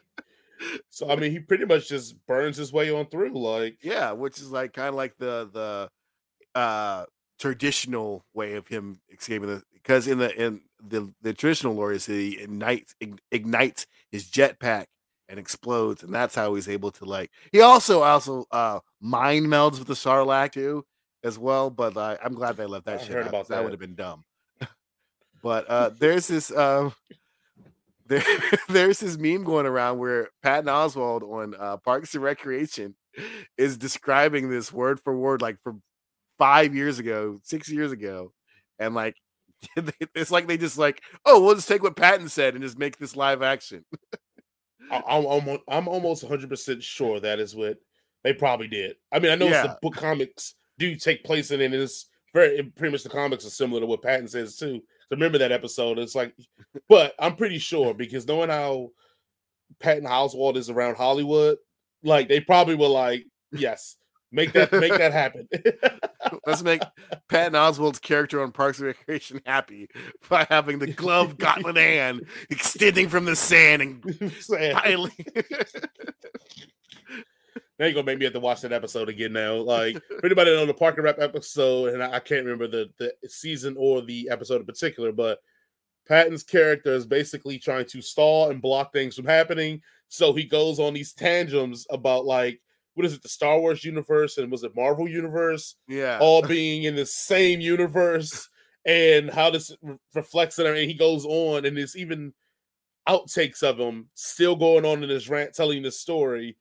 So 0.89 1.09
I 1.11 1.17
mean, 1.17 1.31
he 1.33 1.39
pretty 1.39 1.65
much 1.65 1.89
just 1.89 2.15
burns 2.27 2.57
his 2.57 2.73
way 2.73 2.91
on 2.91 3.07
through. 3.07 3.33
Like, 3.33 3.79
Yeah, 3.83 4.13
which 4.13 4.39
is 4.39 4.51
like 4.51 4.73
kind 4.73 4.89
of 4.89 4.95
like 4.95 5.17
the 5.19 5.49
the 5.53 6.59
uh 6.59 7.07
traditional 7.39 8.25
way 8.35 8.55
of 8.55 8.69
him 8.69 9.01
escaping 9.11 9.49
the 9.49 9.63
because 9.73 10.07
in 10.07 10.19
the 10.19 10.35
in 10.41 10.61
the 10.83 11.13
the 11.23 11.33
traditional 11.33 11.75
lore 11.75 11.93
is 11.93 12.07
he 12.07 12.39
ignites 12.39 12.95
ig- 13.01 13.21
ignites 13.31 13.87
his 14.11 14.27
jetpack 14.31 14.87
and 15.29 15.39
explodes, 15.39 16.03
and 16.03 16.13
that's 16.15 16.35
how 16.35 16.55
he's 16.55 16.69
able 16.69 16.91
to 16.91 17.05
like. 17.05 17.31
He 17.53 17.61
also 17.61 18.03
also 18.03 18.45
uh 18.51 18.81
mind 19.01 19.47
melds 19.47 19.79
with 19.79 19.89
the 19.89 19.95
Sarlacc 19.95 20.53
too 20.53 20.85
as 21.23 21.39
well, 21.39 21.71
but 21.71 21.97
uh, 21.97 22.17
I'm 22.23 22.35
glad 22.35 22.57
they 22.57 22.67
left 22.67 22.87
that 22.87 23.01
I 23.01 23.05
shit 23.05 23.13
heard 23.13 23.23
out. 23.25 23.29
about 23.29 23.49
That 23.49 23.57
that. 23.57 23.63
would 23.63 23.73
have 23.73 23.81
been 23.81 23.95
dumb. 23.95 24.25
but 25.43 25.69
uh 25.71 25.91
there's 25.99 26.27
this 26.29 26.51
um. 26.55 26.93
There, 28.11 28.25
there's 28.69 29.01
this 29.01 29.17
meme 29.17 29.45
going 29.45 29.67
around 29.67 29.99
where 29.99 30.29
Patton 30.43 30.67
Oswalt 30.67 31.23
on 31.23 31.55
uh, 31.59 31.77
Parks 31.79 32.15
and 32.15 32.23
Recreation 32.23 32.97
is 33.57 33.79
describing 33.79 34.51
this 34.51 34.73
word 34.73 35.01
for 35.01 35.17
word, 35.17 35.41
like 35.41 35.57
from 35.63 35.81
five 36.37 36.75
years 36.75 36.99
ago, 36.99 37.39
six 37.45 37.71
years 37.71 37.93
ago, 37.93 38.33
and 38.79 38.95
like 38.95 39.15
it's 39.77 40.31
like 40.31 40.49
they 40.49 40.57
just 40.59 40.77
like, 40.77 41.03
oh, 41.25 41.41
we'll 41.43 41.55
just 41.55 41.69
take 41.69 41.83
what 41.83 41.97
Patton 41.97 42.29
said 42.29 42.55
and 42.55 42.63
just 42.63 42.79
make 42.79 42.99
this 42.99 43.15
live 43.15 43.43
action. 43.43 43.85
I'm 44.91 45.25
almost, 45.25 45.63
I'm 45.69 45.87
almost 45.87 46.25
100 46.25 46.51
percent 46.51 46.83
sure 46.83 47.21
that 47.21 47.39
is 47.39 47.55
what 47.55 47.79
they 48.25 48.33
probably 48.33 48.67
did. 48.67 48.97
I 49.13 49.21
mean, 49.21 49.31
I 49.31 49.37
know 49.37 49.47
it's 49.47 49.63
the 49.63 49.79
book 49.81 49.95
comics 49.95 50.57
do 50.79 50.97
take 50.97 51.23
place 51.23 51.53
in 51.53 51.61
it, 51.61 51.67
and 51.67 51.75
it's 51.75 52.07
very 52.35 52.63
pretty 52.77 52.91
much 52.91 53.05
the 53.05 53.09
comics 53.09 53.47
are 53.47 53.51
similar 53.51 53.81
to 53.81 53.87
what 53.87 54.03
Patton 54.03 54.27
says 54.27 54.57
too. 54.57 54.81
Remember 55.11 55.39
that 55.39 55.53
episode? 55.53 55.99
It's 55.99 56.15
like, 56.15 56.35
but 56.89 57.15
I'm 57.19 57.37
pretty 57.37 57.59
sure 57.59 57.95
because 57.95 58.27
knowing 58.27 58.51
how 58.51 58.91
Patton 59.81 60.05
Oswalt 60.05 60.57
is 60.57 60.71
around 60.71 60.97
Hollywood, 60.97 61.59
like 62.03 62.29
they 62.29 62.41
probably 62.41 62.75
were 62.75 62.89
like, 62.89 63.27
yes, 63.53 63.97
make 64.33 64.53
that 64.53 64.73
make 64.73 64.97
that 64.97 65.13
happen. 65.13 65.49
Let's 66.47 66.63
make 66.63 66.83
Patton 67.29 67.55
Oswalt's 67.55 67.99
character 67.99 68.43
on 68.43 68.53
Parks 68.53 68.79
and 68.79 68.87
Recreation 68.89 69.41
happy 69.47 69.89
by 70.29 70.47
having 70.49 70.79
the 70.79 70.93
glove 70.93 71.39
gauntlet 71.39 71.77
hand 71.77 72.27
extending 72.51 73.09
from 73.09 73.25
the 73.25 73.37
sand 73.37 73.83
and 73.83 74.03
piling. 74.75 75.13
now 77.81 77.87
you're 77.87 77.95
gonna 77.95 78.05
make 78.05 78.19
me 78.19 78.25
have 78.25 78.35
to 78.35 78.41
watch 78.41 78.61
that 78.61 78.75
episode 78.75 79.09
again 79.09 79.33
now. 79.33 79.55
Like 79.55 79.97
for 80.07 80.27
anybody 80.27 80.51
that 80.51 80.57
know 80.59 80.67
the 80.67 80.75
Parks 80.75 80.99
and 80.99 81.05
Rec 81.05 81.17
episode, 81.19 81.95
and 81.95 82.03
I, 82.03 82.17
I 82.17 82.21
can't 82.21 82.45
remember 82.45 82.69
the 82.69 82.91
the 82.99 83.29
season 83.29 83.75
or 83.79 84.03
the 84.03 84.29
episode 84.31 84.61
in 84.61 84.67
particular, 84.67 85.13
but 85.13 85.39
Patton's 86.07 86.43
character 86.43 86.93
is 86.93 87.07
basically 87.07 87.59
trying 87.59 87.87
to 87.87 88.03
stall 88.03 88.51
and 88.51 88.61
block 88.61 88.93
things 88.93 89.17
from 89.17 89.25
happening. 89.25 89.81
So 90.09 90.35
he 90.35 90.45
goes 90.45 90.79
on 90.79 90.93
these 90.93 91.15
tangents 91.15 91.87
about 91.89 92.27
like 92.27 92.61
what 92.95 93.07
is 93.07 93.15
it, 93.15 93.23
the 93.23 93.31
Star 93.31 93.59
Wars 93.59 93.83
universe 93.83 94.37
and 94.37 94.53
was 94.53 94.63
it 94.63 94.77
Marvel 94.77 95.09
universe, 95.09 95.77
yeah. 95.89 96.19
all 96.21 96.43
being 96.43 96.83
in 96.83 96.95
the 96.95 97.07
same 97.07 97.63
universe, 97.63 98.47
and 98.85 99.31
how 99.31 99.49
this 99.49 99.75
re- 99.81 99.97
reflects 100.15 100.59
it. 100.59 100.67
And 100.67 100.77
he 100.77 100.93
goes 100.93 101.25
on, 101.25 101.65
and 101.65 101.79
there's 101.79 101.97
even 101.97 102.35
outtakes 103.09 103.63
of 103.63 103.79
him 103.79 104.11
still 104.15 104.55
going 104.55 104.85
on 104.85 105.03
in 105.03 105.09
his 105.09 105.31
rant, 105.31 105.55
telling 105.55 105.83
the 105.83 105.91
story. 105.91 106.59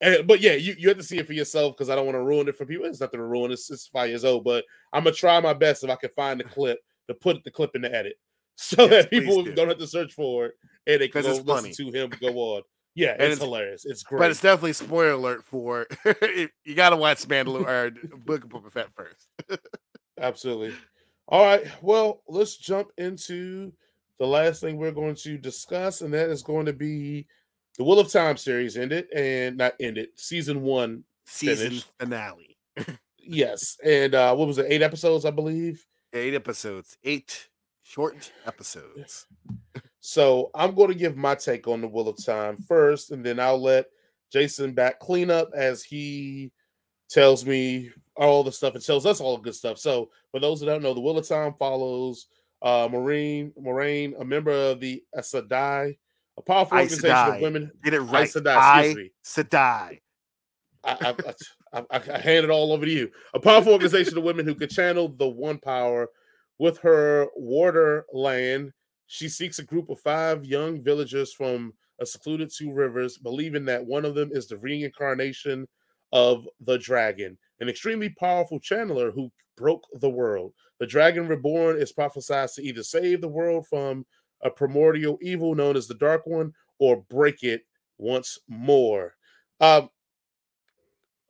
And, 0.00 0.26
but 0.26 0.40
yeah, 0.40 0.52
you, 0.54 0.74
you 0.78 0.88
have 0.88 0.96
to 0.96 1.02
see 1.02 1.18
it 1.18 1.26
for 1.26 1.34
yourself 1.34 1.76
because 1.76 1.90
I 1.90 1.94
don't 1.94 2.06
want 2.06 2.16
to 2.16 2.22
ruin 2.22 2.48
it 2.48 2.56
for 2.56 2.64
people. 2.64 2.86
It's 2.86 3.00
nothing 3.00 3.18
to 3.20 3.24
ruin. 3.26 3.52
It's, 3.52 3.70
it's 3.70 3.86
five 3.88 4.08
years 4.08 4.24
old, 4.24 4.44
but 4.44 4.64
I'm 4.92 5.04
gonna 5.04 5.14
try 5.14 5.38
my 5.40 5.52
best 5.52 5.84
if 5.84 5.90
I 5.90 5.96
can 5.96 6.10
find 6.10 6.40
the 6.40 6.44
clip 6.44 6.78
to 7.08 7.14
put 7.14 7.42
the 7.44 7.50
clip 7.50 7.74
in 7.74 7.82
the 7.82 7.94
edit 7.94 8.14
so 8.56 8.82
Yes, 8.84 9.04
that 9.04 9.10
people 9.10 9.42
do. 9.42 9.54
don't 9.54 9.68
have 9.68 9.78
to 9.78 9.86
search 9.86 10.12
for 10.14 10.46
it 10.46 10.52
and 10.86 11.00
they 11.00 11.08
can 11.08 11.22
go 11.22 11.34
listen 11.34 11.72
to 11.72 11.90
him 11.92 12.10
go 12.20 12.28
on. 12.38 12.62
Yeah, 12.94 13.12
it's, 13.12 13.22
it's- 13.22 13.38
hilarious. 13.38 13.84
It's 13.84 14.02
great. 14.02 14.18
But 14.18 14.30
it's 14.30 14.40
definitely 14.40 14.72
spoiler 14.72 15.12
alert 15.12 15.44
for 15.44 15.86
you 16.64 16.74
got 16.74 16.90
to 16.90 16.96
watch 16.96 17.26
Mandalorian 17.28 17.66
or 18.12 18.16
Book 18.18 18.44
of 18.44 18.50
Boba 18.50 18.72
Fett 18.72 18.88
first. 18.94 19.28
Absolutely. 20.18 20.74
All 21.28 21.44
right. 21.44 21.64
Well, 21.82 22.22
let's 22.26 22.56
jump 22.56 22.88
into 22.98 23.72
the 24.18 24.26
last 24.26 24.60
thing 24.60 24.76
we're 24.76 24.90
going 24.90 25.14
to 25.14 25.38
discuss, 25.38 26.00
and 26.00 26.12
that 26.12 26.28
is 26.30 26.42
going 26.42 26.66
to 26.66 26.72
be 26.72 27.26
the 27.78 27.84
Wheel 27.84 28.00
of 28.00 28.10
Time 28.12 28.36
series 28.36 28.76
ended 28.76 29.06
and 29.14 29.56
not 29.56 29.74
ended. 29.80 30.08
Season 30.16 30.62
one, 30.62 31.04
Season 31.26 31.68
Finished. 31.68 31.86
finale. 31.98 32.56
yes. 33.18 33.76
And 33.84 34.14
uh 34.14 34.34
what 34.34 34.48
was 34.48 34.58
it? 34.58 34.66
Eight 34.68 34.82
episodes, 34.82 35.24
I 35.24 35.30
believe. 35.30 35.86
Eight 36.12 36.34
episodes, 36.34 36.96
eight 37.04 37.48
short 37.82 38.32
episodes. 38.46 39.26
So 40.00 40.50
I'm 40.54 40.74
going 40.74 40.88
to 40.88 40.94
give 40.94 41.16
my 41.16 41.34
take 41.34 41.68
on 41.68 41.80
the 41.80 41.88
Wheel 41.88 42.08
of 42.08 42.24
Time 42.24 42.56
first, 42.66 43.10
and 43.10 43.24
then 43.24 43.38
I'll 43.38 43.60
let 43.60 43.86
Jason 44.32 44.72
back 44.72 44.98
clean 44.98 45.30
up 45.30 45.50
as 45.54 45.82
he 45.84 46.52
tells 47.10 47.44
me 47.44 47.90
all 48.16 48.42
the 48.42 48.52
stuff 48.52 48.74
and 48.74 48.84
tells 48.84 49.04
us 49.06 49.20
all 49.20 49.36
the 49.36 49.42
good 49.42 49.54
stuff. 49.54 49.78
So 49.78 50.10
for 50.30 50.40
those 50.40 50.60
that 50.60 50.66
don't 50.66 50.82
know, 50.82 50.94
the 50.94 51.00
Wheel 51.00 51.18
of 51.18 51.28
Time 51.28 51.54
follows 51.58 52.26
uh 52.62 52.88
Marine 52.90 53.52
Moiraine, 53.60 54.20
a 54.20 54.24
member 54.24 54.50
of 54.50 54.80
the 54.80 55.02
Asadai, 55.16 55.96
a 56.40 56.42
powerful 56.42 56.78
organization 56.78 57.34
of 57.34 57.40
women. 57.40 57.70
Get 57.84 57.94
it 57.94 58.00
right. 58.00 58.24
Aes 58.24 58.34
Sedai, 58.34 58.56
I 58.56 58.80
excuse 58.80 58.96
me. 58.96 59.10
Sedai. 59.24 60.00
I, 60.82 60.96
I, 61.00 61.14
I, 61.74 61.84
I, 61.90 62.14
I 62.14 62.18
hand 62.18 62.44
it 62.44 62.50
all 62.50 62.72
over 62.72 62.86
to 62.86 62.90
you. 62.90 63.10
A 63.34 63.40
powerful 63.40 63.72
organization 63.72 64.16
of 64.16 64.24
women 64.24 64.46
who 64.46 64.54
could 64.54 64.70
channel 64.70 65.08
the 65.08 65.28
one 65.28 65.58
power 65.58 66.08
with 66.58 66.78
her 66.78 67.26
Warder 67.36 68.06
Lan. 68.12 68.72
She 69.06 69.28
seeks 69.28 69.58
a 69.58 69.64
group 69.64 69.90
of 69.90 70.00
five 70.00 70.44
young 70.44 70.82
villagers 70.82 71.34
from 71.34 71.74
a 72.00 72.06
secluded 72.06 72.50
two 72.50 72.72
rivers, 72.72 73.18
believing 73.18 73.66
that 73.66 73.84
one 73.84 74.06
of 74.06 74.14
them 74.14 74.30
is 74.32 74.46
the 74.46 74.56
reincarnation 74.56 75.68
of 76.12 76.48
the 76.60 76.78
dragon, 76.78 77.36
an 77.60 77.68
extremely 77.68 78.08
powerful 78.08 78.58
channeler 78.58 79.12
who 79.12 79.30
broke 79.56 79.84
the 80.00 80.08
world. 80.08 80.54
The 80.78 80.86
dragon 80.86 81.28
reborn 81.28 81.76
is 81.76 81.92
prophesied 81.92 82.48
to 82.54 82.62
either 82.62 82.82
save 82.82 83.20
the 83.20 83.28
world 83.28 83.66
from 83.68 84.06
a 84.42 84.50
primordial 84.50 85.18
evil 85.20 85.54
known 85.54 85.76
as 85.76 85.86
the 85.86 85.94
Dark 85.94 86.26
One 86.26 86.52
or 86.78 87.02
break 87.08 87.42
it 87.42 87.62
once 87.98 88.38
more. 88.48 89.14
Um, 89.60 89.90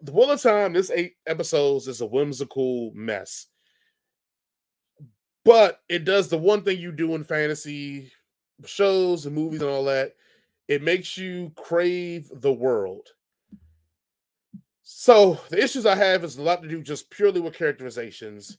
the 0.01 0.13
Wheel 0.13 0.31
of 0.31 0.41
Time, 0.41 0.73
this 0.73 0.91
eight 0.91 1.15
episodes 1.27 1.89
is 1.89 2.01
a 2.01 2.07
whimsical 2.07 2.93
mess. 2.95 3.47
But 5.45 5.81
it 5.89 6.05
does 6.05 6.29
the 6.29 6.39
one 6.39 6.63
thing 6.63 6.79
you 6.79 6.93
do 6.93 7.15
in 7.15 7.25
fantasy 7.25 8.13
shows 8.65 9.27
and 9.27 9.35
movies 9.35 9.63
and 9.63 9.71
all 9.71 9.85
that. 9.85 10.15
It 10.69 10.83
makes 10.83 11.17
you 11.17 11.53
crave 11.57 12.31
the 12.33 12.53
world. 12.53 13.09
So 14.83 15.41
the 15.49 15.63
issues 15.63 15.87
I 15.87 15.95
have 15.97 16.25
is 16.25 16.37
a 16.37 16.43
lot 16.43 16.63
to 16.63 16.69
do 16.69 16.83
just 16.83 17.11
purely 17.11 17.41
with 17.41 17.55
characterizations 17.55 18.59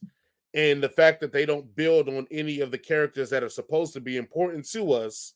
and 0.54 0.82
the 0.82 0.88
fact 0.88 1.20
that 1.20 1.32
they 1.32 1.46
don't 1.46 1.74
build 1.76 2.08
on 2.08 2.26
any 2.30 2.60
of 2.60 2.70
the 2.70 2.78
characters 2.78 3.30
that 3.30 3.42
are 3.42 3.48
supposed 3.48 3.92
to 3.94 4.00
be 4.00 4.16
important 4.16 4.68
to 4.70 4.92
us. 4.92 5.34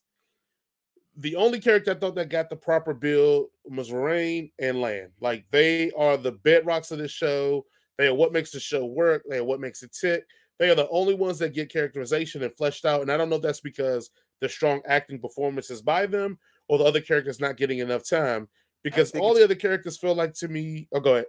The 1.18 1.36
only 1.36 1.60
character 1.60 1.92
I 1.92 1.94
thought 1.94 2.14
that 2.16 2.28
got 2.28 2.50
the 2.50 2.56
proper 2.56 2.92
build 2.92 3.46
was 3.64 3.90
Rain 3.90 4.50
and 4.58 4.80
Land. 4.80 5.12
Like 5.20 5.46
they 5.50 5.90
are 5.92 6.18
the 6.18 6.32
bedrocks 6.32 6.92
of 6.92 6.98
this 6.98 7.10
show. 7.10 7.64
They 7.96 8.06
are 8.06 8.14
what 8.14 8.32
makes 8.32 8.50
the 8.50 8.60
show 8.60 8.84
work. 8.84 9.22
They 9.28 9.38
are 9.38 9.44
what 9.44 9.60
makes 9.60 9.82
it 9.82 9.96
tick. 9.98 10.26
They 10.58 10.68
are 10.68 10.74
the 10.74 10.88
only 10.90 11.14
ones 11.14 11.38
that 11.38 11.54
get 11.54 11.72
characterization 11.72 12.42
and 12.42 12.54
fleshed 12.54 12.84
out. 12.84 13.00
And 13.00 13.10
I 13.10 13.16
don't 13.16 13.30
know 13.30 13.36
if 13.36 13.42
that's 13.42 13.60
because 13.60 14.10
the 14.40 14.48
strong 14.48 14.82
acting 14.86 15.18
performances 15.18 15.80
by 15.80 16.04
them, 16.04 16.38
or 16.68 16.78
the 16.78 16.84
other 16.84 17.00
characters 17.00 17.40
not 17.40 17.56
getting 17.56 17.78
enough 17.78 18.08
time 18.08 18.48
because 18.82 19.12
all 19.12 19.34
the 19.34 19.44
other 19.44 19.54
characters 19.54 19.96
feel 19.96 20.14
like 20.14 20.34
to 20.34 20.48
me. 20.48 20.88
Oh, 20.92 21.00
go 21.00 21.14
ahead. 21.14 21.26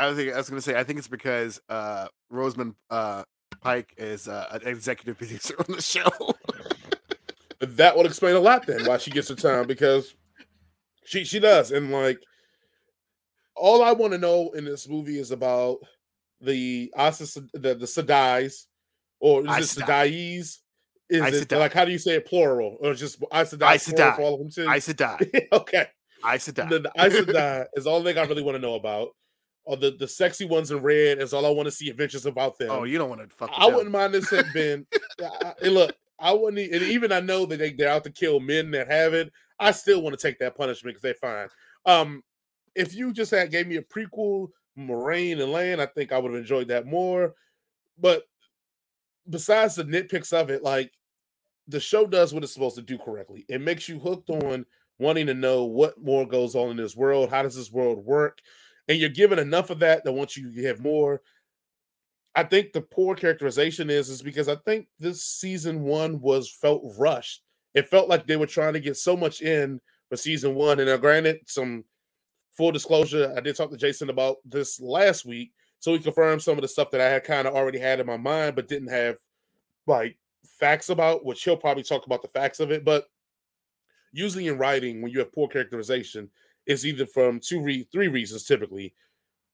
I 0.00 0.06
was 0.06 0.16
thinking, 0.16 0.34
I 0.34 0.38
was 0.38 0.48
gonna 0.48 0.62
say 0.62 0.78
I 0.78 0.84
think 0.84 0.98
it's 0.98 1.08
because 1.08 1.60
uh 1.68 2.08
Rosamund 2.30 2.74
uh 2.88 3.24
Pike 3.60 3.92
is 3.98 4.28
uh, 4.28 4.46
an 4.52 4.66
executive 4.66 5.18
producer 5.18 5.54
on 5.58 5.76
the 5.76 5.82
show. 5.82 6.10
That 7.60 7.96
would 7.96 8.06
explain 8.06 8.36
a 8.36 8.40
lot 8.40 8.66
then 8.66 8.86
why 8.86 8.96
she 8.96 9.10
gets 9.10 9.28
her 9.28 9.34
time 9.34 9.66
because 9.66 10.14
she 11.04 11.24
she 11.24 11.38
does 11.38 11.70
and 11.70 11.90
like 11.90 12.18
all 13.54 13.82
I 13.82 13.92
want 13.92 14.12
to 14.12 14.18
know 14.18 14.50
in 14.52 14.64
this 14.64 14.88
movie 14.88 15.18
is 15.18 15.30
about 15.30 15.78
the 16.40 16.90
Asis 16.96 17.34
the 17.52 17.74
the 17.74 17.86
Sedais 17.86 18.64
or 19.20 19.42
is 19.42 19.76
it 19.76 19.82
Sedai. 19.82 20.08
Sedais? 20.08 20.58
Is 21.10 21.22
Aes 21.22 21.34
it 21.42 21.52
like 21.52 21.74
how 21.74 21.84
do 21.84 21.92
you 21.92 21.98
say 21.98 22.14
it 22.14 22.26
plural 22.26 22.78
or 22.80 22.94
just 22.94 23.22
Aes 23.34 23.52
Sedai 23.52 23.74
Aes 23.74 23.88
plural 23.88 24.12
Sedai. 24.12 24.16
for 24.16 24.22
all 24.22 24.34
of 24.34 24.40
them 24.40 24.50
too? 24.50 24.70
Aes 24.70 24.88
Sedai. 24.88 25.46
okay. 25.52 25.86
Aes 26.24 26.48
Sedai. 26.48 26.70
The, 26.70 26.78
the 26.78 26.92
Aes 26.96 27.12
Sedai 27.12 27.66
is 27.74 27.86
all 27.86 28.02
thing 28.02 28.16
I 28.16 28.22
really 28.22 28.42
want 28.42 28.56
to 28.56 28.62
know 28.62 28.76
about. 28.76 29.10
Or 29.70 29.76
the, 29.76 29.92
the 29.92 30.08
sexy 30.08 30.46
ones 30.46 30.72
in 30.72 30.78
red 30.82 31.20
is 31.20 31.32
all 31.32 31.46
I 31.46 31.50
want 31.50 31.66
to 31.66 31.70
see 31.70 31.88
adventures 31.90 32.26
about 32.26 32.58
them. 32.58 32.70
Oh, 32.72 32.82
you 32.82 32.98
don't 32.98 33.08
want 33.08 33.20
to 33.20 33.28
fuck. 33.32 33.50
I 33.56 33.68
wouldn't 33.68 33.92
mind 33.92 34.12
this 34.12 34.28
had 34.30 34.52
been. 34.52 34.84
I, 35.20 35.54
I- 35.62 35.68
look, 35.68 35.94
I 36.18 36.32
wouldn't, 36.32 36.72
and 36.72 36.82
even 36.82 37.12
I 37.12 37.20
know 37.20 37.46
that 37.46 37.58
they, 37.58 37.72
they're 37.72 37.88
out 37.88 38.02
to 38.02 38.10
kill 38.10 38.40
men 38.40 38.72
that 38.72 38.90
have 38.90 39.14
it. 39.14 39.32
I 39.60 39.70
still 39.70 40.02
want 40.02 40.18
to 40.18 40.20
take 40.20 40.40
that 40.40 40.56
punishment 40.56 40.96
because 40.96 41.02
they're 41.02 41.14
fine. 41.14 41.46
Um, 41.86 42.24
if 42.74 42.96
you 42.96 43.12
just 43.12 43.30
had 43.30 43.52
gave 43.52 43.68
me 43.68 43.76
a 43.76 43.82
prequel, 43.82 44.48
Moiraine 44.76 45.40
and 45.40 45.52
Land, 45.52 45.80
I 45.80 45.86
think 45.86 46.10
I 46.10 46.18
would 46.18 46.32
have 46.32 46.40
enjoyed 46.40 46.66
that 46.68 46.86
more. 46.86 47.34
But 47.96 48.24
besides 49.28 49.76
the 49.76 49.84
nitpicks 49.84 50.32
of 50.32 50.50
it, 50.50 50.64
like 50.64 50.90
the 51.68 51.78
show 51.78 52.08
does 52.08 52.34
what 52.34 52.42
it's 52.42 52.52
supposed 52.52 52.74
to 52.74 52.82
do 52.82 52.98
correctly. 52.98 53.44
It 53.48 53.60
makes 53.60 53.88
you 53.88 54.00
hooked 54.00 54.30
on 54.30 54.66
wanting 54.98 55.28
to 55.28 55.34
know 55.34 55.62
what 55.64 56.02
more 56.02 56.26
goes 56.26 56.56
on 56.56 56.70
in 56.70 56.76
this 56.76 56.96
world. 56.96 57.30
How 57.30 57.42
does 57.44 57.54
this 57.54 57.70
world 57.70 58.04
work? 58.04 58.40
And 58.90 58.98
you're 58.98 59.08
given 59.08 59.38
enough 59.38 59.70
of 59.70 59.78
that 59.78 60.02
that 60.02 60.12
once 60.12 60.36
you 60.36 60.66
have 60.66 60.80
more, 60.80 61.22
I 62.34 62.42
think 62.42 62.72
the 62.72 62.80
poor 62.80 63.14
characterization 63.14 63.88
is 63.88 64.08
is 64.08 64.20
because 64.20 64.48
I 64.48 64.56
think 64.66 64.88
this 64.98 65.22
season 65.24 65.82
one 65.82 66.20
was 66.20 66.50
felt 66.50 66.82
rushed. 66.98 67.44
It 67.72 67.86
felt 67.86 68.08
like 68.08 68.26
they 68.26 68.34
were 68.34 68.46
trying 68.46 68.72
to 68.72 68.80
get 68.80 68.96
so 68.96 69.16
much 69.16 69.42
in 69.42 69.80
for 70.08 70.16
season 70.16 70.56
one. 70.56 70.80
And 70.80 70.88
now, 70.88 70.96
granted, 70.96 71.38
some 71.46 71.84
full 72.50 72.72
disclosure, 72.72 73.32
I 73.36 73.40
did 73.40 73.54
talk 73.54 73.70
to 73.70 73.76
Jason 73.76 74.10
about 74.10 74.38
this 74.44 74.80
last 74.80 75.24
week, 75.24 75.52
so 75.78 75.92
he 75.92 76.00
confirmed 76.00 76.42
some 76.42 76.58
of 76.58 76.62
the 76.62 76.68
stuff 76.68 76.90
that 76.90 77.00
I 77.00 77.10
had 77.10 77.22
kind 77.22 77.46
of 77.46 77.54
already 77.54 77.78
had 77.78 78.00
in 78.00 78.06
my 78.06 78.16
mind, 78.16 78.56
but 78.56 78.66
didn't 78.66 78.90
have 78.90 79.18
like 79.86 80.18
facts 80.58 80.88
about, 80.88 81.24
which 81.24 81.44
he'll 81.44 81.56
probably 81.56 81.84
talk 81.84 82.06
about 82.06 82.22
the 82.22 82.28
facts 82.28 82.58
of 82.58 82.72
it. 82.72 82.84
But 82.84 83.06
usually 84.10 84.48
in 84.48 84.58
writing, 84.58 85.00
when 85.00 85.12
you 85.12 85.20
have 85.20 85.32
poor 85.32 85.46
characterization, 85.46 86.28
it's 86.66 86.84
either 86.84 87.06
from 87.06 87.40
two, 87.40 87.60
re- 87.60 87.88
three 87.92 88.08
reasons 88.08 88.44
typically 88.44 88.94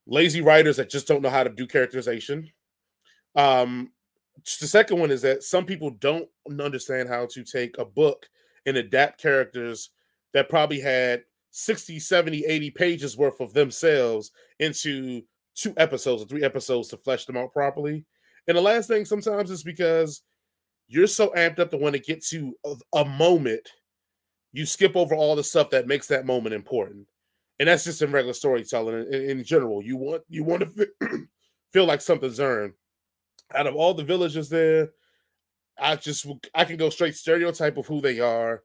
lazy 0.07 0.41
writers 0.41 0.77
that 0.77 0.91
just 0.91 1.09
don't 1.09 1.23
know 1.23 1.31
how 1.31 1.43
to 1.43 1.51
do 1.51 1.67
characterization. 1.67 2.51
Um, 3.35 3.91
the 4.61 4.67
second 4.67 4.99
one 4.99 5.11
is 5.11 5.23
that 5.23 5.43
some 5.43 5.67
people 5.67 5.91
don't 5.91 6.29
understand 6.61 7.09
how 7.09 7.27
to 7.27 7.43
take 7.43 7.79
a 7.79 7.85
book 7.85 8.27
and 8.67 8.77
adapt 8.77 9.21
characters 9.21 9.91
that 10.33 10.49
probably 10.49 10.81
had 10.81 11.23
60, 11.51 11.99
70, 11.99 12.45
80 12.45 12.71
pages 12.71 13.17
worth 13.17 13.41
of 13.41 13.53
themselves 13.53 14.31
into 14.61 15.23
two 15.55 15.73
episodes 15.79 16.23
or 16.23 16.27
three 16.27 16.45
episodes 16.45 16.89
to 16.89 16.97
flesh 16.97 17.25
them 17.25 17.37
out 17.37 17.53
properly. 17.53 18.05
And 18.47 18.57
the 18.57 18.63
last 18.63 18.89
thing 18.89 19.05
sometimes 19.05 19.51
is 19.51 19.63
because 19.63 20.23
you're 20.89 21.07
so 21.07 21.33
amped 21.37 21.59
up 21.59 21.71
to 21.71 21.77
want 21.77 21.95
to 21.95 22.01
get 22.01 22.25
to 22.27 22.55
a, 22.65 22.75
a 22.99 23.05
moment, 23.05 23.69
you 24.57 24.65
skip 24.65 24.97
over 24.97 25.15
all 25.15 25.37
the 25.37 25.45
stuff 25.45 25.69
that 25.69 25.87
makes 25.87 26.07
that 26.07 26.25
moment 26.25 26.55
important. 26.55 27.07
And 27.61 27.69
that's 27.69 27.85
just 27.85 28.01
in 28.01 28.11
regular 28.11 28.33
storytelling 28.33 29.07
in, 29.13 29.31
in 29.31 29.45
general. 29.45 29.83
You 29.83 29.99
want 29.99 30.23
you 30.31 30.45
want 30.45 30.61
to 30.61 30.67
fe- 30.67 31.09
feel 31.73 31.85
like 31.85 32.01
something's 32.01 32.41
earned. 32.41 32.73
Out 33.55 33.67
of 33.67 33.77
all 33.77 33.93
the 33.93 34.03
villages 34.03 34.49
there, 34.49 34.91
I 35.79 35.97
just 35.97 36.27
I 36.55 36.65
can 36.65 36.79
go 36.79 36.89
straight 36.89 37.15
stereotype 37.15 37.77
of 37.77 37.87
who 37.87 38.01
they 38.01 38.19
are, 38.19 38.63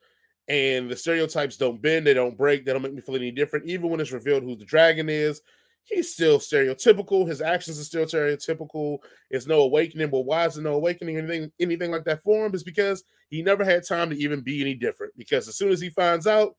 and 0.47 0.89
the 0.89 0.95
stereotypes 0.95 1.57
don't 1.57 1.81
bend, 1.81 2.07
they 2.07 2.13
don't 2.13 2.37
break, 2.37 2.65
they 2.65 2.71
don't 2.71 2.81
make 2.81 2.93
me 2.93 3.01
feel 3.01 3.15
any 3.15 3.31
different. 3.31 3.65
Even 3.65 3.89
when 3.89 3.99
it's 3.99 4.13
revealed 4.13 4.43
who 4.43 4.55
the 4.55 4.65
dragon 4.65 5.09
is, 5.09 5.41
he's 5.83 6.13
still 6.13 6.39
stereotypical. 6.39 7.27
His 7.27 7.41
actions 7.41 7.79
are 7.79 7.83
still 7.83 8.05
stereotypical. 8.05 8.99
It's 9.29 9.47
no 9.47 9.61
awakening. 9.61 10.09
But 10.09 10.21
why 10.21 10.45
is 10.45 10.55
there 10.55 10.63
no 10.63 10.73
awakening? 10.73 11.17
Anything 11.17 11.51
anything 11.59 11.91
like 11.91 12.05
that 12.05 12.23
for 12.23 12.45
him 12.45 12.55
is 12.55 12.63
because 12.63 13.03
he 13.29 13.41
never 13.41 13.63
had 13.63 13.87
time 13.87 14.09
to 14.09 14.17
even 14.17 14.41
be 14.41 14.61
any 14.61 14.75
different. 14.75 15.13
Because 15.17 15.47
as 15.47 15.57
soon 15.57 15.71
as 15.71 15.81
he 15.81 15.89
finds 15.89 16.27
out, 16.27 16.55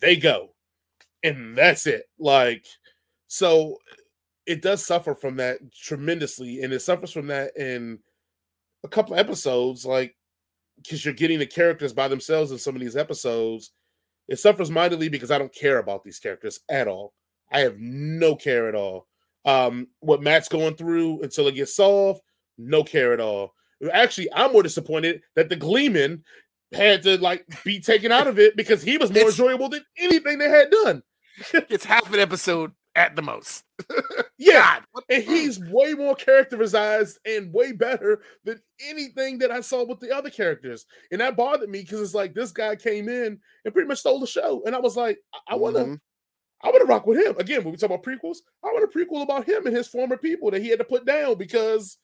they 0.00 0.16
go, 0.16 0.54
and 1.22 1.56
that's 1.56 1.86
it. 1.86 2.04
Like 2.18 2.64
so, 3.28 3.78
it 4.46 4.62
does 4.62 4.84
suffer 4.84 5.14
from 5.14 5.36
that 5.36 5.58
tremendously, 5.72 6.62
and 6.62 6.72
it 6.72 6.80
suffers 6.80 7.12
from 7.12 7.28
that 7.28 7.56
in 7.56 7.98
a 8.84 8.88
couple 8.88 9.16
episodes, 9.16 9.84
like 9.84 10.14
because 10.76 11.04
you're 11.04 11.14
getting 11.14 11.38
the 11.38 11.46
characters 11.46 11.92
by 11.92 12.06
themselves 12.08 12.50
in 12.52 12.58
some 12.58 12.74
of 12.74 12.80
these 12.80 12.96
episodes. 12.96 13.72
It 14.28 14.38
suffers 14.38 14.70
mightily 14.70 15.08
because 15.08 15.30
I 15.30 15.38
don't 15.38 15.54
care 15.54 15.78
about 15.78 16.02
these 16.02 16.18
characters 16.18 16.60
at 16.68 16.88
all. 16.88 17.14
I 17.52 17.60
have 17.60 17.78
no 17.78 18.34
care 18.36 18.68
at 18.68 18.74
all. 18.74 19.06
Um, 19.44 19.88
what 20.00 20.22
Matt's 20.22 20.48
going 20.48 20.74
through 20.74 21.22
until 21.22 21.46
it 21.48 21.54
gets 21.54 21.74
solved, 21.76 22.20
no 22.58 22.82
care 22.82 23.12
at 23.12 23.20
all. 23.20 23.54
Actually, 23.92 24.28
I'm 24.32 24.52
more 24.52 24.62
disappointed 24.62 25.22
that 25.36 25.48
the 25.48 25.56
Gleeman 25.56 26.24
had 26.72 27.02
to 27.04 27.18
like 27.18 27.44
be 27.64 27.78
taken 27.80 28.10
out 28.10 28.26
of 28.26 28.38
it 28.38 28.56
because 28.56 28.82
he 28.82 28.96
was 28.98 29.10
more 29.10 29.20
It's- 29.28 29.38
enjoyable 29.38 29.68
than 29.68 29.84
anything 29.98 30.38
they 30.38 30.48
had 30.50 30.70
done. 30.70 31.02
It's 31.68 31.84
half 31.84 32.12
an 32.12 32.18
episode 32.18 32.72
at 32.94 33.14
the 33.16 33.22
most. 33.22 33.62
Yeah, 34.38 34.80
God, 34.94 35.04
and 35.08 35.22
he's 35.24 35.58
way 35.70 35.94
more 35.94 36.14
characterized 36.14 37.18
and 37.24 37.52
way 37.54 37.72
better 37.72 38.20
than 38.44 38.60
anything 38.86 39.38
that 39.38 39.50
I 39.50 39.60
saw 39.62 39.82
with 39.84 39.98
the 39.98 40.14
other 40.14 40.28
characters. 40.28 40.84
And 41.10 41.22
that 41.22 41.36
bothered 41.38 41.70
me 41.70 41.80
because 41.80 42.02
it's 42.02 42.14
like 42.14 42.34
this 42.34 42.52
guy 42.52 42.76
came 42.76 43.08
in 43.08 43.38
and 43.64 43.72
pretty 43.74 43.88
much 43.88 44.00
stole 44.00 44.20
the 44.20 44.26
show. 44.26 44.62
And 44.66 44.76
I 44.76 44.78
was 44.78 44.94
like, 44.94 45.18
I, 45.32 45.54
I 45.54 45.56
wanna 45.56 45.78
Mhm. 45.86 46.00
I 46.62 46.70
wanna 46.70 46.84
rock 46.84 47.06
with 47.06 47.18
him. 47.18 47.36
Again, 47.38 47.62
when 47.64 47.72
we 47.72 47.76
talk 47.76 47.90
about 47.90 48.02
prequels, 48.02 48.38
I 48.64 48.68
want 48.68 48.84
a 48.84 48.98
prequel 48.98 49.22
about 49.22 49.46
him 49.48 49.66
and 49.66 49.76
his 49.76 49.86
former 49.88 50.16
people 50.16 50.50
that 50.50 50.62
he 50.62 50.68
had 50.68 50.78
to 50.78 50.84
put 50.84 51.04
down 51.04 51.36
because 51.36 51.98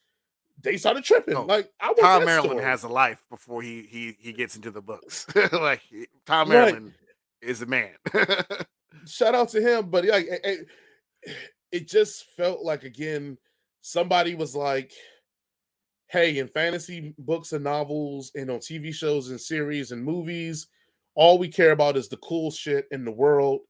they 0.60 0.76
started 0.76 1.04
tripping. 1.04 1.34
No, 1.34 1.44
like 1.44 1.70
I 1.80 1.86
want 1.88 2.00
Thom 2.00 2.22
Merrilin 2.22 2.42
story. 2.44 2.62
has 2.64 2.84
a 2.84 2.88
life 2.88 3.22
before 3.30 3.62
he 3.62 3.82
he 3.90 4.16
he 4.20 4.32
gets 4.32 4.54
into 4.56 4.70
the 4.70 4.82
books. 4.82 5.26
like 5.52 5.80
Tom 6.26 6.50
Right. 6.50 6.74
Merrilin 6.74 6.92
is 7.40 7.62
a 7.62 7.66
man. 7.66 7.90
shout 9.06 9.34
out 9.34 9.48
to 9.48 9.60
him 9.60 9.90
but 9.90 10.04
like 10.04 10.26
it- 10.28 10.66
it 11.72 11.88
just 11.88 12.26
felt 12.36 12.62
like 12.62 12.84
again 12.84 13.36
somebody 13.80 14.34
was 14.36 14.54
like 14.54 14.92
hey 16.08 16.38
in 16.38 16.46
fantasy 16.46 17.14
books 17.18 17.52
and 17.52 17.64
novels 17.64 18.30
and 18.34 18.50
on 18.50 18.58
tv 18.58 18.92
shows 18.94 19.30
and 19.30 19.40
series 19.40 19.90
and 19.90 20.04
movies 20.04 20.68
all 21.14 21.38
we 21.38 21.48
care 21.48 21.72
about 21.72 21.96
is 21.96 22.08
the 22.08 22.16
cool 22.18 22.50
shit 22.50 22.86
in 22.90 23.04
the 23.04 23.10
world 23.10 23.60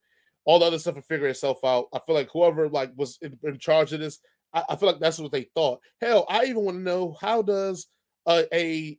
all 0.45 0.59
the 0.59 0.66
other 0.66 0.78
stuff 0.78 0.95
will 0.95 1.03
figure 1.03 1.26
itself 1.28 1.59
out 1.64 1.86
i 1.93 1.99
feel 2.01 2.14
like 2.14 2.28
whoever 2.32 2.68
like 2.68 2.90
was 2.97 3.18
in, 3.22 3.38
in 3.45 3.59
charge 3.59 3.93
of 3.93 4.01
this 4.01 4.18
I, 4.53 4.64
I 4.70 4.76
feel 4.76 4.88
like 4.88 5.01
that's 5.01 5.18
what 5.18 5.32
they 5.32 5.49
thought 5.55 5.80
hell 6.01 6.26
i 6.28 6.45
even 6.45 6.64
want 6.64 6.78
to 6.78 6.82
know 6.82 7.16
how 7.20 7.43
does 7.43 7.86
a, 8.28 8.47
a 8.55 8.99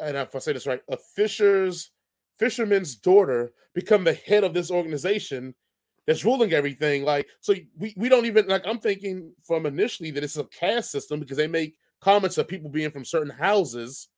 and 0.00 0.16
if 0.16 0.34
i 0.34 0.38
say 0.38 0.52
this 0.52 0.66
right 0.66 0.80
a 0.90 0.96
fisher's 1.14 1.90
fisherman's 2.38 2.96
daughter 2.96 3.52
become 3.74 4.04
the 4.04 4.14
head 4.14 4.44
of 4.44 4.54
this 4.54 4.70
organization 4.70 5.54
that's 6.06 6.24
ruling 6.24 6.52
everything. 6.52 7.02
Like, 7.04 7.26
so 7.40 7.54
we, 7.76 7.92
we 7.96 8.08
don't 8.08 8.26
even 8.26 8.46
like 8.46 8.62
I'm 8.66 8.78
thinking 8.78 9.32
from 9.44 9.66
initially 9.66 10.10
that 10.12 10.22
it's 10.24 10.36
a 10.36 10.44
caste 10.44 10.90
system 10.92 11.20
because 11.20 11.36
they 11.36 11.48
make 11.48 11.74
comments 12.00 12.38
of 12.38 12.46
people 12.48 12.70
being 12.70 12.90
from 12.90 13.04
certain 13.04 13.32
houses 13.32 14.08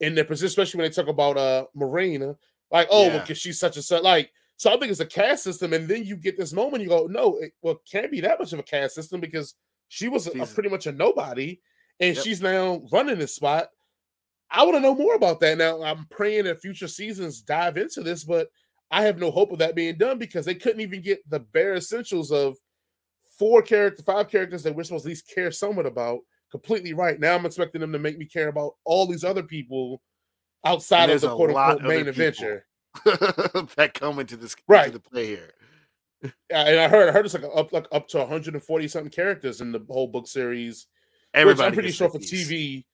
in 0.00 0.14
their 0.14 0.24
position, 0.24 0.46
especially 0.46 0.78
when 0.78 0.90
they 0.90 0.94
talk 0.94 1.08
about 1.08 1.36
uh 1.36 1.66
Marina, 1.74 2.36
like, 2.70 2.88
oh, 2.90 3.06
Yeah. 3.08 3.18
because 3.20 3.38
she's 3.38 3.58
such 3.60 3.76
a 3.76 3.82
such 3.82 4.02
like 4.02 4.32
so 4.60 4.68
I 4.68 4.76
think 4.76 4.90
it's 4.90 5.00
a 5.00 5.06
caste 5.06 5.42
system, 5.44 5.72
and 5.72 5.88
then 5.88 6.04
you 6.04 6.16
get 6.16 6.36
this 6.36 6.52
moment, 6.52 6.82
you 6.82 6.90
go, 6.90 7.06
no, 7.06 7.38
it 7.38 7.52
well, 7.62 7.80
can't 7.90 8.10
be 8.10 8.20
that 8.20 8.38
much 8.38 8.52
of 8.52 8.58
a 8.58 8.62
caste 8.62 8.94
system 8.94 9.18
because 9.18 9.54
she 9.88 10.06
was 10.06 10.26
a, 10.26 10.32
a 10.38 10.46
pretty 10.46 10.68
much 10.68 10.86
a 10.86 10.92
nobody, 10.92 11.58
and 11.98 12.14
Yep. 12.14 12.22
she's 12.22 12.42
now 12.42 12.82
running 12.92 13.18
this 13.18 13.34
spot. 13.34 13.68
I 14.50 14.62
want 14.64 14.74
to 14.74 14.80
know 14.80 14.94
more 14.94 15.14
about 15.14 15.40
that. 15.40 15.56
Now, 15.56 15.82
I'm 15.82 16.04
praying 16.10 16.44
that 16.44 16.60
future 16.60 16.88
seasons 16.88 17.40
dive 17.40 17.78
into 17.78 18.02
this, 18.02 18.22
but 18.22 18.48
I 18.90 19.04
have 19.04 19.18
no 19.18 19.30
hope 19.30 19.50
of 19.50 19.60
that 19.60 19.74
being 19.74 19.96
done 19.96 20.18
because 20.18 20.44
they 20.44 20.56
couldn't 20.56 20.82
even 20.82 21.00
get 21.00 21.20
the 21.30 21.40
bare 21.40 21.76
essentials 21.76 22.30
of 22.30 22.58
four 23.38 23.62
character, 23.62 24.02
five 24.02 24.28
characters 24.28 24.62
that 24.64 24.74
we're 24.74 24.84
supposed 24.84 25.04
to 25.04 25.08
at 25.08 25.12
least 25.12 25.32
care 25.34 25.50
somewhat 25.50 25.86
about 25.86 26.18
completely 26.50 26.92
right. 26.92 27.18
Now 27.18 27.34
I'm 27.34 27.46
expecting 27.46 27.80
them 27.80 27.92
to 27.92 27.98
make 27.98 28.18
me 28.18 28.26
care 28.26 28.48
about 28.48 28.72
all 28.84 29.06
these 29.06 29.24
other 29.24 29.42
people 29.42 30.02
outside 30.66 31.08
of 31.08 31.22
the 31.22 31.34
quote 31.34 31.48
unquote 31.48 31.82
main 31.82 32.08
adventure. 32.08 32.66
that 33.04 33.92
come 33.94 34.18
into 34.18 34.36
this 34.36 34.56
Right. 34.68 34.86
into 34.86 34.98
the 34.98 35.10
play 35.10 35.26
here. 35.26 35.50
Yeah, 36.50 36.64
And 36.66 36.80
I 36.80 36.88
heard 36.88 37.08
I 37.08 37.12
heard 37.12 37.24
it's 37.24 37.34
like 37.34 37.44
up 37.54 37.72
like 37.72 37.86
up 37.92 38.08
to 38.08 38.18
140 38.18 38.88
something 38.88 39.10
characters 39.10 39.60
in 39.60 39.72
the 39.72 39.80
whole 39.88 40.06
book 40.06 40.26
series. 40.26 40.86
Everybody 41.32 41.58
which 41.62 41.66
I'm 41.66 41.72
pretty 41.74 41.92
sure 41.92 42.10
for 42.10 42.18
piece. 42.18 42.48
TV. 42.48 42.84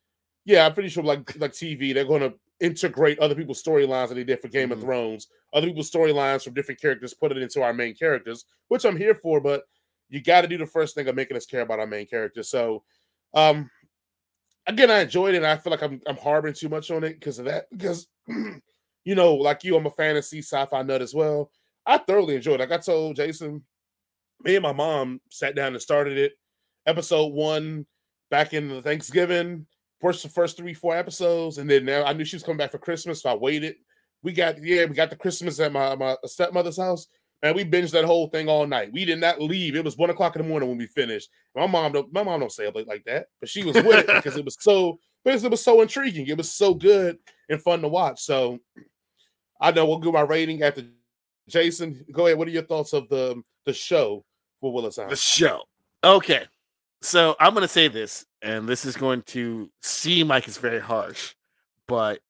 Yeah, 0.44 0.66
I'm 0.66 0.74
pretty 0.74 0.90
sure 0.90 1.03
like 1.03 1.36
like 1.40 1.53
TV, 1.53 1.92
they're 1.92 2.05
gonna 2.05 2.34
integrate 2.61 3.18
other 3.18 3.34
people's 3.34 3.62
storylines 3.62 4.09
that 4.09 4.14
they 4.14 4.24
did 4.24 4.40
for 4.40 4.49
Game 4.49 4.68
Mhm. 4.68 4.72
of 4.72 4.80
Thrones, 4.80 5.28
other 5.53 5.66
people's 5.66 5.90
storylines 5.90 6.44
from 6.44 6.55
different 6.55 6.80
characters, 6.80 7.14
put 7.14 7.32
it 7.32 7.38
into 7.38 7.62
our 7.62 7.74
main 7.74 7.94
characters, 7.94 8.44
which 8.68 8.84
I'm 8.84 8.97
here 8.97 9.14
for. 9.14 9.40
But 9.40 9.64
you 10.09 10.22
got 10.22 10.42
to 10.42 10.49
do 10.49 10.57
the 10.59 10.66
first 10.66 10.94
thing 10.94 11.09
of 11.09 11.16
making 11.16 11.36
us 11.36 11.47
care 11.47 11.62
about 11.62 11.80
our 11.80 11.86
main 11.86 12.07
characters. 12.07 12.49
So, 12.49 12.84
um, 13.34 13.68
again, 14.68 14.90
I 14.90 15.01
enjoyed 15.01 15.34
it. 15.34 15.38
And 15.38 15.47
I 15.47 15.57
feel 15.57 15.72
like 15.72 15.82
I'm 15.82 16.01
I'm 16.07 16.16
harboring 16.16 16.55
too 16.55 16.68
much 16.68 16.90
on 16.92 17.03
it 17.03 17.14
because 17.18 17.38
of 17.40 17.47
that. 17.47 17.66
Because 17.70 18.07
you 19.07 19.15
know, 19.15 19.35
like 19.37 19.63
you, 19.63 19.77
I'm 19.77 19.87
a 19.87 19.91
fantasy 19.91 20.41
sci-fi 20.41 20.83
nut 20.83 21.01
as 21.01 21.15
well. 21.15 21.51
I 21.87 21.97
thoroughly 21.97 22.35
enjoyed 22.35 22.61
it. 22.61 22.69
Like 22.69 22.81
I 22.81 22.83
told 22.83 23.15
Jason, 23.15 23.63
me 24.43 24.57
and 24.57 24.63
my 24.65 24.73
mom 24.73 25.21
sat 25.31 25.55
down 25.55 25.73
and 25.73 25.81
started 25.81 26.19
it. 26.19 26.33
Episode 26.87 27.33
one 27.33 27.87
back 28.31 28.53
in 28.53 28.69
the 28.69 28.83
Thanksgiving, 28.83 29.65
watched 30.03 30.25
the 30.25 30.29
first 30.29 30.57
three, 30.57 30.75
four 30.75 30.97
episodes, 30.97 31.59
and 31.59 31.71
then 31.71 31.85
now 31.85 32.05
I 32.05 32.13
knew 32.13 32.25
she 32.25 32.35
was 32.35 32.43
coming 32.43 32.59
back 32.59 32.73
for 32.73 32.79
Christmas, 32.79 33.23
so 33.23 33.31
I 33.31 33.35
waited. 33.35 33.77
We 34.25 34.33
got 34.33 34.63
yeah, 34.63 34.87
we 34.87 34.95
got 34.95 35.11
the 35.11 35.17
Christmas 35.17 35.61
at 35.61 35.73
my, 35.73 35.95
my 35.95 36.17
stepmother's 36.25 36.77
house, 36.77 37.07
and 37.45 37.55
we 37.55 37.65
binged 37.65 37.93
that 37.93 38.05
whole 38.05 38.29
thing 38.29 38.49
all 38.49 38.67
night. 38.67 38.93
We 38.93 39.05
did 39.05 39.21
not 39.21 39.41
leave. 39.41 39.77
It 39.77 39.85
was 39.85 39.97
one 39.97 40.11
o'clock 40.11 40.35
in 40.35 40.43
the 40.43 40.49
morning 40.49 40.69
when 40.69 40.79
we 40.79 40.87
finished. 40.87 41.29
My 41.55 41.69
mom 41.69 41.93
don't 41.93 42.13
my 42.13 42.25
mom 42.25 42.41
don't 42.41 42.51
say 42.51 42.67
it 42.67 42.75
like, 42.75 42.89
like 42.89 43.05
that, 43.05 43.27
but 43.39 43.49
she 43.49 43.63
was 43.63 43.77
with 43.77 44.01
it 44.01 44.07
because 44.17 44.37
it 44.37 44.45
was 44.45 44.57
so 44.59 44.99
because 45.25 45.45
it 45.45 45.51
was 45.51 45.63
so 45.63 45.81
intriguing. 45.81 46.27
It 46.27 46.37
was 46.37 46.51
so 46.53 46.75
good 46.75 47.19
and 47.49 47.63
fun 47.63 47.83
to 47.83 47.89
watch. 47.89 48.23
So 48.23 48.59
I 49.61 49.71
know 49.71 49.87
we'll 49.87 49.99
do 49.99 50.13
my 50.13 50.23
rating 50.23 50.63
after 50.63 50.85
Jason. 51.49 52.05
Go 52.13 52.27
ahead. 52.27 52.39
What 52.39 52.49
are 52.49 52.53
your 52.53 52.63
thoughts 52.63 52.93
of 52.93 53.09
the 53.09 53.33
um, 53.33 53.45
the 53.67 53.73
show 53.73 54.25
for 54.61 54.73
Willis 54.73 54.97
the 54.97 55.17
show. 55.17 55.63
Okay. 56.03 56.45
So 57.03 57.37
I'm 57.39 57.53
gonna 57.53 57.69
say 57.69 57.89
this, 57.89 58.25
and 58.41 58.69
this 58.69 58.85
is 58.85 58.97
going 58.97 59.23
to 59.23 59.71
seem 59.83 60.29
like 60.29 60.49
it's 60.49 60.57
very 60.57 60.81
harsh, 60.81 61.35
but 61.87 62.21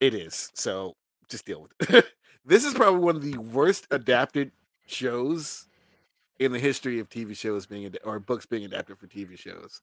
it 0.00 0.14
is. 0.14 0.50
So 0.54 0.96
just 1.28 1.46
deal 1.46 1.62
with 1.62 1.94
it. 1.94 2.06
this 2.44 2.64
is 2.64 2.74
probably 2.74 3.00
one 3.00 3.16
of 3.16 3.22
the 3.22 3.38
worst 3.38 3.86
adapted 3.90 4.50
shows 4.86 5.68
in 6.40 6.52
the 6.52 6.58
history 6.58 6.98
of 6.98 7.08
TV 7.08 7.36
shows 7.36 7.66
being 7.66 7.86
ad- 7.86 7.98
or 8.04 8.18
books 8.18 8.44
being 8.44 8.64
adapted 8.64 8.98
for 8.98 9.06
TV 9.06 9.38
shows. 9.38 9.80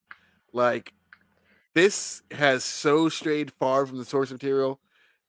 Like 0.51 0.93
this 1.73 2.23
has 2.31 2.63
so 2.63 3.07
strayed 3.07 3.51
far 3.51 3.85
from 3.85 3.97
the 3.97 4.05
source 4.05 4.31
material 4.31 4.79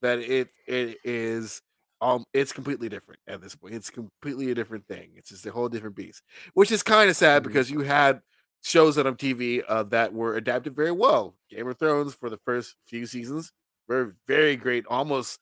that 0.02 0.18
it 0.20 0.50
it 0.66 0.98
is 1.04 1.62
um 2.00 2.24
it's 2.32 2.52
completely 2.52 2.88
different 2.88 3.20
at 3.26 3.40
this 3.40 3.54
point. 3.56 3.74
It's 3.74 3.90
completely 3.90 4.50
a 4.50 4.54
different 4.54 4.86
thing. 4.86 5.12
It's 5.16 5.30
just 5.30 5.46
a 5.46 5.52
whole 5.52 5.68
different 5.68 5.96
beast, 5.96 6.22
which 6.54 6.70
is 6.72 6.82
kind 6.82 7.10
of 7.10 7.16
sad 7.16 7.42
Mhm. 7.42 7.44
because 7.44 7.70
you 7.70 7.80
had 7.80 8.20
shows 8.62 8.96
that 8.96 9.06
on 9.06 9.16
TV 9.16 9.62
uh, 9.68 9.82
that 9.84 10.12
were 10.12 10.36
adapted 10.36 10.74
very 10.74 10.92
well. 10.92 11.36
Game 11.50 11.68
of 11.68 11.78
Thrones 11.78 12.14
for 12.14 12.30
the 12.30 12.36
first 12.38 12.76
few 12.86 13.06
seasons 13.06 13.52
were 13.88 14.14
very 14.26 14.56
great, 14.56 14.86
almost 14.88 15.38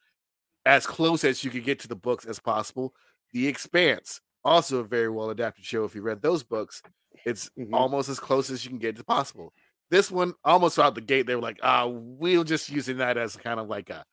as 0.66 0.86
close 0.86 1.24
as 1.24 1.44
you 1.44 1.50
could 1.50 1.64
get 1.64 1.78
to 1.80 1.88
the 1.88 1.96
books 1.96 2.24
as 2.26 2.38
possible. 2.40 2.94
The 3.32 3.46
Expanse, 3.48 4.20
also 4.44 4.78
a 4.80 4.84
very 4.84 5.08
well 5.08 5.30
adapted 5.30 5.64
show. 5.64 5.84
If 5.84 5.94
you 5.94 6.02
read 6.02 6.22
those 6.22 6.42
books, 6.42 6.82
it's 7.24 7.50
Mhm. 7.56 7.72
almost 7.72 8.08
as 8.08 8.20
close 8.20 8.50
as 8.50 8.64
you 8.64 8.70
can 8.70 8.78
get 8.78 8.96
to 8.96 9.04
possible. 9.04 9.52
This 9.90 10.10
one, 10.10 10.34
almost 10.44 10.78
out 10.78 10.94
the 10.94 11.00
gate, 11.00 11.26
they 11.26 11.34
were 11.34 11.42
like, 11.42 11.58
"Ah, 11.62 11.86
we'll 11.86 12.44
just 12.44 12.68
using 12.68 12.98
that 12.98 13.16
as 13.16 13.36
kind 13.36 13.60
of 13.60 13.68
like 13.68 13.90
a 13.90 14.04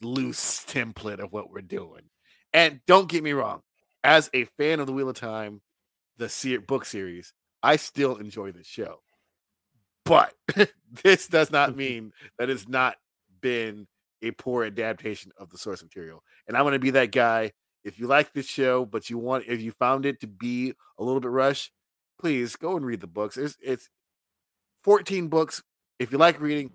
loose 0.00 0.64
template 0.64 1.18
of 1.18 1.32
what 1.32 1.50
we're 1.50 1.60
doing." 1.60 2.02
And 2.52 2.80
don't 2.86 3.08
get 3.08 3.22
me 3.22 3.32
wrong, 3.32 3.62
as 4.02 4.30
a 4.34 4.44
fan 4.44 4.80
of 4.80 4.86
the 4.86 4.92
Wheel 4.92 5.08
of 5.08 5.16
Time, 5.16 5.60
the 6.16 6.58
book 6.66 6.84
series, 6.84 7.32
I 7.62 7.76
still 7.76 8.16
enjoy 8.16 8.52
the 8.52 8.64
show. 8.64 9.00
But 10.04 10.34
this 11.02 11.26
does 11.26 11.50
not 11.50 11.76
mean 11.76 12.12
that 12.38 12.50
it's 12.50 12.68
not 12.68 12.96
been 13.40 13.86
a 14.22 14.30
poor 14.32 14.64
adaptation 14.64 15.32
of 15.38 15.50
the 15.50 15.58
source 15.58 15.82
material. 15.82 16.22
And 16.46 16.56
I'm 16.56 16.64
going 16.64 16.74
to 16.74 16.78
be 16.78 16.90
that 16.90 17.12
guy. 17.12 17.52
If 17.82 17.98
you 17.98 18.06
like 18.06 18.34
this 18.34 18.46
show, 18.46 18.84
but 18.84 19.08
you 19.08 19.16
want, 19.16 19.44
if 19.46 19.62
you 19.62 19.72
found 19.72 20.04
it 20.04 20.20
to 20.20 20.26
be 20.26 20.74
a 20.98 21.02
little 21.02 21.20
bit 21.20 21.30
rush, 21.30 21.72
please 22.18 22.56
go 22.56 22.76
and 22.76 22.84
read 22.84 23.00
the 23.00 23.06
books. 23.06 23.38
It's, 23.38 23.56
it's 23.62 23.88
14 24.84 25.28
books. 25.28 25.62
If 25.98 26.12
you 26.12 26.18
like 26.18 26.40
reading, 26.40 26.72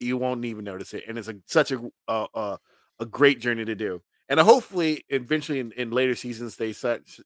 you 0.00 0.16
won't 0.16 0.44
even 0.44 0.64
notice 0.64 0.94
it. 0.94 1.04
And 1.08 1.18
it's 1.18 1.28
a, 1.28 1.36
such 1.46 1.72
a, 1.72 1.80
a, 2.06 2.26
a, 2.34 2.58
a 3.00 3.06
great 3.06 3.40
journey 3.40 3.64
to 3.64 3.74
do. 3.74 4.02
And 4.28 4.38
uh, 4.38 4.44
hopefully, 4.44 5.04
eventually, 5.08 5.60
in, 5.60 5.72
in 5.72 5.90
later 5.90 6.14
seasons, 6.14 6.56
they 6.56 6.72
such 6.72 7.20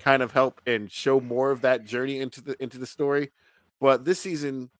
kind 0.00 0.22
of 0.22 0.32
help 0.32 0.60
and 0.66 0.90
show 0.90 1.20
more 1.20 1.50
of 1.50 1.60
that 1.62 1.84
journey 1.84 2.20
into 2.20 2.40
the 2.40 2.60
into 2.62 2.78
the 2.78 2.86
story. 2.86 3.30
But 3.80 4.04
this 4.04 4.20
season 4.20 4.70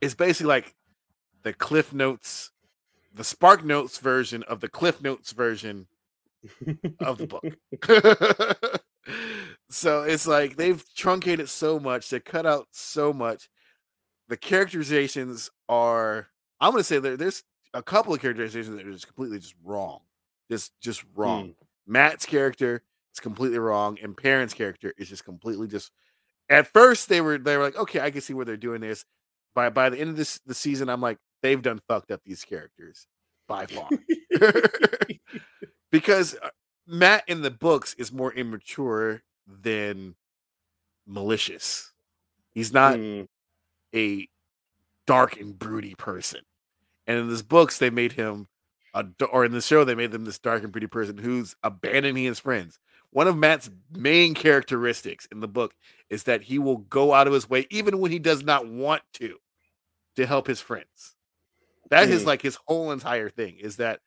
is 0.00 0.14
basically 0.14 0.48
like 0.48 0.74
the 1.42 1.52
Cliff 1.52 1.92
Notes, 1.92 2.50
the 3.14 3.24
Spark 3.24 3.64
Notes 3.64 3.98
version 3.98 4.42
of 4.44 4.60
the 4.60 4.68
Cliff 4.68 5.02
Notes 5.02 5.32
version 5.32 5.86
of 7.00 7.18
the 7.18 7.26
book. 7.26 7.44
so 9.70 10.02
it's 10.02 10.26
like 10.26 10.56
they've 10.56 10.82
truncated 10.94 11.48
so 11.48 11.78
much, 11.78 12.08
they 12.08 12.20
cut 12.20 12.46
out 12.46 12.68
so 12.70 13.12
much. 13.12 13.48
The 14.28 14.36
characterizations 14.36 15.50
are, 15.68 16.28
I'm 16.60 16.72
gonna 16.72 16.84
say 16.84 16.98
there, 16.98 17.16
there's 17.16 17.42
a 17.74 17.82
couple 17.82 18.14
of 18.14 18.20
characterizations 18.20 18.76
that 18.76 18.86
are 18.86 18.92
just 18.92 19.06
completely 19.06 19.38
just 19.38 19.54
wrong. 19.64 20.00
Just 20.50 20.72
just 20.80 21.04
wrong. 21.14 21.54
Matt's 21.86 22.26
character 22.26 22.82
is 23.14 23.20
completely 23.20 23.58
wrong, 23.58 23.98
and 24.02 24.16
Perrin's 24.16 24.54
character 24.54 24.92
is 24.98 25.08
just 25.08 25.24
completely 25.24 25.66
just. 25.66 25.90
At 26.48 26.66
first, 26.66 27.08
they 27.08 27.20
were 27.20 27.38
they 27.38 27.56
were 27.56 27.62
like, 27.64 27.76
okay, 27.76 28.00
I 28.00 28.10
can 28.10 28.20
see 28.20 28.34
where 28.34 28.44
they're 28.44 28.56
doing 28.56 28.80
this. 28.80 29.04
By 29.54 29.70
by 29.70 29.90
the 29.90 29.98
end 29.98 30.10
of 30.10 30.16
this 30.16 30.40
the 30.46 30.54
season, 30.54 30.88
I'm 30.88 31.00
like, 31.00 31.18
they've 31.42 31.60
done 31.62 31.80
fucked 31.88 32.10
up 32.10 32.20
these 32.24 32.44
characters 32.44 33.06
by 33.48 33.66
far 33.66 33.88
because 35.90 36.36
uh, 36.42 36.48
Matt 36.86 37.24
in 37.26 37.42
the 37.42 37.50
books 37.50 37.94
is 37.98 38.12
more 38.12 38.32
immature 38.32 39.22
than 39.46 40.14
malicious. 41.06 41.92
He's 42.52 42.72
not 42.72 42.96
Mm. 42.96 43.28
A 43.94 44.28
dark 45.06 45.38
and 45.40 45.58
broody 45.58 45.94
person. 45.94 46.40
And 47.06 47.18
in 47.18 47.28
this 47.28 47.42
books, 47.42 47.78
they 47.78 47.90
made 47.90 48.12
him 48.12 48.48
a 48.94 49.04
or 49.30 49.44
in 49.44 49.52
the 49.52 49.60
show, 49.60 49.84
they 49.84 49.94
made 49.94 50.14
him 50.14 50.24
this 50.24 50.38
dark 50.38 50.62
and 50.62 50.72
broody 50.72 50.86
person 50.86 51.18
who's 51.18 51.56
abandoning 51.62 52.24
his 52.24 52.38
friends. 52.38 52.78
One 53.10 53.26
of 53.28 53.36
Matt's 53.36 53.70
main 53.90 54.34
characteristics 54.34 55.26
in 55.30 55.40
the 55.40 55.48
book 55.48 55.74
is 56.08 56.24
that 56.24 56.42
he 56.42 56.58
will 56.58 56.78
go 56.78 57.12
out 57.12 57.26
of 57.26 57.32
his 57.32 57.48
way, 57.48 57.66
even 57.70 57.98
when 57.98 58.10
he 58.10 58.18
does 58.18 58.42
not 58.42 58.66
want 58.66 59.02
to, 59.14 59.36
to 60.16 60.26
help 60.26 60.46
his 60.46 60.60
friends. 60.60 61.14
That 61.90 62.08
is 62.08 62.22
Mm. 62.22 62.26
like 62.26 62.42
his 62.42 62.58
whole 62.66 62.90
entire 62.90 63.28
thing 63.28 63.56
is 63.58 63.76
that 63.76 64.00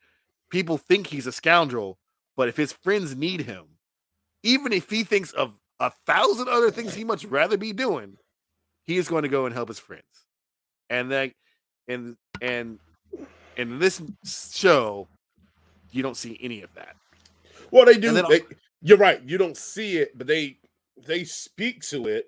people 0.50 0.78
think 0.78 1.08
he's 1.08 1.28
a 1.28 1.32
scoundrel, 1.32 2.00
but 2.36 2.48
if 2.48 2.58
his 2.58 2.74
friends 2.74 3.16
need 3.16 3.42
him, 3.42 3.78
even 4.42 4.74
if 4.74 4.90
he 4.90 5.04
thinks 5.04 5.32
of 5.32 5.58
a 5.80 5.92
thousand 6.06 6.48
other 6.48 6.72
things 6.72 6.96
he 6.96 7.04
much 7.04 7.26
rather 7.26 7.58
be 7.58 7.74
doing, 7.74 8.18
he 8.86 8.98
is 8.98 9.08
going 9.08 9.24
to 9.24 9.30
go 9.30 9.46
and 9.46 9.54
help 9.54 9.68
his 9.68 9.80
friends. 9.80 10.04
And 10.90 11.12
then 11.12 11.32
and 11.88 12.16
and 12.42 12.80
in 13.58 13.80
this 13.80 14.02
show, 14.54 15.08
you 15.92 16.04
don't 16.04 16.18
see 16.18 16.38
any 16.42 16.62
of 16.62 16.74
that. 16.76 16.96
Well, 17.72 17.86
they 17.86 17.98
do. 17.98 18.14
They, 18.14 18.42
you're 18.82 18.98
right. 18.98 19.22
You 19.24 19.38
don't 19.38 19.58
see 19.58 19.98
it, 19.98 20.18
but 20.18 20.28
they 20.28 20.58
they 21.08 21.24
speak 21.24 21.82
to 21.90 22.08
it, 22.08 22.28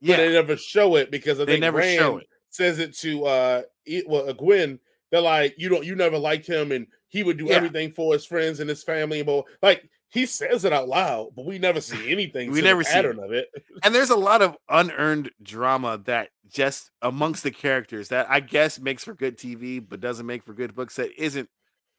but 0.00 0.08
Yeah, 0.10 0.16
they 0.16 0.32
never 0.32 0.56
show 0.56 0.96
it 0.96 1.10
because 1.10 1.38
they 1.38 1.58
never 1.58 1.78
Rand 1.78 1.98
show 1.98 2.16
it. 2.18 2.26
says 2.50 2.78
it 2.78 2.94
to 2.98 3.24
uh, 3.24 3.62
well, 4.06 4.28
uh, 4.28 4.32
Gwen. 4.32 4.78
They're 5.10 5.20
like, 5.20 5.54
you 5.56 5.68
don't, 5.68 5.84
you 5.84 5.94
never 5.94 6.18
liked 6.18 6.46
him, 6.46 6.72
and 6.72 6.88
he 7.08 7.22
would 7.22 7.38
do 7.38 7.46
Yeah. 7.46 7.54
everything 7.56 7.92
for 7.92 8.12
his 8.12 8.26
friends 8.26 8.58
and 8.60 8.68
his 8.68 8.82
family. 8.82 9.22
But 9.22 9.44
like 9.62 9.88
he 10.14 10.26
says 10.26 10.64
it 10.64 10.72
out 10.72 10.88
loud, 10.88 11.32
but 11.34 11.44
we 11.44 11.58
never 11.58 11.80
see 11.80 12.12
anything. 12.12 12.50
We 12.52 12.60
to 12.60 12.62
the 12.62 12.68
never 12.68 12.84
see 12.84 12.92
pattern 12.92 13.18
of 13.18 13.32
it. 13.32 13.48
And 13.82 13.92
there's 13.92 14.10
a 14.10 14.16
lot 14.16 14.42
of 14.42 14.56
unearned 14.68 15.32
drama 15.42 16.00
that 16.04 16.28
just 16.48 16.92
amongst 17.02 17.42
the 17.42 17.50
characters 17.50 18.08
that 18.08 18.30
I 18.30 18.38
guess 18.38 18.78
makes 18.78 19.02
for 19.02 19.14
good 19.14 19.36
TV, 19.36 19.84
but 19.86 20.00
doesn't 20.00 20.24
make 20.24 20.44
for 20.44 20.54
good 20.54 20.76
books 20.76 20.94
that 20.96 21.10
isn't 21.20 21.48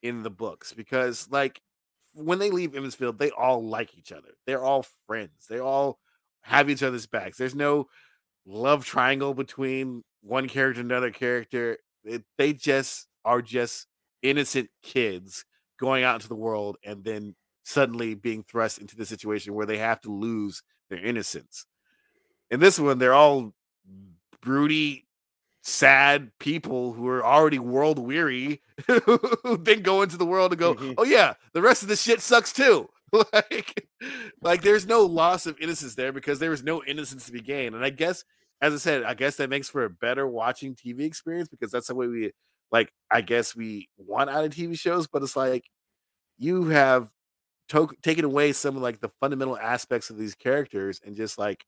in 0.02 0.24
the 0.24 0.30
books 0.30 0.72
because 0.72 1.28
like 1.30 1.62
when 2.14 2.40
they 2.40 2.52
leave 2.52 2.74
Emond's 2.74 2.96
Field, 2.96 3.20
they 3.20 3.32
all 3.32 3.68
like 3.68 3.98
each 3.98 4.14
other. 4.14 4.30
They're 4.48 4.64
all 4.64 4.86
friends. 5.08 5.48
They 5.50 5.60
all 5.60 6.00
have 6.42 6.70
each 6.70 6.84
other's 6.84 7.08
backs. 7.08 7.38
There's 7.38 7.54
no 7.54 7.88
love 8.46 8.86
triangle 8.86 9.34
between 9.34 10.04
one 10.22 10.48
character 10.48 10.80
and 10.80 10.90
another 10.90 11.12
character. 11.12 11.80
It, 12.06 12.24
they 12.38 12.54
just 12.54 13.08
are 13.26 13.42
just 13.42 13.88
innocent 14.22 14.70
kids 14.84 15.44
going 15.78 16.06
out 16.06 16.16
into 16.16 16.30
the 16.30 16.36
world 16.36 16.78
and 16.86 17.04
then 17.04 17.36
suddenly 17.66 18.14
being 18.14 18.44
thrust 18.44 18.78
into 18.78 18.96
the 18.96 19.06
situation 19.06 19.54
where 19.54 19.66
they 19.66 19.80
have 19.80 20.00
to 20.02 20.12
lose 20.12 20.62
their 20.90 21.04
innocence. 21.04 21.66
In 22.52 22.60
this 22.60 22.80
one, 22.80 23.00
they're 23.00 23.14
all 23.14 23.54
broody, 24.42 25.08
sad 25.64 26.32
people 26.40 26.94
who 26.94 27.08
are 27.08 27.26
already 27.26 27.58
world 27.60 27.98
weary, 27.98 28.62
who 28.88 29.58
then 29.58 29.82
go 29.82 30.04
into 30.04 30.16
the 30.16 30.26
world 30.26 30.52
and 30.52 30.60
go, 30.60 30.76
Mhm. 30.76 30.94
"Oh 30.98 31.04
yeah, 31.04 31.34
the 31.54 31.62
rest 31.62 31.82
of 31.82 31.90
the 31.90 31.96
shit 31.96 32.22
sucks 32.22 32.54
too." 32.54 32.88
like, 33.34 33.88
like 34.42 34.62
there's 34.62 34.86
no 34.86 35.02
loss 35.02 35.46
of 35.48 35.58
innocence 35.60 35.96
there 35.96 36.12
because 36.12 36.38
there 36.40 36.50
was 36.52 36.64
no 36.64 36.84
innocence 36.84 37.26
to 37.26 37.32
be 37.32 37.42
gained. 37.42 37.74
And 37.76 37.84
I 37.84 37.90
guess, 37.90 38.24
as 38.62 38.74
I 38.74 38.78
said, 38.78 39.04
I 39.04 39.14
guess 39.16 39.38
that 39.38 39.50
makes 39.50 39.70
for 39.70 39.86
a 39.86 39.90
better 39.90 40.28
watching 40.28 40.76
TV 40.76 41.02
experience 41.02 41.48
because 41.50 41.72
that's 41.72 41.88
the 41.88 41.96
way 41.96 42.08
we 42.08 42.32
like 42.72 42.92
I 43.10 43.22
guess 43.22 43.56
we 43.56 43.90
want 43.98 44.30
out 44.30 44.46
of 44.46 44.52
TV 44.52 44.78
shows, 44.78 45.08
but 45.08 45.24
it's 45.24 45.36
like 45.36 45.64
you 46.38 46.66
have 46.66 47.10
to- 47.70 47.96
taken 48.02 48.26
away 48.26 48.52
some 48.54 48.76
of 48.76 48.82
like 48.82 49.00
the 49.00 49.10
fundamental 49.10 49.58
aspects 49.58 50.10
of 50.10 50.18
these 50.18 50.36
characters 50.36 51.02
and 51.06 51.16
just 51.16 51.38
like 51.38 51.66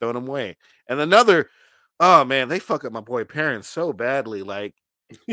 throwing 0.00 0.14
them 0.14 0.28
away. 0.28 0.56
And 0.88 1.00
another, 1.00 1.50
oh 1.98 2.24
man, 2.24 2.48
they 2.48 2.58
fuck 2.58 2.84
up 2.84 2.92
my 2.92 3.00
boy 3.00 3.24
Perrin's 3.24 3.66
so 3.66 3.92
badly. 3.92 4.42
Like, 4.42 4.74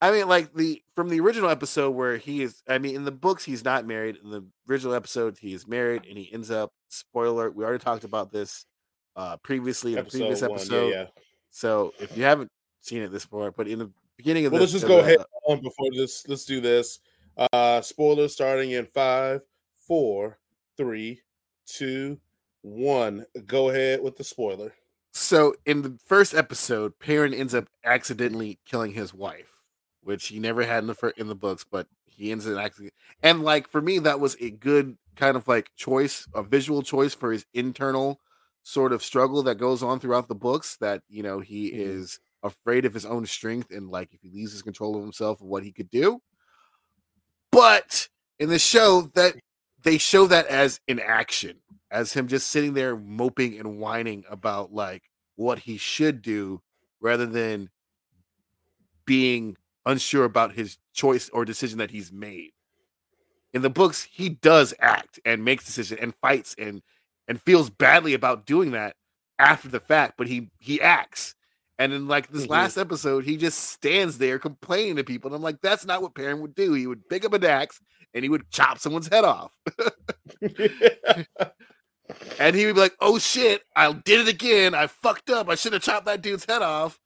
I 0.00 0.10
mean, 0.10 0.26
like 0.28 0.52
the 0.54 0.82
from 0.96 1.08
the 1.08 1.20
original 1.20 1.48
episode 1.48 1.90
where 1.90 2.16
he 2.16 2.42
is, 2.42 2.62
I 2.68 2.78
mean, 2.78 2.96
in 2.96 3.04
the 3.04 3.12
books 3.12 3.44
he's 3.44 3.64
not 3.64 3.86
married. 3.86 4.18
In 4.22 4.30
the 4.30 4.44
original 4.68 4.94
episode, 4.94 5.38
he 5.38 5.54
is 5.54 5.66
married, 5.68 6.06
and 6.08 6.18
he 6.18 6.32
ends 6.32 6.50
up. 6.50 6.72
Spoiler: 6.88 7.50
We 7.50 7.64
already 7.64 7.82
talked 7.82 8.04
about 8.04 8.32
this 8.32 8.66
uh 9.14 9.36
previously 9.38 9.92
in 9.96 10.04
the 10.04 10.10
previous 10.10 10.40
one, 10.42 10.50
yeah, 10.50 10.56
episode. 10.56 10.90
yeah. 10.90 11.04
So 11.50 11.92
if 12.00 12.16
you 12.16 12.24
haven't 12.24 12.50
seen 12.80 13.02
it 13.02 13.12
this 13.12 13.24
far, 13.24 13.50
but 13.52 13.68
in 13.68 13.78
the 13.78 13.90
beginning 14.16 14.46
of 14.46 14.52
Well, 14.52 14.58
the, 14.58 14.62
let's 14.64 14.72
just 14.72 14.86
go 14.86 14.98
ahead 14.98 15.18
on 15.46 15.62
before 15.62 15.88
this. 15.94 16.26
Let's 16.26 16.44
do 16.44 16.60
this. 16.60 16.98
Uh 17.36 17.80
spoilers 17.80 18.32
starting 18.32 18.72
in 18.72 18.86
five, 18.86 19.42
four, 19.76 20.38
three, 20.76 21.22
two, 21.66 22.20
one. 22.62 23.26
Go 23.46 23.70
ahead 23.70 24.02
with 24.02 24.16
the 24.16 24.24
spoiler. 24.24 24.74
So 25.12 25.54
in 25.66 25.82
the 25.82 25.98
first 26.06 26.34
episode, 26.34 26.98
Perrin 26.98 27.34
ends 27.34 27.54
up 27.54 27.68
accidentally 27.84 28.60
killing 28.64 28.92
his 28.92 29.12
wife, 29.12 29.62
which 30.02 30.28
he 30.28 30.38
never 30.38 30.64
had 30.64 30.78
in 30.84 30.86
the 30.86 30.94
fir- 30.94 31.12
in 31.16 31.28
the 31.28 31.34
books, 31.34 31.64
but 31.70 31.86
he 32.06 32.32
ends 32.32 32.46
up 32.46 32.56
accidentally. 32.58 32.92
And 33.22 33.42
like 33.42 33.68
for 33.68 33.82
me, 33.82 33.98
that 34.00 34.20
was 34.20 34.36
a 34.40 34.50
good 34.50 34.96
kind 35.16 35.36
of 35.36 35.46
like 35.48 35.70
choice, 35.76 36.26
a 36.34 36.42
visual 36.42 36.82
choice 36.82 37.14
for 37.14 37.32
his 37.32 37.44
internal 37.52 38.20
sort 38.62 38.92
of 38.92 39.02
struggle 39.02 39.42
that 39.42 39.56
goes 39.56 39.82
on 39.82 40.00
throughout 40.00 40.28
the 40.28 40.34
books. 40.34 40.76
That 40.78 41.02
you 41.08 41.22
know 41.22 41.40
he 41.40 41.70
Mhm. 41.70 41.98
is 41.98 42.18
afraid 42.42 42.84
of 42.86 42.94
his 42.94 43.04
own 43.06 43.26
strength 43.26 43.70
and 43.70 43.90
like 43.90 44.14
if 44.14 44.20
he 44.22 44.30
loses 44.30 44.62
control 44.62 44.96
of 44.96 45.02
himself 45.02 45.40
of 45.40 45.46
what 45.46 45.62
he 45.64 45.72
could 45.72 45.90
do. 45.90 46.20
But 47.52 48.08
in 48.38 48.48
the 48.48 48.58
show, 48.58 49.10
that 49.14 49.36
they 49.84 49.98
show 49.98 50.26
that 50.26 50.46
as 50.46 50.80
in 50.88 50.98
action, 50.98 51.58
as 51.90 52.14
him 52.14 52.26
just 52.26 52.48
sitting 52.48 52.72
there 52.72 52.96
moping 52.96 53.58
and 53.58 53.78
whining 53.78 54.24
about 54.28 54.72
like 54.72 55.02
what 55.36 55.60
he 55.60 55.76
should 55.76 56.22
do 56.22 56.62
rather 57.00 57.26
than 57.26 57.68
being 59.04 59.56
unsure 59.84 60.24
about 60.24 60.52
his 60.54 60.78
choice 60.94 61.28
or 61.30 61.44
decision 61.44 61.78
that 61.78 61.90
he's 61.90 62.12
made. 62.12 62.52
In 63.52 63.62
the 63.62 63.70
books, 63.70 64.08
he 64.10 64.30
does 64.30 64.72
act 64.80 65.20
and 65.24 65.44
makes 65.44 65.66
decisions 65.66 66.00
and 66.00 66.14
fights 66.14 66.54
and 66.58 66.82
and 67.28 67.40
feels 67.40 67.70
badly 67.70 68.14
about 68.14 68.46
doing 68.46 68.72
that 68.72 68.96
after 69.38 69.68
the 69.68 69.80
fact, 69.80 70.14
but 70.16 70.26
he 70.28 70.50
he 70.58 70.80
acts. 70.80 71.34
And 71.82 71.92
in 71.92 72.06
like 72.06 72.28
this 72.28 72.46
Mhm. 72.46 72.50
last 72.50 72.76
episode, 72.76 73.24
he 73.24 73.36
just 73.36 73.58
stands 73.58 74.18
there 74.18 74.38
complaining 74.38 74.96
to 74.96 75.04
people. 75.04 75.28
And 75.28 75.34
I'm 75.34 75.42
like, 75.42 75.60
that's 75.60 75.84
not 75.84 76.00
what 76.00 76.14
Perrin 76.14 76.40
would 76.40 76.54
do. 76.54 76.74
He 76.74 76.86
would 76.86 77.08
pick 77.08 77.24
up 77.24 77.32
an 77.32 77.44
axe 77.44 77.80
and 78.14 78.22
he 78.22 78.28
would 78.28 78.48
chop 78.50 78.78
someone's 78.78 79.08
head 79.08 79.24
off. 79.24 79.52
And 82.38 82.54
he 82.54 82.66
would 82.66 82.74
be 82.74 82.80
like, 82.80 82.96
"Oh 83.00 83.18
shit, 83.18 83.62
I 83.74 83.90
did 83.92 84.20
it 84.20 84.28
again. 84.28 84.74
I 84.74 84.86
fucked 84.86 85.30
up. 85.30 85.48
I 85.48 85.54
should 85.54 85.72
have 85.72 85.82
chopped 85.82 86.04
that 86.06 86.20
dude's 86.20 86.44
head 86.44 86.60
off." 86.60 87.00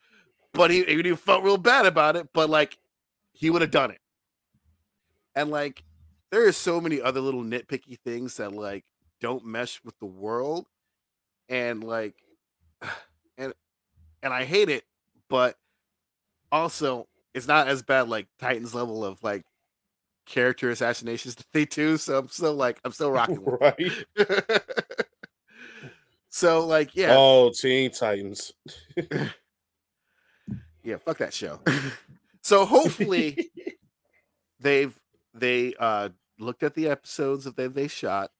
But 0.53 0.70
he, 0.70 0.83
he 0.85 1.14
felt 1.14 1.45
real 1.45 1.59
bad 1.59 1.87
about 1.87 2.16
it. 2.16 2.29
But 2.33 2.51
like, 2.51 2.77
he 3.33 3.51
would 3.51 3.62
have 3.62 3.70
done 3.70 3.93
it. 3.93 4.01
And 5.37 5.51
like, 5.51 5.85
there 6.33 6.47
are 6.49 6.53
so 6.53 6.81
many 6.81 7.01
other 7.01 7.20
little 7.20 7.45
nitpicky 7.45 8.01
things 8.05 8.37
that 8.39 8.53
like 8.53 8.85
don't 9.20 9.45
mesh 9.45 9.81
with 9.85 9.97
the 10.01 10.07
world, 10.07 10.66
and 11.49 11.85
like, 11.85 12.14
and 13.39 13.55
and 14.27 14.35
I 14.35 14.45
hate 14.45 14.68
it. 14.68 14.85
But 15.31 15.57
also, 16.53 17.09
it's 17.35 17.49
not 17.49 17.68
as 17.68 17.83
bad 17.83 18.09
like 18.09 18.27
Titans 18.39 18.74
level 18.74 19.05
of 19.05 19.22
like 19.24 19.45
character 20.27 20.68
assassinations 20.70 21.35
that 21.37 21.47
they 21.53 21.64
do. 21.64 21.97
So 21.97 22.18
I'm 22.18 22.29
still 22.29 22.55
like, 22.55 22.79
I'm 22.85 22.93
still 22.93 23.11
rocking. 23.11 23.43
with 23.43 23.61
it. 23.62 24.01
right. 24.18 24.61
so 26.29 26.66
like 26.66 26.95
yeah 26.95 27.14
Oh, 27.16 27.51
Teen 27.51 27.91
Titans. 27.91 28.53
yeah 30.85 30.97
fuck 30.99 31.18
that 31.18 31.35
show 31.35 31.59
so 32.43 32.64
hopefully 32.64 33.51
they've 34.61 34.95
they 35.35 35.74
uh 35.81 36.09
looked 36.39 36.62
at 36.62 36.74
the 36.74 36.89
episodes 36.89 37.43
that 37.45 37.57
they, 37.57 37.66
they 37.66 37.89
shot 37.89 38.31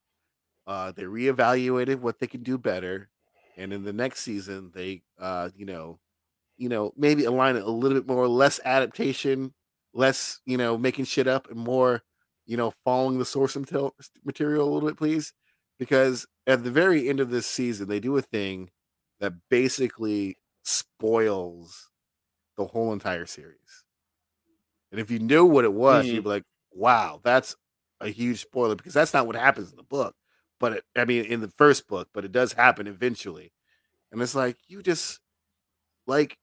uh 0.69 0.93
they 0.93 1.03
reevaluated 1.03 1.97
what 1.97 2.21
they 2.21 2.27
can 2.29 2.43
do 2.45 2.57
better 2.57 3.09
and 3.57 3.73
in 3.73 3.85
the 3.85 3.93
next 3.93 4.21
season 4.21 4.71
they 4.75 5.03
uh 5.19 5.51
you 5.57 5.65
know 5.67 5.99
you 6.59 6.69
know 6.69 6.93
maybe 6.97 7.25
align 7.25 7.57
it 7.57 7.63
a 7.65 7.71
little 7.71 7.99
bit 7.99 8.07
more 8.09 8.29
less 8.29 8.61
adaptation 8.65 9.55
less 9.95 10.41
you 10.47 10.57
know 10.57 10.79
making 10.79 11.05
shit 11.05 11.27
up 11.27 11.51
and 11.51 11.59
more 11.61 12.03
you 12.47 12.57
know 12.57 12.73
following 12.85 13.19
the 13.19 13.25
source 13.25 13.57
material 14.25 14.69
a 14.69 14.71
little 14.73 14.89
bit 14.89 14.99
please. 14.99 15.33
Because 15.79 16.27
at 16.47 16.65
the 16.65 16.71
very 16.71 17.09
end 17.09 17.21
of 17.21 17.31
this 17.31 17.47
season 17.47 17.89
they 17.89 18.01
do 18.01 18.17
a 18.17 18.23
thing 18.23 18.71
that 19.21 19.35
basically 19.51 20.39
spoils 20.65 21.91
the 22.57 22.67
whole 22.67 22.93
entire 22.93 23.27
series. 23.27 23.85
And 24.93 25.01
if 25.01 25.11
you 25.11 25.19
knew 25.19 25.45
what 25.45 25.65
it 25.65 25.73
was 25.73 26.07
Mhm. 26.07 26.15
you'd 26.15 26.25
be 26.25 26.29
like 26.31 26.45
wow 26.73 27.21
that's 27.23 27.57
a 28.01 28.09
huge 28.09 28.41
spoiler 28.43 28.75
because 28.75 28.95
that's 28.95 29.15
not 29.15 29.27
what 29.27 29.37
happens 29.37 29.71
in 29.71 29.77
the 29.77 29.83
book 29.83 30.15
but 30.59 30.73
it, 30.73 30.85
i 30.97 31.05
mean 31.05 31.25
in 31.25 31.41
the 31.41 31.51
first 31.51 31.89
book 31.89 32.09
but 32.13 32.25
it 32.25 32.33
does 32.33 32.53
happen 32.53 32.87
eventually 32.87 33.53
and 34.13 34.21
it's 34.23 34.35
like 34.35 34.57
you 34.69 34.83
just 34.83 35.21
like 36.07 36.39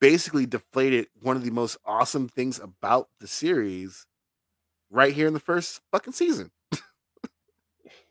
basically 0.00 0.46
deflated 0.46 1.06
one 1.20 1.36
of 1.36 1.44
the 1.44 1.50
most 1.50 1.76
awesome 1.84 2.28
things 2.28 2.58
about 2.58 3.08
the 3.20 3.26
series 3.26 4.06
right 4.90 5.14
here 5.14 5.26
in 5.26 5.34
the 5.34 5.40
first 5.40 5.80
fucking 5.90 6.12
season 6.12 6.50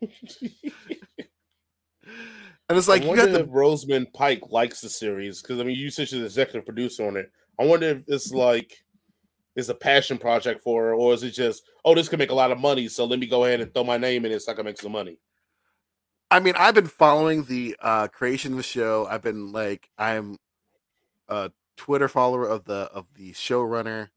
and 2.68 2.76
it's 2.76 2.88
like 2.88 3.02
I 3.02 3.06
you 3.06 3.16
got 3.16 3.32
the 3.32 3.46
Rosamund 3.46 4.12
Pike 4.12 4.42
likes 4.50 4.80
the 4.80 4.88
series 4.88 5.42
because 5.42 5.60
I 5.60 5.64
mean, 5.64 5.76
you 5.76 5.90
said 5.90 6.08
she's 6.08 6.18
the 6.18 6.24
executive 6.24 6.64
producer 6.64 7.06
on 7.06 7.16
it. 7.16 7.30
I 7.60 7.64
wonder 7.64 7.86
if 7.86 8.04
it's 8.08 8.32
like 8.32 8.72
is 9.54 9.70
a 9.70 9.74
passion 9.74 10.18
project 10.18 10.62
for 10.62 10.84
her, 10.84 10.94
or 10.94 11.14
is 11.14 11.22
it 11.22 11.30
just 11.30 11.62
oh, 11.84 11.94
this 11.94 12.08
could 12.08 12.18
make 12.18 12.30
a 12.30 12.34
lot 12.34 12.50
of 12.50 12.58
money, 12.58 12.88
so 12.88 13.04
let 13.04 13.18
me 13.18 13.26
go 13.26 13.44
ahead 13.44 13.60
and 13.60 13.72
throw 13.72 13.84
my 13.84 13.96
name 13.96 14.24
in 14.24 14.32
it 14.32 14.42
so 14.42 14.52
I 14.52 14.54
can 14.54 14.64
make 14.64 14.78
some 14.78 14.92
money. 14.92 15.18
I 16.30 16.40
mean, 16.40 16.54
I've 16.56 16.74
been 16.74 16.86
following 16.86 17.44
the 17.44 17.76
uh 17.80 18.08
creation 18.08 18.52
of 18.52 18.56
the 18.58 18.62
show. 18.62 19.06
I've 19.06 19.22
been 19.22 19.52
like, 19.52 19.90
I'm 19.98 20.38
a 21.28 21.52
Twitter 21.76 22.08
follower 22.08 22.46
of 22.48 22.64
the 22.64 22.90
of 22.94 23.06
the 23.14 23.32
showrunner. 23.32 24.10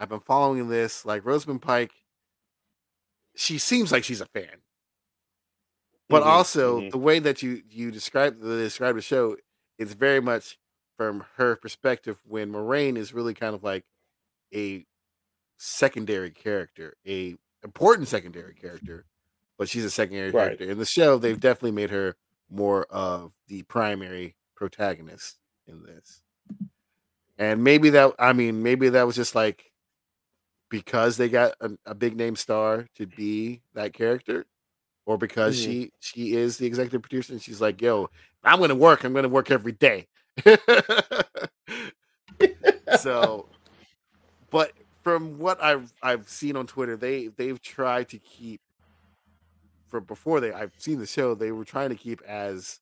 I've 0.00 0.10
been 0.10 0.20
following 0.20 0.68
this. 0.68 1.06
Like 1.06 1.24
Rosamund 1.24 1.62
Pike, 1.62 1.94
she 3.34 3.58
seems 3.58 3.92
like 3.92 4.04
she's 4.04 4.20
a 4.20 4.26
fan. 4.26 4.62
But 6.08 6.22
Mhm, 6.22 6.22
also 6.22 6.82
mhm. 6.82 6.90
the 6.90 6.98
way 6.98 7.18
that 7.18 7.42
you 7.42 7.62
you 7.68 7.90
describe 7.90 8.38
the 8.40 8.56
describe 8.56 8.96
the 8.96 9.02
show 9.02 9.36
is 9.78 9.94
very 9.94 10.20
much 10.20 10.58
from 10.96 11.24
her 11.36 11.56
perspective 11.56 12.20
when 12.24 12.52
Moiraine 12.52 12.96
is 12.96 13.14
really 13.14 13.34
kind 13.34 13.54
of 13.54 13.64
like 13.64 13.86
a 14.54 14.86
secondary 15.58 16.30
character, 16.32 16.96
a 17.06 17.36
important 17.64 18.08
secondary 18.08 18.54
character, 18.54 19.06
but 19.62 19.68
she's 19.68 19.84
a 19.84 19.90
secondary 19.90 20.32
Right. 20.32 20.46
character. 20.58 20.68
In 20.72 20.78
the 20.78 20.84
show, 20.84 21.18
they've 21.18 21.38
definitely 21.38 21.70
made 21.70 21.90
her 21.90 22.16
more 22.50 22.82
of 22.90 23.30
the 23.46 23.62
primary 23.62 24.34
protagonist 24.56 25.38
in 25.68 25.84
this. 25.84 26.20
And 27.38 27.62
maybe 27.62 27.90
that 27.90 28.12
I 28.18 28.32
mean, 28.32 28.64
maybe 28.64 28.88
that 28.88 29.06
was 29.06 29.14
just 29.14 29.36
like 29.36 29.70
because 30.68 31.16
they 31.16 31.28
got 31.28 31.54
a, 31.60 31.70
a 31.86 31.94
big 31.94 32.16
name 32.16 32.34
star 32.34 32.88
to 32.96 33.06
be 33.06 33.62
that 33.74 33.92
character, 33.92 34.46
or 35.06 35.16
because 35.16 35.56
Mhm. 35.56 35.64
she 35.64 35.92
she 36.00 36.34
is 36.34 36.56
the 36.56 36.66
executive 36.66 37.02
producer 37.02 37.32
and 37.34 37.40
she's 37.40 37.60
like, 37.60 37.80
yo, 37.80 38.10
I'm 38.42 38.58
gonna 38.58 38.74
work, 38.74 39.04
I'm 39.04 39.12
gonna 39.14 39.28
work 39.28 39.52
every 39.52 39.70
day. 39.70 40.08
so 42.98 43.48
but 44.50 44.72
from 45.04 45.38
what 45.38 45.62
I've 45.62 45.92
I've 46.02 46.28
seen 46.28 46.56
on 46.56 46.66
Twitter, 46.66 46.96
they 46.96 47.28
they've 47.28 47.62
tried 47.62 48.08
to 48.08 48.18
keep 48.18 48.60
for 49.92 50.00
before 50.00 50.40
they 50.40 50.52
I've 50.52 50.72
seen 50.78 50.98
the 50.98 51.06
show, 51.06 51.34
they 51.34 51.52
were 51.52 51.66
trying 51.66 51.90
to 51.90 51.94
keep 51.94 52.22
as 52.22 52.80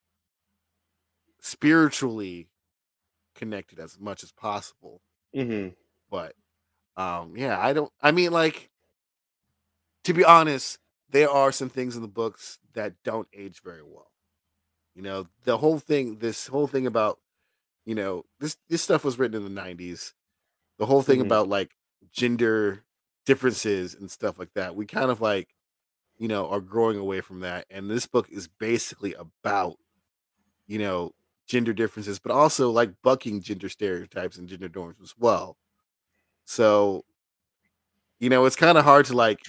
spiritually 1.41 2.49
connected 3.35 3.79
as 3.79 3.99
much 4.01 4.23
as 4.23 4.33
possible. 4.33 5.03
Mhm. 5.35 5.75
But 6.11 6.35
um 6.97 7.37
yeah, 7.37 7.59
I 7.61 7.73
don't 7.73 7.93
I 8.03 8.13
mean 8.13 8.33
like 8.33 8.71
to 10.05 10.13
be 10.15 10.25
honest, 10.25 10.79
there 11.11 11.31
are 11.31 11.53
some 11.53 11.69
things 11.69 11.97
in 11.97 12.03
the 12.03 12.09
books 12.09 12.59
that 12.75 12.95
don't 13.05 13.29
age 13.33 13.61
very 13.63 13.83
well. 13.83 14.13
You 14.95 15.03
know, 15.03 15.29
the 15.45 15.59
whole 15.59 15.79
thing 15.79 16.19
this 16.19 16.49
whole 16.49 16.67
thing 16.67 16.87
about 16.87 17.21
you 17.87 17.95
know, 17.95 18.25
this 18.41 18.57
this 18.69 18.83
stuff 18.83 19.05
was 19.05 19.19
written 19.19 19.37
in 19.37 19.45
the 19.45 19.63
90s. 19.63 20.15
The 20.79 20.87
whole 20.87 21.03
thing 21.03 21.21
Mhm. 21.21 21.23
about 21.23 21.49
like 21.49 21.73
gender 22.13 22.85
differences 23.27 23.95
and 23.95 24.11
stuff 24.11 24.39
like 24.39 24.55
that. 24.55 24.77
We 24.77 24.87
kind 24.87 25.11
of 25.11 25.21
like 25.21 25.55
you 26.21 26.29
know, 26.29 26.49
are 26.49 26.61
growing 26.61 26.99
away 26.99 27.21
from 27.21 27.41
that 27.41 27.67
and 27.69 27.91
this 27.91 28.07
book 28.07 28.29
is 28.31 28.47
basically 28.47 29.15
about 29.15 29.77
you 30.71 30.79
know, 30.79 31.13
gender 31.49 31.73
differences, 31.73 32.21
but 32.21 32.31
also 32.31 32.71
like 32.71 32.93
bucking 33.03 33.43
gender 33.43 33.69
stereotypes 33.69 34.39
and 34.39 34.49
gender 34.49 34.71
norms 34.73 34.99
as 35.03 35.17
well. 35.19 35.57
So, 36.45 37.05
you 38.21 38.31
know, 38.31 38.45
it's 38.45 38.55
kind 38.55 38.79
of 38.79 38.85
hard 38.85 39.07
to 39.07 39.17
like 39.17 39.41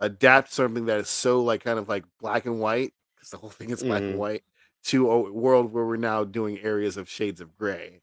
adapt 0.00 0.52
something 0.52 0.86
that 0.86 0.98
is 0.98 1.08
so 1.08 1.40
like 1.40 1.62
kind 1.62 1.78
of 1.78 1.88
like 1.88 2.04
black 2.20 2.44
and 2.44 2.58
white 2.58 2.92
because 3.14 3.30
the 3.30 3.36
whole 3.36 3.50
thing 3.50 3.70
is 3.70 3.84
black 3.84 4.02
mm-hmm. 4.02 4.10
and 4.10 4.18
white 4.18 4.42
to 4.86 5.08
a 5.08 5.32
world 5.32 5.72
where 5.72 5.86
we're 5.86 5.96
now 5.96 6.24
doing 6.24 6.58
areas 6.58 6.96
of 6.96 7.08
shades 7.08 7.40
of 7.40 7.56
gray. 7.56 8.00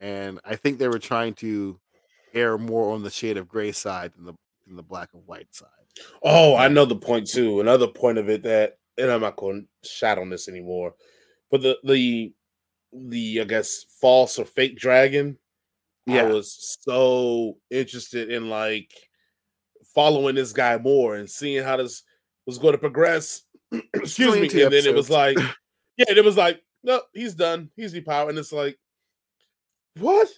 And 0.00 0.38
I 0.44 0.54
think 0.54 0.78
they 0.78 0.86
were 0.86 1.00
trying 1.00 1.34
to 1.34 1.80
err 2.34 2.56
more 2.56 2.94
on 2.94 3.02
the 3.02 3.10
shade 3.10 3.36
of 3.36 3.48
gray 3.48 3.72
side 3.72 4.12
than 4.14 4.26
the 4.26 4.34
than 4.64 4.76
the 4.76 4.84
black 4.84 5.08
and 5.12 5.26
white 5.26 5.52
side. 5.52 5.77
Oh, 6.22 6.56
I 6.56 6.68
know 6.68 6.84
the 6.84 6.96
point 6.96 7.28
too. 7.28 7.60
Another 7.60 7.86
point 7.86 8.18
of 8.18 8.28
it 8.28 8.42
that, 8.44 8.78
and 8.96 9.10
I'm 9.10 9.20
not 9.20 9.36
going 9.36 9.66
to 9.82 9.88
shout 9.88 10.18
on 10.18 10.30
this 10.30 10.48
anymore, 10.48 10.94
but 11.50 11.62
the 11.62 11.78
the 11.84 12.32
the 12.92 13.40
I 13.40 13.44
guess 13.44 13.84
false 14.00 14.38
or 14.38 14.44
fake 14.44 14.76
dragon. 14.76 15.38
Yeah. 16.06 16.22
I 16.22 16.24
was 16.24 16.78
so 16.80 17.58
interested 17.70 18.30
in 18.30 18.48
like 18.48 18.90
following 19.94 20.36
this 20.36 20.52
guy 20.52 20.78
more 20.78 21.16
and 21.16 21.28
seeing 21.28 21.62
how 21.62 21.76
this 21.76 22.02
was 22.46 22.58
going 22.58 22.72
to 22.72 22.78
progress. 22.78 23.42
Excuse 23.94 24.34
me. 24.34 24.42
And 24.42 24.46
episodes. 24.46 24.84
then 24.84 24.94
it 24.94 24.96
was 24.96 25.10
like, 25.10 25.38
yeah, 25.96 26.06
it 26.08 26.24
was 26.24 26.36
like, 26.36 26.62
no, 26.82 27.02
he's 27.12 27.34
done. 27.34 27.70
He's 27.76 27.92
depowered. 27.92 28.30
And 28.30 28.38
it's 28.38 28.52
like, 28.52 28.78
what? 29.98 30.28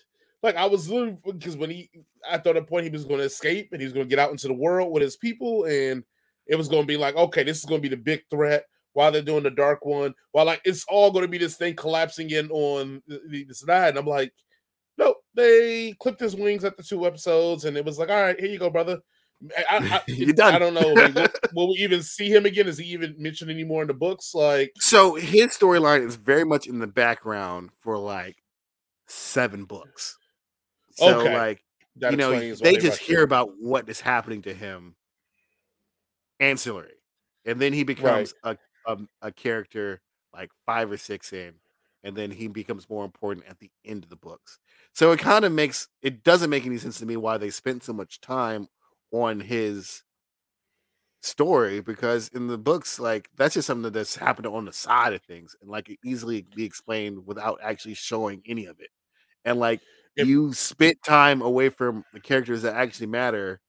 Like 0.43 0.57
I 0.57 0.67
was 0.67 0.89
literally 0.89 1.19
because 1.27 1.57
when 1.57 1.71
he 1.71 1.91
I 2.29 2.39
thought 2.39 2.57
at 2.57 2.63
a 2.63 2.67
point 2.67 2.85
he 2.85 2.91
was 2.91 3.05
going 3.05 3.19
to 3.19 3.27
escape 3.27 3.71
and 3.73 3.81
he 3.81 3.87
was 3.87 3.93
going 3.93 4.07
to 4.07 4.11
get 4.11 4.19
out 4.19 4.31
into 4.31 4.49
the 4.49 4.55
world 4.55 4.93
with 4.93 5.03
his 5.03 5.17
people, 5.17 5.65
and 5.65 6.03
it 6.47 6.57
was 6.57 6.69
going 6.69 6.83
to 6.83 6.87
be 6.87 6.97
like, 6.97 7.17
okay, 7.17 7.45
this 7.45 7.59
is 7.59 7.65
going 7.65 7.81
to 7.81 7.89
be 7.89 7.95
the 7.95 8.01
big 8.01 8.23
threat 8.31 8.65
while 8.93 9.13
they're 9.13 9.23
doing 9.23 9.43
the 9.43 9.51
dark 9.51 9.85
one, 9.85 10.15
while 10.33 10.47
like 10.47 10.61
it's 10.65 10.85
all 10.89 11.11
going 11.11 11.25
to 11.25 11.31
be 11.31 11.39
this 11.39 11.57
thing 11.57 11.77
collapsing 11.77 12.31
in 12.31 12.51
on 12.51 13.03
this 13.07 13.61
side. 13.61 13.91
And 13.91 13.99
I'm 13.99 14.07
like, 14.07 14.33
no, 14.99 15.15
they 15.35 15.95
clipped 16.01 16.21
his 16.21 16.37
wings 16.37 16.65
at 16.65 16.77
the 16.77 16.83
two 16.83 17.07
episodes, 17.07 17.65
and 17.65 17.77
it 17.77 17.85
was 17.85 17.99
like, 17.99 18.09
all 18.09 18.23
right, 18.23 18.39
here 18.39 18.51
you 18.51 18.59
go, 18.59 18.71
brother. 18.71 18.99
I, 19.57 19.65
I, 19.71 20.03
You're 20.09 20.35
done. 20.35 20.55
I 20.55 20.59
don't 20.59 20.75
know. 20.75 20.93
Like, 20.93 21.15
will, 21.15 21.29
will, 21.55 21.69
we 21.69 21.81
even 21.81 22.03
see 22.03 22.29
him 22.29 22.45
again? 22.47 22.69
Is 22.69 22.79
he 22.79 22.87
even 22.87 23.15
mentioned 23.19 23.51
anymore 23.51 23.83
in 23.83 23.89
the 23.89 23.95
books? 23.95 24.35
Like, 24.35 24.73
so 24.77 25.15
his 25.15 25.57
storyline 25.57 26.07
is 26.07 26.17
very 26.17 26.45
much 26.45 26.67
in 26.67 26.79
the 26.79 26.87
background 26.87 27.71
for 27.79 27.97
like 27.97 28.43
seven 29.07 29.65
books. 29.65 30.19
So 30.93 31.21
okay. 31.21 31.37
like 31.37 31.65
that 31.97 32.13
you 32.13 32.17
know 32.17 32.55
they 32.55 32.77
just 32.77 33.01
hear 33.01 33.23
about 33.23 33.51
what 33.59 33.89
is 33.89 34.01
happening 34.01 34.43
to 34.43 34.55
him 34.55 34.95
ancillary, 36.39 36.95
and 37.45 37.61
then 37.61 37.73
he 37.73 37.85
becomes 37.85 38.35
right. 38.45 38.59
a, 38.87 38.93
a 38.93 39.29
a 39.29 39.33
character 39.33 40.01
like 40.33 40.51
five 40.67 40.91
or 40.91 40.97
six 40.97 41.33
in, 41.33 41.55
and 42.03 42.17
then 42.17 42.31
he 42.31 42.49
becomes 42.49 42.89
more 42.89 43.05
important 43.05 43.47
at 43.49 43.59
the 43.59 43.71
end 43.85 44.05
of 44.05 44.11
the 44.11 44.17
books. 44.17 44.59
So 44.93 45.13
it 45.13 45.19
kind 45.19 45.45
of 45.45 45.53
makes 45.53 45.89
it 46.03 46.25
doesn't 46.25 46.51
make 46.51 46.67
any 46.67 46.79
sense 46.79 46.99
to 46.99 47.07
me 47.07 47.17
why 47.17 47.39
they 47.39 47.51
spent 47.51 47.85
so 47.85 47.93
much 47.93 48.21
time 48.21 48.69
on 49.13 49.41
his 49.41 50.03
story 51.23 51.81
because 51.81 52.29
in 52.29 52.47
the 52.47 52.57
books 52.57 52.99
like 52.99 53.29
that's 53.37 53.53
just 53.53 53.67
something 53.67 53.93
that's 53.93 54.17
happened 54.17 54.47
on 54.47 54.65
the 54.65 54.73
side 54.73 55.13
of 55.13 55.21
things 55.23 55.55
and 55.61 55.71
like 55.71 55.91
it 55.91 55.99
easily 56.03 56.47
be 56.57 56.65
explained 56.65 57.27
without 57.27 57.59
actually 57.63 57.93
showing 57.93 58.43
any 58.47 58.65
of 58.65 58.81
it 58.81 58.89
and 59.45 59.59
like 59.61 59.81
if, 60.21 60.29
you 60.29 60.53
spent 60.53 61.03
time 61.05 61.43
away 61.43 61.69
from 61.69 62.05
the 62.13 62.21
characters 62.21 62.63
that 62.63 62.75
actually 62.75 63.07
matter 63.07 63.61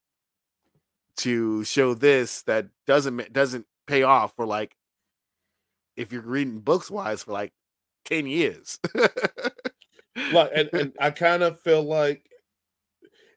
to 1.17 1.63
show 1.63 1.93
this 1.93 2.43
that 2.43 2.67
doesn't 2.87 3.31
doesn't 3.33 3.65
pay 3.87 4.03
off 4.03 4.35
for 4.35 4.45
like 4.45 4.75
if 5.95 6.11
you're 6.11 6.21
reading 6.21 6.59
books 6.59 6.89
wise 6.89 7.23
for 7.23 7.33
like 7.33 7.51
10 8.05 8.25
years. 8.27 8.79
Like 10.33 10.51
and, 10.55 10.69
and 10.73 10.93
i 10.99 11.09
kind 11.09 11.43
of 11.43 11.59
feel 11.61 11.83
like 11.83 12.23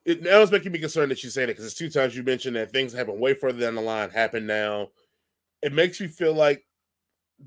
it 0.05 0.23
now 0.23 0.41
is 0.41 0.51
making 0.51 0.73
me 0.73 0.79
concerned 0.79 1.11
that 1.11 1.23
you 1.25 1.31
say 1.31 1.43
that 1.43 1.49
because 1.49 1.65
it's 1.65 1.75
two 1.75 1.89
times 1.89 2.15
you 2.17 2.23
mentioned 2.23 2.57
that 2.57 2.71
things 2.73 2.93
happen 2.93 3.19
way 3.19 3.35
further 3.35 3.61
down 3.61 3.75
the 3.75 3.81
line 3.81 4.11
happen 4.11 4.47
now. 4.47 4.89
It 5.63 5.73
makes 5.73 6.01
me 6.01 6.09
feel 6.09 6.35
like 6.35 6.63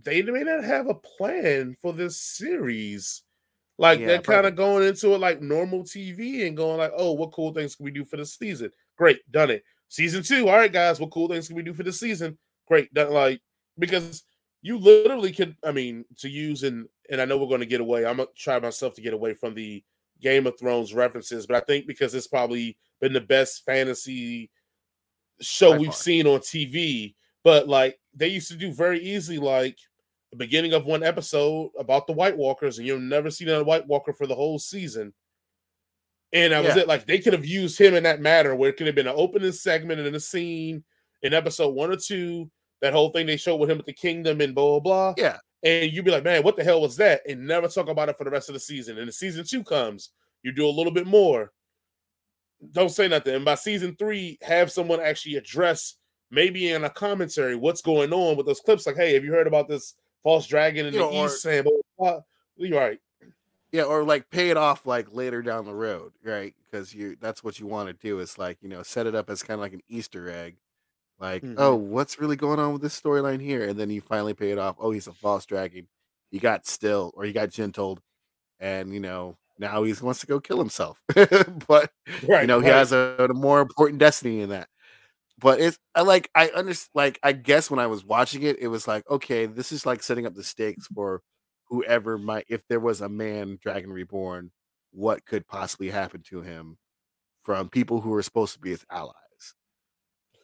they 0.03 0.23
may 0.23 0.43
not 0.43 0.63
have 0.63 0.87
a 0.87 0.95
plan 0.95 1.75
for 1.81 1.93
this 1.93 2.19
series 2.19 3.21
like 3.77 3.99
yeah, 3.99 4.07
they're 4.07 4.21
kind 4.21 4.45
of 4.47 4.55
going 4.55 4.87
into 4.87 5.13
it 5.13 5.19
like 5.19 5.41
normal 5.41 5.83
TV 5.83 6.47
and 6.47 6.57
going 6.57 6.77
like, 6.77 6.91
oh, 6.95 7.13
what 7.13 7.31
cool 7.31 7.53
things 7.53 7.75
can 7.75 7.83
we 7.83 7.91
do 7.91 8.03
for 8.03 8.17
the 8.17 8.25
season? 8.25 8.71
Great, 8.97 9.19
done 9.31 9.51
it. 9.51 9.63
Season 9.89 10.23
two, 10.23 10.49
all 10.49 10.57
right, 10.57 10.71
guys, 10.71 10.99
what 10.99 11.11
cool 11.11 11.27
things 11.27 11.47
can 11.47 11.55
we 11.55 11.63
do 11.63 11.73
for 11.73 11.83
the 11.83 11.93
season? 11.93 12.37
Great, 12.67 12.93
done. 12.93 13.11
Like 13.11 13.41
because 13.77 14.23
you 14.61 14.77
literally 14.77 15.31
can. 15.31 15.55
I 15.63 15.71
mean, 15.71 16.05
to 16.19 16.29
use 16.29 16.63
and 16.63 16.87
and 17.09 17.21
I 17.21 17.25
know 17.25 17.37
we're 17.37 17.47
going 17.47 17.61
to 17.61 17.65
get 17.65 17.81
away. 17.81 18.05
I'm 18.05 18.17
gonna 18.17 18.29
try 18.35 18.59
myself 18.59 18.95
to 18.95 19.01
get 19.01 19.13
away 19.13 19.33
from 19.33 19.53
the 19.53 19.83
Game 20.21 20.47
of 20.47 20.57
Thrones 20.59 20.93
references, 20.93 21.45
but 21.45 21.57
I 21.57 21.59
think 21.61 21.87
because 21.87 22.15
it's 22.15 22.27
probably 22.27 22.77
been 22.99 23.13
the 23.13 23.21
best 23.21 23.63
fantasy 23.65 24.49
show 25.39 25.71
By 25.71 25.77
we've 25.77 25.87
far. 25.87 25.95
seen 25.95 26.27
on 26.27 26.39
TV. 26.39 27.15
But 27.43 27.67
like 27.67 27.99
they 28.13 28.27
used 28.27 28.49
to 28.49 28.57
do 28.57 28.73
very 28.73 28.99
easily, 28.99 29.37
like 29.37 29.77
beginning 30.35 30.73
of 30.73 30.85
one 30.85 31.03
episode 31.03 31.71
about 31.79 32.07
the 32.07 32.13
White 32.13 32.37
Walkers, 32.37 32.77
and 32.77 32.87
you'll 32.87 32.99
never 32.99 33.31
see 33.31 33.45
that 33.45 33.65
White 33.65 33.87
Walker 33.87 34.13
for 34.13 34.27
the 34.27 34.35
whole 34.35 34.59
season. 34.59 35.13
And 36.33 36.51
that 36.51 36.63
yeah. 36.63 36.67
was 36.67 36.77
it. 36.77 36.87
Like 36.87 37.05
they 37.05 37.19
could 37.19 37.33
have 37.33 37.45
used 37.45 37.79
him 37.79 37.95
in 37.95 38.03
that 38.03 38.19
matter 38.19 38.53
where 38.55 38.69
it 38.69 38.77
could 38.77 38.87
have 38.87 38.95
been 38.95 39.07
an 39.07 39.15
opening 39.15 39.51
segment 39.53 40.01
and 40.01 40.15
a 40.15 40.19
scene 40.19 40.83
in 41.21 41.33
episode 41.33 41.73
one 41.73 41.91
or 41.91 41.95
two. 41.95 42.51
That 42.81 42.93
whole 42.93 43.09
thing 43.09 43.25
they 43.25 43.37
showed 43.37 43.55
with 43.55 43.71
him 43.71 43.79
at 43.79 43.85
the 43.85 43.93
kingdom 43.93 44.41
and 44.41 44.53
blah 44.53 44.79
blah 44.79 45.13
blah. 45.13 45.13
Yeah. 45.17 45.37
And 45.63 45.91
you'd 45.91 46.05
be 46.05 46.11
like, 46.11 46.23
man, 46.23 46.43
what 46.43 46.55
the 46.55 46.63
hell 46.63 46.81
was 46.81 46.97
that? 46.97 47.21
And 47.27 47.47
never 47.47 47.67
talk 47.67 47.87
about 47.87 48.09
it 48.09 48.17
for 48.17 48.23
the 48.23 48.29
rest 48.29 48.49
of 48.49 48.53
the 48.53 48.59
season. 48.59 48.97
And 48.99 49.07
the 49.07 49.11
season 49.11 49.45
two 49.45 49.63
comes, 49.63 50.11
you 50.43 50.51
do 50.51 50.67
a 50.67 50.69
little 50.69 50.93
bit 50.93 51.07
more. 51.07 51.51
Don't 52.71 52.89
say 52.89 53.07
nothing. 53.07 53.35
And 53.35 53.45
by 53.45 53.55
season 53.55 53.95
three, 53.97 54.37
have 54.41 54.71
someone 54.71 54.99
actually 54.99 55.35
address 55.35 55.95
maybe 56.29 56.71
in 56.71 56.83
a 56.83 56.89
commentary 56.89 57.55
what's 57.55 57.81
going 57.81 58.13
on 58.13 58.35
with 58.35 58.45
those 58.45 58.59
clips. 58.59 58.85
Like, 58.85 58.97
hey, 58.97 59.13
have 59.13 59.23
you 59.23 59.31
heard 59.31 59.47
about 59.47 59.67
this 59.67 59.95
false 60.27 60.45
dragon 60.45 60.85
in 60.85 60.93
you 60.93 60.99
the 60.99 61.09
know, 61.09 61.25
east 61.25 61.41
saying, 61.41 61.65
"Well, 61.95 62.25
you're 62.57 62.77
right." 62.77 62.99
Yeah, 63.71 63.83
or 63.83 64.03
like 64.03 64.29
pay 64.29 64.49
it 64.49 64.57
off 64.57 64.85
like 64.85 65.07
later 65.13 65.41
down 65.41 65.65
the 65.65 65.73
road, 65.73 66.11
right? 66.21 66.53
Because 66.65 66.93
you 66.93 67.15
that's 67.21 67.45
what 67.45 67.59
you 67.59 67.65
want 67.65 67.87
to 67.87 67.93
do 67.93 68.19
is 68.19 68.37
like 68.37 68.57
you 68.61 68.67
know 68.67 68.83
set 68.83 69.07
it 69.07 69.15
up 69.15 69.29
as 69.29 69.41
kind 69.41 69.55
of 69.55 69.61
like 69.61 69.71
an 69.71 69.83
Easter 69.87 70.29
egg, 70.29 70.57
like 71.17 71.43
mm-hmm. 71.43 71.55
oh 71.57 71.75
what's 71.75 72.19
really 72.19 72.35
going 72.35 72.59
on 72.59 72.73
with 72.73 72.81
this 72.81 72.99
storyline 72.99 73.41
here, 73.41 73.65
and 73.65 73.79
then 73.79 73.89
you 73.89 74.01
finally 74.01 74.33
pay 74.33 74.51
it 74.51 74.57
off. 74.57 74.75
Oh, 74.79 74.91
he's 74.91 75.07
a 75.07 75.13
false 75.13 75.45
dragon. 75.45 75.87
He 76.29 76.39
got 76.39 76.67
still 76.67 77.13
or 77.15 77.23
he 77.23 77.31
got 77.31 77.49
gentled, 77.49 78.01
and 78.59 78.93
you 78.93 78.99
know 78.99 79.37
now 79.57 79.83
he 79.83 79.93
wants 80.01 80.19
to 80.19 80.27
go 80.27 80.41
kill 80.41 80.57
himself. 80.57 81.01
but 81.67 81.89
right, 82.27 82.41
you 82.41 82.47
know 82.47 82.59
he 82.59 82.67
has 82.67 82.91
a, 82.91 83.15
a 83.17 83.33
more 83.33 83.61
important 83.61 83.99
destiny 83.99 84.41
in 84.41 84.49
that 84.49 84.67
but 85.39 85.59
it's 85.59 85.77
I 85.93 86.01
like 86.01 86.29
I 86.35 86.47
understand 86.49 86.89
like 86.93 87.19
I 87.23 87.31
guess 87.31 87.69
when 87.69 87.79
I 87.79 87.87
was 87.87 88.03
watching 88.03 88.43
it, 88.43 88.59
it 88.59 88.67
was 88.67 88.87
like, 88.87 89.09
okay, 89.09 89.45
this 89.45 89.71
is 89.71 89.85
like 89.85 90.01
setting 90.01 90.25
up 90.25 90.33
the 90.33 90.43
stakes 90.43 90.85
mm-hmm. 90.85 90.95
for 90.95 91.21
whoever 91.65 92.17
might 92.17 92.45
if 92.49 92.65
there 92.67 92.79
was 92.79 93.01
a 93.01 93.09
man 93.09 93.59
dragon 93.61 93.91
reborn, 93.91 94.51
what 94.91 95.25
could 95.25 95.47
possibly 95.47 95.89
happen 95.89 96.23
to 96.29 96.41
him 96.41 96.77
from 97.43 97.69
people 97.69 98.01
who 98.01 98.13
are 98.13 98.23
supposed 98.23 98.53
to 98.53 98.59
be 98.59 98.71
his 98.71 98.85
allies. 98.89 99.13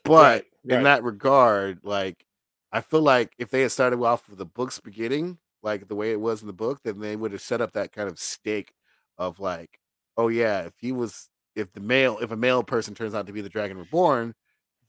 But 0.04 0.12
right, 0.12 0.46
right. 0.66 0.78
in 0.78 0.84
that 0.84 1.04
regard, 1.04 1.80
like 1.84 2.26
I 2.72 2.82
feel 2.82 3.02
like 3.02 3.34
if 3.38 3.50
they 3.50 3.62
had 3.62 3.72
started 3.72 4.02
off 4.02 4.30
with 4.30 4.38
the 4.38 4.46
book's 4.46 4.80
beginning, 4.80 5.38
like 5.64 5.88
the 5.88 5.96
way 5.96 6.12
it 6.12 6.22
was 6.22 6.42
in 6.42 6.48
the 6.48 6.54
book, 6.54 6.80
then 6.84 7.00
they 7.00 7.16
would 7.16 7.32
have 7.32 7.42
set 7.42 7.62
up 7.62 7.72
that 7.74 7.94
kind 7.94 8.10
of 8.10 8.20
stake 8.20 8.74
of 9.18 9.40
like, 9.40 9.80
oh 10.18 10.28
yeah, 10.28 10.62
if 10.62 10.74
he 10.78 10.92
was 10.92 11.30
if 11.56 11.72
the 11.74 11.80
male 11.80 12.20
if 12.22 12.32
a 12.32 12.38
male 12.38 12.64
person 12.64 12.94
turns 12.94 13.16
out 13.16 13.26
to 13.28 13.34
be 13.34 13.42
the 13.42 13.50
dragon 13.50 13.78
reborn, 13.78 14.36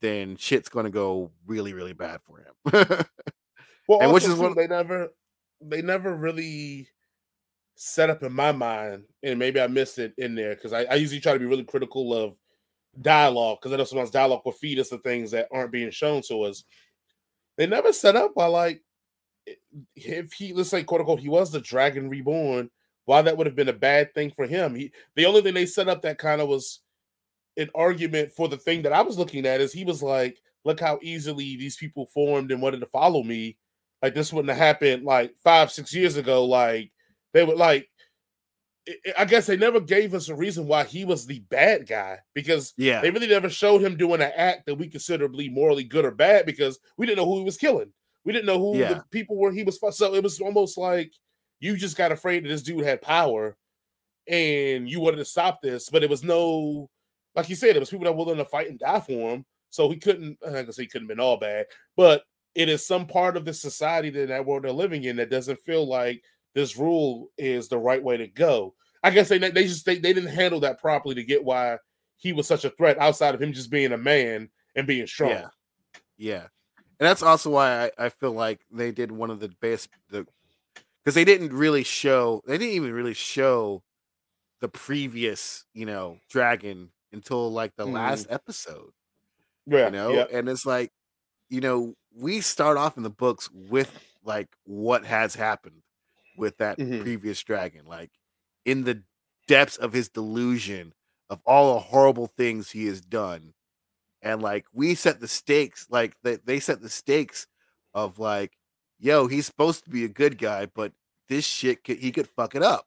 then 0.05 0.37
shit's 0.37 0.69
to 0.69 0.91
go 0.91 1.31
really, 1.47 1.73
really 1.73 1.93
bad 1.93 2.21
for 2.23 2.39
him. 2.39 2.73
well, 3.89 4.01
and 4.03 4.13
which 4.13 4.25
is 4.25 4.35
what 4.35 4.57
they 4.57 4.67
never, 4.67 5.13
they 5.61 5.83
never 5.83 6.15
really 6.15 6.89
set 7.77 8.11
up 8.11 8.23
in 8.23 8.33
my 8.33 8.53
mind, 8.53 9.05
and 9.23 9.39
maybe 9.39 9.61
I 9.61 9.67
missed 9.67 9.99
it 9.99 10.15
in 10.19 10.35
there 10.35 10.55
because 10.55 10.73
I, 10.73 10.85
I, 10.85 10.95
usually 10.95 11.21
try 11.21 11.33
to 11.33 11.39
be 11.39 11.47
really 11.47 11.65
critical 11.65 12.15
of 12.15 12.37
dialogue 13.01 13.59
because 13.61 13.73
I 13.73 13.77
know 13.77 13.85
sometimes 13.85 14.11
dialogue 14.11 14.43
will 14.45 14.53
feed 14.53 14.79
us 14.79 14.91
the 14.91 14.99
things 14.99 15.33
that 15.33 15.49
aren't 15.51 15.73
being 15.73 15.91
shown 15.91 16.23
to 16.29 16.43
us. 16.43 16.65
They 17.57 17.67
never 17.67 17.93
set 17.93 18.17
up 18.17 18.35
by 18.35 18.47
like 18.47 18.83
if 19.97 20.33
he 20.33 20.53
let's 20.53 20.71
say 20.71 20.85
quote 20.85 21.01
unquote 21.01 21.21
he 21.21 21.29
was 21.29 21.51
the 21.51 21.61
dragon 21.61 22.09
reborn, 22.09 22.71
why 23.07 23.23
that 23.23 23.37
would 23.37 23.47
have 23.47 23.57
been 23.57 23.69
a 23.69 23.73
bad 23.73 24.15
thing 24.15 24.31
for 24.31 24.47
him. 24.47 24.75
He 24.75 24.93
the 25.17 25.27
only 25.27 25.43
thing 25.43 25.55
they 25.55 25.67
set 25.67 25.89
up 25.89 26.03
that 26.03 26.19
kind 26.19 26.41
of 26.41 26.49
was 26.49 26.81
an 27.57 27.71
argument 27.75 28.33
for 28.33 28.49
the 28.49 28.57
thing 28.57 28.83
that 28.83 28.93
I 28.93 29.03
was 29.03 29.19
looking 29.19 29.47
at 29.47 29.61
is 29.61 29.73
he 29.73 29.85
was 29.85 30.03
like, 30.03 30.39
look 30.65 30.81
how 30.81 30.99
easily 31.03 31.57
these 31.57 31.77
people 31.77 32.07
formed 32.07 32.51
and 32.51 32.63
wanted 32.63 32.81
to 32.81 32.87
follow 32.87 33.23
me. 33.23 33.57
Like 34.03 34.15
this 34.15 34.33
wouldn't 34.33 34.51
have 34.51 34.59
happened 34.59 35.05
like 35.05 35.35
five, 35.43 35.71
six 35.71 35.95
years 35.95 36.17
ago. 36.17 36.45
Like 36.45 36.93
they 37.33 37.45
would 37.45 37.59
like 37.59 37.89
I 39.17 39.25
guess 39.25 39.47
they 39.47 39.57
never 39.57 39.81
gave 39.81 40.13
us 40.13 40.29
a 40.29 40.35
reason 40.35 40.67
why 40.67 40.85
he 40.85 41.07
was 41.07 41.25
the 41.25 41.39
bad 41.49 41.87
guy 41.87 42.19
because 42.35 42.75
yeah, 42.77 43.01
they 43.01 43.11
really 43.11 43.29
never 43.29 43.49
showed 43.49 43.81
him 43.81 43.97
doing 43.97 44.21
an 44.21 44.33
act 44.37 44.67
that 44.67 44.75
we 44.75 44.89
considerably 44.89 45.49
morally 45.49 45.85
good 45.85 46.05
or 46.05 46.11
bad 46.11 46.45
because 46.45 46.79
we 46.99 47.07
didn't 47.07 47.19
know 47.19 47.25
who 47.25 47.39
he 47.39 47.45
was 47.45 47.57
killing. 47.57 47.93
We 48.25 48.33
didn't 48.33 48.47
know 48.47 48.59
who 48.59 48.79
yeah. 48.79 48.95
the 48.95 49.05
people 49.11 49.37
were 49.37 49.53
he 49.53 49.63
was. 49.63 49.79
So 49.97 50.15
it 50.15 50.23
was 50.23 50.41
almost 50.41 50.77
like 50.77 51.13
You 51.61 51.77
just 51.77 51.97
got 51.97 52.13
afraid 52.13 52.45
that 52.45 52.49
this 52.49 52.63
dude 52.63 52.85
had 52.85 53.01
power, 53.01 53.57
and 54.29 54.89
you 54.89 55.01
wanted 55.01 55.17
to 55.19 55.25
stop 55.25 55.63
this, 55.63 55.89
but 55.89 56.03
it 56.03 56.11
was 56.11 56.23
no, 56.23 56.91
like 57.35 57.49
you 57.49 57.57
said, 57.57 57.77
it 57.77 57.81
was 57.81 57.91
people 57.91 58.05
that 58.05 58.13
were 58.13 58.25
willing 58.25 58.39
to 58.39 58.45
fight 58.45 58.69
and 58.69 58.79
die 58.79 59.01
for 59.01 59.31
him. 59.31 59.45
So 59.71 59.91
he 59.91 59.97
couldn't. 59.97 60.39
I 60.47 60.63
guess 60.63 60.77
he 60.77 60.87
couldn't 60.87 61.09
have 61.09 61.17
been 61.17 61.25
all 61.25 61.37
bad, 61.37 61.67
but 61.97 62.23
it 62.55 62.69
is 62.69 62.87
some 62.87 63.07
part 63.07 63.37
of 63.37 63.45
the 63.45 63.53
society 63.53 64.11
that 64.11 64.29
that 64.29 64.47
world 64.47 64.63
they're 64.63 64.73
living 64.73 65.05
in 65.05 65.17
that 65.17 65.31
doesn't 65.31 65.59
feel 65.61 65.87
like 65.87 66.23
this 66.55 66.77
rule 66.77 67.31
is 67.37 67.69
the 67.69 67.79
right 67.79 68.03
way 68.03 68.17
to 68.17 68.29
go. 68.29 68.75
I 69.03 69.11
guess 69.11 69.29
they 69.29 69.39
they 69.39 69.65
just 69.65 69.85
they, 69.85 69.99
they 69.99 70.13
didn't 70.13 70.35
handle 70.35 70.61
that 70.61 70.81
properly 70.81 71.17
to 71.17 71.25
get 71.25 71.45
why 71.45 71.79
he 72.17 72.33
was 72.33 72.47
such 72.47 72.65
a 72.65 72.71
threat 72.71 72.99
outside 72.99 73.35
of 73.35 73.43
him 73.43 73.53
just 73.53 73.71
being 73.71 73.93
a 73.93 73.99
man 73.99 74.49
and 74.77 74.87
being 74.87 75.07
strong. 75.07 75.31
Yeah, 75.31 75.49
yeah, 76.17 76.47
and 77.01 77.09
that's 77.09 77.23
also 77.23 77.51
why 77.51 77.87
I, 77.87 78.07
I 78.07 78.09
feel 78.09 78.33
like 78.33 78.61
they 78.71 78.93
did 78.93 79.11
one 79.11 79.31
of 79.31 79.41
the 79.41 79.51
best 79.61 79.89
the 80.11 80.27
because 81.03 81.15
they 81.15 81.25
didn't 81.25 81.53
really 81.53 81.83
show 81.83 82.43
they 82.47 82.57
didn't 82.57 82.75
even 82.75 82.93
really 82.93 83.15
show 83.15 83.83
the 84.61 84.69
previous 84.69 85.65
you 85.75 85.85
know 85.85 86.19
dragon 86.31 86.91
until 87.15 87.51
like 87.51 87.75
the 87.77 87.87
mm. 87.87 87.93
last 87.93 88.27
episode. 88.29 88.91
Yeah, 89.67 89.87
you 89.87 89.93
know, 89.93 90.11
yeah. 90.13 90.27
and 90.33 90.49
it's 90.49 90.67
like 90.67 90.93
you 91.49 91.61
know 91.61 91.95
we 92.15 92.41
start 92.41 92.77
off 92.77 92.97
in 92.97 93.03
the 93.03 93.11
books 93.11 93.51
with 93.53 93.91
like 94.25 94.49
what 94.65 95.05
has 95.05 95.35
happened 95.35 95.83
with 96.37 96.59
that 96.59 96.79
mm-hmm. 96.79 97.03
previous 97.03 97.43
dragon, 97.43 97.87
like 97.87 98.11
in 98.65 98.85
the 98.85 99.03
depths 99.47 99.77
of 99.77 99.93
his 99.93 100.09
delusion 100.09 100.93
of 101.31 101.41
all 101.47 101.75
the 101.75 101.81
horrible 101.81 102.27
things 102.27 102.71
he 102.71 102.87
has 102.87 103.01
done. 103.01 103.55
And 104.23 104.43
like 104.43 104.67
we 104.73 104.95
set 104.95 105.21
the 105.21 105.29
stakes, 105.29 105.87
like 105.91 106.15
they, 106.23 106.37
they 106.37 106.61
set 106.61 106.81
the 106.81 106.89
stakes 106.89 107.47
of 107.93 108.19
like, 108.19 108.53
yo, 108.99 109.27
he's 109.27 109.47
supposed 109.47 109.85
to 109.85 109.91
be 109.91 110.05
a 110.05 110.09
good 110.09 110.39
guy, 110.39 110.67
but 110.67 110.93
this 111.29 111.45
shit 111.45 111.85
could, 111.85 111.99
he 111.99 112.11
could 112.11 112.29
fuck 112.29 112.55
it 112.55 112.63
up. 112.63 112.87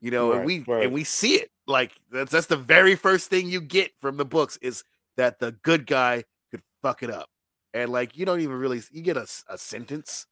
You 0.00 0.10
know, 0.10 0.30
right, 0.30 0.38
and 0.38 0.46
we 0.46 0.58
right. 0.66 0.84
and 0.84 0.92
we 0.92 1.04
see 1.04 1.34
it. 1.34 1.51
Like 1.66 1.92
that's 2.10 2.32
that's 2.32 2.46
the 2.46 2.56
very 2.56 2.94
first 2.96 3.30
thing 3.30 3.48
you 3.48 3.60
get 3.60 3.92
from 4.00 4.16
the 4.16 4.24
books 4.24 4.58
is 4.62 4.84
that 5.16 5.38
the 5.38 5.52
good 5.52 5.86
guy 5.86 6.24
could 6.50 6.62
fuck 6.82 7.02
it 7.02 7.10
up. 7.10 7.28
And 7.74 7.90
like 7.90 8.16
you 8.16 8.26
don't 8.26 8.40
even 8.40 8.56
really 8.56 8.82
you 8.90 9.02
get 9.02 9.16
a, 9.16 9.26
a 9.48 9.56
sentence, 9.56 10.26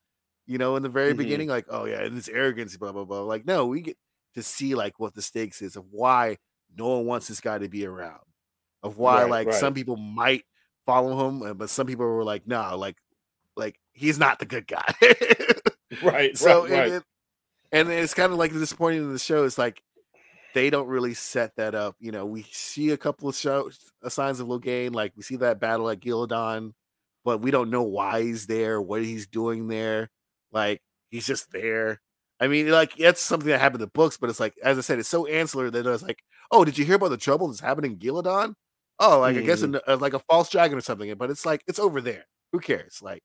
you 0.46 0.58
know, 0.58 0.76
in 0.76 0.82
the 0.82 0.88
very 0.88 1.10
mm-hmm. 1.10 1.18
beginning, 1.18 1.48
like, 1.48 1.66
oh 1.70 1.84
yeah, 1.84 2.02
and 2.02 2.16
this 2.16 2.28
arrogance, 2.28 2.76
blah 2.76 2.92
blah 2.92 3.04
blah. 3.04 3.22
Like, 3.22 3.46
no, 3.46 3.66
we 3.66 3.80
get 3.80 3.96
to 4.34 4.42
see 4.42 4.74
like 4.74 4.98
what 4.98 5.14
the 5.14 5.22
stakes 5.22 5.62
is 5.62 5.76
of 5.76 5.84
why 5.90 6.36
no 6.76 6.88
one 6.88 7.06
wants 7.06 7.28
this 7.28 7.40
guy 7.40 7.58
to 7.58 7.68
be 7.68 7.86
around. 7.86 8.20
Of 8.82 8.98
why 8.98 9.22
right, 9.22 9.30
like 9.30 9.46
right. 9.48 9.56
some 9.56 9.74
people 9.74 9.96
might 9.96 10.44
follow 10.86 11.28
him, 11.28 11.42
uh, 11.42 11.54
but 11.54 11.70
some 11.70 11.86
people 11.86 12.06
were 12.06 12.24
like, 12.24 12.46
no, 12.46 12.60
nah, 12.60 12.74
like 12.74 12.96
like 13.56 13.78
he's 13.92 14.18
not 14.18 14.38
the 14.38 14.46
good 14.46 14.66
guy. 14.66 14.94
right. 16.02 16.36
So 16.36 16.66
right, 16.66 16.92
and, 16.92 17.04
and 17.72 17.90
it's 17.90 18.14
kind 18.14 18.32
of 18.32 18.38
like 18.38 18.52
disappointing 18.52 19.02
in 19.02 19.12
the 19.12 19.18
show. 19.18 19.44
It's 19.44 19.58
like 19.58 19.82
they 20.54 20.70
don't 20.70 20.88
really 20.88 21.14
set 21.14 21.56
that 21.56 21.74
up. 21.74 21.96
You 22.00 22.12
know, 22.12 22.26
we 22.26 22.42
see 22.50 22.90
a 22.90 22.96
couple 22.96 23.28
of 23.28 23.36
shows, 23.36 23.78
uh, 24.02 24.08
signs 24.08 24.40
of 24.40 24.48
Logain, 24.48 24.94
like 24.94 25.12
we 25.16 25.22
see 25.22 25.36
that 25.36 25.60
battle 25.60 25.88
at 25.90 26.00
Ghealdan, 26.00 26.72
but 27.24 27.40
we 27.40 27.50
don't 27.50 27.70
know 27.70 27.82
why 27.82 28.22
he's 28.22 28.46
there, 28.46 28.80
what 28.80 29.02
he's 29.02 29.26
doing 29.26 29.68
there. 29.68 30.10
Like 30.52 30.82
he's 31.10 31.26
just 31.26 31.52
there. 31.52 32.00
I 32.40 32.48
mean, 32.48 32.70
like 32.70 32.96
that's 32.96 33.20
something 33.20 33.48
that 33.48 33.60
happened 33.60 33.82
in 33.82 33.86
the 33.86 33.92
books, 33.92 34.16
but 34.16 34.30
it's 34.30 34.40
like, 34.40 34.54
as 34.62 34.78
I 34.78 34.80
said, 34.80 34.98
it's 34.98 35.08
so 35.08 35.26
ancillary 35.26 35.70
that 35.70 35.86
it's 35.86 36.02
like, 36.02 36.22
oh, 36.50 36.64
did 36.64 36.78
you 36.78 36.84
hear 36.84 36.96
about 36.96 37.10
the 37.10 37.16
trouble 37.16 37.48
that's 37.48 37.60
happening 37.60 37.92
in 37.92 37.98
Ghealdan? 37.98 38.54
Oh, 38.98 39.20
like 39.20 39.36
mm. 39.36 39.40
I 39.40 39.42
guess 39.42 39.62
in, 39.62 39.76
uh, 39.76 39.96
like 39.98 40.14
a 40.14 40.18
false 40.20 40.50
dragon 40.50 40.78
or 40.78 40.82
something. 40.82 41.12
But 41.14 41.30
it's 41.30 41.46
like 41.46 41.62
it's 41.66 41.78
over 41.78 42.00
there. 42.00 42.26
Who 42.52 42.60
cares? 42.60 43.00
Like 43.02 43.22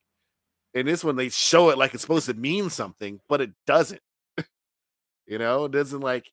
in 0.73 0.85
this 0.85 1.03
one, 1.03 1.15
they 1.15 1.29
show 1.29 1.69
it 1.69 1.77
like 1.77 1.93
it's 1.93 2.01
supposed 2.01 2.27
to 2.27 2.33
mean 2.33 2.69
something, 2.69 3.21
but 3.29 3.41
it 3.41 3.51
doesn't. 3.65 4.01
you 5.27 5.37
know, 5.37 5.65
it 5.65 5.71
doesn't 5.71 6.01
like. 6.01 6.29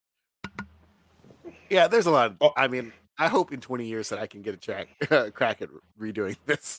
Yeah, 1.72 1.88
there's 1.88 2.06
a 2.06 2.10
lot. 2.10 2.32
Of, 2.32 2.36
oh. 2.42 2.52
I 2.54 2.68
mean, 2.68 2.92
I 3.18 3.28
hope 3.28 3.50
in 3.50 3.60
20 3.60 3.86
years 3.86 4.10
that 4.10 4.18
I 4.18 4.26
can 4.26 4.42
get 4.42 4.54
a 4.54 4.58
track 4.58 4.88
crack 5.34 5.62
at 5.62 5.70
redoing 5.98 6.36
this. 6.44 6.78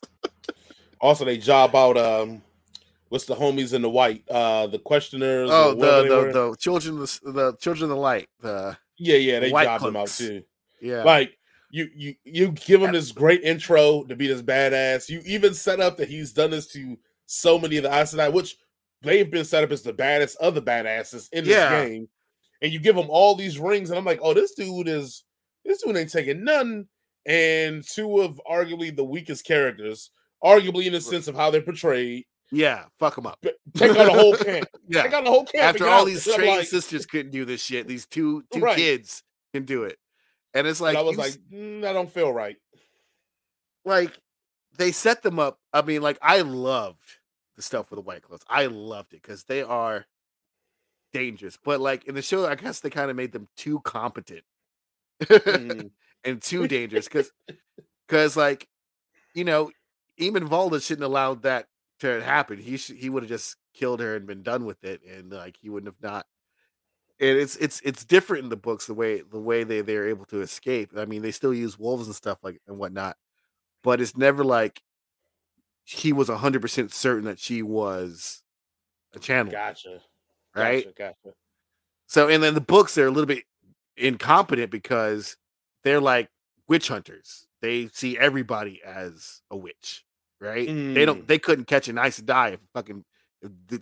also, 1.01 1.25
they 1.25 1.37
job 1.37 1.75
out 1.75 1.97
um 1.97 2.43
what's 3.09 3.25
the 3.25 3.35
homies 3.35 3.73
in 3.73 3.81
the 3.81 3.89
white? 3.89 4.23
Uh 4.29 4.67
the 4.67 4.77
questioners. 4.77 5.49
Oh, 5.51 5.73
the 5.73 6.03
the, 6.03 6.31
the 6.31 6.55
children 6.59 6.99
the, 6.99 7.19
the 7.23 7.57
children 7.59 7.89
of 7.89 7.97
the 7.97 8.01
light. 8.01 8.29
The 8.39 8.77
yeah, 8.99 9.17
yeah, 9.17 9.39
they 9.39 9.49
job 9.49 9.81
them 9.81 9.95
out 9.95 10.09
too. 10.09 10.43
Yeah, 10.79 11.03
like 11.03 11.35
you 11.71 11.89
you 11.95 12.15
you 12.23 12.51
give 12.51 12.83
him 12.83 12.91
this 12.91 13.11
great 13.11 13.41
intro 13.41 14.03
to 14.03 14.15
be 14.15 14.27
this 14.27 14.43
badass. 14.43 15.09
You 15.09 15.21
even 15.25 15.55
set 15.55 15.79
up 15.79 15.97
that 15.97 16.07
he's 16.07 16.33
done 16.33 16.51
this 16.51 16.67
to 16.73 16.97
so 17.25 17.57
many 17.57 17.77
of 17.77 17.83
the 17.83 17.89
Aes 17.89 18.13
Sedai, 18.13 18.31
which 18.31 18.57
they've 19.01 19.29
been 19.29 19.43
set 19.43 19.63
up 19.63 19.71
as 19.71 19.81
the 19.81 19.91
baddest 19.91 20.37
of 20.37 20.53
the 20.53 20.61
badasses 20.61 21.29
in 21.33 21.45
this 21.45 21.55
yeah. 21.55 21.83
game. 21.83 22.07
And 22.63 22.71
you 22.71 22.79
give 22.79 22.95
them 22.95 23.09
all 23.09 23.35
these 23.35 23.59
rings, 23.59 23.89
and 23.89 23.99
I'm 23.99 24.05
like, 24.05 24.19
oh, 24.23 24.33
this 24.33 24.55
dude 24.55 24.87
is 24.87 25.23
this 25.63 25.83
dude 25.83 25.95
ain't 25.95 26.11
taking 26.11 26.43
none. 26.43 26.87
And 27.25 27.83
two 27.87 28.21
of 28.21 28.41
arguably 28.49 28.95
the 28.95 29.03
weakest 29.03 29.45
characters, 29.45 30.09
arguably 30.43 30.85
in 30.85 30.93
the 30.93 31.01
sense 31.01 31.27
of 31.27 31.35
how 31.35 31.51
they're 31.51 31.61
portrayed, 31.61 32.25
yeah, 32.53 32.83
fuck 32.99 33.15
them 33.15 33.25
up. 33.25 33.43
Take 33.73 33.97
out 33.97 34.09
a 34.09 34.13
whole 34.13 34.35
camp. 34.35 34.67
yeah, 34.87 35.03
take 35.03 35.13
out 35.13 35.23
the 35.23 35.31
whole 35.31 35.45
camp. 35.45 35.63
After 35.63 35.87
all 35.87 36.05
these 36.05 36.23
trained 36.23 36.57
like, 36.57 36.67
sisters 36.67 37.07
couldn't 37.07 37.31
do 37.31 37.45
this 37.45 37.63
shit, 37.63 37.87
these 37.87 38.05
two 38.05 38.43
two 38.53 38.59
right. 38.59 38.77
kids 38.77 39.23
can 39.53 39.65
do 39.65 39.83
it, 39.83 39.97
and 40.53 40.67
it's 40.67 40.79
like 40.79 40.95
and 40.95 40.99
I 40.99 41.01
was 41.01 41.17
like, 41.17 41.33
mm, 41.51 41.83
I 41.83 41.93
don't 41.93 42.11
feel 42.11 42.31
right. 42.31 42.57
Like 43.85 44.11
they 44.77 44.91
set 44.91 45.23
them 45.23 45.39
up. 45.39 45.57
I 45.73 45.81
mean, 45.81 46.03
like 46.03 46.19
I 46.21 46.41
loved 46.41 47.17
the 47.55 47.63
stuff 47.63 47.89
with 47.89 47.97
the 47.97 48.01
white 48.01 48.21
clothes. 48.21 48.45
I 48.47 48.67
loved 48.67 49.13
it 49.13 49.21
because 49.23 49.45
they 49.45 49.63
are 49.63 50.05
dangerous. 51.13 51.57
But 51.63 51.79
like 51.79 52.05
in 52.05 52.15
the 52.15 52.21
show, 52.21 52.45
I 52.45 52.55
guess 52.55 52.79
they 52.79 52.89
kind 52.89 53.09
of 53.09 53.15
made 53.15 53.31
them 53.31 53.47
too 53.55 53.79
competent 53.81 54.43
mm. 55.21 55.91
and 56.23 56.41
too 56.41 56.67
dangerous 56.67 57.07
because 57.07 57.31
because 58.07 58.35
like 58.35 58.67
you 59.33 59.43
know 59.43 59.71
even 60.17 60.47
Valda 60.47 60.85
shouldn't 60.85 61.05
allow 61.05 61.35
that 61.35 61.67
to 61.99 62.21
happen. 62.21 62.57
He 62.57 62.77
sh- 62.77 62.91
he 62.97 63.09
would 63.09 63.23
have 63.23 63.29
just 63.29 63.55
killed 63.73 63.99
her 63.99 64.15
and 64.15 64.27
been 64.27 64.43
done 64.43 64.65
with 64.65 64.83
it, 64.83 65.01
and 65.09 65.31
like 65.31 65.57
he 65.61 65.69
wouldn't 65.69 65.93
have 65.93 66.01
not. 66.01 66.25
And 67.19 67.37
it's 67.37 67.55
it's 67.57 67.79
it's 67.81 68.03
different 68.03 68.43
in 68.43 68.49
the 68.49 68.57
books 68.57 68.87
the 68.87 68.93
way 68.93 69.21
the 69.21 69.39
way 69.39 69.63
they 69.63 69.81
they're 69.81 70.09
able 70.09 70.25
to 70.25 70.41
escape. 70.41 70.91
I 70.97 71.05
mean, 71.05 71.21
they 71.21 71.31
still 71.31 71.53
use 71.53 71.79
wolves 71.79 72.07
and 72.07 72.15
stuff 72.15 72.39
like 72.43 72.61
and 72.67 72.77
whatnot, 72.77 73.17
but 73.83 74.01
it's 74.01 74.17
never 74.17 74.43
like 74.43 74.81
he 75.83 76.13
was 76.13 76.29
hundred 76.29 76.61
percent 76.61 76.91
certain 76.91 77.25
that 77.25 77.39
she 77.39 77.61
was 77.61 78.43
a 79.13 79.19
channel. 79.19 79.51
Gotcha. 79.51 80.01
Right. 80.55 80.85
Gotcha, 80.85 81.15
gotcha. 81.23 81.35
So 82.07 82.29
and 82.29 82.43
then 82.43 82.53
the 82.53 82.61
books 82.61 82.95
they're 82.95 83.07
a 83.07 83.11
little 83.11 83.27
bit 83.27 83.43
incompetent 83.97 84.71
because 84.71 85.37
they're 85.83 86.01
like 86.01 86.29
witch 86.67 86.87
hunters. 86.87 87.47
They 87.61 87.87
see 87.87 88.17
everybody 88.17 88.81
as 88.83 89.41
a 89.49 89.57
witch 89.57 90.03
right? 90.43 90.67
Mm. 90.67 90.93
They 90.93 91.05
don't. 91.05 91.23
Mm. 91.23 91.27
They 91.27 91.39
couldn't 91.39 91.65
catch 91.65 91.87
an 91.87 91.97
Aes 91.97 92.19
Sedai 92.19 92.53
if 92.53 92.59
fucking 92.73 93.03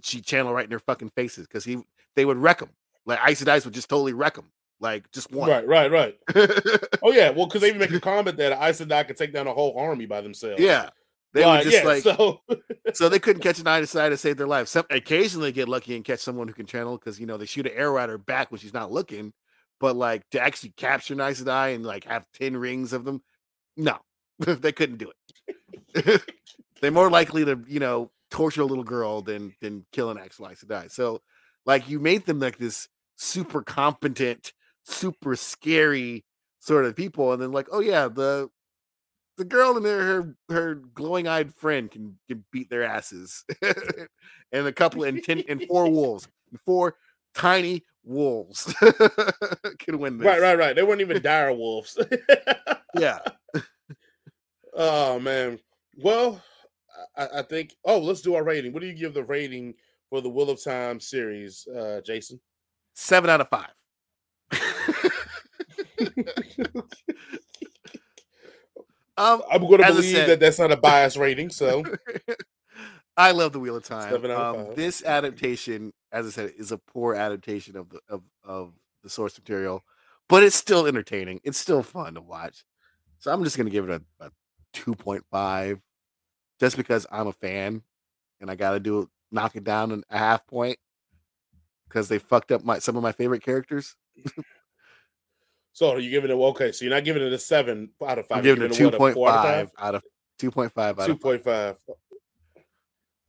she 0.02 0.22
channel 0.22 0.54
right 0.54 0.64
in 0.64 0.70
their 0.70 0.80
fucking 0.80 1.10
faces 1.10 1.48
because 1.48 1.66
he 1.66 1.80
they 2.16 2.24
would 2.24 2.38
wreck 2.38 2.60
them. 2.60 2.70
Like 3.06 3.20
Aes 3.28 3.44
Sedai 3.44 3.64
would 3.66 3.74
just 3.74 3.90
totally 3.90 4.14
wreck 4.14 4.36
them. 4.36 4.50
Like 4.80 5.12
just 5.12 5.32
one. 5.32 5.50
Right, 5.50 5.68
right, 5.68 5.92
right. 5.92 6.18
oh 7.04 7.12
yeah, 7.12 7.30
well, 7.32 7.48
because 7.48 7.62
they 7.62 7.68
even 7.68 7.80
make 7.80 7.92
a 7.92 8.00
comment 8.00 8.38
that 8.38 8.54
Aes 8.54 8.80
Sedai 8.80 9.06
could 9.06 9.18
take 9.18 9.34
down 9.34 9.48
a 9.48 9.54
whole 9.54 9.78
army 9.78 10.06
by 10.06 10.22
themselves. 10.22 10.62
Yeah. 10.62 10.90
They 11.34 11.46
were 11.46 11.62
just 11.62 11.78
yeah, 11.78 11.84
like 11.84 12.04
so. 12.04 12.42
so 12.94 13.08
they 13.08 13.20
couldn't 13.20 13.42
catch 13.42 13.60
an 13.60 13.68
Aes 13.68 13.94
Sedai 13.94 14.10
to 14.10 14.18
save 14.18 14.38
their 14.38 14.48
life. 14.48 14.68
Some 14.68 14.86
occasionally 14.90 15.52
get 15.52 15.70
lucky 15.70 15.96
and 15.96 16.04
catch 16.04 16.20
someone 16.20 16.48
who 16.48 16.54
can 16.54 16.66
channel 16.66 16.98
because 16.98 17.20
you 17.20 17.26
know 17.26 17.38
they 17.38 17.46
shoot 17.46 17.68
an 17.68 17.74
arrow 17.74 17.98
at 17.98 18.10
her 18.10 18.18
back 18.18 18.52
when 18.52 18.60
she's 18.60 18.74
not 18.74 18.92
looking. 18.92 19.34
But 19.80 19.96
like 19.96 20.30
to 20.32 20.42
actually 20.42 20.72
capture 20.72 21.14
an 21.14 21.22
Aes 21.22 21.42
Sedai 21.42 21.74
and 21.74 21.86
like 21.86 22.04
have 22.04 22.26
10 22.34 22.58
rings 22.58 22.94
of 22.94 23.06
them, 23.06 23.22
no, 23.78 23.98
they 24.40 24.72
couldn't 24.72 24.98
do 24.98 25.12
it. 25.48 26.22
They're 26.82 26.92
more 26.92 27.10
likely 27.10 27.46
to, 27.46 27.60
you 27.68 27.80
know, 27.80 28.12
torture 28.30 28.62
a 28.62 28.66
little 28.66 28.84
girl 28.84 29.22
than 29.22 29.54
than 29.62 29.86
kill 29.92 30.10
an 30.10 30.18
actual 30.18 30.50
Aes 30.50 30.64
Sedai. 30.64 30.92
So, 30.92 31.22
like, 31.66 31.88
you 31.90 32.00
made 32.00 32.26
them 32.26 32.40
like 32.40 32.58
this 32.58 32.90
super 33.16 33.62
competent, 33.62 34.52
super 34.84 35.36
scary 35.38 36.26
sort 36.60 36.86
of 36.86 36.96
people, 36.96 37.32
and 37.32 37.42
then 37.42 37.54
like, 37.54 37.68
oh 37.72 37.80
yeah, 37.80 38.10
the 38.10 38.50
the 39.38 39.46
girl 39.46 39.78
and 39.78 39.86
her 39.86 40.04
her, 40.04 40.36
her 40.50 40.76
glowing 40.76 41.28
eyed 41.28 41.54
friend 41.54 41.90
can 41.90 42.18
can 42.28 42.44
beat 42.52 42.70
their 42.70 42.84
asses, 42.84 43.44
and 44.52 44.68
a 44.68 44.72
couple 44.72 45.04
and 45.04 45.24
ten 45.24 45.44
and 45.48 45.64
four 45.68 45.90
wolves, 45.92 46.28
four 46.66 46.96
tiny 47.34 47.84
wolves 48.04 48.74
can 49.80 50.00
win 50.00 50.18
this. 50.18 50.26
Right, 50.26 50.42
right, 50.42 50.58
right. 50.58 50.76
They 50.76 50.84
weren't 50.84 51.02
even 51.02 51.22
dire 51.22 51.54
wolves. 51.54 51.98
yeah. 52.98 53.20
Oh 54.74 55.20
man. 55.20 55.60
Well, 55.98 56.42
I, 57.18 57.28
I, 57.40 57.42
think. 57.42 57.76
Oh, 57.84 58.00
let's 58.00 58.22
do 58.22 58.36
our 58.36 58.44
rating. 58.44 58.74
What 58.74 58.82
do 58.82 58.88
you 58.88 58.94
give 58.94 59.14
the 59.14 59.24
rating 59.24 59.74
for 60.10 60.22
the 60.22 60.30
Wheel 60.30 60.50
of 60.50 60.64
Time 60.64 61.00
series, 61.00 61.68
uh, 61.68 62.02
Jason? 62.04 62.40
Seven 62.94 63.30
out 63.30 63.42
of 63.42 63.50
five. 63.50 63.72
Um, 69.18 69.42
I'm 69.52 69.62
going 69.62 69.82
to 69.82 69.88
believe 69.88 70.16
said, 70.16 70.30
that 70.30 70.40
that's 70.40 70.60
not 70.60 70.72
a 70.72 70.78
biased 70.78 71.18
rating. 71.18 71.50
So, 71.50 71.84
I 73.18 73.32
love 73.32 73.54
the 73.54 73.60
Wheel 73.60 73.76
of 73.76 73.84
Time. 73.84 74.12
Seven 74.12 74.32
out 74.32 74.56
of 74.56 74.68
Um, 74.70 74.76
this 74.76 75.04
adaptation, 75.04 75.94
as 76.12 76.26
I 76.26 76.30
said, 76.30 76.54
is 76.58 76.72
a 76.72 76.78
poor 76.78 77.14
adaptation 77.14 77.78
of 77.78 77.90
the 77.90 78.00
of, 78.10 78.22
of 78.44 78.74
the 79.04 79.10
source 79.10 79.38
material, 79.38 79.84
but 80.30 80.44
it's 80.44 80.56
still 80.56 80.88
entertaining. 80.88 81.42
It's 81.44 81.58
still 81.58 81.84
fun 81.84 82.16
to 82.16 82.22
watch. 82.22 82.64
So 83.20 83.32
I'm 83.32 83.44
just 83.44 83.58
gonna 83.58 83.70
give 83.70 83.90
it 83.90 84.02
a, 84.20 84.26
a 84.26 84.32
2.5, 84.74 85.82
just 86.60 86.78
because 86.78 87.06
I'm 87.12 87.28
a 87.28 87.34
fan, 87.34 87.84
and 88.40 88.50
I 88.50 88.56
got 88.56 88.72
to 88.72 88.80
do 88.80 89.10
knock 89.32 89.56
it 89.56 89.64
down 89.64 90.04
a 90.10 90.18
half 90.18 90.46
point 90.48 90.78
because 91.88 92.10
they 92.10 92.18
fucked 92.18 92.52
up 92.52 92.64
my 92.64 92.80
some 92.80 92.96
of 92.96 93.04
my 93.04 93.12
favorite 93.12 93.44
characters. 93.44 93.96
So 95.74 95.92
are 95.92 96.00
you 96.00 96.10
giving 96.10 96.32
it 96.32 96.34
okay? 96.34 96.72
So 96.72 96.86
you're 96.86 96.94
not 96.94 97.06
giving 97.06 97.24
it 97.24 97.32
a 97.32 97.40
seven 97.40 97.90
out 98.06 98.20
of 98.20 98.28
5 98.28 98.38
I'm 98.40 98.46
You're 98.46 98.56
giving 98.56 98.72
it 98.72 98.94
a 98.94 98.98
2.5 98.98 99.28
out 99.28 99.64
of 99.64 99.72
out 99.80 99.96
of 99.96 100.04
2.5 100.40 100.66
out 100.66 100.96
five? 100.98 101.06
Two 101.06 101.12
of 101.14 101.22
point 101.22 101.44
five. 101.44 101.78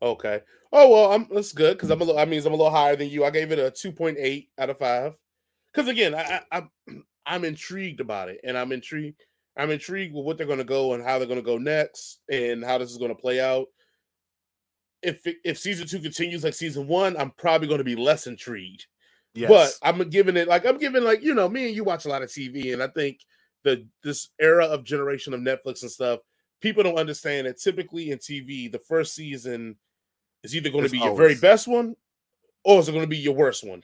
Okay. 0.00 0.40
Oh 0.72 0.90
well, 0.90 1.12
I'm 1.12 1.28
that's 1.30 1.52
good 1.52 1.76
because 1.76 1.90
I'm 1.90 2.00
a 2.00 2.04
little. 2.04 2.18
I 2.18 2.24
mean, 2.24 2.40
I'm 2.40 2.52
a 2.52 2.56
little 2.56 2.70
higher 2.70 2.96
than 2.96 3.08
you. 3.08 3.24
I 3.24 3.30
gave 3.30 3.52
it 3.52 3.58
a 3.58 3.70
two 3.70 3.92
point 3.92 4.16
eight 4.18 4.48
out 4.58 4.70
of 4.70 4.78
five. 4.78 5.14
Because 5.72 5.88
again, 5.88 6.14
I, 6.14 6.40
I 6.50 6.56
I'm 6.58 7.04
I'm 7.26 7.44
intrigued 7.44 8.00
about 8.00 8.28
it, 8.28 8.40
and 8.42 8.58
I'm 8.58 8.72
intrigued. 8.72 9.22
I'm 9.56 9.70
intrigued 9.70 10.14
with 10.14 10.24
what 10.24 10.38
they're 10.38 10.46
going 10.46 10.58
to 10.58 10.64
go 10.64 10.94
and 10.94 11.04
how 11.04 11.18
they're 11.18 11.28
going 11.28 11.38
to 11.38 11.44
go 11.44 11.58
next, 11.58 12.20
and 12.30 12.64
how 12.64 12.78
this 12.78 12.90
is 12.90 12.96
going 12.96 13.14
to 13.14 13.20
play 13.20 13.40
out. 13.40 13.66
If 15.02 15.20
if 15.44 15.58
season 15.58 15.86
two 15.86 16.00
continues 16.00 16.42
like 16.42 16.54
season 16.54 16.88
one, 16.88 17.16
I'm 17.16 17.32
probably 17.32 17.68
going 17.68 17.78
to 17.78 17.84
be 17.84 17.96
less 17.96 18.26
intrigued. 18.26 18.86
Yes. 19.34 19.48
But 19.48 19.72
I'm 19.82 20.08
giving 20.08 20.36
it 20.36 20.48
like 20.48 20.66
I'm 20.66 20.78
giving 20.78 21.04
like 21.04 21.22
you 21.22 21.34
know 21.34 21.48
me 21.48 21.66
and 21.66 21.76
you 21.76 21.84
watch 21.84 22.04
a 22.04 22.08
lot 22.08 22.22
of 22.22 22.28
TV, 22.28 22.72
and 22.72 22.82
I 22.82 22.88
think 22.88 23.18
the 23.64 23.86
this 24.02 24.28
era 24.40 24.66
of 24.66 24.84
generation 24.84 25.34
of 25.34 25.40
Netflix 25.40 25.82
and 25.82 25.90
stuff, 25.90 26.20
people 26.60 26.82
don't 26.82 26.98
understand 26.98 27.46
that 27.46 27.60
typically 27.60 28.10
in 28.10 28.18
TV, 28.18 28.70
the 28.70 28.80
first 28.80 29.14
season 29.14 29.76
is 30.42 30.56
either 30.56 30.70
going 30.70 30.84
to 30.84 30.90
be 30.90 30.98
your 30.98 31.16
very 31.16 31.36
best 31.36 31.68
one, 31.68 31.94
or 32.64 32.80
is 32.80 32.88
it 32.88 32.92
going 32.92 33.04
to 33.04 33.08
be 33.08 33.18
your 33.18 33.34
worst 33.34 33.66
one? 33.66 33.82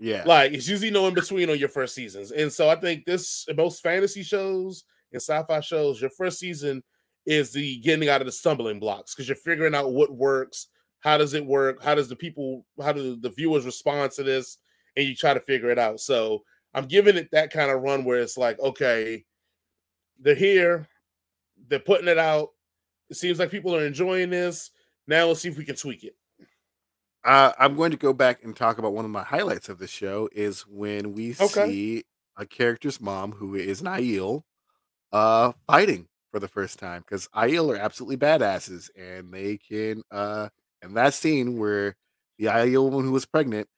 yeah, 0.00 0.22
Like 0.24 0.52
it's 0.52 0.68
usually 0.68 0.90
no 0.90 1.06
in 1.08 1.14
between 1.14 1.50
on 1.50 1.58
your 1.58 1.68
first 1.68 1.94
seasons, 1.94 2.30
and 2.30 2.52
so 2.52 2.68
I 2.68 2.76
think 2.76 3.04
this 3.04 3.46
most 3.56 3.82
fantasy 3.82 4.22
shows 4.22 4.84
and 5.12 5.20
sci-fi 5.20 5.60
shows, 5.60 6.00
your 6.00 6.10
first 6.10 6.38
season 6.38 6.82
is 7.26 7.52
the 7.52 7.78
getting 7.80 8.08
out 8.08 8.20
of 8.20 8.26
the 8.26 8.32
stumbling 8.32 8.78
blocks 8.78 9.14
because 9.14 9.28
you're 9.28 9.36
figuring 9.36 9.74
out 9.74 9.92
what 9.92 10.10
works, 10.10 10.68
how 11.00 11.18
does 11.18 11.34
it 11.34 11.44
work, 11.44 11.82
how 11.82 11.94
does 11.94 12.08
the 12.08 12.16
people, 12.16 12.64
how 12.80 12.92
do 12.92 13.16
the 13.16 13.30
viewers 13.30 13.66
respond 13.66 14.12
to 14.12 14.22
this, 14.22 14.58
and 14.98 15.06
you 15.06 15.14
try 15.14 15.32
to 15.32 15.40
figure 15.40 15.70
it 15.70 15.78
out. 15.78 16.00
So 16.00 16.42
I'm 16.74 16.86
giving 16.86 17.16
it 17.16 17.30
that 17.30 17.52
kind 17.52 17.70
of 17.70 17.82
run 17.82 18.04
where 18.04 18.18
it's 18.20 18.36
like, 18.36 18.58
okay, 18.58 19.24
they're 20.18 20.34
here, 20.34 20.88
they're 21.68 21.78
putting 21.78 22.08
it 22.08 22.18
out. 22.18 22.48
It 23.08 23.16
seems 23.16 23.38
like 23.38 23.50
people 23.50 23.74
are 23.74 23.86
enjoying 23.86 24.30
this. 24.30 24.70
Now 25.06 25.26
let's 25.26 25.40
see 25.40 25.48
if 25.48 25.56
we 25.56 25.64
can 25.64 25.76
tweak 25.76 26.02
it. 26.02 26.16
Uh, 27.24 27.52
I'm 27.58 27.76
going 27.76 27.92
to 27.92 27.96
go 27.96 28.12
back 28.12 28.42
and 28.42 28.56
talk 28.56 28.78
about 28.78 28.92
one 28.92 29.04
of 29.04 29.10
my 29.12 29.22
highlights 29.22 29.68
of 29.68 29.78
the 29.78 29.86
show 29.86 30.28
is 30.32 30.62
when 30.66 31.14
we 31.14 31.30
Okay. 31.40 31.66
see 31.66 32.04
a 32.36 32.44
character's 32.44 33.00
mom 33.00 33.32
who 33.32 33.54
is 33.54 33.80
an 33.80 33.86
Aiel 33.86 34.42
uh 35.12 35.52
fighting 35.66 36.06
for 36.30 36.38
the 36.38 36.48
first 36.48 36.78
time 36.78 37.00
because 37.00 37.28
Aiel 37.28 37.72
are 37.74 37.78
absolutely 37.78 38.18
badasses 38.18 38.90
and 38.94 39.32
they 39.32 39.56
can 39.56 40.02
uh 40.10 40.48
and 40.82 40.94
that 40.96 41.14
scene 41.14 41.58
where 41.58 41.96
the 42.38 42.46
Aiel 42.46 42.90
woman 42.90 43.04
who 43.06 43.12
was 43.12 43.24
pregnant 43.24 43.68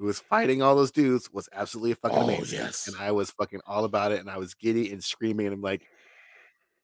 who 0.00 0.06
was 0.06 0.18
fighting 0.18 0.62
all 0.62 0.74
those 0.74 0.90
dudes 0.90 1.30
was 1.30 1.48
absolutely 1.52 1.94
fucking 1.94 2.18
Oh, 2.18 2.22
amazing 2.24 2.58
yes. 2.58 2.88
and 2.88 2.96
I 2.98 3.12
was 3.12 3.30
fucking 3.30 3.60
all 3.66 3.84
about 3.84 4.10
it 4.12 4.18
and 4.20 4.28
I 4.30 4.38
was 4.38 4.54
giddy 4.54 4.90
and 4.90 5.04
screaming 5.04 5.46
and 5.46 5.54
I'm 5.54 5.60
like 5.62 5.82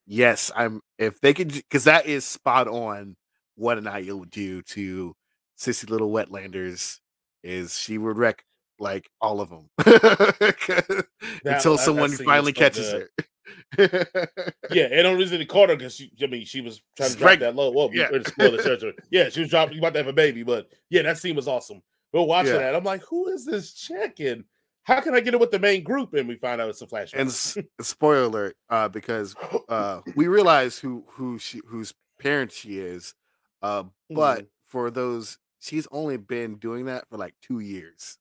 yes 0.06 0.52
I'm 0.55 0.82
if 0.98 1.20
they 1.20 1.32
could 1.34 1.51
because 1.52 1.84
that 1.84 2.06
is 2.06 2.24
spot 2.24 2.68
on 2.68 3.16
what 3.56 3.78
an 3.78 3.84
Aiel 3.84 4.20
would 4.20 4.30
do 4.30 4.60
to 4.62 5.14
sissy 5.59 5.88
little 5.90 6.10
wetlanders 6.12 6.98
is 7.43 7.78
she 7.78 7.97
would 7.98 8.18
wreck 8.18 8.44
like 8.78 9.09
all 9.20 9.40
of 9.40 9.48
them 9.48 9.70
until 9.86 11.05
that- 11.76 11.80
someone 11.80 12.10
that 12.10 12.22
finally 12.24 12.52
so 12.52 12.59
catches 12.60 12.93
her. 12.93 13.09
Yeah, 14.70 14.84
and 14.90 15.02
don't 15.05 15.16
really 15.18 15.47
caught 15.47 15.68
her 15.70 15.76
because 15.76 15.94
she, 15.94 16.10
I 16.22 16.26
mean, 16.26 16.44
she 16.44 16.60
was 16.60 16.82
trying 16.97 17.10
to 17.12 17.16
drop 17.16 17.38
that 17.38 17.55
low. 17.56 17.70
Well, 17.70 17.90
Yeah. 17.93 18.09
yeah. 18.12 18.18
spoil 18.26 18.51
the 18.52 18.62
territory. 18.62 18.94
Yeah, 19.10 19.28
she 19.28 19.40
was 19.40 19.51
dropping, 19.51 19.74
You 19.74 19.80
about 19.80 19.93
to 19.94 20.01
have 20.01 20.09
a 20.09 20.12
baby, 20.12 20.43
but 20.43 20.68
yeah, 20.90 21.02
that 21.02 21.18
scene 21.18 21.36
was 21.36 21.47
awesome. 21.48 21.80
We're 22.12 22.23
watching 22.23 22.53
Yeah. 22.53 22.59
that. 22.59 22.74
I'm 22.77 22.85
like, 22.85 23.03
who 23.09 23.28
is 23.28 23.45
this 23.45 23.73
chick? 23.74 24.20
And 24.20 24.45
how 24.85 25.01
can 25.01 25.15
I 25.15 25.20
get 25.20 25.35
it 25.35 25.41
with 25.41 25.51
the 25.51 25.59
main 25.59 25.83
group? 25.83 26.15
And 26.15 26.28
we 26.28 26.37
find 26.37 26.61
out 26.61 26.69
it's 26.70 26.83
a 26.83 26.87
flashback. 26.87 27.15
and 27.15 27.28
s- 27.28 27.59
spoiler 27.81 28.24
alert, 28.24 28.57
uh, 28.70 28.89
because 28.89 29.35
uh, 29.69 30.01
we 30.15 30.28
realize 30.28 30.78
who 30.78 31.05
who 31.09 31.39
she 31.39 31.61
whose 31.66 31.93
parent 32.20 32.53
she 32.53 32.78
is, 32.78 33.15
uh, 33.62 33.85
but 34.11 34.45
Mhm. 34.45 34.49
for 34.65 34.91
those, 34.91 35.39
she's 35.59 35.87
only 35.91 36.16
been 36.16 36.57
doing 36.57 36.87
that 36.87 37.09
for 37.09 37.16
like 37.16 37.35
two 37.43 37.59
years. 37.61 38.19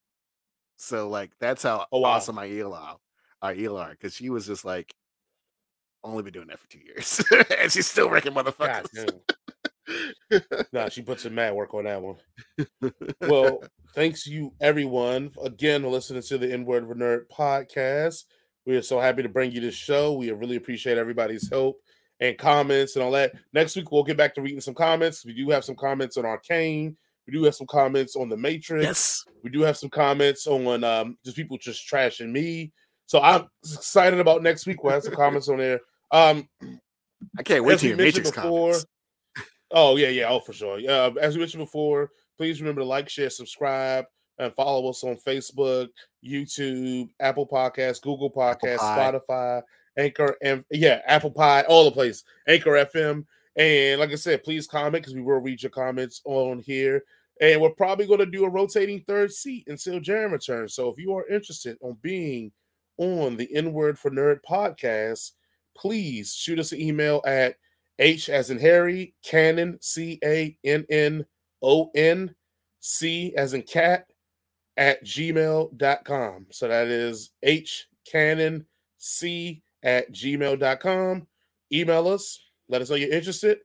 So 0.78 1.08
like 1.08 1.32
that's 1.40 1.64
how 1.64 1.86
Oh, 1.92 2.00
wow. 2.00 2.14
awesome 2.14 2.36
Aiel 2.38 3.00
are, 3.80 3.90
because 3.92 4.14
she 4.16 4.30
was 4.30 4.46
just 4.48 4.66
like 4.66 4.94
only 6.04 6.24
been 6.24 6.34
doing 6.34 6.48
that 6.48 6.60
for 6.60 6.68
two 6.68 6.80
years, 6.80 7.24
and 7.60 7.72
she's 7.72 7.88
still 7.88 8.10
wrecking 8.10 8.34
motherfuckers. 8.34 9.14
nah, 10.74 10.90
she 10.90 11.02
put 11.02 11.20
some 11.20 11.36
mad 11.36 11.54
work 11.54 11.74
on 11.74 11.86
that 11.86 12.02
one. 12.02 12.18
Well, 13.22 13.64
thanks 13.96 14.28
you 14.28 14.54
everyone 14.62 15.32
again 15.44 15.82
for 15.82 15.88
listening 15.90 16.22
to 16.22 16.38
the 16.38 16.52
N 16.52 16.66
Word 16.66 16.84
of 16.84 16.92
a 16.92 16.96
Nerd 16.96 17.22
podcast. 17.36 18.26
We 18.66 18.76
are 18.76 18.82
so 18.82 19.00
happy 19.00 19.24
to 19.24 19.30
bring 19.30 19.52
you 19.52 19.62
this 19.62 19.76
show. 19.76 20.14
We 20.14 20.32
really 20.32 20.56
appreciate 20.56 20.98
everybody's 20.98 21.50
help 21.50 21.80
and 22.20 22.38
comments 22.38 22.96
and 22.96 23.04
all 23.04 23.12
that. 23.12 23.34
Next 23.54 23.76
week 23.76 23.92
we'll 23.92 24.04
get 24.04 24.18
back 24.18 24.34
to 24.36 24.42
reading 24.42 24.62
some 24.62 24.74
comments. 24.74 25.26
We 25.26 25.34
do 25.34 25.50
have 25.50 25.64
some 25.64 25.76
comments 25.76 26.18
on 26.18 26.26
Arcane. 26.26 26.98
We 27.28 27.34
do 27.34 27.44
have 27.44 27.56
some 27.56 27.68
comments 27.68 28.16
on 28.16 28.30
the 28.30 28.38
Matrix. 28.38 28.84
yes, 28.84 29.26
We 29.44 29.50
do 29.50 29.62
have 29.62 29.78
some 29.78 29.90
comments 29.90 30.46
on 30.48 30.84
um, 30.84 31.18
just 31.24 31.38
people 31.38 31.58
just 31.58 31.90
trashing 31.90 32.32
me. 32.32 32.72
So 33.08 33.20
I'm 33.22 33.48
excited 33.64 34.20
about 34.20 34.44
next 34.44 34.66
week. 34.66 34.84
We'll 34.84 34.94
have 34.94 35.04
some 35.04 35.16
comments 35.16 35.48
on 35.50 35.58
there. 35.58 35.80
Um, 36.12 36.48
I 37.38 37.44
can't 37.44 37.64
wait 37.64 37.80
to 37.80 37.88
hear 37.88 37.96
Matrix 37.96 38.32
before- 38.32 38.72
comments. 38.72 38.86
Oh 39.72 39.96
yeah, 39.98 40.10
yeah, 40.10 40.30
oh 40.30 40.40
for 40.40 40.54
sure. 40.54 40.80
Yeah, 40.80 41.10
as 41.20 41.34
we 41.36 41.40
mentioned 41.40 41.64
before, 41.64 42.12
please 42.38 42.62
remember 42.62 42.82
to 42.82 42.88
like, 42.88 43.10
share, 43.10 43.30
subscribe, 43.30 44.06
and 44.38 44.54
follow 44.54 44.90
us 44.90 45.04
on 45.04 45.16
Facebook, 45.16 45.90
YouTube, 46.24 47.10
Apple 47.20 47.48
Podcasts, 47.48 48.02
Google 48.02 48.32
Podcasts, 48.32 48.80
Spotify, 48.80 49.62
Anchor, 49.98 50.36
and 50.42 50.64
yeah, 50.72 51.02
Apple 51.08 51.32
Pie, 51.32 51.64
all 51.64 51.86
the 51.86 51.92
places, 51.92 52.24
Anchor 52.48 52.72
FM. 52.72 53.26
And 53.56 54.00
like 54.00 54.12
I 54.12 54.16
said, 54.16 54.44
please 54.44 54.68
comment 54.68 55.04
because 55.04 55.16
we 55.16 55.22
will 55.22 55.40
read 55.40 55.64
your 55.64 55.70
comments 55.70 56.22
on 56.26 56.60
here. 56.60 57.04
And 57.42 57.62
we're 57.62 57.72
probably 57.72 58.08
going 58.08 58.20
to 58.20 58.26
do 58.26 58.46
a 58.46 58.50
rotating 58.50 59.02
third 59.02 59.32
seat 59.32 59.66
until 59.68 60.00
Jaren 60.00 60.32
returns. 60.32 60.74
So 60.74 60.90
if 60.90 60.98
you 60.98 61.14
are 61.16 61.28
interested 61.28 61.78
on 61.82 61.98
being 62.02 62.52
on 62.98 63.36
the 63.36 63.54
N 63.54 63.74
Word 63.74 64.00
for 64.00 64.12
Nerd 64.12 64.40
podcast, 64.48 65.32
please 65.78 66.34
shoot 66.34 66.60
us 66.60 66.72
an 66.72 66.82
email 66.82 67.22
at 67.26 67.56
H 68.00 68.30
as 68.30 68.50
in 68.50 68.60
Harry, 68.60 69.16
Cannon, 69.24 69.78
C 69.82 70.20
A 70.24 70.58
N 70.64 70.86
N 70.90 71.26
O 71.66 71.90
N, 71.96 72.34
C 72.80 73.34
as 73.36 73.56
in 73.56 73.64
cat, 73.64 74.06
at 74.78 75.04
gmail.com. 75.04 76.46
So 76.52 76.68
that 76.68 76.88
is 76.88 77.32
H 77.42 77.88
Cannon 78.10 78.66
C 78.98 79.64
at 79.84 80.12
gmail.com. 80.14 81.28
Email 81.74 82.08
us, 82.08 82.40
let 82.70 82.82
us 82.82 82.90
know 82.90 82.96
you're 82.96 83.12
interested, 83.12 83.58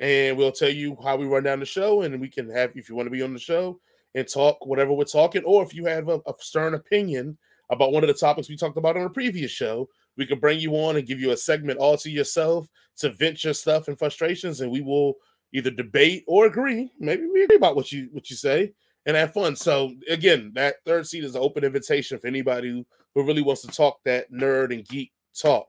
and 0.00 0.36
we'll 0.36 0.50
tell 0.50 0.70
you 0.70 0.96
how 1.04 1.16
we 1.16 1.26
run 1.26 1.42
down 1.42 1.60
the 1.60 1.66
show. 1.66 2.02
And 2.02 2.18
we 2.20 2.28
can 2.28 2.48
have, 2.50 2.72
if 2.74 2.88
you 2.88 2.94
want 2.94 3.06
to 3.06 3.10
be 3.10 3.22
on 3.22 3.34
the 3.34 3.38
show 3.38 3.78
and 4.14 4.26
talk 4.26 4.64
whatever 4.64 4.94
we're 4.94 5.04
talking, 5.04 5.44
or 5.44 5.62
if 5.62 5.74
you 5.74 5.84
have 5.84 6.08
a, 6.08 6.20
a 6.26 6.32
stern 6.40 6.74
opinion 6.74 7.36
about 7.70 7.92
one 7.92 8.02
of 8.02 8.08
the 8.08 8.14
topics 8.14 8.48
we 8.48 8.56
talked 8.56 8.78
about 8.78 8.96
on 8.96 9.04
a 9.04 9.10
previous 9.10 9.50
show, 9.50 9.88
we 10.16 10.26
can 10.26 10.38
bring 10.38 10.58
you 10.58 10.72
on 10.72 10.96
and 10.96 11.06
give 11.06 11.20
you 11.20 11.32
a 11.32 11.36
segment 11.36 11.78
all 11.78 11.96
to 11.98 12.10
yourself 12.10 12.68
to 12.96 13.10
vent 13.10 13.44
your 13.44 13.54
stuff 13.54 13.88
and 13.88 13.98
frustrations, 13.98 14.60
and 14.60 14.70
we 14.70 14.80
will 14.80 15.16
either 15.52 15.70
debate 15.70 16.24
or 16.26 16.46
agree. 16.46 16.90
Maybe 16.98 17.26
we 17.26 17.44
agree 17.44 17.56
about 17.56 17.76
what 17.76 17.92
you 17.92 18.08
what 18.12 18.30
you 18.30 18.36
say 18.36 18.72
and 19.06 19.16
have 19.16 19.32
fun. 19.32 19.56
So 19.56 19.92
again, 20.08 20.52
that 20.54 20.76
third 20.86 21.06
seat 21.06 21.24
is 21.24 21.34
an 21.34 21.42
open 21.42 21.64
invitation 21.64 22.18
for 22.18 22.26
anybody 22.26 22.70
who, 22.70 22.86
who 23.14 23.26
really 23.26 23.42
wants 23.42 23.62
to 23.62 23.68
talk 23.68 23.98
that 24.04 24.30
nerd 24.32 24.72
and 24.72 24.86
geek 24.86 25.12
talk. 25.40 25.66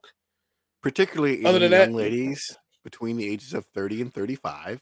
particularly 0.82 1.44
Other 1.46 1.60
than 1.60 1.72
young 1.72 1.92
that- 1.94 1.98
ladies 1.98 2.58
between 2.84 3.16
the 3.18 3.28
ages 3.30 3.54
of 3.54 3.66
30 3.74 4.02
and 4.02 4.14
35 4.14 4.82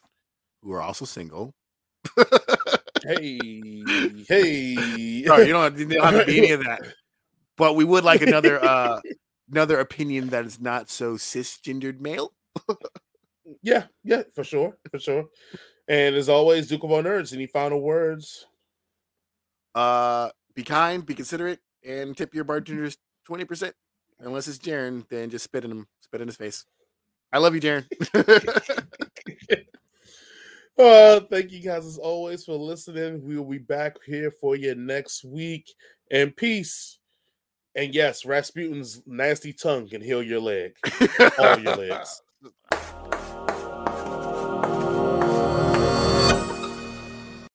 who 0.64 0.72
are 0.74 0.82
also 0.82 1.06
single. 1.06 1.54
Hey, 3.04 3.40
hey. 4.28 4.76
Sorry, 5.26 5.48
you 5.48 5.54
don't, 5.54 5.78
you 5.78 5.86
don't 5.88 6.04
have 6.14 6.20
to 6.20 6.26
be 6.26 6.38
any 6.40 6.52
of 6.52 6.64
that. 6.64 6.82
But 7.58 7.76
we 7.76 7.84
would 7.84 8.04
like 8.04 8.22
another 8.22 8.64
uh 8.64 9.00
another 9.52 9.80
opinion 9.80 10.30
that 10.30 10.46
is 10.46 10.60
not 10.60 10.90
so 10.90 11.14
cisgendered 11.16 12.00
male. 12.00 12.34
yeah, 13.62 13.86
yeah, 14.04 14.24
for 14.34 14.44
sure, 14.44 14.78
for 14.90 15.00
sure. 15.00 15.26
And 15.88 16.16
as 16.16 16.30
always, 16.30 16.68
Duke 16.68 16.84
of 16.84 16.92
all 16.92 17.04
nerds. 17.04 17.34
Any 17.34 17.48
final 17.48 17.82
words? 17.82 18.46
Uh 19.74 20.30
be 20.54 20.64
kind, 20.64 21.06
be 21.06 21.14
considerate, 21.14 21.60
and 21.86 22.16
tip 22.16 22.34
your 22.36 22.44
bartenders 22.44 22.98
20%. 23.30 23.72
Unless 24.20 24.48
it's 24.50 24.60
Jaren, 24.60 25.08
then 25.10 25.30
just 25.30 25.46
spit 25.46 25.64
in 25.64 25.72
him, 25.72 25.88
spit 26.02 26.22
in 26.22 26.28
his 26.28 26.36
face. 26.36 26.66
I 27.32 27.38
love 27.38 27.56
you, 27.56 27.62
Jaren. 27.62 27.86
Uh, 30.78 31.20
thank 31.30 31.52
you 31.52 31.62
guys 31.62 31.86
as 31.86 31.98
always 32.00 32.44
for 32.44 32.56
listening. 32.56 33.24
We 33.24 33.38
will 33.38 33.46
be 33.46 33.60
back 33.60 33.98
here 34.06 34.32
for 34.32 34.56
you 34.56 34.74
next 34.74 35.24
week. 35.24 35.72
And 36.10 36.36
peace. 36.36 36.98
And 37.76 37.94
yes, 37.94 38.24
Rasputin's 38.24 39.02
nasty 39.06 39.54
tongue 39.54 39.88
can 39.88 40.02
heal 40.02 40.24
your 40.24 40.40
leg. 40.40 40.76
All 41.38 41.60
your 41.60 41.76
legs. 41.76 42.22